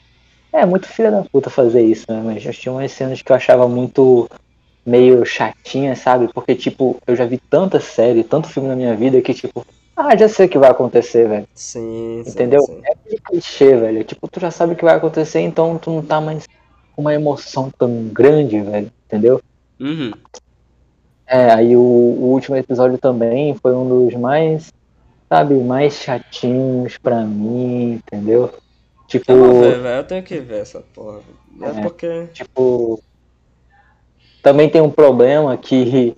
É 0.51 0.65
muito 0.65 0.87
filha 0.87 1.11
da 1.11 1.23
puta 1.23 1.49
fazer 1.49 1.83
isso, 1.83 2.05
né? 2.09 2.21
Mas 2.25 2.41
já 2.41 2.51
tinha 2.51 2.71
umas 2.71 2.91
cenas 2.91 3.21
que 3.21 3.31
eu 3.31 3.35
achava 3.35 3.67
muito 3.67 4.29
meio 4.85 5.25
chatinha, 5.25 5.95
sabe? 5.95 6.29
Porque, 6.33 6.55
tipo, 6.55 6.97
eu 7.07 7.15
já 7.15 7.25
vi 7.25 7.37
tanta 7.37 7.79
série, 7.79 8.23
tanto 8.23 8.47
filme 8.49 8.69
na 8.69 8.75
minha 8.75 8.95
vida 8.95 9.21
que, 9.21 9.33
tipo, 9.33 9.65
ah, 9.95 10.15
já 10.15 10.27
sei 10.29 10.45
o 10.45 10.49
que 10.49 10.57
vai 10.59 10.69
acontecer, 10.69 11.27
velho. 11.27 11.47
Sim, 11.55 12.21
sim, 12.23 12.29
Entendeu? 12.31 12.61
sim. 12.61 12.81
É 12.83 12.91
aquele 12.91 13.19
clichê, 13.19 13.75
velho. 13.77 14.03
Tipo, 14.03 14.27
tu 14.27 14.39
já 14.39 14.51
sabe 14.51 14.73
o 14.73 14.75
que 14.75 14.83
vai 14.85 14.95
acontecer, 14.95 15.39
então 15.41 15.77
tu 15.77 15.89
não 15.89 16.01
tá 16.01 16.19
mais 16.21 16.45
com 16.95 17.01
uma 17.01 17.13
emoção 17.13 17.71
tão 17.77 18.07
grande, 18.09 18.59
velho. 18.61 18.91
Entendeu? 19.07 19.41
Uhum. 19.79 20.11
É, 21.27 21.51
aí 21.53 21.75
o, 21.75 21.79
o 21.81 22.31
último 22.33 22.55
episódio 22.55 22.97
também 22.97 23.55
foi 23.55 23.73
um 23.73 23.87
dos 23.87 24.13
mais, 24.19 24.71
sabe, 25.27 25.55
mais 25.55 25.95
chatinhos 25.95 26.97
pra 26.97 27.21
mim, 27.23 27.93
entendeu? 27.93 28.53
Tipo, 29.07 29.31
Eu 29.31 29.61
ver, 29.61 29.79
velho. 29.81 29.97
Eu 29.99 30.03
tenho 30.03 30.23
que 30.23 30.39
ver 30.39 30.61
essa 30.61 30.81
porra. 30.81 31.19
É, 31.61 31.65
É. 31.69 31.81
porque. 31.81 32.27
tipo. 32.33 32.99
Também 34.45 34.69
tem 34.69 34.79
um 34.79 34.91
problema 34.91 35.57
que 35.57 36.15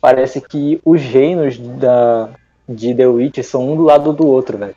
parece 0.00 0.40
que 0.40 0.80
os 0.84 1.02
reinos 1.02 1.58
da, 1.58 2.28
de 2.68 2.94
The 2.94 3.08
Witch 3.08 3.42
são 3.42 3.72
um 3.72 3.76
do 3.76 3.82
lado 3.82 4.12
do 4.12 4.24
outro, 4.28 4.56
velho. 4.56 4.76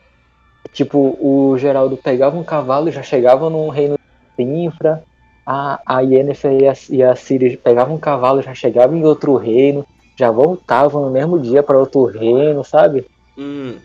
Tipo, 0.73 1.15
o 1.21 1.55
Geraldo 1.59 1.95
pegava 1.95 2.35
um 2.35 2.43
cavalo 2.43 2.89
e 2.89 2.91
já 2.91 3.03
chegava 3.03 3.51
num 3.51 3.69
reino 3.69 3.99
de 4.35 4.43
infra. 4.43 5.03
A, 5.45 5.79
a 5.85 5.99
Yennefer 5.99 6.59
e 6.59 6.67
a, 6.67 6.73
e 6.89 7.03
a 7.03 7.15
Ciri 7.15 7.55
pegavam 7.55 7.93
um 7.93 7.99
cavalo 7.99 8.39
e 8.39 8.43
já 8.43 8.55
chegavam 8.55 8.97
em 8.97 9.05
outro 9.05 9.35
reino. 9.35 9.85
Já 10.17 10.31
voltavam 10.31 11.03
no 11.03 11.11
mesmo 11.11 11.39
dia 11.39 11.61
para 11.61 11.77
outro 11.77 12.05
reino, 12.05 12.63
sabe? 12.63 13.05
Hum, 13.37 13.75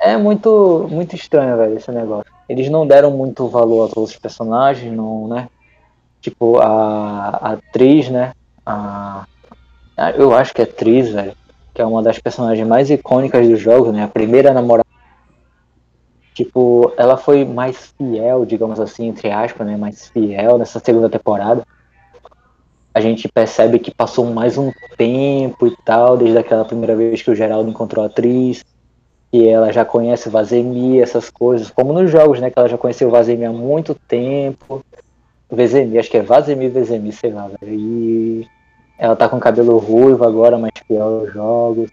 É 0.00 0.16
muito, 0.16 0.88
muito 0.90 1.14
estranho, 1.14 1.58
velho, 1.58 1.76
esse 1.76 1.92
negócio. 1.92 2.32
Eles 2.48 2.70
não 2.70 2.86
deram 2.86 3.10
muito 3.10 3.46
valor 3.46 3.82
aos 3.82 3.94
outros 3.94 4.16
personagens, 4.16 4.90
não, 4.90 5.28
né? 5.28 5.50
Tipo, 6.20 6.58
a, 6.58 7.28
a 7.40 7.52
atriz, 7.52 8.08
né? 8.10 8.32
A, 8.64 9.24
eu 10.16 10.34
acho 10.34 10.54
que 10.54 10.60
é 10.60 10.64
atriz, 10.64 11.10
velho. 11.10 11.34
Que 11.74 11.80
é 11.80 11.86
uma 11.86 12.02
das 12.02 12.18
personagens 12.18 12.66
mais 12.66 12.90
icônicas 12.90 13.48
do 13.48 13.56
jogo, 13.56 13.92
né? 13.92 14.04
A 14.04 14.08
primeira 14.08 14.52
namorada. 14.52 14.88
Tipo, 16.34 16.92
ela 16.96 17.16
foi 17.16 17.44
mais 17.44 17.92
fiel, 17.98 18.46
digamos 18.46 18.80
assim, 18.80 19.08
entre 19.08 19.30
aspas, 19.30 19.66
né? 19.66 19.76
Mais 19.76 20.08
fiel 20.08 20.58
nessa 20.58 20.78
segunda 20.78 21.08
temporada. 21.08 21.66
A 22.92 23.00
gente 23.00 23.28
percebe 23.28 23.78
que 23.78 23.94
passou 23.94 24.26
mais 24.26 24.58
um 24.58 24.72
tempo 24.96 25.66
e 25.66 25.76
tal, 25.84 26.16
desde 26.16 26.38
aquela 26.38 26.64
primeira 26.64 26.96
vez 26.96 27.22
que 27.22 27.30
o 27.30 27.34
Geraldo 27.34 27.70
encontrou 27.70 28.04
a 28.04 28.08
atriz 28.08 28.64
que 29.30 29.48
ela 29.48 29.72
já 29.72 29.84
conhece 29.84 30.28
o 30.28 30.30
Vazemi, 30.30 31.00
essas 31.00 31.30
coisas, 31.30 31.70
como 31.70 31.92
nos 31.92 32.10
jogos, 32.10 32.40
né? 32.40 32.50
Que 32.50 32.58
ela 32.58 32.68
já 32.68 32.76
conheceu 32.76 33.08
o 33.08 33.10
Vazemi 33.10 33.44
há 33.44 33.52
muito 33.52 33.94
tempo. 33.94 34.84
Vezemi, 35.50 35.98
acho 35.98 36.10
que 36.10 36.16
é 36.16 36.22
Vazemi 36.22 36.68
Vezemi, 36.68 37.12
sei 37.12 37.32
lá, 37.32 37.48
velho. 37.48 37.74
E 37.74 38.48
ela 38.98 39.16
tá 39.16 39.28
com 39.28 39.40
cabelo 39.40 39.78
ruivo 39.78 40.24
agora, 40.24 40.58
mais 40.58 40.72
fiel 40.86 41.02
aos 41.02 41.32
jogos. 41.32 41.90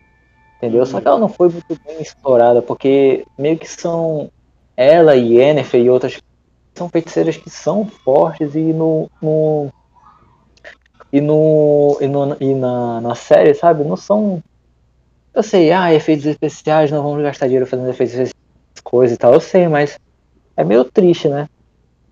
Entendeu? 0.57 0.85
Só 0.85 0.99
que 0.99 1.07
ela 1.07 1.19
não 1.19 1.29
foi 1.29 1.49
muito 1.49 1.79
bem 1.85 2.01
explorada, 2.01 2.61
porque 2.61 3.25
meio 3.37 3.57
que 3.57 3.69
são 3.69 4.31
ela 4.75 5.15
e 5.15 5.37
Yennefer 5.37 5.81
e 5.81 5.89
outras 5.89 6.19
são 6.75 6.89
feiticeiras 6.89 7.37
que 7.37 7.49
são 7.49 7.85
fortes 7.85 8.55
e 8.55 8.59
no, 8.59 9.09
no 9.21 9.71
e 11.11 11.19
no 11.19 11.97
e, 11.99 12.07
no, 12.07 12.37
e 12.39 12.53
na, 12.53 13.01
na 13.01 13.15
série, 13.15 13.53
sabe, 13.55 13.83
não 13.83 13.97
são 13.97 14.43
eu 15.33 15.43
sei, 15.43 15.71
ah, 15.71 15.93
efeitos 15.93 16.25
especiais, 16.25 16.91
não 16.91 17.03
vamos 17.03 17.21
gastar 17.21 17.45
dinheiro 17.45 17.67
fazendo 17.67 17.89
efeitos 17.89 18.15
especiais, 18.15 18.33
coisas 18.83 19.15
e 19.15 19.19
tal, 19.19 19.33
eu 19.33 19.39
sei, 19.39 19.67
mas 19.67 19.99
é 20.55 20.63
meio 20.63 20.83
triste, 20.83 21.27
né? 21.27 21.47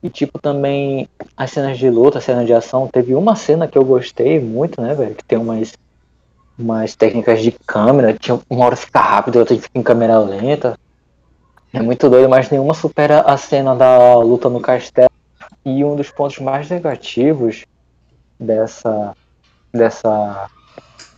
E 0.06 0.10
tipo, 0.12 0.38
também 0.38 1.10
as 1.36 1.50
cenas 1.50 1.80
de 1.80 1.90
luta, 1.90 2.20
as 2.20 2.24
cenas 2.24 2.46
de 2.46 2.54
ação, 2.54 2.88
teve 2.88 3.16
uma 3.16 3.36
cena 3.36 3.68
que 3.68 3.76
eu 3.76 3.84
gostei 3.84 4.40
muito, 4.40 4.80
né, 4.80 4.94
velho? 4.94 5.16
Que 5.16 5.24
tem 5.24 5.36
umas, 5.36 5.74
umas 6.60 6.96
técnicas 6.96 7.42
de 7.42 7.52
câmera, 7.52 8.14
tinha 8.14 8.40
uma 8.48 8.66
hora 8.66 8.76
fica 8.76 9.00
rápido, 9.00 9.40
outra 9.40 9.56
fica 9.56 9.80
em 9.80 9.82
câmera 9.82 10.20
lenta. 10.20 10.78
É 11.74 11.82
muito 11.82 12.08
doido, 12.08 12.30
mas 12.30 12.52
nenhuma 12.52 12.76
supera 12.76 13.22
a 13.22 13.36
cena 13.36 13.76
da 13.76 14.20
luta 14.20 14.48
no 14.48 14.62
castelo. 14.62 15.10
E 15.66 15.84
um 15.84 15.96
dos 15.96 16.12
pontos 16.12 16.38
mais 16.38 16.70
negativos 16.70 17.66
dessa 18.40 19.18
dessa 19.74 20.52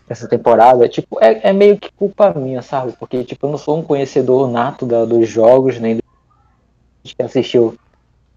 essa 0.08 0.30
temporada, 0.30 0.88
tipo, 0.88 1.22
é, 1.22 1.50
é 1.50 1.52
meio 1.52 1.78
que 1.78 1.92
culpa 1.92 2.34
minha, 2.34 2.62
sabe? 2.62 2.94
Porque, 2.98 3.26
tipo, 3.26 3.48
eu 3.48 3.52
não 3.52 3.58
sou 3.58 3.78
um 3.78 3.84
conhecedor 3.84 4.50
nato 4.50 4.86
da, 4.86 5.04
dos 5.04 5.28
jogos, 5.28 5.78
nem 5.78 5.98
do 5.98 6.04
que 7.04 7.22
assistiu, 7.22 7.78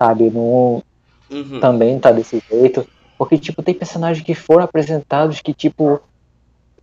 sabe? 0.01 0.31
Não, 0.31 0.83
uhum. 1.31 1.61
Também 1.61 1.99
tá 1.99 2.11
desse 2.11 2.43
jeito. 2.51 2.87
Porque, 3.19 3.37
tipo, 3.37 3.63
tem 3.63 3.75
personagens 3.75 4.25
que 4.25 4.35
foram 4.35 4.65
apresentados 4.65 5.41
que, 5.41 5.53
tipo, 5.53 6.01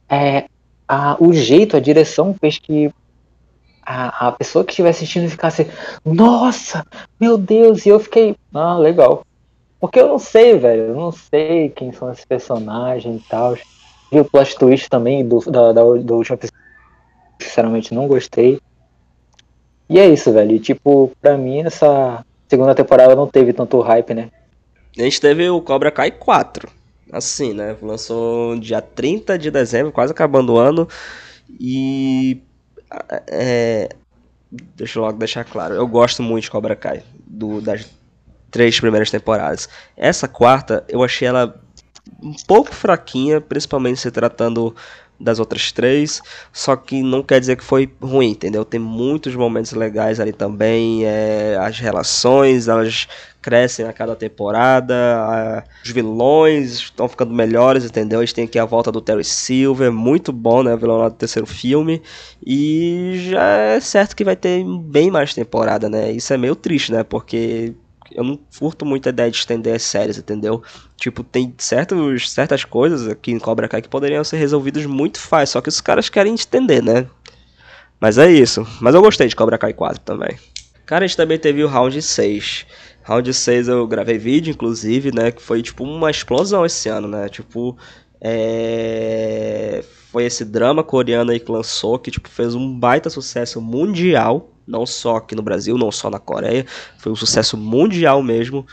é, 0.07 0.45
a, 0.87 1.17
o 1.19 1.33
jeito, 1.33 1.75
a 1.75 1.79
direção 1.79 2.35
fez 2.39 2.59
que 2.59 2.91
a, 3.81 4.27
a 4.27 4.31
pessoa 4.31 4.63
que 4.63 4.71
estiver 4.71 4.89
assistindo 4.89 5.29
ficasse, 5.29 5.67
nossa, 6.05 6.85
meu 7.19 7.37
Deus, 7.37 7.85
e 7.85 7.89
eu 7.89 7.99
fiquei, 7.99 8.35
ah, 8.53 8.77
legal. 8.77 9.25
Porque 9.79 9.99
eu 9.99 10.07
não 10.07 10.19
sei, 10.19 10.57
velho, 10.57 10.83
eu 10.83 10.95
não 10.95 11.11
sei 11.11 11.69
quem 11.69 11.91
são 11.91 12.11
esses 12.11 12.25
personagens 12.25 13.21
e 13.21 13.29
tal 13.29 13.55
vi 14.11 14.19
o 14.19 14.25
plot 14.25 14.57
twist 14.57 14.89
também 14.89 15.27
do, 15.27 15.39
da, 15.39 15.71
da, 15.73 15.81
do 15.81 16.15
último 16.15 16.35
episódio. 16.35 16.57
Sinceramente, 17.41 17.93
não 17.93 18.07
gostei. 18.07 18.59
E 19.89 19.99
é 19.99 20.07
isso, 20.07 20.31
velho. 20.31 20.53
E, 20.53 20.59
tipo, 20.59 21.11
pra 21.21 21.37
mim, 21.37 21.59
essa 21.59 22.25
segunda 22.47 22.75
temporada 22.75 23.15
não 23.15 23.27
teve 23.27 23.53
tanto 23.53 23.79
hype, 23.81 24.13
né? 24.13 24.29
A 24.97 25.01
gente 25.01 25.21
teve 25.21 25.49
o 25.49 25.61
Cobra 25.61 25.91
Kai 25.91 26.11
4. 26.11 26.69
Assim, 27.11 27.53
né? 27.53 27.75
Lançou 27.81 28.57
dia 28.59 28.81
30 28.81 29.37
de 29.37 29.51
dezembro, 29.51 29.91
quase 29.91 30.11
acabando 30.11 30.53
o 30.53 30.57
ano. 30.57 30.87
E. 31.59 32.41
É, 33.27 33.89
deixa 34.75 34.99
eu 34.99 35.03
logo 35.03 35.17
deixar 35.17 35.43
claro. 35.45 35.75
Eu 35.75 35.87
gosto 35.87 36.23
muito 36.23 36.45
de 36.45 36.51
Cobra 36.51 36.75
Kai. 36.75 37.03
Do, 37.25 37.61
das 37.61 37.87
três 38.49 38.79
primeiras 38.79 39.11
temporadas. 39.11 39.69
Essa 39.95 40.27
quarta, 40.27 40.83
eu 40.89 41.03
achei 41.03 41.27
ela 41.27 41.61
um 42.21 42.33
pouco 42.47 42.73
fraquinha, 42.73 43.39
principalmente 43.39 43.99
se 43.99 44.09
tratando 44.09 44.75
das 45.19 45.39
outras 45.39 45.71
três, 45.71 46.21
só 46.53 46.75
que 46.75 47.01
não 47.01 47.23
quer 47.23 47.39
dizer 47.39 47.55
que 47.55 47.63
foi 47.63 47.91
ruim, 48.01 48.31
entendeu? 48.31 48.63
Tem 48.63 48.79
muitos 48.79 49.35
momentos 49.35 49.71
legais 49.71 50.19
ali 50.19 50.31
também, 50.31 51.05
é, 51.05 51.57
as 51.59 51.79
relações, 51.79 52.67
elas 52.67 53.07
crescem 53.41 53.85
a 53.85 53.93
cada 53.93 54.15
temporada, 54.15 54.93
a, 54.93 55.63
os 55.83 55.89
vilões 55.89 56.73
estão 56.73 57.07
ficando 57.07 57.33
melhores, 57.33 57.85
entendeu? 57.85 58.19
A 58.19 58.25
gente 58.25 58.35
tem 58.35 58.45
aqui 58.45 58.59
a 58.59 58.65
volta 58.65 58.91
do 58.91 59.01
Terry 59.01 59.23
Silver, 59.23 59.91
muito 59.91 60.31
bom, 60.31 60.61
né? 60.63 60.73
O 60.73 60.77
vilão 60.77 60.97
lá 60.97 61.09
do 61.09 61.15
terceiro 61.15 61.47
filme, 61.47 62.01
e 62.45 63.13
já 63.29 63.43
é 63.43 63.79
certo 63.79 64.15
que 64.15 64.23
vai 64.23 64.35
ter 64.35 64.63
bem 64.65 65.09
mais 65.09 65.33
temporada, 65.33 65.89
né? 65.89 66.11
Isso 66.11 66.33
é 66.33 66.37
meio 66.37 66.55
triste, 66.55 66.91
né? 66.91 67.03
Porque 67.03 67.73
eu 68.17 68.23
não 68.23 68.39
curto 68.57 68.83
muito 68.83 69.07
a 69.07 69.11
ideia 69.11 69.29
de 69.29 69.37
estender 69.37 69.75
as 69.75 69.83
séries, 69.83 70.17
entendeu? 70.17 70.63
Tipo, 70.97 71.23
tem 71.23 71.53
certos, 71.59 72.31
certas 72.31 72.65
coisas 72.65 73.07
aqui 73.07 73.31
em 73.31 73.37
Cobra 73.37 73.67
Kai 73.67 73.79
que 73.79 73.87
poderiam 73.87 74.23
ser 74.23 74.37
resolvidas 74.37 74.87
muito 74.87 75.19
fácil, 75.19 75.53
só 75.53 75.61
que 75.61 75.69
os 75.69 75.79
caras 75.79 76.09
querem 76.09 76.33
estender, 76.33 76.81
né? 76.81 77.05
Mas 77.99 78.17
é 78.17 78.29
isso. 78.29 78.65
Mas 78.81 78.95
eu 78.95 79.01
gostei 79.01 79.27
de 79.27 79.35
Cobra 79.35 79.57
Kai 79.57 79.71
4 79.71 80.01
também. 80.01 80.35
Cara, 80.83 81.05
a 81.05 81.07
gente 81.07 81.15
também 81.15 81.37
teve 81.37 81.63
o 81.63 81.67
Round 81.67 82.01
6. 82.01 82.65
Round 83.03 83.31
6 83.31 83.67
eu 83.67 83.85
gravei 83.85 84.17
vídeo, 84.17 84.51
inclusive, 84.51 85.13
né? 85.13 85.31
Que 85.31 85.41
foi 85.41 85.61
tipo 85.61 85.83
uma 85.83 86.09
explosão 86.09 86.65
esse 86.65 86.89
ano, 86.89 87.07
né? 87.07 87.29
Tipo, 87.29 87.77
é... 88.19 89.83
foi 90.11 90.25
esse 90.25 90.43
drama 90.43 90.83
coreano 90.83 91.31
aí 91.31 91.39
que 91.39 91.51
lançou, 91.51 91.99
que 91.99 92.09
tipo, 92.09 92.27
fez 92.29 92.55
um 92.55 92.79
baita 92.79 93.11
sucesso 93.11 93.61
mundial 93.61 94.56
não 94.67 94.85
só 94.85 95.17
aqui 95.17 95.35
no 95.35 95.41
Brasil, 95.41 95.77
não 95.77 95.91
só 95.91 96.09
na 96.09 96.19
Coreia, 96.19 96.65
foi 96.97 97.11
um 97.11 97.15
sucesso 97.15 97.55
mundial 97.55 98.21
mesmo. 98.21 98.65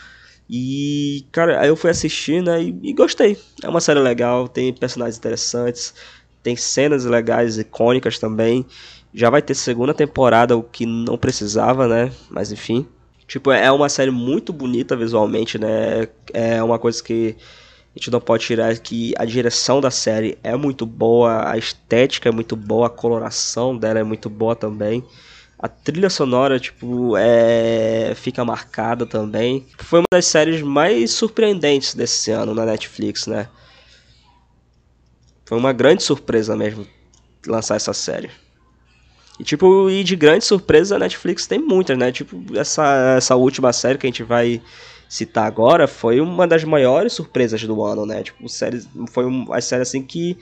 E, 0.48 1.24
cara, 1.32 1.60
aí 1.60 1.68
eu 1.68 1.76
fui 1.76 1.90
assistir, 1.90 2.42
né, 2.42 2.62
e, 2.62 2.78
e, 2.82 2.92
gostei. 2.92 3.38
É 3.62 3.68
uma 3.68 3.80
série 3.80 4.00
legal, 4.00 4.48
tem 4.48 4.72
personagens 4.72 5.16
interessantes, 5.16 5.94
tem 6.42 6.54
cenas 6.56 7.04
legais, 7.04 7.58
icônicas 7.58 8.18
também. 8.18 8.66
Já 9.14 9.30
vai 9.30 9.40
ter 9.40 9.54
segunda 9.54 9.94
temporada, 9.94 10.56
o 10.56 10.62
que 10.62 10.84
não 10.84 11.16
precisava, 11.16 11.88
né, 11.88 12.12
mas 12.28 12.52
enfim. 12.52 12.86
Tipo, 13.26 13.52
é 13.52 13.72
uma 13.72 13.88
série 13.88 14.10
muito 14.10 14.52
bonita 14.52 14.94
visualmente, 14.94 15.58
né, 15.58 16.08
é 16.32 16.62
uma 16.62 16.78
coisa 16.78 17.02
que 17.02 17.36
a 17.94 17.98
gente 17.98 18.10
não 18.10 18.20
pode 18.20 18.44
tirar 18.44 18.76
que 18.78 19.14
a 19.16 19.24
direção 19.24 19.80
da 19.80 19.90
série 19.90 20.36
é 20.42 20.56
muito 20.56 20.84
boa, 20.84 21.48
a 21.48 21.56
estética 21.56 22.28
é 22.28 22.32
muito 22.32 22.56
boa, 22.56 22.88
a 22.88 22.90
coloração 22.90 23.76
dela 23.76 24.00
é 24.00 24.02
muito 24.02 24.28
boa 24.28 24.56
também. 24.56 25.02
A 25.65 25.69
trilha 25.69 26.11
sonora, 26.11 26.61
tipo, 26.61 27.16
é... 27.16 28.12
fica 28.15 28.45
marcada 28.45 29.07
também. 29.07 29.66
Foi 29.78 30.01
uma 30.01 30.07
das 30.12 30.27
séries 30.27 30.61
mais 30.61 31.12
surpreendentes 31.12 31.95
desse 31.95 32.31
ano 32.31 32.53
na 32.53 32.66
Netflix, 32.66 33.27
né? 33.27 33.49
Foi 35.47 35.57
uma 35.57 35.73
grande 35.73 36.03
surpresa 36.03 36.55
mesmo 36.55 36.86
lançar 37.47 37.77
essa 37.77 37.95
série. 37.95 38.31
E 39.41 39.43
tipo, 39.43 39.89
e 39.89 40.05
de 40.05 40.15
grande 40.15 40.45
surpresa 40.45 40.97
a 40.97 40.99
Netflix 40.99 41.47
tem 41.47 41.59
muitas, 41.59 41.97
né? 41.97 42.12
Tipo, 42.12 42.45
essa, 42.59 43.15
essa 43.16 43.35
última 43.35 43.73
série 43.73 43.97
que 43.97 44.07
a 44.07 44.11
gente 44.11 44.23
vai 44.23 44.61
citar 45.09 45.47
agora 45.47 45.89
foi 45.89 46.20
uma 46.20 46.47
das 46.47 46.62
maiores 46.62 47.15
surpresas 47.15 47.65
do 47.65 47.82
ano, 47.82 48.05
né? 48.05 48.23
Tipo, 48.23 48.47
série, 48.51 48.86
foi 49.09 49.24
uma 49.24 49.59
série 49.62 49.81
assim 49.81 50.03
que 50.03 50.36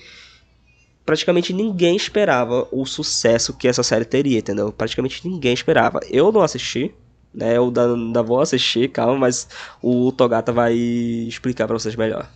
praticamente 1.05 1.53
ninguém 1.53 1.97
esperava 1.97 2.67
o 2.71 2.87
sucesso 2.87 3.57
que 3.57 3.69
essa 3.69 3.83
série 3.83 4.05
teria, 4.05 4.39
entendeu? 4.39 4.73
Praticamente 4.73 5.27
ninguém 5.27 5.53
esperava. 5.53 6.01
Eu 6.11 6.31
não 6.31 6.43
assisti, 6.43 6.95
né? 7.35 7.57
Eu 7.57 7.73
ainda 7.77 8.23
vou 8.23 8.41
assistir, 8.41 8.91
calma, 8.91 9.17
mas 9.17 9.49
o 9.83 10.13
Togata 10.13 10.53
vai 10.53 10.75
explicar 10.75 11.67
para 11.67 11.79
vocês 11.79 11.97
melhor. 11.97 12.29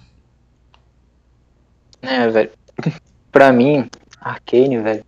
É, 2.03 2.29
velho. 2.29 2.51
pra 3.33 3.53
mim, 3.53 3.89
Arcane, 4.21 4.79
velho, 4.79 5.05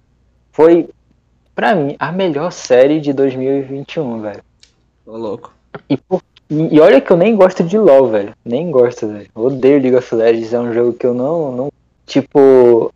foi, 0.52 0.88
pra 1.54 1.74
mim, 1.74 1.96
a 1.98 2.12
melhor 2.12 2.50
série 2.50 3.00
de 3.00 3.12
2021, 3.12 4.20
velho. 4.20 4.42
Ô, 5.06 5.16
louco. 5.16 5.54
E, 5.88 5.96
por, 5.96 6.22
e, 6.50 6.80
olha 6.80 7.00
que 7.00 7.10
eu 7.10 7.16
nem 7.16 7.36
gosto 7.36 7.62
de 7.62 7.78
LoL, 7.78 8.08
velho. 8.08 8.34
Nem 8.44 8.70
gosto, 8.70 9.06
velho. 9.06 9.28
Odeio 9.34 9.80
League 9.80 9.96
of 9.96 10.14
Legends, 10.14 10.52
é 10.52 10.60
um 10.60 10.72
jogo 10.72 10.92
que 10.92 11.06
eu 11.06 11.14
não, 11.14 11.52
não 11.52 11.72
tipo, 12.06 12.92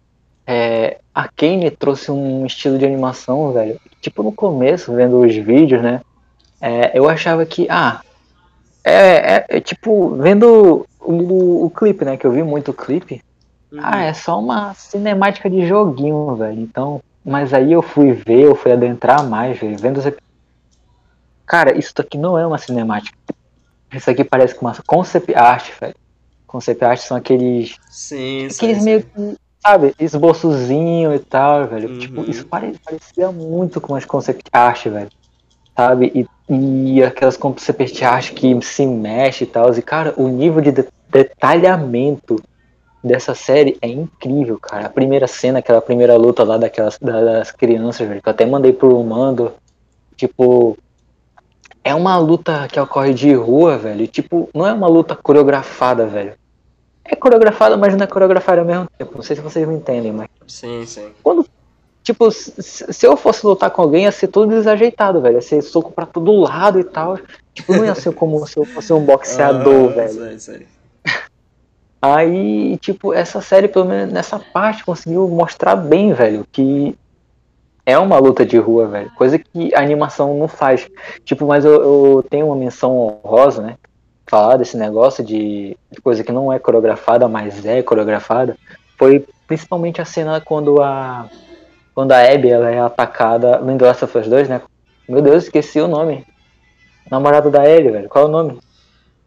é, 0.47 0.99
a 1.15 1.29
Kane 1.29 1.71
trouxe 1.71 2.11
um 2.11 2.45
estilo 2.47 2.79
de 2.79 2.85
animação, 2.85 3.53
velho. 3.53 3.81
Tipo, 4.01 4.23
no 4.23 4.33
começo, 4.33 4.93
vendo 4.93 5.21
os 5.21 5.35
vídeos, 5.35 5.83
né? 5.83 6.01
É, 6.61 6.97
eu 6.99 7.09
achava 7.09 7.45
que, 7.45 7.67
ah, 7.69 8.01
é, 8.85 9.35
é, 9.35 9.47
é 9.49 9.61
tipo, 9.61 10.17
vendo 10.17 10.87
o, 11.01 11.13
o, 11.13 11.67
o, 11.67 11.71
clipe, 11.71 12.05
né? 12.05 12.17
Que 12.17 12.27
eu 12.27 12.33
vi 12.33 12.43
muito 12.43 12.71
o 12.71 12.75
clipe. 12.75 13.23
Uhum. 13.71 13.81
Ah, 13.83 14.03
é 14.03 14.13
só 14.13 14.39
uma 14.39 14.75
cinemática 14.75 15.49
de 15.49 15.67
joguinho, 15.67 16.35
velho. 16.37 16.61
Então, 16.61 17.01
mas 17.25 17.55
aí 17.55 17.73
eu 17.73 17.83
fui 17.83 18.13
ver, 18.13 18.43
eu 18.43 18.55
fui 18.55 18.73
adentrar 18.73 19.25
mais, 19.25 19.59
velho, 19.59 19.77
vendo 19.79 19.99
os 19.99 20.07
Cara, 21.47 21.77
isso 21.77 21.93
aqui 21.99 22.17
não 22.17 22.39
é 22.39 22.47
uma 22.47 22.59
cinemática. 22.59 23.17
Isso 23.93 24.09
aqui 24.09 24.25
parece 24.25 24.57
uma 24.61 24.75
concept 24.87 25.35
art, 25.35 25.71
velho. 25.79 25.95
concept 26.47 26.83
art 26.83 26.99
são 26.99 27.17
aqueles. 27.17 27.77
Sim, 27.91 28.47
aqueles 28.47 28.79
sim, 28.79 28.85
meio 28.85 29.01
sim. 29.01 29.07
que. 29.35 29.43
Sabe, 29.65 29.95
esboçozinho 29.99 31.15
e 31.15 31.19
tal, 31.21 31.67
velho. 31.69 31.89
Uhum. 31.91 31.99
Tipo, 31.99 32.31
isso 32.31 32.45
pare- 32.47 32.75
parecia 32.85 33.31
muito 33.31 33.81
com 33.81 33.95
as 33.95 34.05
concept 34.05 34.43
art, 34.53 34.87
velho. 34.89 35.09
Sabe? 35.77 36.13
E, 36.15 36.55
e 36.97 37.03
aquelas 37.03 37.37
concept 37.37 38.05
art 38.05 38.33
que 38.33 38.61
se 38.63 38.85
mexe 38.87 39.45
e 39.45 39.47
tal. 39.47 39.73
E, 39.73 39.81
cara, 39.81 40.15
o 40.17 40.27
nível 40.29 40.61
de 40.61 40.73
de- 40.73 40.89
detalhamento 41.11 42.43
dessa 43.03 43.35
série 43.35 43.79
é 43.81 43.89
incrível, 43.89 44.59
cara. 44.61 44.87
A 44.87 44.91
primeira 44.91 45.27
cena, 45.27 45.61
aquela 45.61 45.81
primeira 45.81 46.17
luta 46.17 46.43
lá 46.43 46.57
daquelas 46.59 46.99
da- 46.99 47.23
das 47.23 47.51
crianças, 47.53 48.07
velho, 48.07 48.21
que 48.21 48.29
eu 48.29 48.33
até 48.33 48.45
mandei 48.45 48.73
pro 48.73 49.03
Mando. 49.05 49.53
Tipo, 50.17 50.77
é 51.85 51.95
uma 51.95 52.17
luta 52.19 52.67
que 52.69 52.79
ocorre 52.81 53.15
de 53.15 53.33
rua, 53.33 53.79
velho. 53.79 54.03
e, 54.03 54.09
Tipo, 54.09 54.49
não 54.55 54.67
é 54.67 54.73
uma 54.73 54.89
luta 54.89 55.15
coreografada, 55.17 56.05
velho. 56.07 56.35
É 57.05 57.17
coreografada, 57.17 57.77
mas 57.77 57.97
não 57.97 58.05
é 58.05 58.07
coreografada 58.07 58.61
ao 58.61 58.67
mesmo 58.67 58.87
tempo. 58.99 59.13
Não 59.17 59.23
sei 59.23 59.37
se 59.37 59.43
vocês 59.43 59.67
me 59.67 59.75
entendem, 59.75 60.13
mas. 60.13 60.29
Sim, 60.47 60.85
sim. 60.87 61.13
Tipo, 62.03 62.31
se, 62.33 63.07
eu 63.07 63.17
fosse 63.17 63.47
lutar 63.47 63.71
com 63.71 63.83
alguém, 63.83 64.05
ia 64.05 64.13
ser 64.13 64.29
tudo 64.29 64.49
desajeitado, 64.51 65.21
velho. 65.21 65.37
Ia 65.37 65.41
ser 65.41 65.63
soco 65.63 65.93
pra 65.93 66.05
todo 66.05 66.33
lado 66.33 66.81
e 66.81 66.85
tal. 66.85 67.19
Tipo, 67.55 67.75
não 67.75 67.85
ia 67.85 67.95
ser 67.95 68.13
como 68.13 68.45
se 68.47 68.57
eu 68.59 68.65
fosse 68.65 68.93
um 68.93 69.05
boxeador, 69.05 69.91
Ah, 69.91 69.95
velho. 69.95 70.13
sei, 70.13 70.39
sei. 70.39 70.67
Aí, 72.01 72.77
tipo, 72.79 73.15
essa 73.15 73.41
série, 73.41 73.69
pelo 73.69 73.85
menos 73.85 74.13
nessa 74.13 74.37
parte, 74.37 74.85
conseguiu 74.85 75.29
mostrar 75.29 75.77
bem, 75.77 76.13
velho, 76.13 76.45
que 76.51 76.97
é 77.87 77.97
uma 77.97 78.19
luta 78.19 78.45
de 78.45 78.59
rua, 78.59 78.89
velho. 78.89 79.11
Coisa 79.15 79.39
que 79.39 79.73
a 79.73 79.81
animação 79.81 80.37
não 80.37 80.49
faz. 80.49 80.89
Tipo, 81.25 81.47
mas 81.47 81.65
eu, 81.65 81.73
eu 81.73 82.25
tenho 82.29 82.47
uma 82.47 82.57
menção 82.57 83.21
honrosa, 83.25 83.63
né? 83.63 83.77
Falar 84.27 84.57
desse 84.57 84.77
negócio 84.77 85.23
de, 85.25 85.77
de 85.91 86.01
coisa 86.01 86.25
que 86.25 86.33
não 86.33 86.53
é 86.53 86.59
coreografada, 86.59 87.29
mas 87.29 87.65
é 87.67 87.83
coreografada. 87.83 88.57
Foi 88.99 89.27
principalmente 89.47 90.01
a 90.01 90.05
cena 90.05 90.41
quando 90.41 90.81
a. 90.83 91.29
Quando 91.95 92.13
a 92.13 92.23
Abby 92.23 92.49
ela 92.51 92.71
é 92.71 92.81
atacada 92.81 93.59
no 93.59 93.77
The 93.77 93.85
Last 93.85 94.05
of 94.05 94.19
Us 94.19 94.27
2, 94.27 94.49
né? 94.49 94.63
Meu 95.09 95.21
Deus, 95.21 95.45
esqueci 95.45 95.79
o 95.81 95.89
nome. 95.89 96.25
Namorado 97.11 97.51
da 97.51 97.69
Ellie, 97.69 97.91
velho. 97.91 98.09
Qual 98.09 98.25
é 98.25 98.29
o 98.29 98.31
nome? 98.31 98.59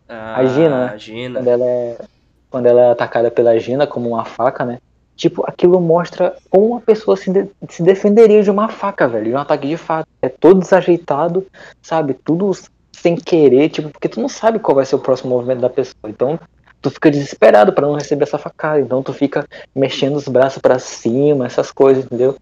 Ah, 0.09 0.43
Gina, 0.45 0.85
né? 0.87 0.91
a 0.93 0.97
Gina. 0.97 1.39
quando 1.39 1.47
ela 1.47 1.65
é 1.65 1.97
quando 2.49 2.65
ela 2.67 2.81
é 2.81 2.91
atacada 2.91 3.29
pela 3.29 3.59
Gina 3.59 3.85
como 3.85 4.09
uma 4.09 4.23
faca, 4.23 4.63
né? 4.63 4.79
Tipo, 5.15 5.43
aquilo 5.47 5.79
mostra 5.79 6.35
como 6.49 6.67
uma 6.67 6.81
pessoa 6.81 7.17
se, 7.17 7.29
de- 7.31 7.49
se 7.69 7.83
defenderia 7.83 8.41
de 8.43 8.49
uma 8.49 8.69
faca, 8.69 9.07
velho, 9.07 9.25
de 9.25 9.33
um 9.33 9.37
ataque 9.37 9.67
de 9.67 9.77
faca. 9.77 10.07
É 10.21 10.29
todo 10.29 10.59
desajeitado, 10.59 11.45
sabe? 11.81 12.13
Tudo 12.13 12.51
sem 13.05 13.15
querer, 13.15 13.69
tipo, 13.69 13.91
porque 13.91 14.09
tu 14.09 14.19
não 14.19 14.27
sabe 14.27 14.57
qual 14.57 14.73
vai 14.73 14.83
ser 14.83 14.95
o 14.95 14.99
próximo 14.99 15.29
movimento 15.29 15.61
da 15.61 15.69
pessoa. 15.69 16.09
Então, 16.09 16.39
tu 16.81 16.89
fica 16.89 17.11
desesperado 17.11 17.71
pra 17.71 17.85
não 17.85 17.93
receber 17.93 18.23
essa 18.23 18.39
facada. 18.39 18.79
Então, 18.79 19.03
tu 19.03 19.13
fica 19.13 19.47
mexendo 19.75 20.15
os 20.15 20.27
braços 20.27 20.59
pra 20.59 20.79
cima, 20.79 21.45
essas 21.45 21.71
coisas, 21.71 22.03
entendeu? 22.03 22.35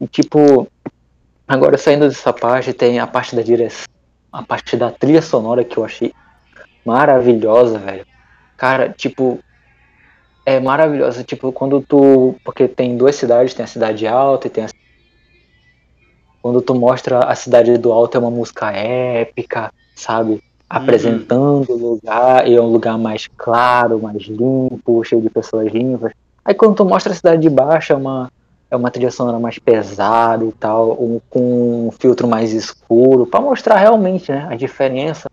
E 0.00 0.06
tipo, 0.06 0.68
agora 1.48 1.76
saindo 1.76 2.06
dessa 2.06 2.32
parte, 2.32 2.72
tem 2.72 3.00
a 3.00 3.06
parte 3.06 3.34
da 3.34 3.42
direção, 3.42 3.88
a 4.30 4.44
parte 4.44 4.76
da 4.76 4.92
trilha 4.92 5.22
sonora 5.22 5.64
que 5.64 5.76
eu 5.76 5.84
achei 5.84 6.14
maravilhosa, 6.84 7.76
velho. 7.76 8.06
Cara, 8.56 8.90
tipo, 8.90 9.40
é 10.44 10.60
maravilhosa. 10.60 11.24
Tipo, 11.24 11.50
quando 11.50 11.80
tu. 11.80 12.36
Porque 12.44 12.68
tem 12.68 12.96
duas 12.96 13.16
cidades, 13.16 13.54
tem 13.54 13.64
a 13.64 13.66
cidade 13.66 14.06
alta 14.06 14.46
e 14.46 14.50
tem 14.50 14.64
a. 14.66 14.68
Quando 16.40 16.62
tu 16.62 16.76
mostra 16.76 17.24
a 17.24 17.34
cidade 17.34 17.76
do 17.76 17.92
alto 17.92 18.16
é 18.16 18.20
uma 18.20 18.30
música 18.30 18.70
épica, 18.70 19.72
sabe? 19.96 20.40
Apresentando 20.68 21.70
o 21.70 21.76
lugar, 21.76 22.46
e 22.46 22.54
é 22.54 22.60
um 22.60 22.70
lugar 22.70 22.98
mais 22.98 23.28
claro, 23.36 24.00
mais 24.00 24.22
limpo, 24.22 25.02
cheio 25.04 25.22
de 25.22 25.30
pessoas 25.30 25.72
limpas. 25.72 26.12
Aí 26.44 26.54
quando 26.54 26.76
tu 26.76 26.84
mostra 26.84 27.12
a 27.12 27.16
cidade 27.16 27.42
de 27.42 27.50
baixo, 27.50 27.92
é 27.92 27.96
uma, 27.96 28.30
é 28.70 28.76
uma 28.76 28.90
trilha 28.90 29.10
sonora 29.10 29.38
mais 29.38 29.58
pesada 29.58 30.44
e 30.44 30.52
tal, 30.52 30.92
um, 30.92 31.20
com 31.30 31.88
um 31.88 31.90
filtro 31.90 32.28
mais 32.28 32.52
escuro, 32.52 33.26
pra 33.26 33.40
mostrar 33.40 33.76
realmente 33.76 34.30
né, 34.30 34.46
a 34.50 34.54
diferença 34.54 35.30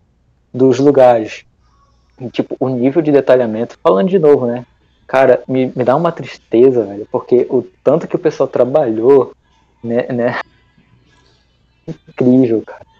dos 0.54 0.80
lugares. 0.80 1.44
E, 2.20 2.30
tipo, 2.30 2.56
o 2.60 2.70
nível 2.70 3.02
de 3.02 3.12
detalhamento, 3.12 3.78
falando 3.84 4.10
de 4.10 4.20
novo, 4.20 4.46
né? 4.46 4.66
Cara, 5.08 5.44
me, 5.48 5.72
me 5.76 5.84
dá 5.84 5.96
uma 5.96 6.12
tristeza, 6.12 6.86
velho, 6.86 7.08
porque 7.12 7.46
o 7.50 7.64
tanto 7.84 8.08
que 8.08 8.16
o 8.16 8.20
pessoal 8.20 8.48
trabalhou, 8.48 9.34
né? 9.84 10.06
né 10.08 10.40
incrível, 12.08 12.62
cara. 12.66 12.93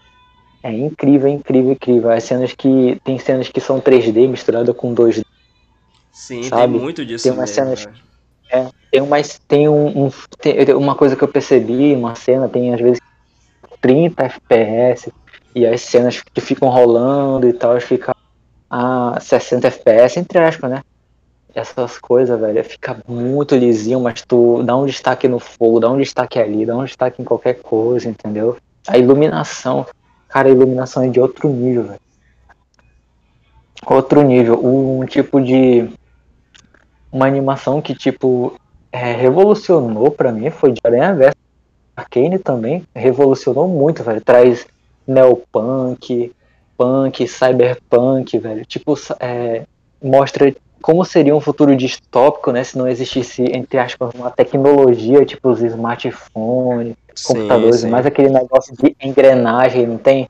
É 0.64 0.72
incrível, 0.72 1.28
incrível, 1.28 1.72
incrível. 1.72 2.10
As 2.10 2.24
cenas 2.24 2.54
que. 2.54 2.96
Tem 3.04 3.18
cenas 3.18 3.48
que 3.48 3.60
são 3.60 3.78
3D 3.80 4.26
misturada 4.26 4.72
com 4.72 4.94
2D. 4.94 5.20
Sim, 6.10 6.42
sabe? 6.44 6.72
tem 6.72 6.80
muito 6.80 7.04
disso 7.04 7.24
Tem 7.24 7.32
umas 7.32 7.50
mesmo, 7.50 7.76
cenas- 7.76 7.86
né? 8.50 8.70
Tem, 8.90 9.02
umas, 9.02 9.38
tem 9.46 9.68
um, 9.68 10.06
um- 10.06 10.10
tem 10.40 10.74
uma 10.74 10.94
coisa 10.94 11.16
que 11.16 11.22
eu 11.24 11.28
percebi, 11.28 11.94
uma 11.94 12.14
cena, 12.14 12.48
tem 12.48 12.72
às 12.72 12.80
vezes 12.80 12.98
30 13.80 14.24
FPS, 14.24 15.08
e 15.54 15.66
as 15.66 15.82
cenas 15.82 16.22
que 16.22 16.40
ficam 16.40 16.68
rolando 16.70 17.46
e 17.46 17.52
tal, 17.52 17.78
fica 17.80 18.12
a 18.70 19.18
60 19.20 19.66
FPS, 19.66 20.18
entre 20.18 20.38
aspas, 20.38 20.70
né? 20.70 20.80
Essas 21.54 21.98
coisas, 21.98 22.38
velho, 22.40 22.64
fica 22.64 22.96
muito 23.06 23.54
lisinho, 23.54 24.00
mas 24.00 24.22
tu 24.26 24.62
dá 24.62 24.76
um 24.76 24.86
destaque 24.86 25.28
no 25.28 25.38
fogo, 25.38 25.78
dá 25.78 25.90
um 25.90 25.98
destaque 25.98 26.38
ali, 26.38 26.64
dá 26.64 26.76
um 26.76 26.84
destaque 26.84 27.20
em 27.20 27.24
qualquer 27.24 27.60
coisa, 27.60 28.08
entendeu? 28.08 28.56
A 28.88 28.96
iluminação, 28.98 29.86
cara, 30.28 30.48
a 30.48 30.50
iluminação 30.52 31.02
é 31.02 31.08
de 31.08 31.20
outro 31.20 31.48
nível, 31.48 31.84
velho. 31.84 32.00
Outro 33.86 34.22
nível, 34.22 34.64
um 34.64 35.04
tipo 35.04 35.40
de 35.40 35.88
uma 37.12 37.26
animação 37.26 37.80
que, 37.80 37.94
tipo, 37.94 38.58
é, 38.90 39.12
revolucionou 39.12 40.10
pra 40.10 40.32
mim 40.32 40.50
foi 40.50 40.72
de 40.72 40.80
Aranha 40.82 41.14
Verso. 41.14 41.36
Arcane 41.96 42.38
também 42.38 42.84
revolucionou 42.94 43.68
muito, 43.68 44.02
velho. 44.02 44.20
Traz 44.20 44.66
neopunk, 45.06 46.32
punk, 46.76 47.28
cyberpunk, 47.28 48.38
velho. 48.38 48.64
Tipo, 48.64 48.94
é, 49.20 49.64
mostra 50.02 50.54
como 50.84 51.02
seria 51.02 51.34
um 51.34 51.40
futuro 51.40 51.74
distópico, 51.74 52.52
né? 52.52 52.62
Se 52.62 52.76
não 52.76 52.86
existisse, 52.86 53.42
entre 53.42 53.78
aspas, 53.78 54.12
uma 54.14 54.30
tecnologia, 54.30 55.24
tipo 55.24 55.48
os 55.48 55.62
smartphones, 55.62 56.94
computadores, 57.24 57.76
sim. 57.76 57.88
mais 57.88 58.04
aquele 58.04 58.28
negócio 58.28 58.76
de 58.76 58.94
engrenagem, 59.02 59.86
não 59.86 59.96
tem? 59.96 60.28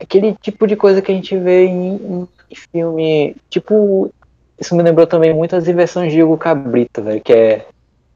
Aquele 0.00 0.34
tipo 0.42 0.66
de 0.66 0.74
coisa 0.74 1.00
que 1.00 1.12
a 1.12 1.14
gente 1.14 1.38
vê 1.38 1.66
em, 1.66 2.26
em 2.50 2.54
filme. 2.56 3.36
Tipo, 3.48 4.12
isso 4.58 4.74
me 4.74 4.82
lembrou 4.82 5.06
também 5.06 5.32
muito 5.32 5.54
as 5.54 5.68
invenções 5.68 6.12
de 6.12 6.20
Hugo 6.20 6.36
Cabrita, 6.36 7.00
velho, 7.00 7.20
que 7.20 7.32
é, 7.32 7.66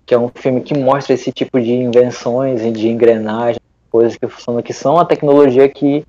que 0.05 0.13
é 0.13 0.19
um 0.19 0.29
filme 0.29 0.63
que 0.63 0.77
mostra 0.77 1.15
esse 1.15 1.31
tipo 1.31 1.61
de 1.61 1.71
invenções 1.71 2.63
e 2.63 2.73
de 2.73 2.89
engrenagem, 2.89 3.61
coisas 3.93 4.17
que 4.17 4.27
funcionam, 4.27 4.61
que 4.61 4.73
são 4.73 4.99
a 4.99 5.05
tecnologia 5.05 5.69
que 5.69 6.05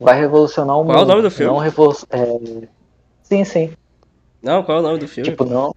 vai 0.00 0.18
revolucionar 0.18 0.76
o 0.76 0.84
Qual 0.84 0.92
é 0.92 0.96
o 0.96 1.00
mundo. 1.02 1.08
nome 1.08 1.22
do 1.22 1.30
filme? 1.30 1.52
Não 1.52 1.60
revolu 1.60 1.96
é... 2.10 2.66
Sim, 3.22 3.44
sim. 3.44 3.70
Não, 4.44 4.62
qual 4.62 4.76
é 4.76 4.80
o 4.80 4.84
nome 4.84 4.98
do 4.98 5.08
filme? 5.08 5.30
Tipo, 5.30 5.46
não. 5.46 5.74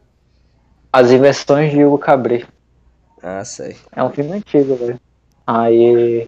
As 0.91 1.10
invenções 1.10 1.72
de 1.72 1.85
Hugo 1.85 1.98
Cabrita. 1.98 2.48
Ah, 3.23 3.44
sei. 3.45 3.77
É 3.95 4.03
um 4.03 4.10
filme 4.10 4.34
antigo, 4.34 4.76
velho. 4.76 4.99
Aí, 5.45 6.27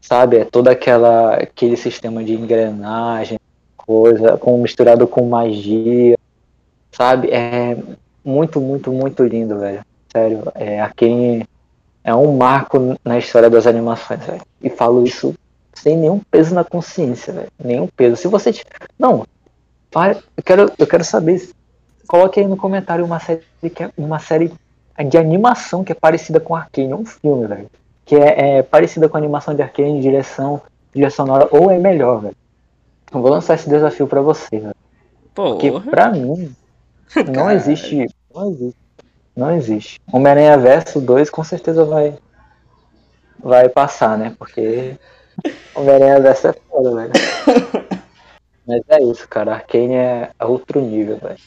sabe, 0.00 0.38
é 0.38 0.44
todo 0.46 0.68
aquela, 0.68 1.34
aquele 1.34 1.76
sistema 1.76 2.24
de 2.24 2.32
engrenagem, 2.32 3.38
coisa, 3.76 4.38
com, 4.38 4.56
misturado 4.62 5.06
com 5.06 5.28
magia, 5.28 6.16
sabe? 6.90 7.28
É 7.30 7.76
muito, 8.24 8.60
muito, 8.62 8.90
muito 8.90 9.22
lindo, 9.22 9.58
velho. 9.58 9.84
Sério, 10.10 10.42
é 10.54 10.80
Arkane 10.80 11.46
é 12.02 12.14
um 12.14 12.36
marco 12.36 12.98
na 13.04 13.18
história 13.18 13.50
das 13.50 13.66
animações, 13.66 14.24
velho. 14.24 14.42
E 14.62 14.70
falo 14.70 15.06
isso 15.06 15.34
sem 15.74 15.98
nenhum 15.98 16.20
peso 16.30 16.54
na 16.54 16.64
consciência, 16.64 17.32
velho. 17.32 17.48
Nenhum 17.62 17.88
peso. 17.88 18.16
Se 18.16 18.28
você. 18.28 18.52
Não, 18.98 19.26
eu 19.94 20.42
quero, 20.42 20.72
eu 20.78 20.86
quero 20.86 21.04
saber. 21.04 21.46
Coloque 22.06 22.40
aí 22.40 22.46
no 22.46 22.56
comentário 22.56 23.04
uma 23.04 23.18
série 23.18 23.42
que 23.74 23.82
é 23.82 23.90
uma 23.96 24.18
série 24.18 24.52
de 25.08 25.18
animação 25.18 25.82
que 25.82 25.92
é 25.92 25.94
parecida 25.94 26.38
com 26.38 26.54
Arkane, 26.54 26.94
um 26.94 27.04
filme, 27.04 27.46
velho. 27.46 27.70
Que 28.04 28.16
é, 28.16 28.58
é 28.58 28.62
parecida 28.62 29.08
com 29.08 29.16
a 29.16 29.20
animação 29.20 29.54
de 29.54 29.62
Arkane, 29.62 30.00
direção, 30.00 30.60
trilha 30.92 31.10
sonora, 31.10 31.48
ou 31.50 31.70
é 31.70 31.78
melhor, 31.78 32.20
velho. 32.20 32.36
Eu 33.12 33.20
vou 33.20 33.30
lançar 33.30 33.54
esse 33.54 33.68
desafio 33.68 34.06
pra 34.06 34.20
você, 34.20 34.58
velho. 34.58 34.74
Porque 35.34 35.72
pra 35.90 36.10
mim, 36.10 36.54
não 37.16 37.32
Caralho. 37.32 37.56
existe. 37.56 38.06
Não 38.34 38.50
existe. 38.50 38.76
Não 39.36 39.50
existe. 39.50 40.00
Homem-Aranha 40.12 40.56
Verso 40.58 41.00
2 41.00 41.28
com 41.30 41.42
certeza 41.42 41.84
vai. 41.84 42.16
Vai 43.38 43.68
passar, 43.68 44.16
né? 44.16 44.34
Porque 44.38 44.96
Homem-Aranha 45.74 46.20
Verso 46.20 46.48
é 46.48 46.52
foda, 46.52 46.94
velho. 46.94 47.12
Mas 48.66 48.80
é 48.88 49.02
isso, 49.02 49.28
cara. 49.28 49.54
Arkane 49.54 49.94
é 49.94 50.30
outro 50.40 50.80
nível, 50.80 51.18
velho. 51.18 51.38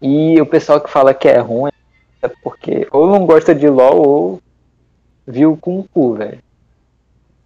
E 0.00 0.40
o 0.40 0.46
pessoal 0.46 0.80
que 0.80 0.90
fala 0.90 1.12
que 1.12 1.28
é 1.28 1.38
ruim 1.38 1.70
é 2.22 2.28
porque 2.42 2.86
ou 2.90 3.06
não 3.10 3.26
gosta 3.26 3.54
de 3.54 3.68
LOL 3.68 3.96
ou 3.98 4.42
viu 5.26 5.56
Kung 5.56 5.84
Fu, 5.92 6.14
velho. 6.14 6.38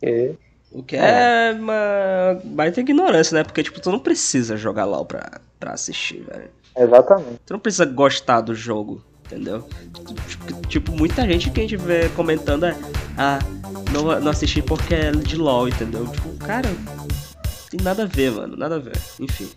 Porque 0.01 0.35
O 0.73 0.83
que 0.83 0.97
é, 0.97 1.51
é 1.51 1.53
uma 1.53 2.41
baita 2.45 2.81
ignorância, 2.81 3.37
né? 3.37 3.45
Porque, 3.45 3.63
tipo, 3.63 3.81
tu 3.81 3.91
não 3.91 3.99
precisa 3.99 4.57
jogar 4.57 4.85
LOL 4.85 5.05
pra, 5.05 5.41
pra 5.59 5.73
assistir, 5.73 6.25
velho. 6.25 6.51
Exatamente. 6.77 7.41
Tu 7.47 7.53
não 7.53 7.61
precisa 7.61 7.85
gostar 7.85 8.41
do 8.41 8.55
jogo, 8.55 9.01
entendeu? 9.25 9.67
Tipo, 10.27 10.69
tipo, 10.69 10.93
muita 10.93 11.23
gente 11.23 11.51
que 11.51 11.61
a 11.61 11.63
gente 11.63 11.77
vê 11.77 12.09
comentando 12.11 12.67
é. 12.67 12.77
Ah, 13.17 13.39
não, 13.93 14.21
não 14.21 14.31
assisti 14.31 14.61
porque 14.61 14.95
é 14.95 15.11
de 15.13 15.37
LOL, 15.37 15.69
entendeu? 15.69 16.07
Tipo, 16.09 16.31
cara, 16.39 16.69
tem 17.71 17.81
nada 17.83 18.03
a 18.03 18.07
ver, 18.07 18.33
mano. 18.33 18.57
Nada 18.57 18.77
a 18.77 18.79
ver. 18.81 18.97
Enfim. 19.21 19.49